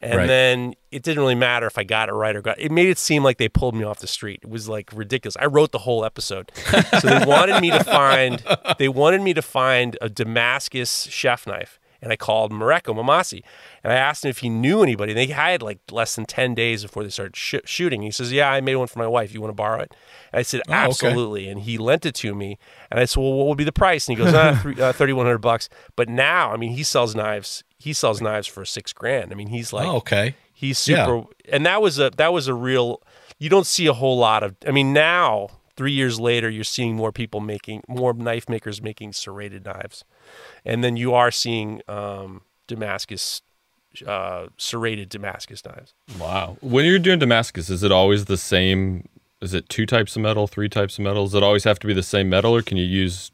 And 0.00 0.16
Right. 0.18 0.26
then 0.26 0.74
it 0.90 1.02
didn't 1.02 1.20
really 1.20 1.34
matter 1.34 1.66
if 1.66 1.78
I 1.78 1.84
got 1.84 2.10
it 2.10 2.12
right 2.12 2.36
or 2.36 2.42
got 2.42 2.58
it 2.58 2.70
made 2.70 2.88
it 2.88 2.98
seem 2.98 3.22
like 3.24 3.38
they 3.38 3.48
pulled 3.48 3.74
me 3.74 3.84
off 3.84 4.00
the 4.00 4.06
street. 4.06 4.40
It 4.42 4.50
was 4.50 4.68
like 4.68 4.90
ridiculous. 4.92 5.34
I 5.40 5.46
wrote 5.46 5.72
the 5.72 5.78
whole 5.78 6.04
episode. 6.04 6.52
so 7.00 7.08
they 7.08 7.24
wanted 7.24 7.60
me 7.62 7.70
to 7.70 7.82
find 7.84 8.42
they 8.78 8.88
wanted 8.88 9.22
me 9.22 9.32
to 9.34 9.40
find 9.42 9.96
a 10.02 10.08
Damascus 10.10 11.04
chef 11.10 11.46
knife. 11.46 11.78
And 12.04 12.12
I 12.12 12.16
called 12.16 12.52
Mareko 12.52 12.94
Maumasi 12.94 13.42
and 13.82 13.92
I 13.92 13.96
asked 13.96 14.24
him 14.24 14.28
if 14.28 14.38
he 14.38 14.48
knew 14.50 14.82
anybody. 14.82 15.12
And 15.12 15.18
They 15.18 15.26
had 15.26 15.62
like 15.62 15.78
less 15.90 16.14
than 16.14 16.26
10 16.26 16.54
days 16.54 16.82
before 16.82 17.02
they 17.02 17.08
started 17.08 17.34
sh- 17.34 17.54
shooting. 17.64 18.02
He 18.02 18.10
says, 18.12 18.30
Yeah, 18.30 18.50
I 18.50 18.60
made 18.60 18.76
one 18.76 18.86
for 18.86 18.98
my 18.98 19.06
wife. 19.06 19.32
You 19.34 19.40
want 19.40 19.50
to 19.50 19.56
borrow 19.56 19.80
it? 19.80 19.92
And 20.32 20.38
I 20.38 20.42
said, 20.42 20.60
okay. 20.68 20.74
Absolutely. 20.74 21.48
And 21.48 21.62
he 21.62 21.78
lent 21.78 22.04
it 22.06 22.14
to 22.16 22.34
me. 22.34 22.58
And 22.90 23.00
I 23.00 23.06
said, 23.06 23.20
Well, 23.22 23.32
what 23.32 23.46
would 23.48 23.58
be 23.58 23.64
the 23.64 23.72
price? 23.72 24.06
And 24.06 24.16
he 24.18 24.22
goes, 24.24 24.34
ah, 24.34 24.56
three, 24.62 24.74
uh, 24.80 24.92
3100 24.92 25.38
bucks. 25.38 25.68
But 25.96 26.08
now, 26.08 26.52
I 26.52 26.56
mean, 26.58 26.72
he 26.72 26.82
sells 26.84 27.14
knives. 27.14 27.64
He 27.78 27.92
sells 27.92 28.20
knives 28.20 28.46
for 28.46 28.64
six 28.64 28.92
grand. 28.92 29.32
I 29.32 29.34
mean, 29.34 29.48
he's 29.48 29.72
like, 29.72 29.88
oh, 29.88 29.96
okay, 29.96 30.36
He's 30.52 30.86
Yeah. 30.86 31.06
super, 31.06 31.26
and 31.50 31.66
that 31.66 31.82
was 31.82 31.98
a 31.98 32.10
that 32.16 32.32
was 32.32 32.46
a 32.48 32.54
real. 32.54 33.00
You 33.38 33.50
don't 33.50 33.66
see 33.66 33.86
a 33.86 33.92
whole 33.92 34.16
lot 34.18 34.42
of. 34.42 34.54
I 34.66 34.70
mean, 34.70 34.92
now 34.92 35.48
three 35.76 35.92
years 35.92 36.18
later, 36.20 36.48
you're 36.50 36.64
seeing 36.64 36.94
more 36.96 37.12
people 37.12 37.40
making 37.40 37.82
more 37.88 38.12
knife 38.12 38.48
makers 38.48 38.80
making 38.82 39.12
serrated 39.12 39.64
knives, 39.64 40.04
and 40.64 40.82
then 40.84 40.96
you 40.96 41.14
are 41.14 41.30
seeing 41.30 41.80
um, 41.88 42.42
Damascus 42.66 43.42
uh, 44.06 44.46
serrated 44.56 45.08
Damascus 45.08 45.64
knives. 45.64 45.94
Wow. 46.18 46.56
When 46.60 46.84
you're 46.84 46.98
doing 46.98 47.18
Damascus, 47.20 47.70
is 47.70 47.82
it 47.82 47.92
always 47.92 48.24
the 48.24 48.36
same? 48.36 49.08
Is 49.40 49.52
it 49.54 49.68
two 49.68 49.86
types 49.86 50.16
of 50.16 50.22
metal, 50.22 50.46
three 50.46 50.68
types 50.68 50.98
of 50.98 51.04
metal? 51.04 51.24
Does 51.26 51.34
it 51.34 51.42
always 51.42 51.64
have 51.64 51.78
to 51.80 51.86
be 51.86 51.92
the 51.94 52.02
same 52.02 52.28
metal, 52.28 52.54
or 52.56 52.62
can 52.62 52.76
you 52.76 52.84
use? 52.86 53.30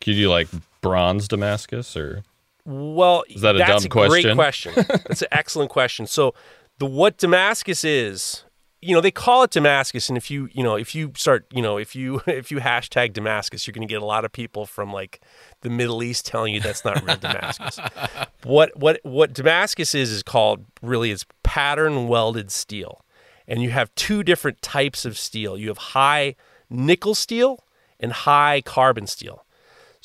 Can 0.00 0.12
you 0.14 0.24
do 0.24 0.30
like 0.30 0.48
bronze 0.82 1.26
Damascus, 1.28 1.96
or 1.96 2.22
Well, 2.64 3.24
Is 3.28 3.40
that 3.42 3.54
a 3.54 3.58
that's 3.58 3.84
dumb 3.84 3.86
a 3.86 4.08
great 4.08 4.24
question? 4.34 4.34
question. 4.36 4.72
That's 4.88 5.22
an 5.22 5.28
excellent 5.32 5.70
question. 5.70 6.06
So, 6.06 6.34
the 6.78 6.86
what 6.86 7.16
Damascus 7.18 7.82
is, 7.84 8.44
you 8.82 8.94
know, 8.94 9.00
they 9.00 9.10
call 9.10 9.42
it 9.42 9.50
Damascus, 9.50 10.08
and 10.08 10.16
if 10.16 10.30
you, 10.30 10.48
you 10.52 10.62
know, 10.62 10.76
if 10.76 10.94
you 10.94 11.12
start, 11.16 11.46
you 11.50 11.62
know, 11.62 11.78
if 11.78 11.96
you 11.96 12.22
if 12.26 12.50
you 12.50 12.58
hashtag 12.58 13.12
Damascus, 13.12 13.66
you're 13.66 13.72
going 13.72 13.86
to 13.86 13.92
get 13.92 14.02
a 14.02 14.06
lot 14.06 14.24
of 14.24 14.32
people 14.32 14.66
from 14.66 14.92
like 14.92 15.20
the 15.62 15.70
Middle 15.70 16.02
East 16.02 16.26
telling 16.26 16.54
you 16.54 16.60
that's 16.60 16.84
not 16.84 17.02
real 17.04 17.16
Damascus. 17.16 17.80
what 18.44 18.76
what 18.76 19.00
what 19.02 19.32
Damascus 19.32 19.94
is 19.94 20.10
is 20.10 20.22
called 20.22 20.64
really 20.82 21.10
is 21.10 21.24
pattern 21.42 22.08
welded 22.08 22.50
steel, 22.50 23.04
and 23.48 23.62
you 23.62 23.70
have 23.70 23.94
two 23.94 24.22
different 24.22 24.60
types 24.62 25.04
of 25.04 25.16
steel. 25.16 25.56
You 25.56 25.68
have 25.68 25.78
high 25.78 26.36
nickel 26.68 27.14
steel 27.14 27.64
and 27.98 28.12
high 28.12 28.60
carbon 28.60 29.06
steel. 29.06 29.45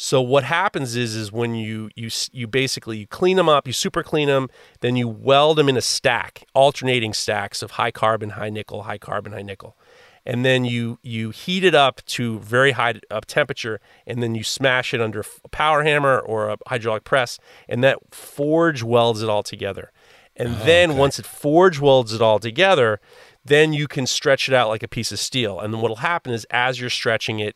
So 0.04 0.20
what 0.20 0.44
happens 0.44 0.96
is 0.96 1.16
is 1.16 1.32
when 1.32 1.54
you 1.54 1.92
you 1.96 2.10
you 2.32 2.48
basically 2.48 2.98
you 2.98 3.06
clean 3.06 3.38
them 3.38 3.48
up, 3.48 3.68
you 3.68 3.72
super 3.72 4.02
clean 4.02 4.28
them, 4.28 4.50
then 4.80 4.96
you 4.96 5.08
weld 5.08 5.60
them 5.60 5.70
in 5.70 5.78
a 5.78 5.82
stack, 5.82 6.44
alternating 6.56 7.14
stacks 7.14 7.62
of 7.62 7.72
high 7.72 7.92
carbon, 7.92 8.32
high 8.32 8.50
nickel, 8.50 8.82
high 8.82 8.98
carbon, 8.98 9.32
high 9.32 9.44
nickel. 9.44 9.78
And 10.26 10.44
then 10.44 10.66
you 10.66 10.98
you 11.04 11.30
heat 11.30 11.64
it 11.64 11.76
up 11.76 12.04
to 12.08 12.40
very 12.40 12.72
high 12.72 12.96
up 13.12 13.28
temperature 13.28 13.80
and 14.08 14.24
then 14.24 14.34
you 14.34 14.44
smash 14.44 14.92
it 14.96 15.02
under 15.02 15.24
a 15.44 15.50
power 15.50 15.84
hammer 15.84 16.18
or 16.18 16.50
a 16.50 16.58
hydraulic 16.66 17.04
press 17.04 17.38
and 17.70 17.84
that 17.84 18.00
forge 18.10 18.82
welds 18.82 19.22
it 19.22 19.30
all 19.30 19.44
together. 19.44 19.92
And 20.36 20.50
ah, 20.50 20.62
then 20.66 20.98
once 20.98 21.20
it 21.20 21.28
forge 21.28 21.80
welds 21.80 22.12
it 22.12 22.24
all 22.24 22.40
together, 22.40 23.00
then 23.46 23.72
you 23.72 23.88
can 23.88 24.08
stretch 24.08 24.50
it 24.50 24.56
out 24.56 24.68
like 24.68 24.82
a 24.82 24.88
piece 24.88 25.12
of 25.12 25.20
steel. 25.20 25.60
And 25.60 25.72
then 25.72 25.80
what'll 25.80 25.98
happen 25.98 26.34
is 26.34 26.48
as 26.50 26.82
you're 26.82 26.90
stretching 26.90 27.40
it, 27.40 27.56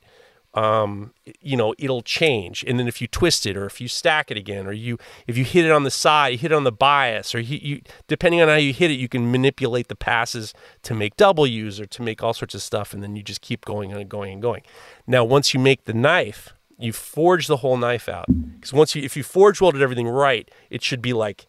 um, 0.55 1.13
you 1.41 1.57
know, 1.57 1.75
it'll 1.77 2.01
change. 2.01 2.63
And 2.65 2.79
then 2.79 2.87
if 2.87 3.01
you 3.01 3.07
twist 3.07 3.45
it 3.45 3.57
or 3.57 3.65
if 3.65 3.81
you 3.81 3.89
stack 3.89 4.31
it 4.31 4.37
again 4.37 4.65
or 4.65 4.71
you 4.71 4.97
if 5.27 5.37
you 5.37 5.43
hit 5.43 5.65
it 5.65 5.71
on 5.71 5.83
the 5.83 5.91
side, 5.91 6.29
you 6.29 6.37
hit 6.37 6.51
it 6.53 6.55
on 6.55 6.63
the 6.63 6.71
bias 6.71 7.35
or 7.35 7.41
you, 7.41 7.59
you 7.61 7.81
depending 8.07 8.41
on 8.41 8.47
how 8.47 8.55
you 8.55 8.71
hit 8.71 8.89
it, 8.89 8.95
you 8.95 9.09
can 9.09 9.29
manipulate 9.31 9.89
the 9.89 9.95
passes 9.95 10.53
to 10.83 10.95
make 10.95 11.17
W's 11.17 11.79
or 11.79 11.85
to 11.85 12.01
make 12.01 12.23
all 12.23 12.33
sorts 12.33 12.55
of 12.55 12.61
stuff 12.61 12.93
and 12.93 13.03
then 13.03 13.17
you 13.17 13.21
just 13.21 13.41
keep 13.41 13.65
going 13.65 13.91
and 13.91 14.09
going 14.09 14.31
and 14.31 14.41
going. 14.41 14.61
Now, 15.05 15.25
once 15.25 15.53
you 15.53 15.59
make 15.59 15.83
the 15.83 15.93
knife, 15.93 16.53
you 16.79 16.93
forge 16.93 17.47
the 17.47 17.57
whole 17.57 17.75
knife 17.75 18.07
out. 18.07 18.25
Because 18.27 18.71
once 18.71 18.95
you 18.95 19.03
if 19.03 19.17
you 19.17 19.23
forge 19.23 19.59
welded 19.59 19.81
everything 19.81 20.07
right, 20.07 20.49
it 20.69 20.81
should 20.81 21.01
be 21.01 21.11
like 21.11 21.47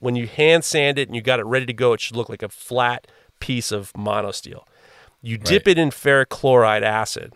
when 0.00 0.16
you 0.16 0.26
hand 0.26 0.64
sand 0.64 0.98
it 0.98 1.08
and 1.08 1.14
you 1.14 1.22
got 1.22 1.38
it 1.38 1.46
ready 1.46 1.66
to 1.66 1.72
go, 1.72 1.92
it 1.92 2.00
should 2.00 2.16
look 2.16 2.28
like 2.28 2.42
a 2.42 2.48
flat 2.48 3.06
piece 3.38 3.70
of 3.70 3.96
mono 3.96 4.32
steel. 4.32 4.66
You 5.22 5.38
dip 5.38 5.66
it 5.68 5.78
in 5.78 5.90
ferric 5.90 6.28
chloride 6.28 6.82
acid. 6.82 7.32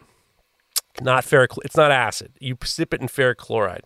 Not 1.01 1.24
ferric. 1.24 1.57
It's 1.64 1.76
not 1.76 1.90
acid. 1.90 2.32
You 2.38 2.57
sip 2.64 2.93
it 2.93 3.01
in 3.01 3.09
ferric 3.09 3.36
chloride, 3.36 3.84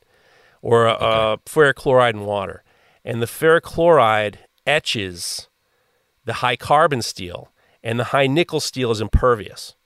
or 0.62 0.88
uh, 0.88 1.36
ferric 1.46 1.76
chloride 1.76 2.14
and 2.14 2.26
water, 2.26 2.64
and 3.04 3.22
the 3.22 3.26
ferric 3.26 3.62
chloride 3.62 4.40
etches 4.66 5.48
the 6.24 6.34
high 6.34 6.56
carbon 6.56 7.02
steel, 7.02 7.52
and 7.82 8.00
the 8.00 8.04
high 8.04 8.26
nickel 8.26 8.60
steel 8.60 8.90
is 8.90 9.00
impervious. 9.00 9.76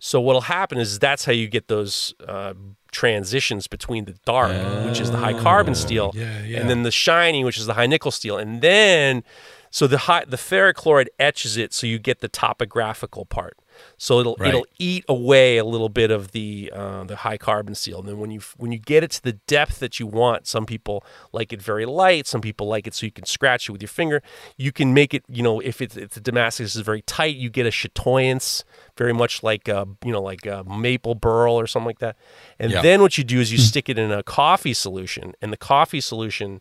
So 0.00 0.20
what'll 0.20 0.42
happen 0.42 0.78
is 0.78 0.98
that's 0.98 1.24
how 1.24 1.32
you 1.32 1.48
get 1.48 1.68
those 1.68 2.14
uh, 2.26 2.54
transitions 2.90 3.66
between 3.66 4.04
the 4.04 4.14
dark, 4.26 4.52
which 4.84 5.00
is 5.00 5.10
the 5.10 5.16
high 5.18 5.40
carbon 5.40 5.74
steel, 5.74 6.12
yeah, 6.14 6.42
yeah. 6.42 6.60
and 6.60 6.68
then 6.68 6.82
the 6.82 6.90
shiny, 6.90 7.44
which 7.44 7.56
is 7.56 7.66
the 7.66 7.74
high 7.74 7.86
nickel 7.86 8.10
steel, 8.10 8.36
and 8.36 8.60
then 8.60 9.22
so 9.70 9.86
the 9.86 9.98
high 9.98 10.24
the 10.26 10.36
ferric 10.36 10.74
chloride 10.74 11.10
etches 11.18 11.56
it, 11.56 11.72
so 11.72 11.86
you 11.86 11.98
get 11.98 12.20
the 12.20 12.28
topographical 12.28 13.24
part. 13.24 13.56
So 13.96 14.20
it'll 14.20 14.36
Right. 14.38 14.48
it'll 14.48 14.66
eat 14.78 15.04
away 15.08 15.56
a 15.58 15.64
little 15.64 15.88
bit 15.88 16.10
of 16.10 16.32
the 16.32 16.72
uh, 16.74 17.04
the 17.04 17.16
high 17.16 17.36
carbon 17.38 17.74
steel, 17.74 18.00
and 18.00 18.08
then 18.08 18.18
when 18.18 18.30
you 18.30 18.40
when 18.56 18.72
you 18.72 18.78
get 18.78 19.02
it 19.02 19.10
to 19.12 19.22
the 19.22 19.34
depth 19.46 19.78
that 19.80 19.98
you 20.00 20.06
want, 20.06 20.46
some 20.46 20.66
people 20.66 21.04
like 21.32 21.52
it 21.52 21.60
very 21.62 21.86
light, 21.86 22.26
some 22.26 22.40
people 22.40 22.66
like 22.66 22.86
it 22.86 22.94
so 22.94 23.06
you 23.06 23.12
can 23.12 23.24
scratch 23.26 23.68
it 23.68 23.72
with 23.72 23.82
your 23.82 23.88
finger. 23.88 24.22
You 24.56 24.72
can 24.72 24.92
make 24.94 25.14
it, 25.14 25.24
you 25.28 25.42
know, 25.42 25.60
if 25.60 25.80
it's 25.80 25.96
if 25.96 26.10
the 26.10 26.20
Damascus 26.20 26.74
is 26.76 26.82
very 26.82 27.02
tight, 27.02 27.36
you 27.36 27.50
get 27.50 27.66
a 27.66 27.70
chatoyance, 27.70 28.64
very 28.96 29.12
much 29.12 29.42
like 29.42 29.68
uh, 29.68 29.84
you 30.04 30.12
know 30.12 30.22
like 30.22 30.46
a 30.46 30.64
maple 30.64 31.14
burl 31.14 31.54
or 31.58 31.66
something 31.66 31.86
like 31.86 31.98
that. 32.00 32.16
And 32.58 32.72
Yeah. 32.72 32.82
then 32.82 33.00
what 33.02 33.18
you 33.18 33.24
do 33.24 33.40
is 33.40 33.52
you 33.52 33.58
stick 33.58 33.88
it 33.88 33.98
in 33.98 34.10
a 34.10 34.22
coffee 34.22 34.74
solution, 34.74 35.34
and 35.40 35.52
the 35.52 35.56
coffee 35.56 36.00
solution 36.00 36.60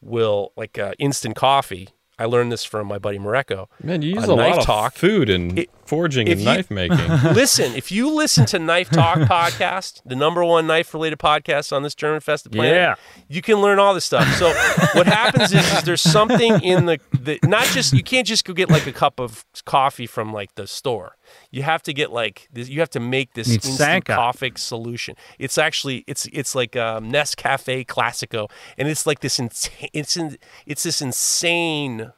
will 0.00 0.52
like 0.56 0.78
uh, 0.78 0.92
instant 0.98 1.36
coffee. 1.36 1.88
I 2.22 2.26
learned 2.26 2.52
this 2.52 2.64
from 2.64 2.86
my 2.86 2.98
buddy 2.98 3.18
Mareko. 3.18 3.66
Man, 3.82 4.00
you 4.00 4.14
use 4.14 4.24
a 4.28 4.34
lot 4.34 4.56
of 4.58 4.64
talk. 4.64 4.94
food 4.94 5.28
and 5.28 5.58
It- 5.58 5.70
forging 5.84 6.28
and 6.28 6.38
you- 6.38 6.44
knife 6.46 6.70
making. 6.70 6.96
listen, 7.34 7.74
if 7.74 7.90
you 7.90 8.14
listen 8.14 8.46
to 8.46 8.60
Knife 8.60 8.90
Talk 8.90 9.18
podcast, 9.28 10.00
the 10.06 10.14
number 10.14 10.44
one 10.44 10.68
knife 10.68 10.94
related 10.94 11.18
podcast 11.18 11.72
on 11.72 11.82
this 11.82 11.96
German 11.96 12.20
Fest 12.20 12.48
planet, 12.52 12.74
Yeah. 12.74 12.94
you 13.28 13.42
can 13.42 13.56
learn 13.60 13.80
all 13.80 13.92
this 13.92 14.04
stuff. 14.04 14.24
So 14.36 14.52
what 14.96 15.08
happens 15.08 15.52
is, 15.52 15.68
is 15.72 15.82
there's 15.82 16.00
something 16.00 16.62
in 16.62 16.86
the, 16.86 17.00
the 17.10 17.40
not 17.42 17.64
just 17.66 17.92
you 17.92 18.04
can't 18.04 18.26
just 18.26 18.44
go 18.44 18.52
get 18.52 18.70
like 18.70 18.86
a 18.86 18.92
cup 18.92 19.18
of 19.18 19.44
coffee 19.64 20.06
from 20.06 20.32
like 20.32 20.54
the 20.54 20.68
store. 20.68 21.16
You 21.50 21.62
have 21.62 21.82
to 21.82 21.92
get 21.92 22.12
like 22.12 22.48
this, 22.52 22.68
you 22.68 22.80
have 22.80 22.90
to 22.90 23.00
make 23.00 23.34
this 23.34 23.48
instant 23.48 24.04
coffee 24.16 24.52
solution. 24.56 25.16
It's 25.38 25.58
actually 25.58 26.04
it's 26.06 26.26
it's 26.32 26.54
like 26.54 26.76
um, 26.76 27.10
Nescafe 27.10 27.86
Classico, 27.86 28.50
and 28.78 28.88
it's 28.88 29.06
like 29.06 29.20
this 29.20 29.38
ins- 29.38 29.70
it's 29.92 30.16
in, 30.16 30.36
it's 30.66 30.82
this 30.82 31.02
insane 31.02 32.12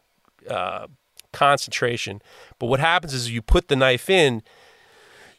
uh, 0.48 0.86
concentration. 1.32 2.22
But 2.58 2.66
what 2.66 2.80
happens 2.80 3.14
is 3.14 3.30
you 3.30 3.42
put 3.42 3.68
the 3.68 3.76
knife 3.76 4.08
in, 4.08 4.42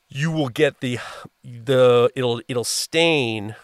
you 0.07 0.31
will 0.31 0.49
get 0.49 0.81
the 0.81 0.99
the 1.43 2.09
it'll 2.15 2.41
it'll 2.47 2.63
stain 2.63 3.55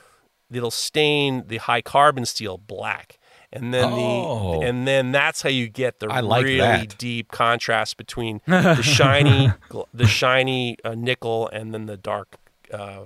it'll 0.52 0.72
stain 0.72 1.48
the 1.48 1.58
high 1.58 1.82
carbon 1.82 2.26
steel 2.26 2.58
black. 2.58 3.18
And 3.54 3.74
then 3.74 3.84
Oh. 3.92 4.60
the 4.62 4.66
and 4.68 4.88
then 4.88 5.12
that's 5.12 5.42
how 5.42 5.50
you 5.50 5.68
get 5.68 6.00
the 6.00 6.08
I 6.08 6.22
like 6.22 6.46
really 6.46 6.58
that. 6.60 6.98
deep 6.98 7.32
contrast 7.32 7.98
between 7.98 8.40
the 8.48 8.82
shiny 8.82 9.52
the 9.94 10.08
shiny 10.08 10.78
uh, 10.86 10.96
nickel 10.96 11.50
and 11.50 11.74
then 11.74 11.86
the 11.86 11.98
dark 11.98 12.38
uh, 12.74 13.06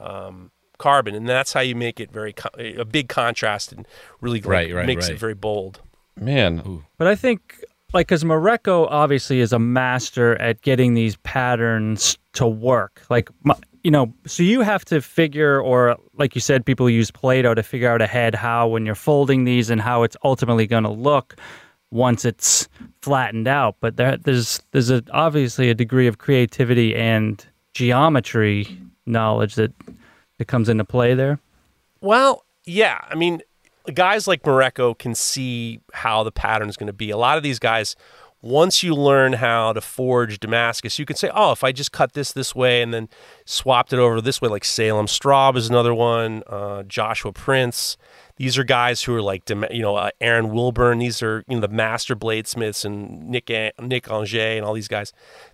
um, 0.00 0.50
carbon, 0.78 1.14
and 1.14 1.28
that's 1.28 1.52
how 1.52 1.60
you 1.60 1.74
make 1.74 2.00
it 2.00 2.10
very 2.10 2.32
co- 2.32 2.50
a 2.58 2.84
big 2.84 3.08
contrast 3.08 3.72
and 3.72 3.86
really 4.20 4.40
like, 4.40 4.48
Right, 4.48 4.74
right, 4.74 4.86
makes 4.86 5.06
right. 5.08 5.14
it 5.14 5.18
very 5.20 5.34
bold. 5.34 5.80
Man, 6.16 6.82
But 6.96 7.06
I 7.06 7.14
think, 7.14 7.62
like, 7.92 8.08
because 8.08 8.24
Mareko 8.24 8.88
obviously 8.90 9.38
is 9.40 9.52
a 9.52 9.58
master 9.60 10.34
at 10.40 10.62
getting 10.62 10.94
these 10.94 11.14
patterns 11.18 12.18
to 12.34 12.46
work. 12.46 13.02
Like, 13.08 13.30
m- 13.48 13.54
you 13.88 13.90
know, 13.90 14.12
so 14.26 14.42
you 14.42 14.60
have 14.60 14.84
to 14.84 15.00
figure, 15.00 15.62
or 15.62 15.96
like 16.12 16.34
you 16.34 16.42
said, 16.42 16.66
people 16.66 16.90
use 16.90 17.10
Play-Doh 17.10 17.54
to 17.54 17.62
figure 17.62 17.90
out 17.90 18.02
ahead 18.02 18.34
how 18.34 18.68
when 18.68 18.84
you're 18.84 18.94
folding 18.94 19.44
these 19.44 19.70
and 19.70 19.80
how 19.80 20.02
it's 20.02 20.14
ultimately 20.22 20.66
going 20.66 20.82
to 20.84 20.90
look 20.90 21.36
once 21.90 22.26
it's 22.26 22.68
flattened 23.00 23.48
out. 23.48 23.76
But 23.80 23.96
there, 23.96 24.18
there's 24.18 24.60
there's 24.72 24.90
a, 24.90 25.02
obviously 25.10 25.70
a 25.70 25.74
degree 25.74 26.06
of 26.06 26.18
creativity 26.18 26.94
and 26.94 27.42
geometry 27.72 28.78
knowledge 29.06 29.54
that 29.54 29.72
that 30.36 30.44
comes 30.44 30.68
into 30.68 30.84
play 30.84 31.14
there. 31.14 31.40
Well, 32.02 32.44
yeah. 32.66 33.00
I 33.08 33.14
mean, 33.14 33.40
guys 33.94 34.28
like 34.28 34.42
Mareko 34.42 34.98
can 34.98 35.14
see 35.14 35.80
how 35.94 36.24
the 36.24 36.30
pattern 36.30 36.68
is 36.68 36.76
going 36.76 36.88
to 36.88 36.92
be. 36.92 37.08
A 37.08 37.16
lot 37.16 37.38
of 37.38 37.42
these 37.42 37.58
guys, 37.58 37.96
once 38.40 38.82
you 38.82 38.94
learn 38.94 39.34
how 39.34 39.72
to 39.72 39.80
forge 39.80 40.38
Damascus, 40.38 40.98
you 40.98 41.04
can 41.04 41.16
say, 41.16 41.30
oh, 41.34 41.52
if 41.52 41.64
I 41.64 41.72
just 41.72 41.90
cut 41.90 42.12
this 42.12 42.32
this 42.32 42.54
way 42.54 42.82
and 42.82 42.94
then 42.94 43.08
swapped 43.44 43.92
it 43.92 43.98
over 43.98 44.20
this 44.20 44.40
way, 44.40 44.48
like 44.48 44.64
Salem 44.64 45.06
Straub 45.06 45.56
is 45.56 45.68
another 45.68 45.92
one, 45.92 46.42
uh, 46.46 46.84
Joshua 46.84 47.32
Prince. 47.32 47.96
These 48.36 48.56
are 48.56 48.64
guys 48.64 49.02
who 49.02 49.14
are 49.14 49.22
like, 49.22 49.48
you 49.50 49.82
know, 49.82 49.96
uh, 49.96 50.10
Aaron 50.20 50.50
Wilburn. 50.50 50.98
These 50.98 51.22
are, 51.22 51.42
you 51.48 51.56
know, 51.56 51.60
the 51.60 51.68
master 51.68 52.14
bladesmiths 52.14 52.84
and 52.84 53.28
Nick, 53.28 53.48
Nick 53.80 54.08
Anger 54.08 54.38
and 54.38 54.64
all 54.64 54.74
these 54.74 54.88
guys. 54.88 55.12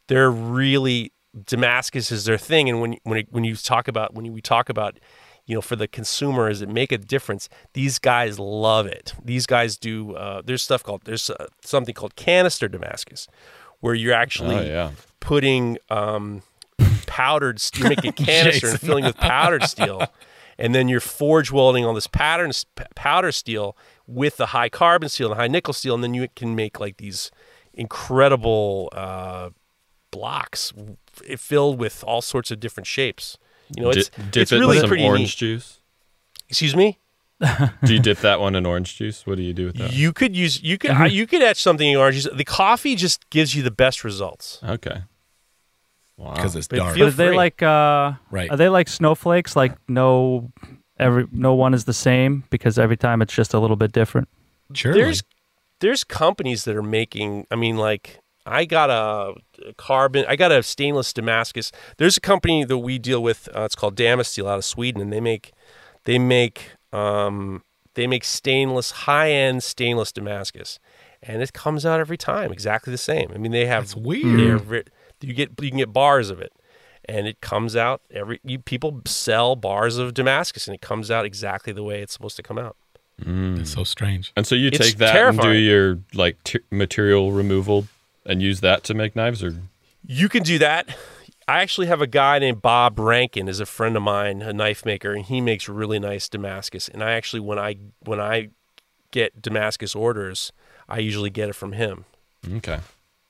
They're 0.08 0.30
really, 0.30 1.12
Damascus 1.46 2.12
is 2.12 2.26
their 2.26 2.36
thing. 2.36 2.68
And 2.68 2.82
when, 2.82 2.96
when, 3.04 3.18
it, 3.18 3.28
when 3.30 3.44
you 3.44 3.56
talk 3.56 3.88
about, 3.88 4.12
when 4.12 4.30
we 4.30 4.42
talk 4.42 4.68
about, 4.68 4.98
you 5.46 5.54
know, 5.54 5.60
for 5.60 5.76
the 5.76 5.86
consumer, 5.86 6.48
does 6.48 6.62
it 6.62 6.68
make 6.68 6.90
a 6.90 6.98
difference? 6.98 7.48
These 7.74 7.98
guys 7.98 8.38
love 8.38 8.86
it. 8.86 9.14
These 9.22 9.46
guys 9.46 9.76
do. 9.76 10.14
Uh, 10.14 10.42
there's 10.44 10.62
stuff 10.62 10.82
called 10.82 11.02
there's 11.04 11.28
uh, 11.28 11.46
something 11.62 11.94
called 11.94 12.16
canister 12.16 12.68
Damascus, 12.68 13.28
where 13.80 13.94
you're 13.94 14.14
actually 14.14 14.56
oh 14.56 14.62
yeah. 14.62 14.90
putting 15.20 15.78
um, 15.90 16.42
powdered. 17.06 17.62
You're 17.74 17.90
making 17.90 18.10
a 18.10 18.12
canister 18.24 18.68
and 18.68 18.80
filling 18.80 19.04
with 19.04 19.16
powdered 19.18 19.64
steel, 19.64 20.06
and 20.58 20.74
then 20.74 20.88
you're 20.88 21.00
forge 21.00 21.50
welding 21.50 21.84
all 21.84 21.94
this 21.94 22.06
pattern 22.06 22.52
powder 22.94 23.32
steel 23.32 23.76
with 24.06 24.38
the 24.38 24.46
high 24.46 24.70
carbon 24.70 25.10
steel 25.10 25.30
and 25.30 25.38
high 25.38 25.48
nickel 25.48 25.74
steel, 25.74 25.94
and 25.94 26.02
then 26.02 26.14
you 26.14 26.26
can 26.34 26.54
make 26.54 26.80
like 26.80 26.96
these 26.96 27.30
incredible 27.74 28.88
uh, 28.92 29.50
blocks 30.10 30.72
filled 31.36 31.78
with 31.78 32.02
all 32.04 32.22
sorts 32.22 32.50
of 32.50 32.60
different 32.60 32.86
shapes. 32.86 33.36
You 33.76 33.82
know, 33.84 33.90
it's 33.90 34.08
Di- 34.10 34.22
dip 34.30 34.42
it's 34.42 34.52
it 34.52 34.58
really 34.58 34.76
in 34.76 34.80
some 34.82 34.88
pretty 34.88 35.04
orange 35.04 35.20
neat. 35.22 35.36
juice. 35.36 35.80
Excuse 36.48 36.74
me. 36.76 36.98
Do 37.84 37.92
you 37.92 37.98
dip 38.00 38.18
that 38.18 38.40
one 38.40 38.54
in 38.54 38.64
orange 38.64 38.96
juice? 38.96 39.26
What 39.26 39.36
do 39.36 39.42
you 39.42 39.52
do 39.52 39.66
with 39.66 39.76
that? 39.76 39.92
You 39.92 40.12
could 40.12 40.34
use 40.36 40.62
you 40.62 40.78
could 40.78 41.12
you 41.12 41.26
could 41.26 41.42
etch 41.42 41.60
something 41.62 41.88
in 41.88 41.96
orange 41.96 42.22
juice. 42.22 42.28
The 42.32 42.44
coffee 42.44 42.94
just 42.94 43.28
gives 43.30 43.54
you 43.54 43.62
the 43.62 43.70
best 43.72 44.04
results. 44.04 44.60
Okay. 44.62 45.02
Wow. 46.16 46.34
because 46.34 46.54
it's 46.54 46.68
dark. 46.68 46.96
But 46.96 47.02
are 47.02 47.10
they 47.10 47.34
like 47.34 47.60
uh 47.62 48.12
Right. 48.30 48.48
are 48.50 48.56
they 48.56 48.68
like 48.68 48.88
snowflakes? 48.88 49.56
Like 49.56 49.76
no 49.88 50.52
every 50.98 51.26
no 51.32 51.54
one 51.54 51.74
is 51.74 51.84
the 51.86 51.92
same 51.92 52.44
because 52.50 52.78
every 52.78 52.96
time 52.96 53.20
it's 53.20 53.34
just 53.34 53.52
a 53.52 53.58
little 53.58 53.76
bit 53.76 53.90
different. 53.92 54.28
Surely. 54.72 55.00
There's 55.02 55.22
there's 55.80 56.04
companies 56.04 56.64
that 56.64 56.76
are 56.76 56.82
making. 56.84 57.46
I 57.50 57.56
mean, 57.56 57.76
like 57.76 58.20
I 58.46 58.64
got 58.64 58.90
a 58.90 59.34
carbon. 59.76 60.24
I 60.28 60.36
got 60.36 60.52
a 60.52 60.62
stainless 60.62 61.12
Damascus. 61.12 61.72
There's 61.96 62.16
a 62.16 62.20
company 62.20 62.64
that 62.64 62.78
we 62.78 62.98
deal 62.98 63.22
with. 63.22 63.48
Uh, 63.54 63.62
it's 63.62 63.74
called 63.74 63.96
Damasteel 63.96 64.48
out 64.48 64.58
of 64.58 64.64
Sweden, 64.64 65.00
and 65.00 65.12
they 65.12 65.20
make 65.20 65.52
they 66.04 66.18
make 66.18 66.72
um, 66.92 67.62
they 67.94 68.06
make 68.06 68.24
stainless 68.24 68.90
high 68.90 69.30
end 69.30 69.62
stainless 69.62 70.12
Damascus, 70.12 70.78
and 71.22 71.42
it 71.42 71.52
comes 71.52 71.86
out 71.86 72.00
every 72.00 72.18
time 72.18 72.52
exactly 72.52 72.90
the 72.90 72.98
same. 72.98 73.30
I 73.34 73.38
mean, 73.38 73.52
they 73.52 73.66
have 73.66 73.84
That's 73.84 73.96
weird. 73.96 74.90
you 75.20 75.32
get 75.32 75.52
you 75.60 75.70
can 75.70 75.78
get 75.78 75.92
bars 75.92 76.28
of 76.30 76.40
it, 76.40 76.52
and 77.06 77.26
it 77.26 77.40
comes 77.40 77.74
out 77.76 78.02
every. 78.10 78.40
You, 78.44 78.58
people 78.58 79.00
sell 79.06 79.56
bars 79.56 79.96
of 79.96 80.12
Damascus, 80.12 80.66
and 80.68 80.74
it 80.74 80.82
comes 80.82 81.10
out 81.10 81.24
exactly 81.24 81.72
the 81.72 81.82
way 81.82 82.02
it's 82.02 82.12
supposed 82.12 82.36
to 82.36 82.42
come 82.42 82.58
out. 82.58 82.76
It's 83.26 83.72
so 83.72 83.84
strange. 83.84 84.32
And 84.36 84.44
so 84.46 84.54
you 84.56 84.68
It's 84.68 84.78
take 84.78 84.96
that 84.96 85.16
and 85.16 85.40
do 85.40 85.52
your 85.52 86.00
like 86.14 86.42
t- 86.42 86.58
material 86.70 87.30
removal 87.30 87.86
and 88.26 88.42
use 88.42 88.60
that 88.60 88.84
to 88.84 88.94
make 88.94 89.14
knives, 89.16 89.42
or 89.42 89.54
You 90.06 90.28
can 90.28 90.42
do 90.42 90.58
that. 90.58 90.88
I 91.46 91.60
actually 91.60 91.88
have 91.88 92.00
a 92.00 92.06
guy 92.06 92.38
named 92.38 92.62
Bob 92.62 92.98
Rankin 92.98 93.48
is 93.48 93.60
a 93.60 93.66
friend 93.66 93.96
of 93.96 94.02
mine, 94.02 94.40
a 94.40 94.52
knife 94.52 94.86
maker, 94.86 95.12
and 95.12 95.24
he 95.24 95.40
makes 95.40 95.68
really 95.68 95.98
nice 95.98 96.28
Damascus. 96.28 96.88
And 96.88 97.02
I 97.02 97.12
actually 97.12 97.40
when 97.40 97.58
I 97.58 97.76
when 98.00 98.20
I 98.20 98.50
get 99.10 99.42
Damascus 99.42 99.94
orders, 99.94 100.52
I 100.88 100.98
usually 100.98 101.30
get 101.30 101.48
it 101.48 101.54
from 101.54 101.72
him. 101.72 102.04
okay. 102.56 102.80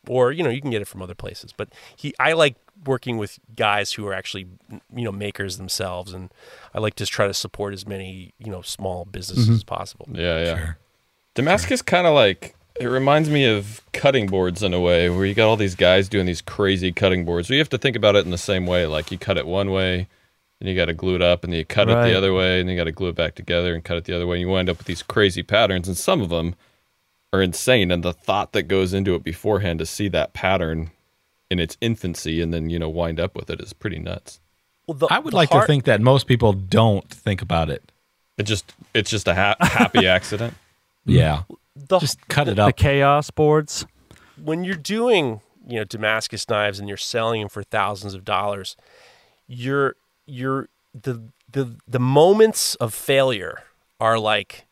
Or, 0.06 0.32
you 0.32 0.42
know, 0.42 0.50
you 0.50 0.60
can 0.60 0.70
get 0.70 0.82
it 0.82 0.88
from 0.88 1.02
other 1.02 1.14
places. 1.14 1.52
But 1.56 1.70
he 1.96 2.14
I 2.20 2.34
like 2.34 2.56
working 2.84 3.18
with 3.18 3.38
guys 3.56 3.92
who 3.92 4.06
are 4.06 4.14
actually 4.14 4.46
you 4.70 5.04
know, 5.04 5.12
makers 5.12 5.56
themselves 5.56 6.12
and 6.12 6.30
I 6.72 6.78
like 6.78 6.94
to 6.96 7.06
try 7.06 7.26
to 7.26 7.34
support 7.34 7.74
as 7.74 7.86
many, 7.86 8.32
you 8.38 8.50
know, 8.50 8.62
small 8.62 9.06
businesses 9.06 9.46
mm-hmm. 9.46 9.54
as 9.54 9.64
possible. 9.64 10.06
Yeah, 10.12 10.44
yeah. 10.44 10.56
Sure. 10.56 10.78
Damascus 11.34 11.82
kind 11.82 12.06
of 12.06 12.14
like 12.14 12.54
it 12.80 12.86
reminds 12.86 13.30
me 13.30 13.44
of 13.44 13.80
cutting 13.92 14.26
boards 14.26 14.62
in 14.62 14.74
a 14.74 14.80
way 14.80 15.08
where 15.08 15.24
you 15.24 15.34
got 15.34 15.48
all 15.48 15.56
these 15.56 15.76
guys 15.76 16.08
doing 16.08 16.26
these 16.26 16.40
crazy 16.40 16.90
cutting 16.92 17.24
boards. 17.24 17.48
So 17.48 17.54
you 17.54 17.60
have 17.60 17.68
to 17.70 17.78
think 17.78 17.96
about 17.96 18.16
it 18.16 18.24
in 18.24 18.30
the 18.30 18.38
same 18.38 18.66
way. 18.66 18.86
Like 18.86 19.10
you 19.12 19.18
cut 19.18 19.38
it 19.38 19.46
one 19.46 19.70
way, 19.70 20.08
and 20.60 20.68
you 20.68 20.74
got 20.74 20.86
to 20.86 20.94
glue 20.94 21.14
it 21.14 21.22
up, 21.22 21.44
and 21.44 21.52
then 21.52 21.58
you 21.58 21.64
cut 21.64 21.88
it 21.88 22.02
the 22.02 22.16
other 22.16 22.32
way, 22.32 22.60
and 22.60 22.68
you 22.68 22.76
got 22.76 22.84
to 22.84 22.92
glue 22.92 23.08
it 23.08 23.14
back 23.14 23.34
together 23.34 23.74
and 23.74 23.84
cut 23.84 23.96
it 23.96 24.04
the 24.04 24.14
other 24.14 24.26
way. 24.26 24.36
And 24.36 24.40
you 24.42 24.48
wind 24.48 24.68
up 24.68 24.78
with 24.78 24.86
these 24.86 25.02
crazy 25.02 25.42
patterns, 25.42 25.86
and 25.88 25.96
some 25.96 26.20
of 26.20 26.30
them 26.30 26.54
are 27.32 27.42
insane. 27.42 27.90
And 27.90 28.02
the 28.02 28.12
thought 28.12 28.52
that 28.52 28.64
goes 28.64 28.92
into 28.92 29.14
it 29.14 29.22
beforehand 29.22 29.78
to 29.78 29.86
see 29.86 30.08
that 30.08 30.32
pattern 30.32 30.90
in 31.50 31.58
its 31.58 31.76
infancy 31.80 32.40
and 32.40 32.52
then 32.52 32.70
you 32.70 32.78
know 32.78 32.88
wind 32.88 33.20
up 33.20 33.36
with 33.36 33.50
it 33.50 33.60
is 33.60 33.72
pretty 33.72 33.98
nuts. 33.98 34.40
Well, 34.86 34.96
the, 34.96 35.06
I 35.10 35.18
would 35.18 35.32
the 35.32 35.36
like 35.36 35.50
hard- 35.50 35.62
to 35.62 35.66
think 35.66 35.84
that 35.84 36.00
most 36.00 36.26
people 36.26 36.52
don't 36.52 37.08
think 37.08 37.42
about 37.42 37.70
it. 37.70 37.92
It 38.36 38.44
just 38.44 38.74
it's 38.92 39.10
just 39.10 39.28
a 39.28 39.34
ha- 39.34 39.56
happy 39.60 40.06
accident. 40.06 40.54
Yeah. 41.06 41.42
The, 41.76 41.98
Just 41.98 42.26
cut 42.28 42.48
it 42.48 42.56
The 42.56 42.64
up. 42.66 42.76
chaos 42.76 43.30
boards. 43.30 43.84
when 44.42 44.64
you're 44.64 44.74
doing 44.76 45.40
you 45.66 45.76
know 45.78 45.84
Damascus 45.84 46.48
knives 46.48 46.78
and 46.78 46.88
you're 46.88 46.96
selling 46.98 47.40
them 47.40 47.48
for 47.48 47.62
thousands 47.62 48.14
of 48.14 48.24
dollars, 48.24 48.76
you're 49.46 49.96
you're 50.26 50.68
the 50.94 51.22
the 51.50 51.76
the 51.88 51.98
moments 52.00 52.74
of 52.76 52.92
failure 52.94 53.62
are 54.00 54.18
like 54.18 54.66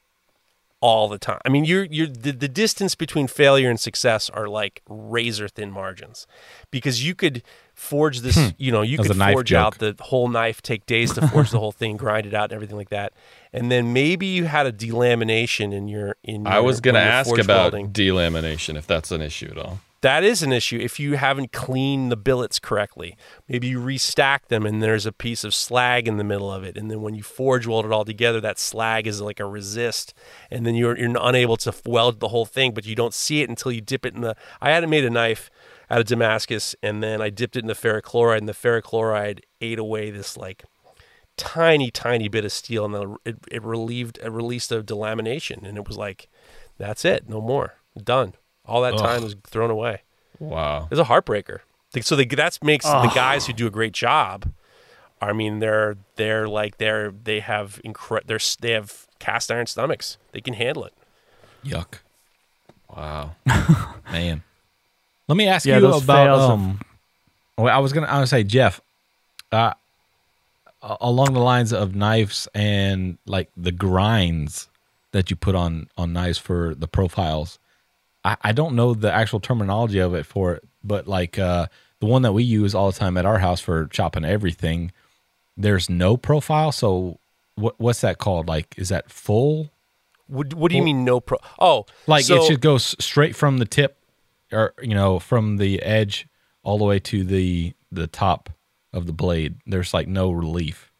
all 0.80 1.08
the 1.08 1.18
time. 1.18 1.38
I 1.44 1.48
mean, 1.48 1.64
you're 1.64 1.84
you're 1.84 2.08
the, 2.08 2.32
the 2.32 2.48
distance 2.48 2.94
between 2.96 3.26
failure 3.28 3.70
and 3.70 3.78
success 3.78 4.28
are 4.30 4.48
like 4.48 4.82
razor 4.88 5.48
thin 5.48 5.70
margins, 5.70 6.26
because 6.72 7.04
you 7.06 7.14
could 7.14 7.42
forge 7.74 8.20
this. 8.20 8.34
Hmm. 8.36 8.48
You 8.58 8.72
know, 8.72 8.82
you 8.82 8.98
could 8.98 9.16
forge 9.16 9.52
out 9.52 9.78
the 9.78 9.94
whole 10.00 10.28
knife, 10.28 10.60
take 10.60 10.84
days 10.86 11.12
to 11.14 11.26
forge 11.28 11.50
the 11.50 11.60
whole 11.60 11.72
thing, 11.72 11.96
grind 12.04 12.26
it 12.26 12.34
out, 12.34 12.44
and 12.44 12.52
everything 12.54 12.76
like 12.76 12.88
that. 12.90 13.12
And 13.52 13.70
then 13.70 13.92
maybe 13.92 14.26
you 14.26 14.44
had 14.44 14.66
a 14.66 14.72
delamination 14.72 15.74
in 15.74 15.88
your 15.88 16.16
in. 16.22 16.44
Your, 16.44 16.54
I 16.54 16.60
was 16.60 16.80
going 16.80 16.94
to 16.94 17.00
ask 17.00 17.30
about 17.36 17.72
welding. 17.72 17.92
delamination 17.92 18.76
if 18.76 18.86
that's 18.86 19.10
an 19.10 19.20
issue 19.20 19.48
at 19.50 19.58
all. 19.58 19.80
That 20.02 20.24
is 20.24 20.42
an 20.42 20.52
issue 20.52 20.80
if 20.80 20.98
you 20.98 21.16
haven't 21.16 21.52
cleaned 21.52 22.10
the 22.10 22.16
billets 22.16 22.58
correctly. 22.58 23.16
Maybe 23.48 23.68
you 23.68 23.78
restack 23.78 24.48
them 24.48 24.66
and 24.66 24.82
there's 24.82 25.06
a 25.06 25.12
piece 25.12 25.44
of 25.44 25.54
slag 25.54 26.08
in 26.08 26.16
the 26.16 26.24
middle 26.24 26.50
of 26.50 26.64
it. 26.64 26.76
And 26.76 26.90
then 26.90 27.02
when 27.02 27.14
you 27.14 27.22
forge 27.22 27.68
weld 27.68 27.84
it 27.84 27.92
all 27.92 28.04
together, 28.04 28.40
that 28.40 28.58
slag 28.58 29.06
is 29.06 29.20
like 29.20 29.38
a 29.38 29.46
resist. 29.46 30.12
And 30.50 30.66
then 30.66 30.74
you're, 30.74 30.98
you're 30.98 31.16
unable 31.20 31.56
to 31.58 31.72
weld 31.86 32.18
the 32.18 32.28
whole 32.28 32.46
thing, 32.46 32.72
but 32.72 32.84
you 32.84 32.96
don't 32.96 33.14
see 33.14 33.42
it 33.42 33.48
until 33.48 33.70
you 33.70 33.80
dip 33.80 34.04
it 34.04 34.12
in 34.12 34.22
the. 34.22 34.34
I 34.60 34.70
had 34.70 34.88
made 34.88 35.04
a 35.04 35.10
knife 35.10 35.50
out 35.88 36.00
of 36.00 36.06
Damascus 36.06 36.74
and 36.82 37.00
then 37.00 37.22
I 37.22 37.30
dipped 37.30 37.54
it 37.54 37.60
in 37.60 37.68
the 37.68 37.74
ferrochloride, 37.74 38.38
and 38.38 38.48
the 38.48 38.54
ferrochloride 38.54 39.42
ate 39.60 39.78
away 39.78 40.10
this 40.10 40.36
like 40.36 40.64
tiny, 41.36 41.90
tiny 41.90 42.28
bit 42.28 42.44
of 42.44 42.52
steel. 42.52 42.84
And 42.84 42.94
then 42.94 43.16
it, 43.24 43.36
it 43.50 43.62
relieved, 43.62 44.18
it 44.22 44.30
released 44.30 44.70
a 44.72 44.82
delamination. 44.82 45.66
And 45.66 45.76
it 45.76 45.86
was 45.88 45.96
like, 45.96 46.28
that's 46.78 47.04
it, 47.04 47.28
no 47.28 47.40
more. 47.40 47.74
Done. 48.02 48.34
All 48.66 48.80
that 48.82 48.96
time 48.96 49.22
was 49.22 49.34
thrown 49.44 49.70
away. 49.70 50.02
Wow. 50.38 50.88
It's 50.90 51.00
a 51.00 51.04
heartbreaker. 51.04 51.60
So 52.00 52.16
the, 52.16 52.24
that 52.24 52.58
makes 52.62 52.84
the 52.86 53.10
guys 53.14 53.46
who 53.46 53.52
do 53.52 53.66
a 53.66 53.70
great 53.70 53.92
job. 53.92 54.50
I 55.20 55.32
mean, 55.32 55.58
they're 55.60 55.96
they're 56.16 56.48
like 56.48 56.78
they're 56.78 57.10
they 57.12 57.40
have 57.40 57.80
incre- 57.84 58.24
they're 58.26 58.40
they 58.60 58.72
have 58.72 59.06
cast 59.18 59.52
iron 59.52 59.66
stomachs. 59.66 60.16
They 60.32 60.40
can 60.40 60.54
handle 60.54 60.84
it. 60.84 60.94
Yuck. 61.64 61.98
Wow. 62.96 63.36
Man. 64.10 64.42
Let 65.28 65.36
me 65.36 65.46
ask 65.46 65.64
Yeah, 65.66 65.78
you 65.78 65.86
about 65.86 66.02
fails 66.02 66.40
of- 66.42 66.50
um 66.50 66.80
well, 67.58 67.72
I 67.74 67.78
was 67.78 67.92
gonna 67.92 68.06
I 68.06 68.18
was 68.20 68.30
gonna 68.32 68.42
say, 68.42 68.44
Jeff, 68.44 68.80
uh 69.52 69.56
a- 69.56 69.76
along 70.82 71.32
the 71.32 71.40
lines 71.40 71.72
of 71.72 71.94
knives 71.94 72.48
and 72.54 73.18
like 73.26 73.50
the 73.56 73.72
grinds 73.72 74.68
that 75.12 75.30
you 75.30 75.36
put 75.36 75.54
on 75.54 75.88
on 75.96 76.12
knives 76.12 76.38
for 76.38 76.74
the 76.74 76.88
profiles. 76.88 77.58
I, 78.24 78.36
I 78.42 78.52
don't 78.52 78.74
know 78.74 78.94
the 78.94 79.12
actual 79.12 79.40
terminology 79.40 79.98
of 79.98 80.14
it 80.14 80.26
for 80.26 80.54
it, 80.54 80.64
but 80.82 81.06
like 81.06 81.38
uh 81.38 81.66
the 82.00 82.06
one 82.06 82.22
that 82.22 82.32
we 82.32 82.42
use 82.42 82.74
all 82.74 82.90
the 82.90 82.98
time 82.98 83.16
at 83.16 83.24
our 83.24 83.38
house 83.38 83.60
for 83.60 83.86
chopping 83.86 84.24
everything, 84.24 84.90
there's 85.56 85.88
no 85.88 86.16
profile. 86.16 86.72
So 86.72 87.20
what 87.54 87.78
what's 87.78 88.00
that 88.00 88.18
called? 88.18 88.48
Like 88.48 88.74
is 88.76 88.88
that 88.88 89.10
full? 89.10 89.70
What, 90.26 90.54
what 90.54 90.70
do 90.70 90.76
you 90.76 90.82
mean 90.82 91.04
no 91.04 91.20
pro? 91.20 91.38
Oh, 91.60 91.84
Like 92.06 92.24
so, 92.24 92.36
it 92.36 92.44
should 92.46 92.60
go 92.60 92.78
straight 92.78 93.36
from 93.36 93.58
the 93.58 93.66
tip, 93.66 93.98
or 94.50 94.72
you 94.80 94.94
know, 94.94 95.18
from 95.18 95.58
the 95.58 95.82
edge 95.82 96.26
all 96.62 96.78
the 96.78 96.84
way 96.84 96.98
to 96.98 97.22
the 97.22 97.74
the 97.90 98.06
top 98.06 98.48
of 98.92 99.06
the 99.06 99.12
blade. 99.12 99.56
There's 99.66 99.94
like 99.94 100.08
no 100.08 100.30
relief. 100.30 100.92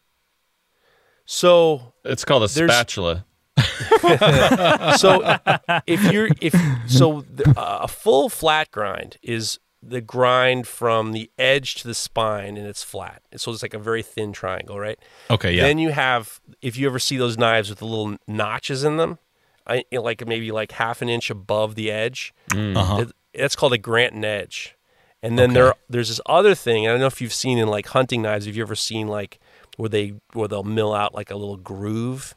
so 1.25 1.93
It's 2.03 2.25
called 2.25 2.43
a 2.43 2.47
spatula. 2.49 3.25
so 4.97 5.37
if 5.85 6.11
you're 6.11 6.29
if 6.41 6.55
so 6.87 7.21
the, 7.21 7.53
a 7.55 7.87
full 7.87 8.29
flat 8.29 8.71
grind 8.71 9.17
is 9.21 9.59
the 9.81 10.01
grind 10.01 10.67
from 10.67 11.11
the 11.11 11.29
edge 11.37 11.75
to 11.75 11.87
the 11.87 11.93
spine 11.93 12.57
and 12.57 12.65
it's 12.65 12.83
flat. 12.83 13.21
So 13.35 13.51
it's 13.51 13.61
like 13.61 13.73
a 13.73 13.79
very 13.79 14.01
thin 14.01 14.31
triangle, 14.33 14.79
right? 14.79 14.97
Okay, 15.29 15.53
yeah, 15.53 15.63
Then 15.63 15.77
you 15.77 15.91
have, 15.91 16.39
if 16.61 16.77
you 16.77 16.87
ever 16.87 16.99
see 16.99 17.17
those 17.17 17.37
knives 17.37 17.69
with 17.69 17.79
the 17.79 17.85
little 17.85 18.15
notches 18.25 18.83
in 18.83 18.95
them, 18.97 19.19
I, 19.67 19.83
like 19.91 20.25
maybe 20.25 20.51
like 20.51 20.71
half 20.73 21.01
an 21.01 21.09
inch 21.09 21.29
above 21.29 21.75
the 21.75 21.91
edge, 21.91 22.33
uh-huh. 22.51 23.01
it- 23.01 23.11
that's 23.35 23.55
called 23.55 23.73
a 23.73 23.77
Granton 23.77 24.23
edge. 24.23 24.75
And 25.23 25.39
then 25.39 25.53
there, 25.53 25.73
there's 25.89 26.09
this 26.09 26.19
other 26.25 26.53
thing. 26.53 26.85
I 26.85 26.91
don't 26.91 26.99
know 26.99 27.07
if 27.07 27.21
you've 27.21 27.33
seen 27.33 27.57
in 27.57 27.67
like 27.67 27.87
hunting 27.87 28.21
knives. 28.21 28.45
Have 28.45 28.55
you 28.55 28.61
ever 28.61 28.75
seen 28.75 29.07
like 29.07 29.39
where 29.77 29.89
they 29.89 30.13
where 30.33 30.47
they'll 30.47 30.63
mill 30.63 30.93
out 30.93 31.15
like 31.15 31.31
a 31.31 31.35
little 31.35 31.57
groove 31.57 32.35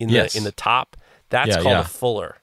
in 0.00 0.08
Yes. 0.08 0.32
the 0.32 0.38
in 0.38 0.44
the 0.44 0.52
top? 0.52 0.96
That's 1.28 1.48
Yeah, 1.48 1.54
called 1.56 1.66
yeah. 1.66 1.80
a 1.82 1.84
fuller. 1.84 2.36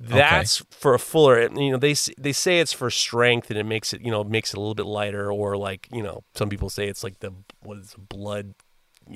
That's 0.00 0.62
for 0.70 0.94
a 0.94 0.98
fuller. 0.98 1.38
and, 1.40 1.58
You 1.58 1.72
know, 1.72 1.76
they 1.78 1.94
they 2.16 2.32
say 2.32 2.60
it's 2.60 2.72
for 2.72 2.90
strength 2.90 3.50
and 3.50 3.58
it 3.58 3.64
makes 3.64 3.92
it 3.92 4.00
you 4.00 4.10
know 4.12 4.22
makes 4.22 4.54
it 4.54 4.56
a 4.56 4.60
little 4.60 4.76
bit 4.76 4.86
lighter. 4.86 5.32
Or 5.32 5.56
like 5.56 5.88
you 5.90 6.02
know, 6.02 6.22
some 6.34 6.48
people 6.48 6.70
say 6.70 6.86
it's 6.86 7.02
like 7.02 7.18
the 7.18 7.32
what 7.62 7.78
is 7.78 7.94
it, 7.94 8.08
blood 8.08 8.54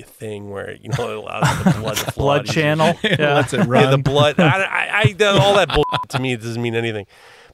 thing 0.04 0.50
where 0.50 0.72
you 0.72 0.88
know 0.98 1.10
it 1.10 1.16
allows 1.18 1.64
the 1.64 1.70
blood 1.80 1.96
to 1.98 2.10
flow 2.12 2.24
Blood 2.24 2.48
out 2.48 2.54
channel. 2.54 2.94
yeah. 3.02 3.34
Lets 3.34 3.52
it 3.52 3.68
Yeah, 3.68 3.90
the 3.90 3.98
blood. 3.98 4.40
I, 4.40 4.62
I, 4.62 5.14
I 5.20 5.24
all 5.38 5.54
that 5.56 5.68
bull 5.72 5.84
to 6.08 6.18
me 6.18 6.32
it 6.32 6.40
doesn't 6.42 6.60
mean 6.62 6.74
anything. 6.74 7.06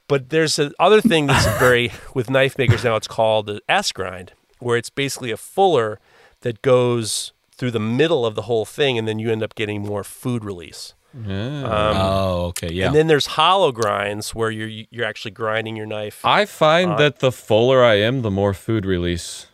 But 0.09 0.31
there's 0.31 0.59
a 0.59 0.73
other 0.79 1.01
thing 1.01 1.27
that's 1.27 1.47
very 1.59 1.93
with 2.15 2.29
knife 2.31 2.59
makers 2.59 2.83
now. 2.85 2.97
It's 2.97 3.07
called 3.09 3.47
the 3.47 3.61
S 3.69 3.93
grind, 3.93 4.33
where 4.59 4.77
it's 4.77 4.91
basically 4.91 5.31
a 5.31 5.37
fuller 5.37 6.01
that 6.41 6.63
goes 6.63 7.33
through 7.57 7.73
the 7.73 7.81
middle 7.81 8.25
of 8.25 8.35
the 8.35 8.43
whole 8.43 8.65
thing, 8.65 8.97
and 8.99 9.07
then 9.07 9.19
you 9.19 9.31
end 9.31 9.43
up 9.43 9.55
getting 9.55 9.83
more 9.83 10.03
food 10.05 10.45
release. 10.45 10.95
Yeah. 11.27 11.63
Um, 11.65 11.97
oh, 11.97 12.45
okay, 12.49 12.71
yeah. 12.73 12.87
And 12.87 12.95
then 12.95 13.07
there's 13.07 13.27
hollow 13.27 13.73
grinds 13.73 14.35
where 14.35 14.51
you're 14.51 14.85
you're 14.91 15.07
actually 15.07 15.33
grinding 15.33 15.77
your 15.77 15.87
knife. 15.87 16.25
I 16.25 16.45
find 16.47 16.93
Uh, 16.93 16.97
that 16.99 17.19
the 17.21 17.33
fuller 17.33 17.83
I 17.85 17.95
am, 17.95 18.23
the 18.23 18.31
more 18.31 18.55
food 18.55 18.85
release 18.87 19.47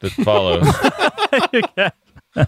that 0.00 0.12
follows. 0.12 0.66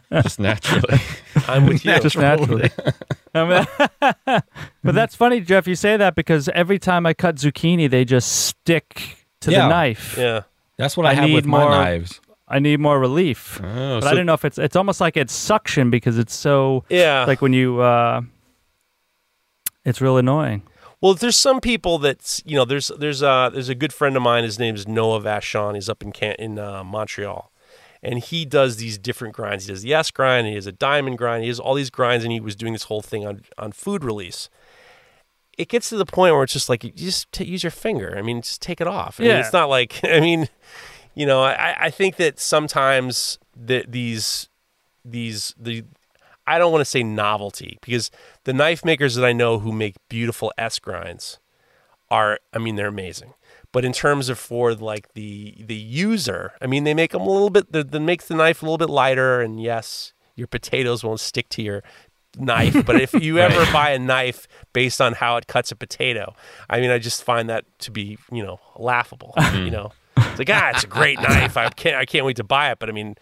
Just 0.22 0.38
naturally. 0.40 0.98
I'm 1.48 1.66
with 1.66 1.84
you. 1.84 1.98
just 2.00 2.16
naturally. 2.16 2.70
I 3.34 3.44
mean, 3.44 3.66
but 4.82 4.94
that's 4.94 5.14
funny, 5.14 5.40
Jeff. 5.40 5.66
You 5.66 5.74
say 5.74 5.96
that 5.96 6.14
because 6.14 6.48
every 6.50 6.78
time 6.78 7.06
I 7.06 7.14
cut 7.14 7.36
zucchini, 7.36 7.90
they 7.90 8.04
just 8.04 8.46
stick 8.46 9.16
to 9.40 9.50
Yeah. 9.50 9.62
the 9.62 9.68
knife. 9.68 10.16
Yeah. 10.18 10.42
That's 10.76 10.96
what 10.96 11.06
I, 11.06 11.10
I 11.10 11.14
have 11.14 11.24
need 11.28 11.34
with 11.34 11.46
my 11.46 11.60
more- 11.60 11.70
knives. 11.70 12.20
I 12.46 12.58
need 12.58 12.78
more 12.78 13.00
relief. 13.00 13.58
Oh, 13.64 14.00
but 14.00 14.04
I 14.06 14.14
don't 14.14 14.26
know 14.26 14.34
if 14.34 14.44
it's 14.44 14.58
it's 14.58 14.76
almost 14.76 15.00
like 15.00 15.16
it's 15.16 15.32
suction 15.32 15.90
because 15.90 16.18
it's 16.18 16.34
so 16.34 16.84
Yeah. 16.90 17.24
like 17.24 17.40
when 17.40 17.52
you 17.54 17.80
uh 17.80 18.20
it's 19.84 20.00
real 20.00 20.16
annoying. 20.18 20.62
Well, 21.00 21.14
there's 21.14 21.36
some 21.36 21.60
people 21.60 21.98
that's 21.98 22.42
you 22.44 22.56
know 22.56 22.64
there's 22.64 22.90
there's 22.98 23.22
uh 23.22 23.50
there's 23.50 23.68
a 23.68 23.74
good 23.74 23.92
friend 23.92 24.16
of 24.16 24.22
mine. 24.22 24.44
His 24.44 24.58
name 24.58 24.74
is 24.74 24.86
Noah 24.86 25.20
Vachon. 25.20 25.74
He's 25.74 25.88
up 25.88 26.02
in 26.02 26.12
Can- 26.12 26.36
in 26.38 26.58
uh, 26.58 26.84
Montreal, 26.84 27.50
and 28.04 28.18
he 28.18 28.44
does 28.44 28.76
these 28.76 28.98
different 28.98 29.34
grinds. 29.34 29.64
He 29.66 29.72
does 29.72 29.82
the 29.82 29.94
S 29.94 30.10
grind. 30.10 30.46
He 30.46 30.54
has 30.54 30.66
a 30.66 30.72
diamond 30.72 31.18
grind. 31.18 31.42
He 31.42 31.48
has 31.48 31.58
all 31.58 31.74
these 31.74 31.90
grinds, 31.90 32.24
and 32.24 32.32
he 32.32 32.40
was 32.40 32.54
doing 32.54 32.72
this 32.72 32.84
whole 32.84 33.02
thing 33.02 33.26
on 33.26 33.42
on 33.58 33.72
food 33.72 34.04
release. 34.04 34.48
It 35.56 35.68
gets 35.68 35.88
to 35.90 35.96
the 35.96 36.04
point 36.06 36.34
where 36.34 36.42
it's 36.42 36.52
just 36.52 36.68
like 36.68 36.82
you 36.84 36.90
just 36.90 37.30
t- 37.32 37.44
use 37.44 37.62
your 37.62 37.70
finger. 37.70 38.14
I 38.18 38.22
mean, 38.22 38.42
just 38.42 38.60
take 38.60 38.80
it 38.80 38.86
off. 38.86 39.18
I 39.18 39.22
mean, 39.22 39.30
Yeah. 39.32 39.40
it's 39.40 39.52
not 39.52 39.68
like 39.68 40.00
I 40.04 40.20
mean, 40.20 40.48
you 41.14 41.26
know, 41.26 41.42
I 41.42 41.76
I 41.78 41.90
think 41.90 42.16
that 42.16 42.38
sometimes 42.40 43.38
the, 43.56 43.84
these 43.88 44.48
these 45.04 45.54
the 45.58 45.84
I 46.46 46.58
don't 46.58 46.72
want 46.72 46.82
to 46.82 46.90
say 46.90 47.02
novelty 47.02 47.78
because 47.82 48.10
the 48.44 48.52
knife 48.52 48.84
makers 48.84 49.14
that 49.14 49.24
I 49.24 49.32
know 49.32 49.60
who 49.60 49.72
make 49.72 49.94
beautiful 50.08 50.52
S 50.58 50.78
grinds 50.78 51.38
are 52.10 52.38
I 52.52 52.58
mean 52.58 52.76
they're 52.76 52.88
amazing. 52.88 53.32
But 53.74 53.84
in 53.84 53.92
terms 53.92 54.28
of 54.28 54.38
for 54.38 54.72
like 54.72 55.12
the 55.14 55.56
the 55.58 55.74
user, 55.74 56.52
I 56.62 56.68
mean 56.68 56.84
they 56.84 56.94
make 56.94 57.10
them 57.10 57.22
a 57.22 57.28
little 57.28 57.50
bit 57.50 57.72
that 57.72 58.00
makes 58.00 58.28
the 58.28 58.36
knife 58.36 58.62
a 58.62 58.64
little 58.64 58.78
bit 58.78 58.88
lighter 58.88 59.40
and 59.40 59.60
yes, 59.60 60.12
your 60.36 60.46
potatoes 60.46 61.02
won't 61.02 61.18
stick 61.18 61.48
to 61.50 61.60
your 61.62 61.82
knife, 62.38 62.86
but 62.86 63.00
if 63.00 63.12
you 63.12 63.38
ever 63.46 63.70
buy 63.72 63.90
a 63.90 63.98
knife 63.98 64.46
based 64.72 65.00
on 65.00 65.14
how 65.14 65.36
it 65.38 65.48
cuts 65.48 65.72
a 65.72 65.76
potato, 65.76 66.36
I 66.70 66.78
mean 66.80 66.90
I 66.90 66.98
just 66.98 67.24
find 67.24 67.50
that 67.50 67.64
to 67.80 67.90
be, 67.90 68.16
you 68.30 68.44
know, 68.44 68.60
laughable, 68.76 69.34
you 69.54 69.70
know. 69.70 69.90
It's 70.16 70.38
like, 70.38 70.50
ah, 70.50 70.70
it's 70.70 70.84
a 70.84 70.86
great 70.86 71.20
knife. 71.28 71.56
I 71.56 71.68
can't 71.70 71.96
I 71.96 72.04
can't 72.04 72.24
wait 72.24 72.36
to 72.36 72.44
buy 72.44 72.70
it, 72.70 72.78
but 72.78 72.88
I 72.88 72.92
mean 72.92 73.16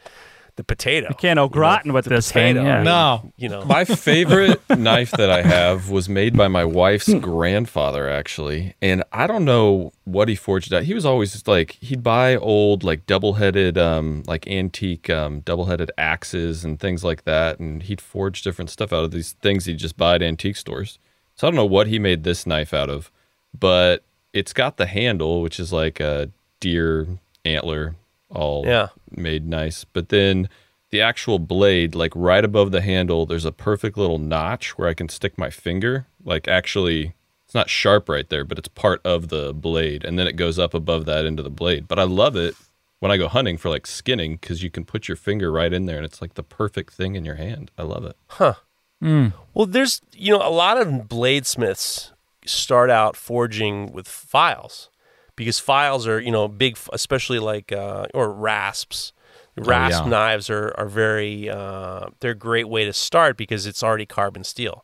the 0.57 0.65
potato. 0.65 1.09
You 1.09 1.15
can't 1.15 1.39
au 1.39 1.49
gratin 1.49 1.93
with 1.93 2.05
the 2.05 2.11
this 2.11 2.31
potato, 2.31 2.61
thing. 2.61 2.67
Yeah. 2.67 2.83
No. 2.83 3.33
you 3.37 3.49
know. 3.49 3.65
My 3.65 3.85
favorite 3.87 4.61
knife 4.71 5.11
that 5.13 5.31
I 5.31 5.43
have 5.43 5.91
was 5.91 6.09
made 6.09 6.37
by 6.37 6.49
my 6.49 6.65
wife's 6.65 7.13
grandfather, 7.15 8.09
actually. 8.09 8.75
And 8.83 9.03
I 9.13 9.27
don't 9.27 9.45
know 9.45 9.93
what 10.05 10.29
he 10.29 10.35
forged 10.35 10.73
out. 10.73 10.85
He 10.85 10.95
was 10.95 11.07
always 11.07 11.33
just 11.33 11.49
like, 11.49 11.73
he'd 11.81 12.03
buy 12.03 12.37
old, 12.37 12.85
like 12.85 13.07
double 13.07 13.35
headed, 13.35 13.79
um, 13.79 14.25
like 14.27 14.47
antique, 14.47 15.09
um, 15.09 15.41
double 15.41 15.67
headed 15.67 15.91
axes 15.97 16.65
and 16.65 16.79
things 16.79 17.03
like 17.03 17.25
that. 17.25 17.59
And 17.59 17.83
he'd 17.83 18.01
forge 18.01 18.43
different 18.43 18.71
stuff 18.71 18.93
out 18.93 19.05
of 19.05 19.11
these 19.11 19.33
things 19.41 19.65
he'd 19.65 19.79
just 19.79 19.97
buy 19.97 20.17
at 20.17 20.23
antique 20.23 20.57
stores. 20.57 20.99
So 21.35 21.47
I 21.47 21.51
don't 21.51 21.57
know 21.57 21.65
what 21.65 21.87
he 21.87 21.99
made 21.99 22.25
this 22.25 22.47
knife 22.47 22.75
out 22.75 22.91
of, 22.91 23.11
but 23.59 24.05
it's 24.33 24.53
got 24.53 24.77
the 24.77 24.87
handle, 24.87 25.41
which 25.41 25.59
is 25.59 25.73
like 25.73 25.99
a 25.99 26.31
deer 26.61 27.07
antler 27.45 27.97
all 28.35 28.65
Yeah. 28.67 28.89
made 29.11 29.47
nice. 29.47 29.85
But 29.85 30.09
then 30.09 30.49
the 30.91 31.01
actual 31.01 31.39
blade, 31.39 31.95
like 31.95 32.13
right 32.15 32.45
above 32.45 32.71
the 32.71 32.81
handle, 32.83 33.25
there's 33.27 33.45
a 33.45 33.53
perfect 33.53 33.97
little 33.97 34.19
notch 34.19 34.77
where 34.79 34.89
I 34.89 34.95
can 34.95 35.09
stick 35.09 35.39
my 35.39 35.51
finger. 35.51 36.07
Like 36.25 36.49
actually, 36.49 37.15
it's 37.45 37.55
not 37.55 37.71
sharp 37.71 38.09
right 38.09 38.29
there, 38.29 38.45
but 38.45 38.59
it's 38.59 38.69
part 38.69 39.01
of 39.05 39.29
the 39.29 39.53
blade, 39.55 40.05
and 40.05 40.19
then 40.19 40.27
it 40.27 40.37
goes 40.37 40.59
up 40.59 40.75
above 40.75 41.05
that 41.07 41.25
into 41.25 41.43
the 41.43 41.51
blade. 41.51 41.87
But 41.89 41.99
I 41.99 42.05
love 42.05 42.37
it 42.37 42.55
when 43.01 43.11
I 43.11 43.17
go 43.17 43.29
hunting 43.29 43.57
for 43.59 43.69
like 43.69 43.87
skinning 43.87 44.37
because 44.37 44.63
you 44.63 44.71
can 44.71 44.85
put 44.85 45.09
your 45.09 45.17
finger 45.17 45.51
right 45.51 45.73
in 45.73 45.87
there, 45.87 45.97
and 45.97 46.05
it's 46.05 46.21
like 46.23 46.35
the 46.35 46.43
perfect 46.43 46.93
thing 46.95 47.15
in 47.15 47.25
your 47.25 47.35
hand. 47.37 47.71
I 47.79 47.83
love 47.83 48.05
it. 48.05 48.17
Huh. 48.29 48.55
Hmm. 49.01 49.29
Well, 49.55 49.67
there's 49.67 50.01
you 50.15 50.31
know 50.33 50.47
a 50.47 50.51
lot 50.51 50.81
of 50.81 50.87
bladesmiths 51.09 52.13
start 52.47 52.91
out 52.91 53.17
forging 53.17 53.93
with 53.93 54.07
files 54.09 54.91
because 55.37 55.59
files 55.59 56.07
are 56.07 56.21
you 56.21 56.31
know 56.31 56.49
big, 56.49 56.79
especially 56.93 57.39
like 57.39 57.73
uh, 57.73 58.07
or 58.15 58.33
rasps. 58.33 59.13
Rasp 59.55 60.05
yeah. 60.05 60.11
knives 60.11 60.49
are 60.49 60.75
are 60.79 60.89
very 60.89 61.51
uh, 61.51 62.07
they're 62.21 62.31
a 62.31 62.35
great 62.35 62.69
way 62.69 62.87
to 62.87 62.93
start 62.93 63.37
because 63.37 63.67
it's 63.67 63.83
already 63.83 64.07
carbon 64.07 64.45
steel, 64.45 64.83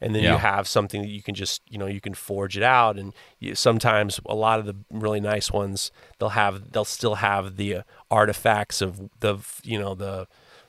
and 0.00 0.14
then 0.14 0.22
you 0.22 0.38
have 0.38 0.66
something 0.66 1.02
that 1.02 1.08
you 1.08 1.22
can 1.22 1.34
just 1.34 1.60
you 1.68 1.76
know 1.76 1.86
you 1.86 2.00
can 2.00 2.14
forge 2.14 2.56
it 2.56 2.62
out, 2.62 2.98
and 2.98 3.12
you, 3.38 3.54
sometimes 3.54 4.18
a 4.24 4.34
lot 4.34 4.60
of 4.60 4.64
the 4.64 4.76
really 4.90 5.20
nice 5.20 5.50
ones 5.50 5.92
they'll 6.18 6.30
have 6.30 6.72
they'll 6.72 6.86
still 6.86 7.16
have 7.16 7.56
the 7.56 7.76
uh, 7.76 7.82
artifacts 8.10 8.80
of 8.80 9.10
the 9.20 9.38
you 9.62 9.78
know 9.78 9.94
the 9.94 10.26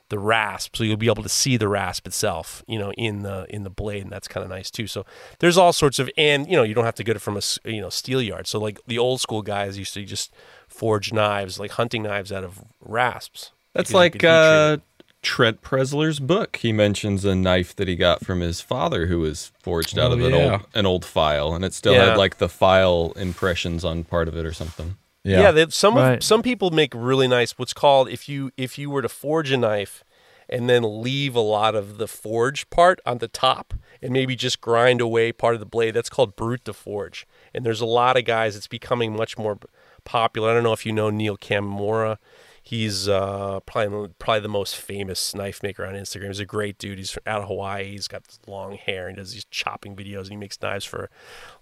the 0.10 0.20
rasp 0.20 0.76
so 0.76 0.84
you'll 0.84 0.98
be 0.98 1.08
able 1.08 1.24
to 1.24 1.30
see 1.30 1.56
the 1.58 1.68
rasp 1.68 2.06
itself 2.08 2.64
you 2.68 2.78
know 2.78 2.92
in 2.94 3.22
the 3.24 3.46
in 3.50 3.64
the 3.64 3.70
blade 3.70 4.04
and 4.04 4.12
that's 4.12 4.28
kind 4.28 4.44
of 4.44 4.50
nice 4.50 4.70
too 4.70 4.88
so 4.88 5.06
there's 5.40 5.58
all 5.58 5.72
sorts 5.72 6.00
of 6.00 6.10
and 6.18 6.48
you 6.50 6.56
know 6.58 6.64
you 6.64 6.74
don't 6.74 6.86
have 6.86 6.96
to 6.96 7.04
get 7.04 7.16
it 7.16 7.20
from 7.20 7.38
a 7.38 7.42
you 7.66 7.80
know 7.80 7.90
steel 7.90 8.22
yard 8.22 8.48
so 8.48 8.60
like 8.60 8.80
the 8.88 8.98
old 8.98 9.22
school 9.22 9.42
guys 9.42 9.78
used 9.78 9.94
to 9.94 10.04
just 10.04 10.34
forge 10.68 11.14
knives 11.14 11.60
like 11.60 11.72
hunting 11.72 12.04
knives 12.04 12.32
out 12.32 12.44
of 12.44 12.60
rasps 12.82 13.52
That's 13.74 13.94
like 13.94 14.14
could 14.14 14.22
heat 14.22 14.28
treat 14.28 14.34
uh, 14.34 14.78
Trent 15.22 15.62
Preszler's 15.62 16.22
book. 16.22 16.56
He 16.56 16.72
mentions 16.72 17.26
a 17.26 17.36
knife 17.36 17.76
that 17.76 17.90
he 17.90 17.98
got 17.98 18.26
from 18.26 18.40
his 18.40 18.62
father, 18.62 19.08
who 19.08 19.20
was 19.20 19.52
forged 19.60 20.00
out 20.00 20.12
Oh, 20.12 20.14
of 20.14 20.22
an 20.24 20.32
yeah. 20.34 20.52
old 20.54 20.62
an 20.74 20.86
old 20.86 21.04
file, 21.04 21.54
and 21.54 21.66
it 21.66 21.74
still 21.74 21.92
Yeah. 21.92 22.06
had 22.12 22.18
like 22.18 22.38
the 22.38 22.48
file 22.48 23.12
impressions 23.18 23.84
on 23.84 24.06
part 24.06 24.30
of 24.30 24.38
it 24.38 24.46
or 24.46 24.54
something. 24.54 24.96
Yeah, 25.24 25.42
Yeah. 25.42 25.52
they, 25.52 25.66
some 25.70 25.96
of, 25.98 26.24
some 26.24 26.42
people 26.42 26.72
make 26.72 26.94
really 26.96 27.28
nice 27.28 27.52
what's 27.58 27.74
called 27.74 28.10
if 28.10 28.30
you 28.30 28.52
if 28.58 28.78
you 28.78 28.90
were 28.90 29.02
to 29.02 29.10
forge 29.10 29.52
a 29.52 29.58
knife 29.58 30.04
and 30.52 30.68
then 30.70 31.02
leave 31.04 31.36
a 31.36 31.42
lot 31.42 31.76
of 31.76 31.98
the 31.98 32.08
forge 32.08 32.70
part 32.70 33.00
on 33.06 33.20
the 33.20 33.28
top 33.28 33.74
and 34.02 34.12
maybe 34.12 34.36
just 34.36 34.62
grind 34.62 35.00
away 35.02 35.32
part 35.32 35.54
of 35.54 35.60
the 35.60 35.66
blade. 35.66 35.94
That's 35.94 36.10
called 36.10 36.36
brut 36.36 36.64
de 36.64 36.74
forge. 36.74 37.28
And 37.54 37.66
there's 37.66 37.82
a 37.82 37.86
lot 37.86 38.18
of 38.18 38.26
guys. 38.26 38.56
It's 38.56 38.66
becoming 38.68 39.16
much 39.16 39.38
more 39.38 39.60
popular. 40.06 40.50
I 40.50 40.54
don't 40.56 40.64
know 40.64 40.74
if 40.74 40.86
you 40.86 40.92
know 40.92 41.10
Neil 41.12 41.38
Kamimura. 41.38 42.18
He's 42.64 43.08
uh, 43.10 43.60
probably 43.66 44.10
probably 44.20 44.42
the 44.42 44.48
most 44.50 44.76
famous 44.76 45.34
knife 45.36 45.62
maker 45.64 45.86
on 45.86 45.94
Instagram. 45.96 46.28
He's 46.28 46.40
a 46.40 46.46
great 46.46 46.78
dude. 46.78 46.98
He's 46.98 47.18
out 47.28 47.42
of 47.42 47.48
Hawaii. 47.48 47.92
He's 47.92 48.08
got 48.08 48.24
long 48.48 48.74
hair 48.74 49.08
and 49.08 49.18
does 49.18 49.34
these 49.34 49.46
chopping 49.46 49.96
videos. 49.96 50.22
And 50.24 50.32
he 50.32 50.38
makes 50.38 50.62
knives 50.62 50.86
for 50.86 51.10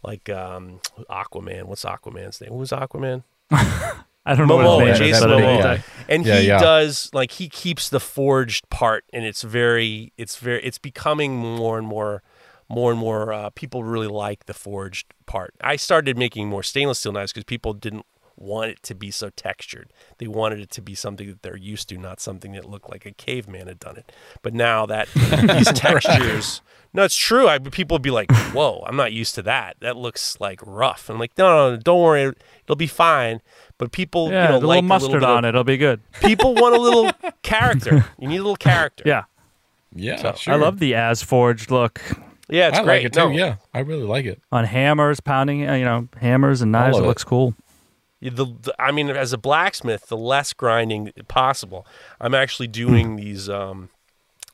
like 0.03 0.30
um, 0.30 0.80
Aquaman. 1.10 1.64
What's 1.66 1.86
Aquaman's 1.86 2.39
name? 2.41 2.51
Who 2.51 2.58
was 2.58 2.72
Aquaman? 2.72 3.24
I 3.52 4.36
don't 4.36 4.48
know 4.48 4.58
Momoa, 4.58 4.76
what 4.78 4.88
his 4.88 5.00
name 5.00 5.10
Jason 5.10 5.30
Momoa. 5.30 5.76
it- 5.78 5.82
and 6.10 6.26
Yeah, 6.26 6.39
he 6.39 6.48
yeah. 6.48 6.60
does 6.60 7.10
like 7.14 7.32
he 7.32 7.50
keeps 7.50 7.89
the 7.89 8.00
forged 8.00 8.70
part 8.70 9.04
and 9.14 9.26
it's 9.26 9.41
very 9.41 10.14
it's 10.18 10.38
very 10.38 10.64
it's 10.64 10.78
becoming 10.78 11.38
more 11.38 11.78
and 11.78 11.88
more 11.88 12.24
more 12.70 12.91
and 12.91 13.00
more 13.00 13.32
uh, 13.32 13.50
people 13.52 13.84
really 13.84 14.08
like 14.08 14.45
the 14.45 14.54
forged 14.54 15.14
part 15.26 15.54
i 15.62 15.76
started 15.78 16.18
making 16.18 16.50
more 16.50 16.64
stainless 16.64 17.00
steel 17.00 17.12
knives 17.14 17.32
because 17.32 17.45
people 17.45 17.74
didn't 17.74 18.06
want 18.38 18.70
it 18.72 18.82
to 18.84 18.94
be 18.96 19.10
so 19.12 19.30
textured 19.32 19.92
they 20.20 20.28
wanted 20.28 20.60
it 20.60 20.70
to 20.70 20.82
be 20.82 20.94
something 20.96 21.28
that 21.28 21.42
they're 21.42 21.58
used 21.58 21.90
to 21.90 21.98
not 21.98 22.20
something 22.20 22.52
that 22.54 22.66
looked 22.70 22.90
like 22.90 23.06
a 23.06 23.12
caveman 23.12 23.68
had 23.68 23.80
done 23.80 23.98
it 23.98 24.12
but 24.44 24.54
now 24.54 24.86
that 24.86 25.08
these 25.58 25.72
textures 25.74 26.62
no 26.94 27.04
it's 27.04 27.16
true 27.16 27.48
I, 27.48 27.58
people 27.60 27.96
would 27.96 28.02
be 28.04 28.12
like 28.12 28.32
whoa 28.54 28.84
i'm 28.88 28.96
not 28.96 29.12
used 29.12 29.36
to 29.36 29.42
that 29.44 29.78
that 29.82 29.98
looks 29.98 30.40
like 30.40 30.60
rough 30.66 31.10
i'm 31.10 31.18
like 31.20 31.32
no 31.38 31.48
no, 31.48 31.76
no 31.76 31.82
don't 31.82 32.02
worry 32.02 32.34
it'll 32.64 32.76
be 32.76 32.88
fine 32.88 33.42
but 33.80 33.92
people 33.92 34.30
Yeah, 34.32 34.44
you 34.46 34.50
know 34.54 34.60
the 34.60 34.68
like 34.68 34.84
little 34.84 34.92
a 34.92 34.98
little 34.98 35.10
mustard 35.10 35.24
of- 35.24 35.30
on 35.38 35.46
it. 35.46 35.50
It'll 35.50 35.64
be 35.64 35.78
good. 35.78 36.00
people 36.22 36.56
want 36.56 36.76
a 36.76 36.80
little 36.82 37.12
character. 37.44 38.06
You 38.18 38.28
need 38.28 38.38
a 38.38 38.42
little 38.42 38.56
character. 38.56 39.04
Yeah, 39.06 39.26
Yeah, 39.94 40.16
So, 40.16 40.34
sure. 40.34 40.54
I 40.56 40.58
love 40.58 40.80
the 40.80 40.96
as 40.96 41.22
forged 41.22 41.70
look 41.70 42.02
yeah, 42.50 42.70
it's 42.70 42.80
I 42.80 42.84
great. 42.84 42.98
like 43.04 43.06
it 43.06 43.14
too. 43.14 43.20
No, 43.20 43.30
Yeah, 43.30 43.58
I 43.76 43.80
really 43.82 44.02
like 44.06 44.26
it. 44.26 44.42
on 44.52 44.64
hammers, 44.64 45.20
pounding. 45.20 45.60
You 45.60 45.68
know, 45.86 46.08
hammers 46.20 46.64
and 46.64 46.72
knives. 46.72 46.98
It 46.98 47.04
it. 47.04 47.06
looks 47.06 47.24
cool. 47.24 47.54
The, 48.22 48.30
the, 48.32 48.76
I 48.80 48.91
mean, 48.91 49.09
as 49.09 49.32
a 49.32 49.38
blacksmith, 49.38 50.07
the 50.07 50.18
less 50.18 50.53
grinding 50.53 51.11
possible. 51.28 51.86
I'm 52.20 52.34
actually 52.34 52.68
doing 52.68 53.15
these 53.15 53.47
um, 53.47 53.89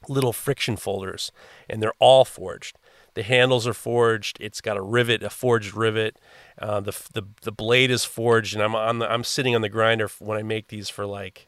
little 0.10 0.34
friction 0.34 0.76
folders, 0.76 1.32
and 1.70 1.82
they're 1.82 1.94
all 2.00 2.26
forged. 2.26 2.78
The 3.14 3.24
handles 3.24 3.68
are 3.68 3.74
forged. 3.74 4.38
It's 4.42 4.60
got 4.60 4.76
a 4.76 4.82
rivet, 4.82 5.24
a 5.24 5.30
forged 5.30 5.76
rivet. 5.76 6.18
Uh, 6.60 6.80
the, 6.82 6.92
the 7.14 7.24
the 7.44 7.52
blade 7.52 7.92
is 7.92 8.04
forged, 8.04 8.54
and 8.56 8.64
I'm 8.64 8.76
on 8.76 9.00
the 9.00 9.12
I'm 9.12 9.24
sitting 9.24 9.56
on 9.56 9.62
the 9.62 9.70
grinder 9.70 10.10
when 10.20 10.38
I 10.38 10.44
make 10.44 10.68
these 10.68 10.90
for 10.90 11.06
like 11.06 11.48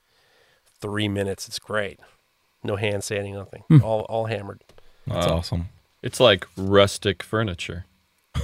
three 0.79 1.07
minutes. 1.07 1.47
It's 1.47 1.59
great. 1.59 1.99
No 2.63 2.75
hand 2.75 3.03
sanding, 3.03 3.33
nothing. 3.33 3.63
All 3.81 4.01
all 4.01 4.25
hammered. 4.25 4.63
That's 5.07 5.25
awesome. 5.27 5.69
It's 6.01 6.19
like 6.19 6.45
rustic 6.55 7.23
furniture. 7.23 7.85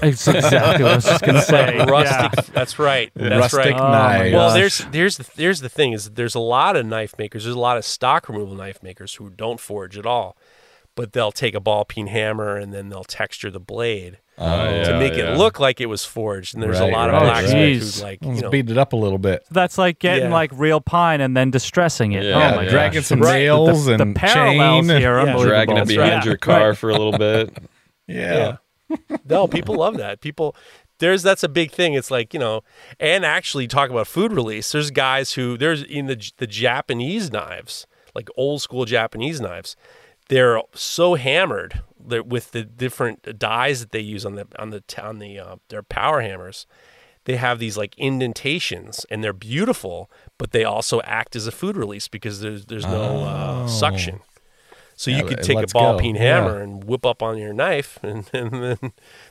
It's 0.01 0.27
exactly 0.27 0.83
what 0.83 0.93
I 0.93 0.95
was 0.95 1.05
just 1.05 1.23
gonna 1.23 1.41
say. 1.41 1.77
Rustic. 1.87 2.45
Yeah. 2.47 2.53
That's 2.53 2.79
right. 2.79 3.11
That's 3.15 3.53
Rustic 3.53 3.73
right. 3.73 3.81
Oh 3.81 3.91
knives. 3.91 4.33
Well, 4.33 4.53
there's 4.53 4.79
there's 4.91 5.17
the 5.17 5.29
there's 5.35 5.59
the 5.61 5.69
thing 5.69 5.93
is 5.93 6.11
there's 6.11 6.35
a 6.35 6.39
lot 6.39 6.75
of 6.75 6.85
knife 6.85 7.15
makers. 7.17 7.43
There's 7.43 7.55
a 7.55 7.59
lot 7.59 7.77
of 7.77 7.85
stock 7.85 8.27
removal 8.29 8.55
knife 8.55 8.81
makers 8.81 9.15
who 9.15 9.29
don't 9.29 9.59
forge 9.59 9.97
at 9.97 10.05
all, 10.05 10.35
but 10.95 11.13
they'll 11.13 11.31
take 11.31 11.53
a 11.55 11.59
ball 11.59 11.85
peen 11.85 12.07
hammer 12.07 12.55
and 12.57 12.73
then 12.73 12.89
they'll 12.89 13.03
texture 13.03 13.51
the 13.51 13.59
blade 13.59 14.17
oh, 14.37 14.45
yeah. 14.45 14.83
to 14.83 14.99
make 14.99 15.13
yeah. 15.15 15.33
it 15.33 15.37
look 15.37 15.59
like 15.59 15.79
it 15.81 15.85
was 15.87 16.03
forged. 16.05 16.53
And 16.55 16.63
there's 16.63 16.79
Right, 16.79 16.89
a 16.91 16.95
lot 16.95 17.09
right, 17.09 17.15
of 17.15 17.21
right. 17.21 17.41
blacksmiths 17.41 17.85
Jeez. 17.85 17.99
who 17.99 18.03
like 18.05 18.23
you 18.23 18.41
know 18.41 18.49
beat 18.49 18.69
it 18.69 18.77
up 18.77 18.93
a 18.93 18.97
little 18.97 19.19
bit. 19.19 19.43
That's 19.51 19.77
like 19.77 19.99
getting 19.99 20.25
Yeah. 20.25 20.33
like 20.33 20.51
real 20.53 20.81
pine 20.81 21.21
and 21.21 21.35
then 21.37 21.51
distressing 21.51 22.13
it. 22.13 22.23
Yeah, 22.23 22.35
oh 22.35 22.39
Yeah, 22.39 22.55
my 22.55 22.65
dragging 22.67 23.01
some 23.03 23.21
Right. 23.21 23.39
nails 23.39 23.85
the, 23.85 23.93
and 23.93 24.15
the 24.15 24.19
parallels 24.19 24.87
chain. 24.87 24.99
here, 25.01 25.17
are 25.19 25.25
Yeah. 25.27 25.43
Dragging 25.43 25.77
it 25.77 25.87
behind 25.87 26.11
right. 26.13 26.25
your 26.25 26.37
car 26.37 26.73
for 26.75 26.89
a 26.89 26.93
little 26.93 27.17
bit. 27.17 27.55
Yeah. 28.07 28.57
No, 29.25 29.47
people 29.47 29.75
love 29.75 29.97
that. 29.97 30.21
People 30.21 30.55
there's 30.99 31.23
that's 31.23 31.43
a 31.43 31.49
big 31.49 31.71
thing. 31.71 31.93
It's 31.95 32.11
like, 32.11 32.33
you 32.33 32.39
know, 32.39 32.61
and 32.99 33.25
actually 33.25 33.67
talk 33.67 33.89
about 33.89 34.07
food 34.07 34.31
release. 34.31 34.71
There's 34.71 34.91
guys 34.91 35.33
who 35.33 35.57
there's 35.57 35.83
in 35.83 36.05
the 36.07 36.31
the 36.37 36.47
Japanese 36.47 37.31
knives, 37.31 37.87
like 38.13 38.29
old 38.37 38.61
school 38.61 38.85
Japanese 38.85 39.41
knives, 39.41 39.75
they're 40.29 40.61
so 40.75 41.15
hammered 41.15 41.81
that 42.07 42.27
with 42.27 42.51
the 42.51 42.63
different 42.63 43.37
dyes 43.39 43.79
that 43.79 43.91
they 43.91 43.99
use 43.99 44.25
on 44.25 44.35
the 44.35 44.47
on 44.59 44.69
the 44.69 44.83
on 45.01 45.19
the 45.19 45.39
uh, 45.39 45.55
their 45.69 45.83
power 45.83 46.21
hammers. 46.21 46.67
They 47.25 47.35
have 47.35 47.59
these 47.59 47.77
like 47.77 47.95
indentations 47.99 49.05
and 49.11 49.23
they're 49.23 49.31
beautiful, 49.33 50.09
but 50.39 50.51
they 50.51 50.63
also 50.63 51.01
act 51.01 51.35
as 51.35 51.45
a 51.45 51.51
food 51.51 51.77
release 51.77 52.07
because 52.07 52.41
there's 52.41 52.65
there's 52.65 52.85
no 52.85 53.23
uh, 53.23 53.63
Oh. 53.63 53.67
suction. 53.67 54.21
So 55.01 55.09
Yeah, 55.09 55.17
you 55.17 55.23
could 55.25 55.41
take 55.41 55.57
a 55.57 55.65
ball 55.73 55.93
go. 55.93 55.99
peen 55.99 56.15
Yeah. 56.15 56.21
hammer 56.43 56.61
and 56.61 56.83
whip 56.83 57.07
up 57.07 57.23
on 57.23 57.37
your 57.39 57.53
knife, 57.53 57.97
and, 58.03 58.29
and 58.33 58.51
then 58.51 58.77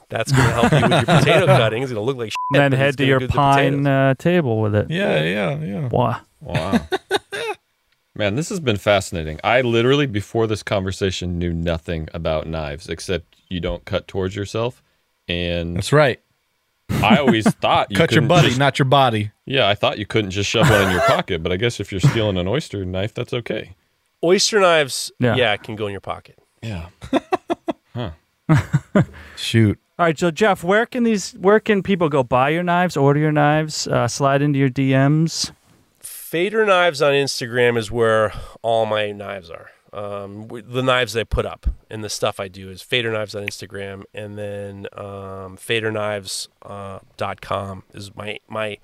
that's 0.09 0.33
going 0.33 0.49
to 0.49 0.53
help 0.53 0.73
you 0.73 0.81
with 0.83 0.91
your 0.91 1.19
potato 1.19 1.47
cutting. 1.61 1.83
It's 1.85 1.93
going 1.93 2.03
to 2.03 2.07
look 2.07 2.17
like 2.17 2.31
shit, 2.33 2.61
And 2.61 2.73
then 2.73 2.79
head 2.81 2.97
to 2.99 3.05
your 3.07 3.29
pine 3.29 3.87
uh, 3.87 4.15
table 4.15 4.61
with 4.61 4.75
it. 4.75 4.91
Yeah, 4.91 5.23
yeah, 5.23 5.57
yeah. 5.59 5.89
Wow. 5.89 6.21
Wow. 6.41 6.81
Man, 8.17 8.35
this 8.35 8.49
has 8.49 8.59
been 8.59 8.79
fascinating. 8.79 9.39
I 9.45 9.61
literally, 9.61 10.07
before 10.07 10.49
this 10.49 10.63
conversation, 10.65 11.39
knew 11.39 11.53
nothing 11.53 12.09
about 12.13 12.47
knives 12.49 12.89
except 12.89 13.37
you 13.49 13.61
don't 13.61 13.85
cut 13.85 14.09
towards 14.09 14.35
yourself. 14.35 14.83
And 15.29 15.77
That's 15.77 15.93
right. 15.93 16.21
I 16.91 17.19
always 17.19 17.49
thought 17.49 17.93
you 17.93 17.97
Cut 17.97 18.11
your 18.11 18.23
buddy, 18.23 18.49
just- 18.49 18.59
not 18.59 18.81
your 18.81 18.87
body. 18.87 19.31
yeah, 19.47 19.69
I 19.69 19.77
thought 19.77 19.99
you 19.99 20.07
couldn't 20.07 20.33
just 20.33 20.51
shove 20.51 20.69
one 20.69 20.83
in 20.83 20.91
your 20.91 21.03
pocket, 21.03 21.41
but 21.45 21.53
I 21.53 21.57
guess 21.57 21.79
if 21.79 21.93
you're 21.93 22.01
stealing 22.01 22.37
an 22.37 22.49
oyster 22.49 22.85
knife, 22.85 23.15
that's 23.15 23.33
okay. 23.33 23.77
Oyster 24.23 24.61
knives, 24.61 25.11
Yeah. 25.19 25.35
yeah. 25.37 25.57
can 25.57 25.77
go 25.77 25.87
in 25.87 25.93
your 25.93 26.01
pocket. 26.01 26.39
Yeah. 26.63 26.87
Shoot. 29.37 29.79
All 29.99 30.07
right, 30.07 30.19
so 30.19 30.31
Jeff, 30.31 30.65
where 30.65 30.87
can 30.87 31.05
these? 31.05 31.33
Where 31.33 31.61
can 31.61 31.83
people 31.83 32.09
go 32.09 32.23
buy 32.23 32.49
your 32.51 32.63
knives, 32.63 32.97
order 32.97 33.21
your 33.21 33.33
knives, 33.33 33.87
uh, 33.87 34.09
slide 34.09 34.41
into 34.43 34.59
your 34.59 34.71
DMs? 34.71 35.53
Fader 36.01 36.65
Knives 36.65 37.03
on 37.03 37.13
Instagram 37.13 37.77
is 37.77 37.91
where 37.91 38.33
all 38.63 38.87
my 38.87 39.11
knives 39.13 39.51
are. 39.51 39.71
Um, 39.93 40.47
the 40.49 40.83
knives 40.83 41.17
I 41.17 41.25
put 41.25 41.45
up 41.45 41.67
and 41.91 42.03
the 42.05 42.09
stuff 42.09 42.39
I 42.39 42.47
do 42.49 42.71
is 42.71 42.81
Fader 42.81 43.13
Knives 43.13 43.35
on 43.35 43.45
Instagram, 43.45 44.05
and 44.15 44.39
then 44.39 44.87
um, 44.93 45.57
FaderKnives.com 45.59 47.01
uh, 47.19 47.35
.com 47.41 47.83
is 47.93 48.15
my 48.15 48.39
my 48.49 48.79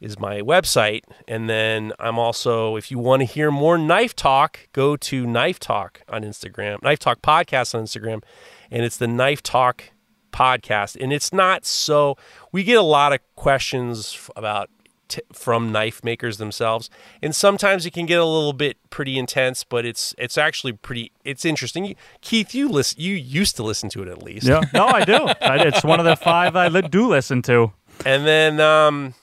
is 0.00 0.18
my 0.18 0.40
website. 0.40 1.02
And 1.26 1.48
then 1.48 1.92
I'm 1.98 2.18
also, 2.18 2.76
if 2.76 2.90
you 2.90 2.98
want 2.98 3.20
to 3.20 3.26
hear 3.26 3.50
more 3.50 3.78
knife 3.78 4.14
talk, 4.14 4.68
go 4.72 4.96
to 4.96 5.26
Knife 5.26 5.58
Talk 5.58 6.02
on 6.08 6.22
Instagram, 6.22 6.82
Knife 6.82 6.98
Talk 6.98 7.22
Podcast 7.22 7.74
on 7.74 7.84
Instagram, 7.84 8.22
and 8.70 8.84
it's 8.84 8.96
the 8.96 9.08
Knife 9.08 9.42
Talk 9.42 9.84
podcast. 10.32 10.96
And 11.00 11.12
it's 11.12 11.32
not 11.32 11.64
so, 11.64 12.16
we 12.52 12.62
get 12.62 12.76
a 12.76 12.82
lot 12.82 13.12
of 13.12 13.20
questions 13.36 14.28
about 14.36 14.70
t- 15.08 15.22
from 15.32 15.72
knife 15.72 16.04
makers 16.04 16.38
themselves. 16.38 16.90
And 17.22 17.34
sometimes 17.34 17.86
it 17.86 17.92
can 17.92 18.06
get 18.06 18.20
a 18.20 18.24
little 18.24 18.52
bit 18.52 18.76
pretty 18.90 19.18
intense, 19.18 19.64
but 19.64 19.84
it's 19.84 20.14
it's 20.18 20.36
actually 20.36 20.72
pretty 20.72 21.12
it's 21.24 21.44
interesting. 21.44 21.84
You, 21.86 21.94
Keith, 22.20 22.54
you 22.54 22.68
listen 22.68 23.00
you 23.00 23.14
used 23.14 23.56
to 23.56 23.62
listen 23.62 23.88
to 23.90 24.02
it 24.02 24.08
at 24.08 24.22
least. 24.22 24.46
Yeah. 24.46 24.62
No, 24.74 24.86
I 24.86 25.04
do. 25.04 25.26
I, 25.40 25.64
it's 25.66 25.84
one 25.84 26.00
of 26.00 26.06
the 26.06 26.16
five 26.16 26.56
I 26.56 26.68
li- 26.68 26.82
do 26.82 27.08
listen 27.08 27.42
to. 27.42 27.72
And 28.04 28.26
then 28.26 28.60
um, 28.60 29.14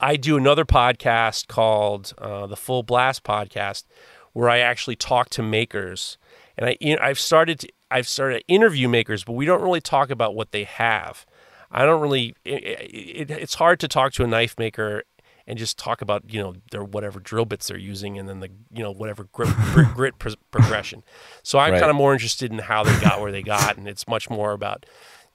I 0.00 0.16
do 0.16 0.36
another 0.36 0.64
podcast 0.64 1.48
called 1.48 2.12
uh, 2.18 2.46
the 2.46 2.56
Full 2.56 2.82
Blast 2.82 3.24
Podcast, 3.24 3.84
where 4.32 4.48
I 4.50 4.58
actually 4.58 4.96
talk 4.96 5.30
to 5.30 5.42
makers, 5.42 6.18
and 6.56 6.68
I 6.70 6.76
you 6.80 6.96
know, 6.96 7.02
I've 7.02 7.18
started 7.18 7.60
to, 7.60 7.68
I've 7.90 8.06
started 8.08 8.40
to 8.40 8.46
interview 8.48 8.88
makers, 8.88 9.24
but 9.24 9.32
we 9.32 9.46
don't 9.46 9.62
really 9.62 9.80
talk 9.80 10.10
about 10.10 10.34
what 10.34 10.52
they 10.52 10.64
have. 10.64 11.24
I 11.70 11.84
don't 11.84 12.00
really. 12.00 12.34
It, 12.44 12.62
it, 12.64 13.30
it's 13.30 13.54
hard 13.54 13.80
to 13.80 13.88
talk 13.88 14.12
to 14.14 14.24
a 14.24 14.26
knife 14.26 14.54
maker 14.58 15.04
and 15.48 15.58
just 15.58 15.78
talk 15.78 16.02
about 16.02 16.24
you 16.28 16.40
know 16.42 16.54
their 16.72 16.84
whatever 16.84 17.20
drill 17.20 17.44
bits 17.44 17.68
they're 17.68 17.76
using 17.78 18.18
and 18.18 18.28
then 18.28 18.40
the 18.40 18.50
you 18.72 18.82
know 18.82 18.90
whatever 18.92 19.24
grit, 19.32 19.48
grit, 19.72 19.88
grit 19.94 20.18
pro- 20.18 20.32
progression. 20.50 21.02
So 21.42 21.58
I'm 21.58 21.72
Right. 21.72 21.80
kind 21.80 21.90
of 21.90 21.96
more 21.96 22.12
interested 22.12 22.52
in 22.52 22.58
how 22.58 22.84
they 22.84 22.98
got 23.00 23.20
where 23.20 23.32
they 23.32 23.42
got, 23.42 23.76
and 23.78 23.88
it's 23.88 24.06
much 24.06 24.28
more 24.28 24.52
about 24.52 24.84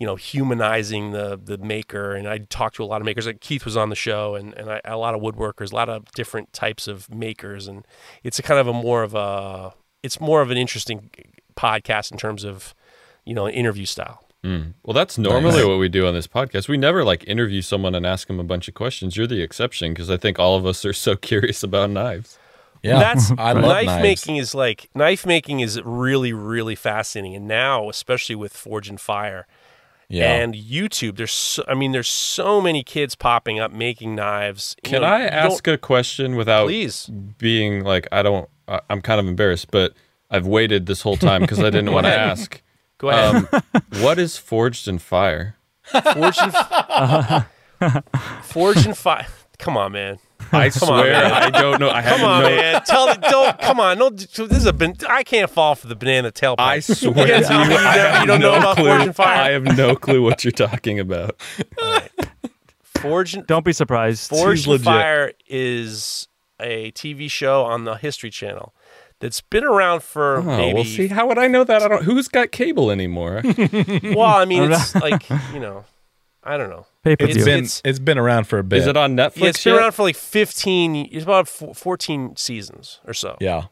you 0.01 0.07
know 0.07 0.15
humanizing 0.15 1.11
the 1.11 1.39
the 1.41 1.59
maker. 1.59 2.15
And 2.15 2.27
I 2.27 2.39
talked 2.49 2.77
to 2.77 2.83
a 2.83 2.89
lot 2.91 3.01
of 3.01 3.05
makers. 3.05 3.27
Like 3.27 3.39
Keith 3.39 3.65
was 3.65 3.77
on 3.77 3.89
the 3.89 3.95
show, 3.95 4.33
and 4.33 4.53
and 4.55 4.71
I, 4.71 4.81
a 4.83 4.97
lot 4.97 5.13
of 5.13 5.21
woodworkers, 5.21 5.71
a 5.71 5.75
lot 5.75 5.89
of 5.89 6.11
different 6.13 6.51
types 6.53 6.87
of 6.87 7.07
makers, 7.13 7.67
and 7.67 7.85
it's 8.23 8.39
a 8.39 8.41
kind 8.41 8.59
of 8.59 8.67
a 8.67 8.73
more 8.73 9.03
of 9.03 9.13
a 9.13 9.73
it's 10.01 10.19
more 10.19 10.41
of 10.41 10.49
an 10.49 10.57
interesting 10.57 11.11
podcast 11.55 12.11
in 12.11 12.17
terms 12.17 12.43
of 12.43 12.73
you 13.25 13.35
know 13.35 13.47
interview 13.47 13.85
style. 13.85 14.25
Mm. 14.43 14.73
Well, 14.83 14.95
that's 14.95 15.19
normally 15.19 15.57
Nice. 15.57 15.65
what 15.67 15.77
we 15.77 15.87
do 15.87 16.07
on 16.07 16.15
this 16.15 16.25
podcast. 16.25 16.67
We 16.67 16.75
never 16.77 17.03
like 17.03 17.23
interview 17.27 17.61
someone 17.61 17.93
and 17.93 18.07
ask 18.07 18.27
them 18.27 18.39
a 18.39 18.43
bunch 18.43 18.67
of 18.67 18.73
questions. 18.73 19.15
You're 19.15 19.27
the 19.27 19.43
exception 19.43 19.93
because 19.93 20.09
I 20.09 20.17
think 20.17 20.39
all 20.39 20.55
of 20.57 20.65
us 20.65 20.83
are 20.83 20.93
so 20.93 21.15
curious 21.29 21.61
about 21.61 21.91
knives. 21.91 22.39
Yeah, 22.81 22.97
that's 22.97 23.29
I 23.37 23.51
love 23.53 23.61
knife 23.61 23.85
knives. 23.85 24.01
making 24.01 24.37
is 24.37 24.55
like 24.55 24.89
knife 24.95 25.27
making 25.27 25.59
is 25.59 25.79
really 25.83 26.33
really 26.33 26.73
fascinating 26.73 27.35
and 27.35 27.47
now 27.47 27.87
especially 27.89 28.33
with 28.33 28.53
Forged 28.53 28.89
in 28.89 28.97
Fire 28.97 29.45
Yeah, 30.11 30.33
and 30.33 30.53
youtube 30.53 31.15
there's 31.17 31.31
so, 31.31 31.63
i 31.67 31.73
mean 31.73 31.91
there's 31.91 32.07
so 32.09 32.59
many 32.61 32.83
kids 32.83 33.15
popping 33.15 33.59
up 33.59 33.71
making 33.71 34.15
knives 34.15 34.75
You 34.83 34.89
Can 34.91 35.01
know, 35.01 35.07
I 35.07 35.21
ask 35.21 35.67
a 35.67 35.77
question 35.77 36.35
without 36.35 36.65
please 36.67 37.07
being 37.37 37.83
like 37.83 38.07
I 38.11 38.21
don't? 38.21 38.49
I- 38.67 38.81
I'm 38.89 39.01
kind 39.01 39.19
of 39.19 39.27
embarrassed, 39.27 39.71
but 39.71 39.93
I've 40.29 40.45
waited 40.47 40.85
this 40.85 41.01
whole 41.01 41.17
time 41.17 41.41
because 41.41 41.59
I 41.59 41.69
didn't 41.69 41.91
want 41.91 42.05
to 42.05 42.13
ask. 42.31 42.61
go 42.97 43.09
ahead 43.09 43.47
Um, 43.53 43.61
what 44.03 44.17
is 44.19 44.37
forged 44.37 44.87
in 44.87 44.99
fire? 44.99 45.55
forge 45.83 46.37
and 46.39 47.45
Forged 48.43 48.85
in 48.85 48.93
Fire 48.93 49.27
come 49.57 49.75
on 49.77 49.91
man 49.91 50.17
I 50.51 50.69
Come 50.69 50.89
on, 50.89 50.99
swear 50.99 51.11
man. 51.13 51.31
I 51.31 51.49
don't 51.49 51.79
know. 51.79 51.89
I 51.89 52.01
come 52.07 52.23
on 52.23 52.43
no, 52.43 52.49
man 52.49 52.81
tell 52.85 53.05
the 53.07 53.15
don't 53.29 53.59
come 53.59 53.79
on 53.79 53.97
no 53.99 54.09
this 54.09 54.37
is 54.39 54.65
a 54.65 54.73
ban- 54.73 54.95
i 55.09 55.23
can't 55.23 55.49
fall 55.49 55.75
for 55.75 55.87
the 55.87 55.95
banana 55.95 56.31
tailpipe 56.31 56.55
I 56.59 56.79
swear 56.79 57.13
to 57.27 57.41
tell 57.41 57.63
you, 57.63 57.69
me 57.69 57.73
you 57.75 57.79
I 57.79 57.95
don't- 57.95 58.11
have 58.11 58.21
you 58.21 58.27
don't 58.27 58.41
know 58.41 58.55
about 58.57 58.75
clue. 58.77 58.97
Forged 58.97 59.15
Fire? 59.15 59.41
I 59.43 59.49
have 59.51 59.63
no 59.77 59.95
clue 59.95 60.21
what 60.21 60.43
you're 60.43 60.51
talking 60.51 60.99
about. 60.99 61.39
forge 62.83 63.33
and 63.33 63.45
Don't 63.47 63.65
be 63.65 63.73
surprised. 63.73 64.29
Forged 64.29 64.63
Seems 64.63 64.65
in 64.65 64.71
legit. 64.71 64.85
Fire 64.85 65.31
is 65.47 66.27
a 66.59 66.91
TV 66.91 67.29
show 67.29 67.63
on 67.63 67.85
the 67.85 67.95
History 67.95 68.29
Channel 68.29 68.73
that's 69.19 69.41
been 69.41 69.63
around 69.63 70.03
for 70.03 70.37
Oh, 70.37 70.41
maybe. 70.43 70.73
well, 70.75 70.83
see, 70.83 71.07
how 71.07 71.27
would 71.27 71.37
I 71.37 71.47
know 71.47 71.63
that? 71.63 71.81
I 71.81 71.87
don't. 71.87 72.03
Who's 72.03 72.27
got 72.27 72.51
cable 72.51 72.91
anymore? 72.91 73.41
well, 73.43 74.21
I 74.21 74.45
mean, 74.45 74.71
it's 74.71 74.95
like 74.95 75.29
you 75.53 75.59
know, 75.59 75.85
I 76.43 76.57
don't 76.57 76.69
know. 76.69 76.85
Pay 77.03 77.15
per 77.15 77.25
it's 77.25 77.35
view. 77.35 77.45
been 77.45 77.57
it's- 77.59 77.81
it's 77.83 77.99
been 77.99 78.17
around 78.17 78.45
for 78.45 78.59
a 78.59 78.63
bit. 78.63 78.79
Is 78.79 78.87
it 78.87 78.95
on 78.97 79.15
Netflix? 79.15 79.37
Yeah, 79.37 79.47
it's 79.49 79.63
been 79.63 79.73
yet? 79.73 79.79
around 79.81 79.91
for 79.93 80.03
like 80.03 80.15
fifteen. 80.15 80.95
It's 80.95 81.23
about 81.23 81.47
fourteen 81.47 82.35
seasons 82.35 82.99
or 83.07 83.13
so. 83.13 83.37
Yeah, 83.39 83.65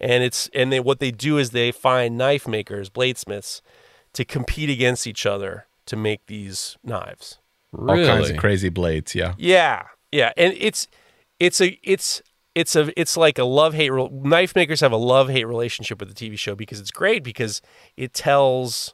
and 0.00 0.24
it's 0.24 0.48
and 0.54 0.72
they 0.72 0.80
what 0.80 0.98
they 0.98 1.10
do 1.12 1.38
is 1.38 1.50
they 1.50 1.70
find 1.72 2.18
knife 2.18 2.48
makers, 2.48 2.90
bladesmiths, 2.90 3.60
to 4.14 4.24
compete 4.24 4.68
against 4.70 5.06
each 5.06 5.24
other 5.26 5.66
to 5.86 5.96
make 5.96 6.26
these 6.26 6.76
knives. 6.82 7.38
all 7.76 7.86
kinds 7.96 8.30
of 8.30 8.36
crazy 8.36 8.68
blades. 8.68 9.14
Yeah, 9.14 9.34
Yeah, 9.38 9.84
yeah, 10.10 10.32
and 10.36 10.52
it's 10.58 10.88
it's 11.38 11.60
a 11.60 11.78
it's 11.82 12.20
it's 12.54 12.74
a 12.76 12.92
it's 13.00 13.16
like 13.16 13.38
a 13.38 13.44
love 13.44 13.74
hate. 13.74 13.90
Re- 13.90 14.08
knife 14.10 14.54
makers 14.56 14.80
have 14.80 14.92
a 14.92 14.96
love 14.96 15.28
hate 15.30 15.44
relationship 15.46 16.00
with 16.00 16.14
the 16.14 16.14
TV 16.14 16.36
show 16.38 16.54
because 16.56 16.80
it's 16.80 16.90
great 16.90 17.22
because 17.22 17.62
it 17.96 18.12
tells 18.12 18.92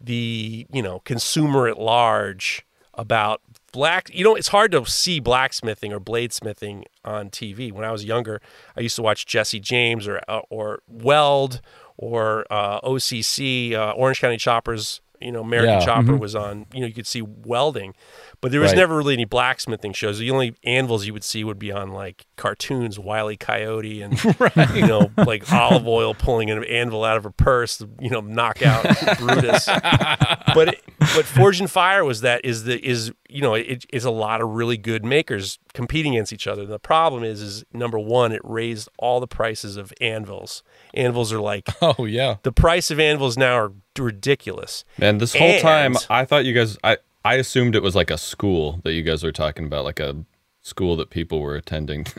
the 0.00 0.66
you 0.72 0.82
know 0.82 0.98
consumer 1.00 1.68
at 1.68 1.78
large 1.78 2.66
about 3.00 3.40
black. 3.72 4.10
You 4.14 4.22
know, 4.22 4.34
it's 4.34 4.48
hard 4.48 4.72
to 4.72 4.84
see 4.84 5.20
blacksmithing 5.20 5.90
or 5.92 5.98
bladesmithing 5.98 6.84
on 7.02 7.30
TV. 7.30 7.72
When 7.72 7.82
I 7.82 7.90
was 7.90 8.04
younger, 8.04 8.42
I 8.76 8.80
used 8.80 8.96
to 8.96 9.02
watch 9.02 9.26
Jesse 9.26 9.58
James 9.58 10.06
or 10.06 10.20
uh, 10.28 10.42
or 10.50 10.82
Weld 10.86 11.62
or 11.96 12.44
uh, 12.50 12.80
OCC, 12.82 13.72
uh, 13.72 13.92
Orange 13.92 14.20
County 14.20 14.36
Choppers. 14.36 15.00
You 15.20 15.32
know, 15.32 15.40
American 15.40 15.78
Yeah. 15.80 15.84
Chopper 15.84 16.12
mm-hmm. 16.12 16.18
was 16.18 16.34
on. 16.34 16.66
You 16.72 16.80
know, 16.80 16.86
you 16.86 16.94
could 16.94 17.06
see 17.06 17.22
welding, 17.22 17.94
but 18.40 18.50
there 18.52 18.60
was 18.60 18.70
Right. 18.70 18.78
never 18.78 18.96
really 18.96 19.14
any 19.14 19.24
blacksmithing 19.24 19.92
shows. 19.92 20.18
The 20.18 20.30
only 20.30 20.54
anvils 20.64 21.06
you 21.06 21.12
would 21.12 21.24
see 21.24 21.44
would 21.44 21.58
be 21.58 21.70
on 21.72 21.90
like 21.90 22.26
cartoons, 22.36 22.98
Wile 22.98 23.30
E. 23.30 23.36
Coyote, 23.36 24.02
and 24.02 24.22
you 24.74 24.86
know, 24.86 25.10
like 25.16 25.50
Olive 25.52 25.86
Oyl 25.86 26.14
pulling 26.14 26.50
an 26.50 26.64
anvil 26.64 27.04
out 27.04 27.16
of 27.16 27.24
her 27.24 27.30
purse, 27.30 27.82
you 28.00 28.10
know, 28.10 28.20
knockout 28.20 28.84
Brutus. 29.18 29.66
but 29.66 30.68
it, 30.68 30.82
but 31.14 31.24
Forged 31.24 31.60
in 31.60 31.66
Fire 31.66 32.04
was 32.04 32.20
that 32.22 32.44
is 32.44 32.64
the 32.64 32.78
is 32.84 33.12
you 33.28 33.42
know 33.42 33.54
it 33.54 33.84
is 33.92 34.04
a 34.04 34.10
lot 34.10 34.40
of 34.40 34.50
really 34.50 34.76
good 34.76 35.04
makers 35.04 35.58
competing 35.72 36.14
against 36.14 36.32
each 36.32 36.46
other. 36.46 36.66
The 36.66 36.78
problem 36.78 37.24
is 37.24 37.40
is 37.40 37.64
number 37.72 37.98
one, 37.98 38.32
it 38.32 38.40
raised 38.44 38.88
all 38.98 39.20
the 39.20 39.26
prices 39.26 39.76
of 39.76 39.92
anvils. 40.00 40.62
Anvils 40.94 41.32
are 41.32 41.40
like 41.40 41.68
oh 41.82 42.04
yeah. 42.04 42.36
the 42.42 42.52
price 42.52 42.90
of 42.90 42.98
anvils 43.00 43.36
now 43.36 43.54
are 43.54 43.72
ridiculous. 44.00 44.84
Man, 44.98 45.18
this 45.18 45.34
whole 45.34 45.60
time 45.60 45.96
I 46.08 46.24
thought 46.24 46.44
you 46.44 46.54
guys. 46.54 46.78
I 46.82 46.98
I 47.24 47.34
assumed 47.34 47.74
it 47.74 47.82
was 47.82 47.94
like 47.94 48.10
a 48.10 48.18
school 48.18 48.80
that 48.84 48.92
you 48.92 49.02
guys 49.02 49.22
were 49.22 49.32
talking 49.32 49.66
about, 49.66 49.84
like 49.84 50.00
a 50.00 50.24
school 50.62 50.96
that 50.96 51.10
people 51.10 51.40
were 51.40 51.56
attending. 51.56 52.06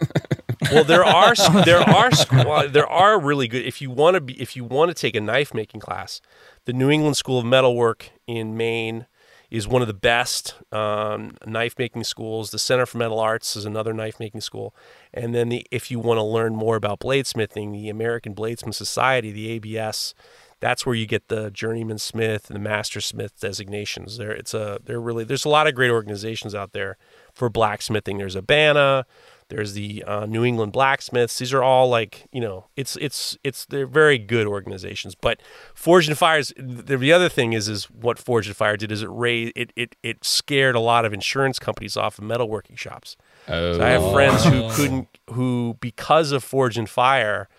Well, 0.72 0.84
there 0.84 1.04
are 1.04 1.34
there 1.66 1.80
are 1.80 2.12
well, 2.32 2.70
there 2.70 2.88
are 2.88 3.20
really 3.20 3.48
good 3.48 3.66
if 3.66 3.82
you 3.82 3.90
want 3.90 4.16
to 4.16 4.22
be 4.22 4.40
if 4.40 4.56
you 4.56 4.64
want 4.64 4.90
to 4.90 4.94
take 4.94 5.16
a 5.16 5.22
knife 5.22 5.54
making 5.54 5.82
class. 5.82 6.22
The 6.66 6.74
New 6.74 6.90
England 6.92 7.18
School 7.18 7.40
of 7.40 7.46
Metalwork 7.46 8.12
in 8.28 8.56
Maine 8.56 9.08
is 9.50 9.68
one 9.68 9.82
of 9.82 9.88
the 9.88 9.94
best 9.94 10.56
um, 10.72 11.36
knife 11.46 11.78
making 11.78 12.04
schools. 12.04 12.52
The 12.52 12.60
Center 12.60 12.86
for 12.86 13.00
Metal 13.00 13.20
Arts 13.20 13.56
is 13.56 13.66
another 13.66 13.92
knife 13.92 14.20
making 14.20 14.42
school, 14.42 14.76
and 15.14 15.34
then 15.34 15.50
the 15.50 15.66
if 15.72 15.90
you 15.90 16.00
want 16.00 16.20
to 16.20 16.24
learn 16.24 16.56
more 16.56 16.76
about 16.76 17.00
bladesmithing, 17.00 17.72
the 17.72 17.90
American 17.90 18.36
Bladesmith 18.36 18.76
Society, 18.76 19.32
the 19.32 19.50
ABS. 19.50 20.14
That's 20.62 20.86
where 20.86 20.96
you 20.96 21.06
get 21.06 21.28
the 21.28 21.52
journeyman 21.52 21.98
smith 21.98 22.50
and 22.50 22.56
the 22.56 22.62
master 22.62 23.02
smith 23.02 23.38
designations. 23.40 24.18
There, 24.18 24.32
it's 24.32 24.54
a 24.54 24.80
they're 24.84 25.02
really 25.02 25.26
there's 25.26 25.44
a 25.44 25.50
lot 25.50 25.68
of 25.68 25.76
great 25.76 25.92
organizations 25.92 26.56
out 26.56 26.72
there 26.72 26.98
for 27.34 27.50
blacksmithing. 27.50 28.18
There's 28.18 28.36
ABANA, 28.36 29.04
there's 29.52 29.74
the 29.74 30.02
uh, 30.08 30.26
New 30.26 30.46
England 30.46 30.72
Blacksmiths. 30.72 31.38
These 31.38 31.54
are 31.54 31.62
all 31.62 31.90
like 31.90 32.28
you 32.32 32.40
know, 32.40 32.68
it's 32.78 32.96
it's 32.96 33.38
it's 33.44 33.66
they're 33.66 33.86
very 33.86 34.18
good 34.18 34.48
organizations. 34.48 35.14
But 35.14 35.42
Forged 35.74 36.08
in 36.10 36.16
Fire's, 36.16 36.54
the, 36.58 36.98
the 36.98 37.12
other 37.12 37.28
thing 37.28 37.52
is 37.52 37.68
is 37.68 37.86
what 37.86 38.18
Forged 38.18 38.48
in 38.48 38.54
Fire 38.54 38.78
did 38.78 38.94
is 38.94 39.02
it 39.04 39.10
raised 39.12 39.52
it 39.58 39.74
it 39.76 39.98
it 40.04 40.24
scared 40.24 40.76
a 40.76 40.80
lot 40.80 41.04
of 41.04 41.12
insurance 41.14 41.60
companies 41.60 41.98
off 41.98 42.18
of 42.18 42.24
metalworking 42.24 42.78
shops. 42.78 43.18
oh, 43.50 43.74
So 43.74 43.84
I 43.84 43.90
have 43.90 44.12
friends 44.14 44.46
who 44.46 44.72
couldn't 44.72 45.10
who 45.32 45.76
because 45.82 46.32
of 46.32 46.46
Forged 46.46 46.78
in 46.78 46.86
Fire, 46.86 47.50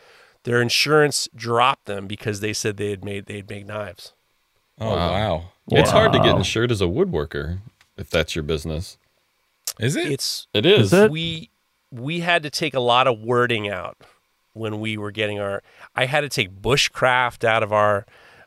their 0.45 0.61
insurance 0.61 1.29
dropped 1.35 1.85
them 1.87 2.07
because 2.07 2.41
they 2.41 2.53
said 2.53 2.77
they 2.77 2.91
had 2.91 3.05
made 3.05 3.27
they'd 3.27 3.49
make 3.49 3.67
knives. 3.67 4.13
Oh 4.81 4.91
Wow. 4.95 5.11
wow. 5.11 5.45
It's 5.71 5.91
hard 5.91 6.13
to 6.13 6.19
get 6.19 6.37
insured 6.37 6.71
as 6.73 6.81
a 6.81 6.87
woodworker 6.87 7.59
if 7.97 8.11
that's 8.11 8.35
your 8.35 8.43
business. 8.43 8.99
Is 9.79 9.97
it? 9.97 10.11
It's 10.11 10.47
It 10.53 10.67
is. 10.67 10.93
Is 10.93 10.93
it? 10.93 11.11
we 11.11 11.51
we 11.91 12.21
had 12.21 12.43
to 12.43 12.51
take 12.51 12.75
a 12.75 12.81
lot 12.81 13.07
of 13.07 13.21
wording 13.21 13.69
out 13.69 13.97
when 14.55 14.81
we 14.81 14.97
were 14.99 15.11
getting 15.11 15.39
our 15.41 15.63
i 15.97 16.05
had 16.07 16.21
to 16.23 16.29
take 16.29 16.51
bushcraft 16.51 17.43
out 17.45 17.63
of 17.63 17.73
our 17.73 18.05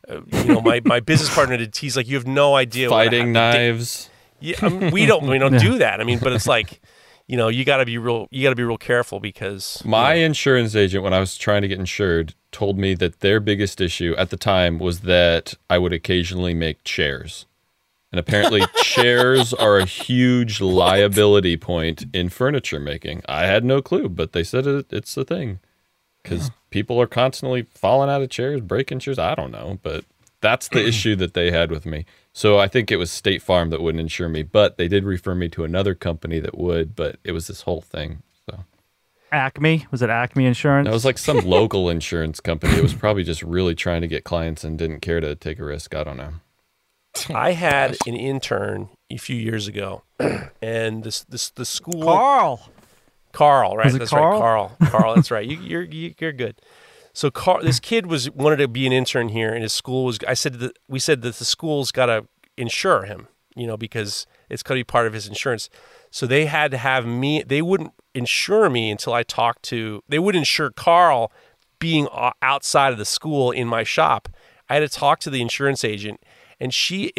uh, 0.10 0.22
you 0.32 0.44
know 0.46 0.62
my, 0.62 0.80
my 0.86 1.00
business 1.00 1.34
partner 1.36 1.58
did 1.58 1.76
he's 1.76 1.96
like 1.98 2.08
you 2.08 2.16
have 2.16 2.28
no 2.28 2.56
idea 2.56 2.90
Fighting 2.90 3.34
have 3.34 3.54
knives. 3.54 4.10
yeah 4.40 4.56
I 4.62 4.70
mean, 4.70 4.92
we 4.92 5.06
don't 5.08 5.26
we 5.28 5.38
don't 5.40 5.58
do 5.70 5.78
that 5.80 6.00
i 6.02 6.04
mean 6.04 6.20
but 6.20 6.32
it's 6.34 6.46
like 6.48 6.80
you 7.28 7.38
know 7.38 7.48
you 7.48 7.66
got 7.66 7.78
to 7.78 7.86
be 7.86 7.98
real 7.98 8.28
you 8.32 8.44
got 8.44 8.50
to 8.50 8.56
be 8.56 8.64
real 8.64 8.78
careful 8.78 9.20
because 9.20 9.82
you 9.84 9.90
My 9.90 10.16
know, 10.16 10.26
insurance 10.26 10.76
agent, 10.76 11.04
when 11.04 11.14
I 11.14 11.20
was 11.20 11.38
trying 11.38 11.62
to 11.64 11.68
get 11.68 11.80
insured, 11.80 12.36
told 12.52 12.78
me 12.78 12.94
that 12.96 13.20
their 13.20 13.40
biggest 13.40 13.82
issue 13.82 14.16
at 14.18 14.30
the 14.30 14.38
time 14.38 14.80
was 14.80 15.02
that 15.02 15.54
I 15.70 15.78
would 15.78 15.94
occasionally 15.94 16.54
make 16.54 16.84
chairs. 16.84 17.46
And 18.12 18.20
apparently, 18.20 18.62
chairs 18.82 19.54
are 19.54 19.78
a 19.78 19.86
huge 19.86 20.62
liability 20.62 21.58
point 21.58 22.06
in 22.14 22.30
furniture 22.30 22.80
making. 22.80 23.24
I 23.28 23.46
had 23.46 23.66
no 23.66 23.82
clue, 23.82 24.08
but 24.08 24.32
they 24.32 24.44
said 24.44 24.66
it, 24.68 24.94
it's 24.94 25.18
a 25.18 25.26
thing 25.26 25.60
because 26.24 26.50
people 26.70 27.00
are 27.00 27.08
constantly 27.08 27.64
falling 27.64 28.10
out 28.10 28.22
of 28.22 28.30
chairs, 28.30 28.62
breaking 28.62 29.00
chairs. 29.00 29.20
I 29.20 29.36
don't 29.36 29.52
know, 29.52 29.80
but 29.84 30.06
That's 30.46 30.68
the 30.68 30.86
issue 30.88 31.16
that 31.16 31.34
they 31.34 31.50
had 31.50 31.72
with 31.72 31.88
me. 31.88 32.06
So 32.32 32.60
I 32.60 32.68
think 32.68 32.92
it 32.92 32.98
was 32.98 33.10
State 33.12 33.42
Farm 33.42 33.72
that 33.72 33.82
wouldn't 33.82 34.00
insure 34.00 34.30
me, 34.30 34.44
but 34.44 34.78
they 34.78 34.88
did 34.88 35.04
refer 35.04 35.34
me 35.34 35.50
to 35.50 35.64
another 35.64 35.96
company 35.96 36.40
that 36.40 36.56
would. 36.56 36.96
But 36.96 37.18
it 37.24 37.32
was 37.32 37.48
this 37.48 37.62
whole 37.62 37.82
thing. 37.82 38.22
So 38.48 38.60
Acme 39.32 39.88
was 39.90 40.04
it 40.04 40.12
Acme 40.12 40.46
Insurance? 40.46 40.86
that 40.86 40.94
was 40.94 41.06
like 41.06 41.18
some 41.18 41.40
local 41.40 41.90
insurance 41.90 42.40
company. 42.40 42.78
It 42.78 42.84
was 42.84 42.94
probably 42.94 43.24
just 43.24 43.42
really 43.42 43.74
trying 43.74 44.02
to 44.02 44.08
get 44.08 44.24
clients 44.24 44.64
and 44.64 44.78
didn't 44.78 45.00
care 45.00 45.20
to 45.20 45.36
take 45.36 45.58
a 45.60 45.66
risk. 45.66 45.96
I 45.96 46.04
don't 46.04 46.18
know. 46.18 46.34
I 47.34 47.54
had 47.54 47.98
an 48.06 48.16
intern 48.16 48.90
a 49.10 49.18
few 49.18 49.36
years 49.36 49.68
ago, 49.68 50.04
and 50.62 51.04
this 51.04 51.24
this 51.24 51.50
the 51.50 51.66
school 51.66 52.04
Carl. 52.04 52.70
Carl, 53.32 53.76
right? 53.76 53.92
That's 53.92 54.12
Carl? 54.12 54.32
right, 54.32 54.40
Carl. 54.40 54.78
Carl, 54.86 55.16
that's 55.16 55.32
right. 55.32 55.46
You, 55.46 55.58
you're 55.58 55.84
you're 55.84 56.32
good. 56.32 56.62
So 57.16 57.32
Carl, 57.32 57.64
this 57.64 57.80
kid 57.92 58.06
was 58.06 58.30
wanted 58.30 58.58
to 58.58 58.68
be 58.68 58.86
an 58.86 58.94
intern 58.94 59.30
here, 59.30 59.52
and 59.52 59.64
his 59.64 59.74
school 59.74 60.06
was. 60.06 60.20
I 60.28 60.36
said 60.36 60.60
that 60.60 60.78
we 60.88 61.00
said 61.00 61.22
that 61.24 61.36
the 61.36 61.46
school's 61.46 61.92
got 61.92 62.08
to 62.08 62.28
insure 62.58 63.04
him, 63.04 63.28
you 63.56 63.66
know, 63.66 63.78
because 63.78 64.28
it's 64.50 64.62
going 64.62 64.78
to 64.78 64.80
be 64.80 64.84
part 64.84 65.08
of 65.08 65.14
his 65.14 65.28
insurance. 65.28 65.70
So 66.12 66.28
they 66.28 66.46
had 66.46 66.72
to 66.72 66.78
have 66.78 67.06
me. 67.06 67.42
They 67.42 67.62
wouldn't 67.62 67.94
insure 68.14 68.70
me 68.70 68.92
until 68.92 69.14
I 69.14 69.24
talked 69.24 69.64
to. 69.64 70.04
They 70.08 70.20
would 70.20 70.36
insure 70.36 70.70
Carl 70.70 71.32
being 71.80 72.08
outside 72.42 72.92
of 72.92 72.98
the 72.98 73.06
school 73.06 73.52
in 73.52 73.68
my 73.68 73.84
shop. 73.84 74.30
I 74.70 74.76
had 74.76 74.80
to 74.80 74.90
talk 74.90 75.20
to 75.22 75.30
the 75.30 75.42
insurance 75.42 75.84
agent, 75.84 76.22
and 76.60 76.74
she 76.74 77.14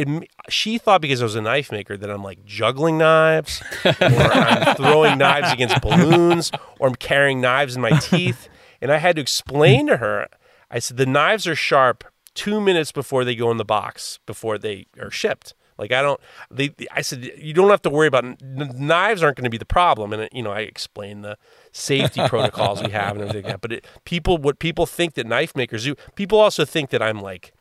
she 0.49 0.79
thought 0.79 1.01
because 1.01 1.21
I 1.21 1.25
was 1.25 1.37
a 1.37 1.43
knife 1.43 1.73
maker 1.73 1.97
that 1.97 2.11
I'm 2.11 2.23
like 2.23 2.45
juggling 2.45 2.99
knives, 2.99 3.63
or 3.85 3.95
I'm 4.01 4.77
throwing 4.77 5.19
knives 5.19 5.53
against 5.53 5.81
balloons, 5.81 6.51
or 6.79 6.89
I'm 6.89 6.97
carrying 6.97 7.41
knives 7.41 7.77
in 7.77 7.83
my 7.83 7.99
teeth. 7.99 8.49
And 8.81 8.93
I 8.93 8.99
had 8.99 9.17
to 9.17 9.23
explain 9.23 9.87
to 9.89 9.97
her. 9.99 10.29
I 10.71 10.79
said 10.79 10.97
the 10.97 11.07
knives 11.07 11.47
are 11.47 11.55
sharp 11.55 12.05
two 12.35 12.61
minutes 12.61 12.93
before 12.93 13.25
they 13.25 13.35
go 13.35 13.51
in 13.51 13.57
the 13.57 13.65
box 13.65 14.19
before 14.27 14.59
they 14.59 14.87
are 15.01 15.11
shipped. 15.11 15.55
Like 15.79 15.93
I 15.93 16.01
don't, 16.01 16.19
they. 16.51 16.75
I 16.91 17.03
said 17.03 17.31
you 17.37 17.53
don't 17.53 17.69
have 17.71 17.83
to 17.83 17.91
worry 17.91 18.07
about 18.07 18.25
n- 18.25 18.39
knives 18.75 19.23
aren't 19.23 19.37
going 19.37 19.45
to 19.45 19.51
be 19.51 19.59
the 19.59 19.67
problem. 19.67 20.13
And 20.15 20.27
you 20.33 20.43
know 20.43 20.51
I 20.53 20.61
explained 20.61 21.23
the 21.23 21.37
safety 21.73 22.23
protocols 22.29 22.83
we 22.83 22.91
have 22.93 23.13
and 23.13 23.21
everything 23.21 23.43
like 23.45 23.53
that. 23.53 23.61
But 23.61 23.73
it, 23.73 23.87
people, 24.07 24.39
what 24.39 24.59
people 24.59 24.87
think 24.87 25.15
that 25.15 25.27
knife 25.27 25.55
makers 25.55 25.85
do, 25.85 25.95
people 26.15 26.41
also 26.41 26.65
think 26.65 26.89
that 26.91 27.03
I'm 27.03 27.21
like, 27.21 27.53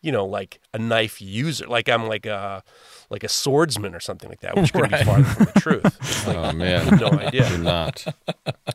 you 0.00 0.10
know, 0.10 0.24
like 0.24 0.60
a 0.72 0.78
knife 0.78 1.20
user, 1.20 1.66
like 1.66 1.90
I'm 1.90 2.06
like 2.06 2.24
a 2.24 2.62
like 3.10 3.22
a 3.22 3.28
swordsman 3.28 3.94
or 3.94 4.00
something 4.00 4.30
like 4.30 4.40
that, 4.40 4.56
which 4.56 4.72
could 4.72 4.88
be 4.90 4.96
farther 5.04 5.24
from 5.24 5.44
the 5.54 5.60
truth. 5.60 6.24
Like, 6.26 6.36
Oh 6.36 6.52
man, 6.52 6.96
no 6.98 7.08
idea, 7.10 7.48
you're 7.50 7.58
not. 7.58 8.02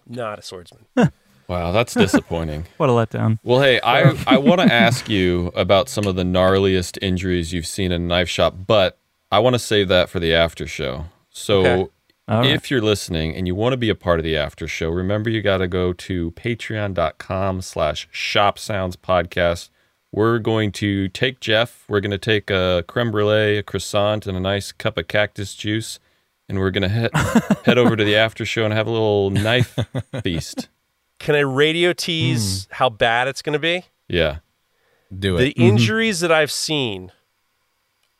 not 0.07 0.38
a 0.40 0.41
swordsman. 0.44 0.86
Wow, 1.48 1.72
that's 1.72 1.94
disappointing. 1.94 2.65
What 2.78 2.90
a 2.90 2.94
letdown. 2.94 3.40
Well, 3.44 3.61
hey, 3.61 3.80
I, 3.82 4.15
I 4.28 4.38
want 4.38 4.61
to 4.61 4.72
ask 4.74 5.10
you 5.10 5.52
about 5.56 5.90
some 5.90 6.07
of 6.07 6.15
the 6.15 6.24
gnarliest 6.24 6.98
injuries 7.02 7.53
you've 7.53 7.68
seen 7.68 7.91
in 7.91 8.02
a 8.02 8.06
knife 8.06 8.30
shop, 8.30 8.56
but 8.68 8.98
I 9.32 9.40
want 9.40 9.53
to 9.56 9.60
save 9.60 9.88
that 9.90 10.10
for 10.10 10.20
the 10.20 10.34
after 10.34 10.65
show. 10.68 11.06
So, 11.30 11.65
Okay. 11.65 11.90
Right. 12.30 12.45
if 12.52 12.72
you're 12.72 12.82
listening 12.82 13.36
and 13.36 13.48
you 13.48 13.53
want 13.56 13.74
to 13.74 13.78
be 13.78 13.90
a 13.90 13.95
part 13.95 14.18
of 14.20 14.24
the 14.24 14.38
after 14.38 14.65
show, 14.68 14.90
remember 14.90 15.30
you 15.30 15.41
got 15.41 15.57
to 15.57 15.68
go 15.68 15.91
to 15.91 16.32
patreon.com 16.32 17.61
slash 17.61 18.07
shop 18.11 18.57
sounds 18.57 18.95
podcast. 18.95 19.70
We're 20.11 20.40
going 20.40 20.72
to 20.74 21.10
take 21.10 21.40
Jeff, 21.40 21.84
we're 21.90 21.99
going 21.99 22.11
to 22.11 22.18
take 22.18 22.49
a 22.49 22.84
creme 22.88 23.11
brulee, 23.11 23.57
a 23.57 23.64
croissant, 23.64 24.28
and 24.28 24.38
a 24.38 24.40
nice 24.40 24.72
cup 24.72 24.98
of 24.98 25.07
cactus 25.07 25.56
juice, 25.56 25.99
and 26.48 26.60
we're 26.60 26.70
going 26.72 26.84
to 26.84 26.90
head, 26.90 27.11
head 27.65 27.78
over 27.78 27.95
to 27.95 28.03
the 28.03 28.15
after 28.15 28.45
show 28.45 28.64
and 28.64 28.74
have 28.74 28.88
a 28.88 28.91
little 28.91 29.30
knife 29.32 29.78
feast. 30.24 30.70
Can 31.19 31.35
I 31.35 31.40
radio 31.40 31.94
tease 31.94 32.65
hmm. 32.65 32.73
how 32.76 32.90
bad 32.90 33.27
it's 33.27 33.41
going 33.41 33.53
to 33.53 33.60
be? 33.60 33.85
Yeah. 34.07 34.38
Do 35.18 35.35
it. 35.35 35.40
The 35.40 35.49
it. 35.49 35.57
injuries 35.57 36.19
that 36.22 36.31
I've 36.31 36.52
seen 36.52 37.11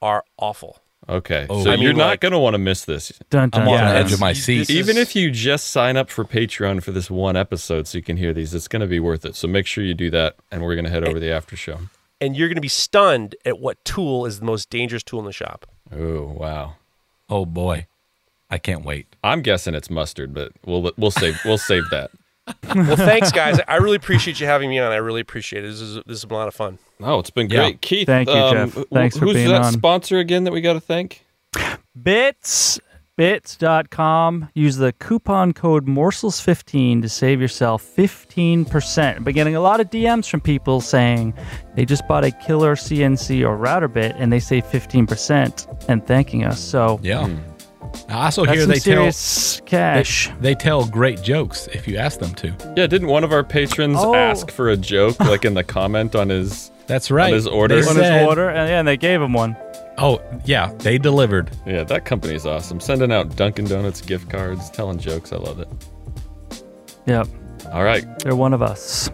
are 0.02 0.24
awful. 0.38 0.80
Okay. 1.10 1.48
Oh. 1.49 1.64
so 1.64 1.72
I 1.72 1.76
you're 1.76 1.94
not 1.94 2.07
like- 2.07 2.22
going 2.22 2.32
to 2.32 2.40
want 2.40 2.53
to 2.53 2.60
miss 2.60 2.86
this. 2.86 3.11
Dun, 3.30 3.49
dun, 3.49 3.64
I'm 3.64 3.68
on 3.68 3.74
the 3.78 3.82
Yeah, 3.84 3.94
edge 3.99 4.14
of 4.14 4.20
my 4.20 4.32
seat. 4.34 4.60
this 4.60 4.70
Even 4.70 4.98
is- 4.98 5.10
if 5.10 5.15
you 5.15 5.32
just 5.32 5.68
sign 5.70 5.98
up 5.98 6.10
for 6.10 6.24
Patreon 6.24 6.82
for 6.82 6.91
this 6.91 7.10
one 7.11 7.36
episode 7.36 7.88
so 7.88 7.98
you 7.98 8.03
can 8.03 8.18
hear 8.18 8.34
these, 8.34 8.53
it's 8.53 8.68
going 8.68 8.82
to 8.82 8.88
be 8.88 8.99
worth 8.99 9.26
it. 9.26 9.36
So 9.36 9.48
make 9.48 9.65
sure 9.65 9.84
you 9.84 9.94
do 9.94 10.10
that, 10.11 10.36
and 10.52 10.61
we're 10.64 10.76
going 10.76 10.86
to 10.86 10.91
head 10.91 11.03
over 11.03 11.15
to 11.15 11.20
the 11.20 11.32
after 11.32 11.56
show. 11.57 11.80
And 12.22 12.38
you're 12.38 12.48
going 12.48 12.56
to 12.56 12.61
be 12.61 12.70
stunned 12.70 13.36
at 13.44 13.60
what 13.60 13.84
tool 13.84 14.26
is 14.26 14.40
the 14.40 14.45
most 14.45 14.70
dangerous 14.70 15.03
tool 15.03 15.20
in 15.20 15.26
the 15.26 15.34
shop. 15.34 15.65
Oh 15.91 16.24
wow! 16.24 16.76
oh 17.30 17.45
boy, 17.45 17.88
I 18.49 18.57
can't 18.57 18.86
wait. 18.86 19.07
I'm 19.24 19.41
guessing 19.41 19.76
it's 19.76 19.90
mustard, 19.90 20.34
but 20.34 20.53
we'll 20.65 20.90
we'll 20.95 21.11
save 21.11 21.38
we'll 21.44 21.57
save 21.57 21.84
that. 21.91 22.11
Well, 22.76 22.95
thanks, 22.95 23.32
guys. 23.32 23.60
I 23.68 23.78
really 23.78 23.95
appreciate 23.95 24.40
you 24.40 24.48
having 24.48 24.70
me 24.70 24.80
on. 24.80 24.91
I 24.91 24.95
really 24.98 25.22
appreciate 25.22 25.64
it. 25.64 25.68
This 25.68 25.80
is 25.82 25.95
this 26.06 26.22
has 26.22 26.26
been 26.26 26.36
a 26.36 26.40
lot 26.40 26.48
of 26.48 26.56
fun. 26.56 26.78
Oh, 27.02 27.20
it's 27.20 27.30
been 27.30 27.49
Yeah. 27.49 27.57
great, 27.60 27.82
Keith. 27.82 28.06
Thank 28.07 28.28
you, 28.30 28.36
um, 28.36 28.72
Jeff. 28.72 28.86
Thanks 28.91 29.18
for 29.18 29.26
who's 29.26 29.34
being 29.36 29.48
that 29.49 29.61
on. 29.64 29.74
sponsor 29.74 30.18
again 30.20 30.44
that 30.45 30.52
we 30.52 30.60
got 30.61 30.74
to 30.74 30.80
thank? 30.82 31.24
Bits. 32.02 32.80
Bits.com. 33.15 34.49
Use 34.56 34.78
the 34.78 34.91
coupon 34.94 35.53
code 35.53 35.86
morsels15 35.86 37.03
to 37.03 37.10
save 37.10 37.40
yourself 37.40 37.84
15%. 37.95 39.18
I've 39.18 39.24
been 39.24 39.36
getting 39.36 39.56
a 39.56 39.61
lot 39.61 39.80
of 39.80 39.90
DMs 39.91 40.28
from 40.28 40.41
people 40.41 40.82
saying 40.82 41.34
they 41.76 41.86
just 41.86 42.07
bought 42.07 42.24
a 42.24 42.32
killer 42.32 42.76
CNC 42.76 43.45
or 43.45 43.56
router 43.56 43.88
bit 43.88 44.15
and 44.18 44.34
they 44.34 44.40
save 44.40 44.65
15% 44.65 45.86
and 45.88 46.06
thanking 46.06 46.44
us. 46.44 46.60
So 46.60 46.99
Yeah. 47.03 47.30
I 48.10 48.26
also 48.26 48.45
that's 48.45 48.57
hear 48.57 48.65
they 48.65 48.80
tell 48.80 49.61
cash. 49.65 50.30
they 50.40 50.56
tell 50.56 50.86
great 50.86 51.22
jokes 51.22 51.68
if 51.74 51.88
you 51.88 51.98
ask 51.98 52.20
them 52.20 52.34
to. 52.36 52.48
Yeah, 52.76 52.88
didn't 52.88 53.07
one 53.07 53.24
of 53.24 53.32
our 53.32 53.44
patrons 53.44 53.98
Oh. 53.99 54.14
ask 54.14 54.52
for 54.52 54.70
a 54.70 54.78
joke 54.78 55.20
like 55.22 55.45
in 55.45 55.53
the 55.53 55.64
comment 55.64 56.15
on 56.15 56.30
his? 56.30 56.72
That's 56.88 57.10
right. 57.11 57.28
On 57.28 57.34
his 57.34 57.48
order? 57.48 57.82
They 57.82 57.88
on 57.90 57.95
his 57.95 58.28
order, 58.28 58.49
and 58.49 58.70
yeah, 58.70 58.80
and 58.80 58.88
they 58.88 58.98
gave 58.98 59.22
him 59.22 59.34
one. 59.34 59.56
Oh 59.98 60.22
yeah, 60.45 60.72
they 60.80 60.98
delivered. 60.98 61.52
Yeah, 61.65 61.84
that 61.84 62.03
company's 62.06 62.45
awesome. 62.45 62.80
Sending 62.80 63.11
out 63.11 63.36
Dunkin' 63.36 63.65
Donuts 63.65 64.02
gift 64.02 64.30
cards, 64.30 64.70
telling 64.72 64.98
jokes. 64.98 65.32
I 65.32 65.38
love 65.38 65.60
it. 65.60 65.68
Yep, 67.06 67.28
All 67.72 67.84
right. 67.84 68.06
they're 68.20 68.36
one 68.36 68.53
of 68.53 68.61
us. 68.61 69.10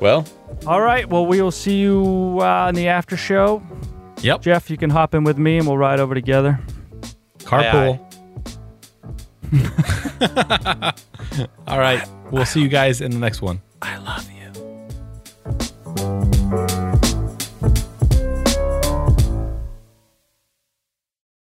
Well, 0.00 0.26
All 0.66 0.80
right, 0.80 1.08
well, 1.08 1.26
we 1.26 1.40
will 1.40 1.50
see 1.52 1.78
you 1.78 2.38
uh, 2.40 2.66
in 2.68 2.74
the 2.74 2.88
after 2.88 3.16
show. 3.16 3.62
Yep. 4.20 4.42
Jeff, 4.42 4.70
you 4.70 4.76
can 4.76 4.90
hop 4.90 5.14
in 5.14 5.22
with 5.24 5.38
me 5.38 5.58
and 5.58 5.66
we'll 5.66 5.78
ride 5.78 6.00
over 6.00 6.14
together. 6.14 6.58
Carpool. 7.44 7.98
Aye, 9.52 10.92
aye. 11.30 11.46
All 11.66 11.78
right. 11.78 12.06
We'll 12.30 12.46
see 12.46 12.62
you 12.62 12.68
guys 12.68 13.00
in 13.00 13.10
the 13.10 13.18
next 13.18 13.42
one. 13.42 13.60
I 13.82 13.96
love 13.98 14.28
you. 14.30 14.32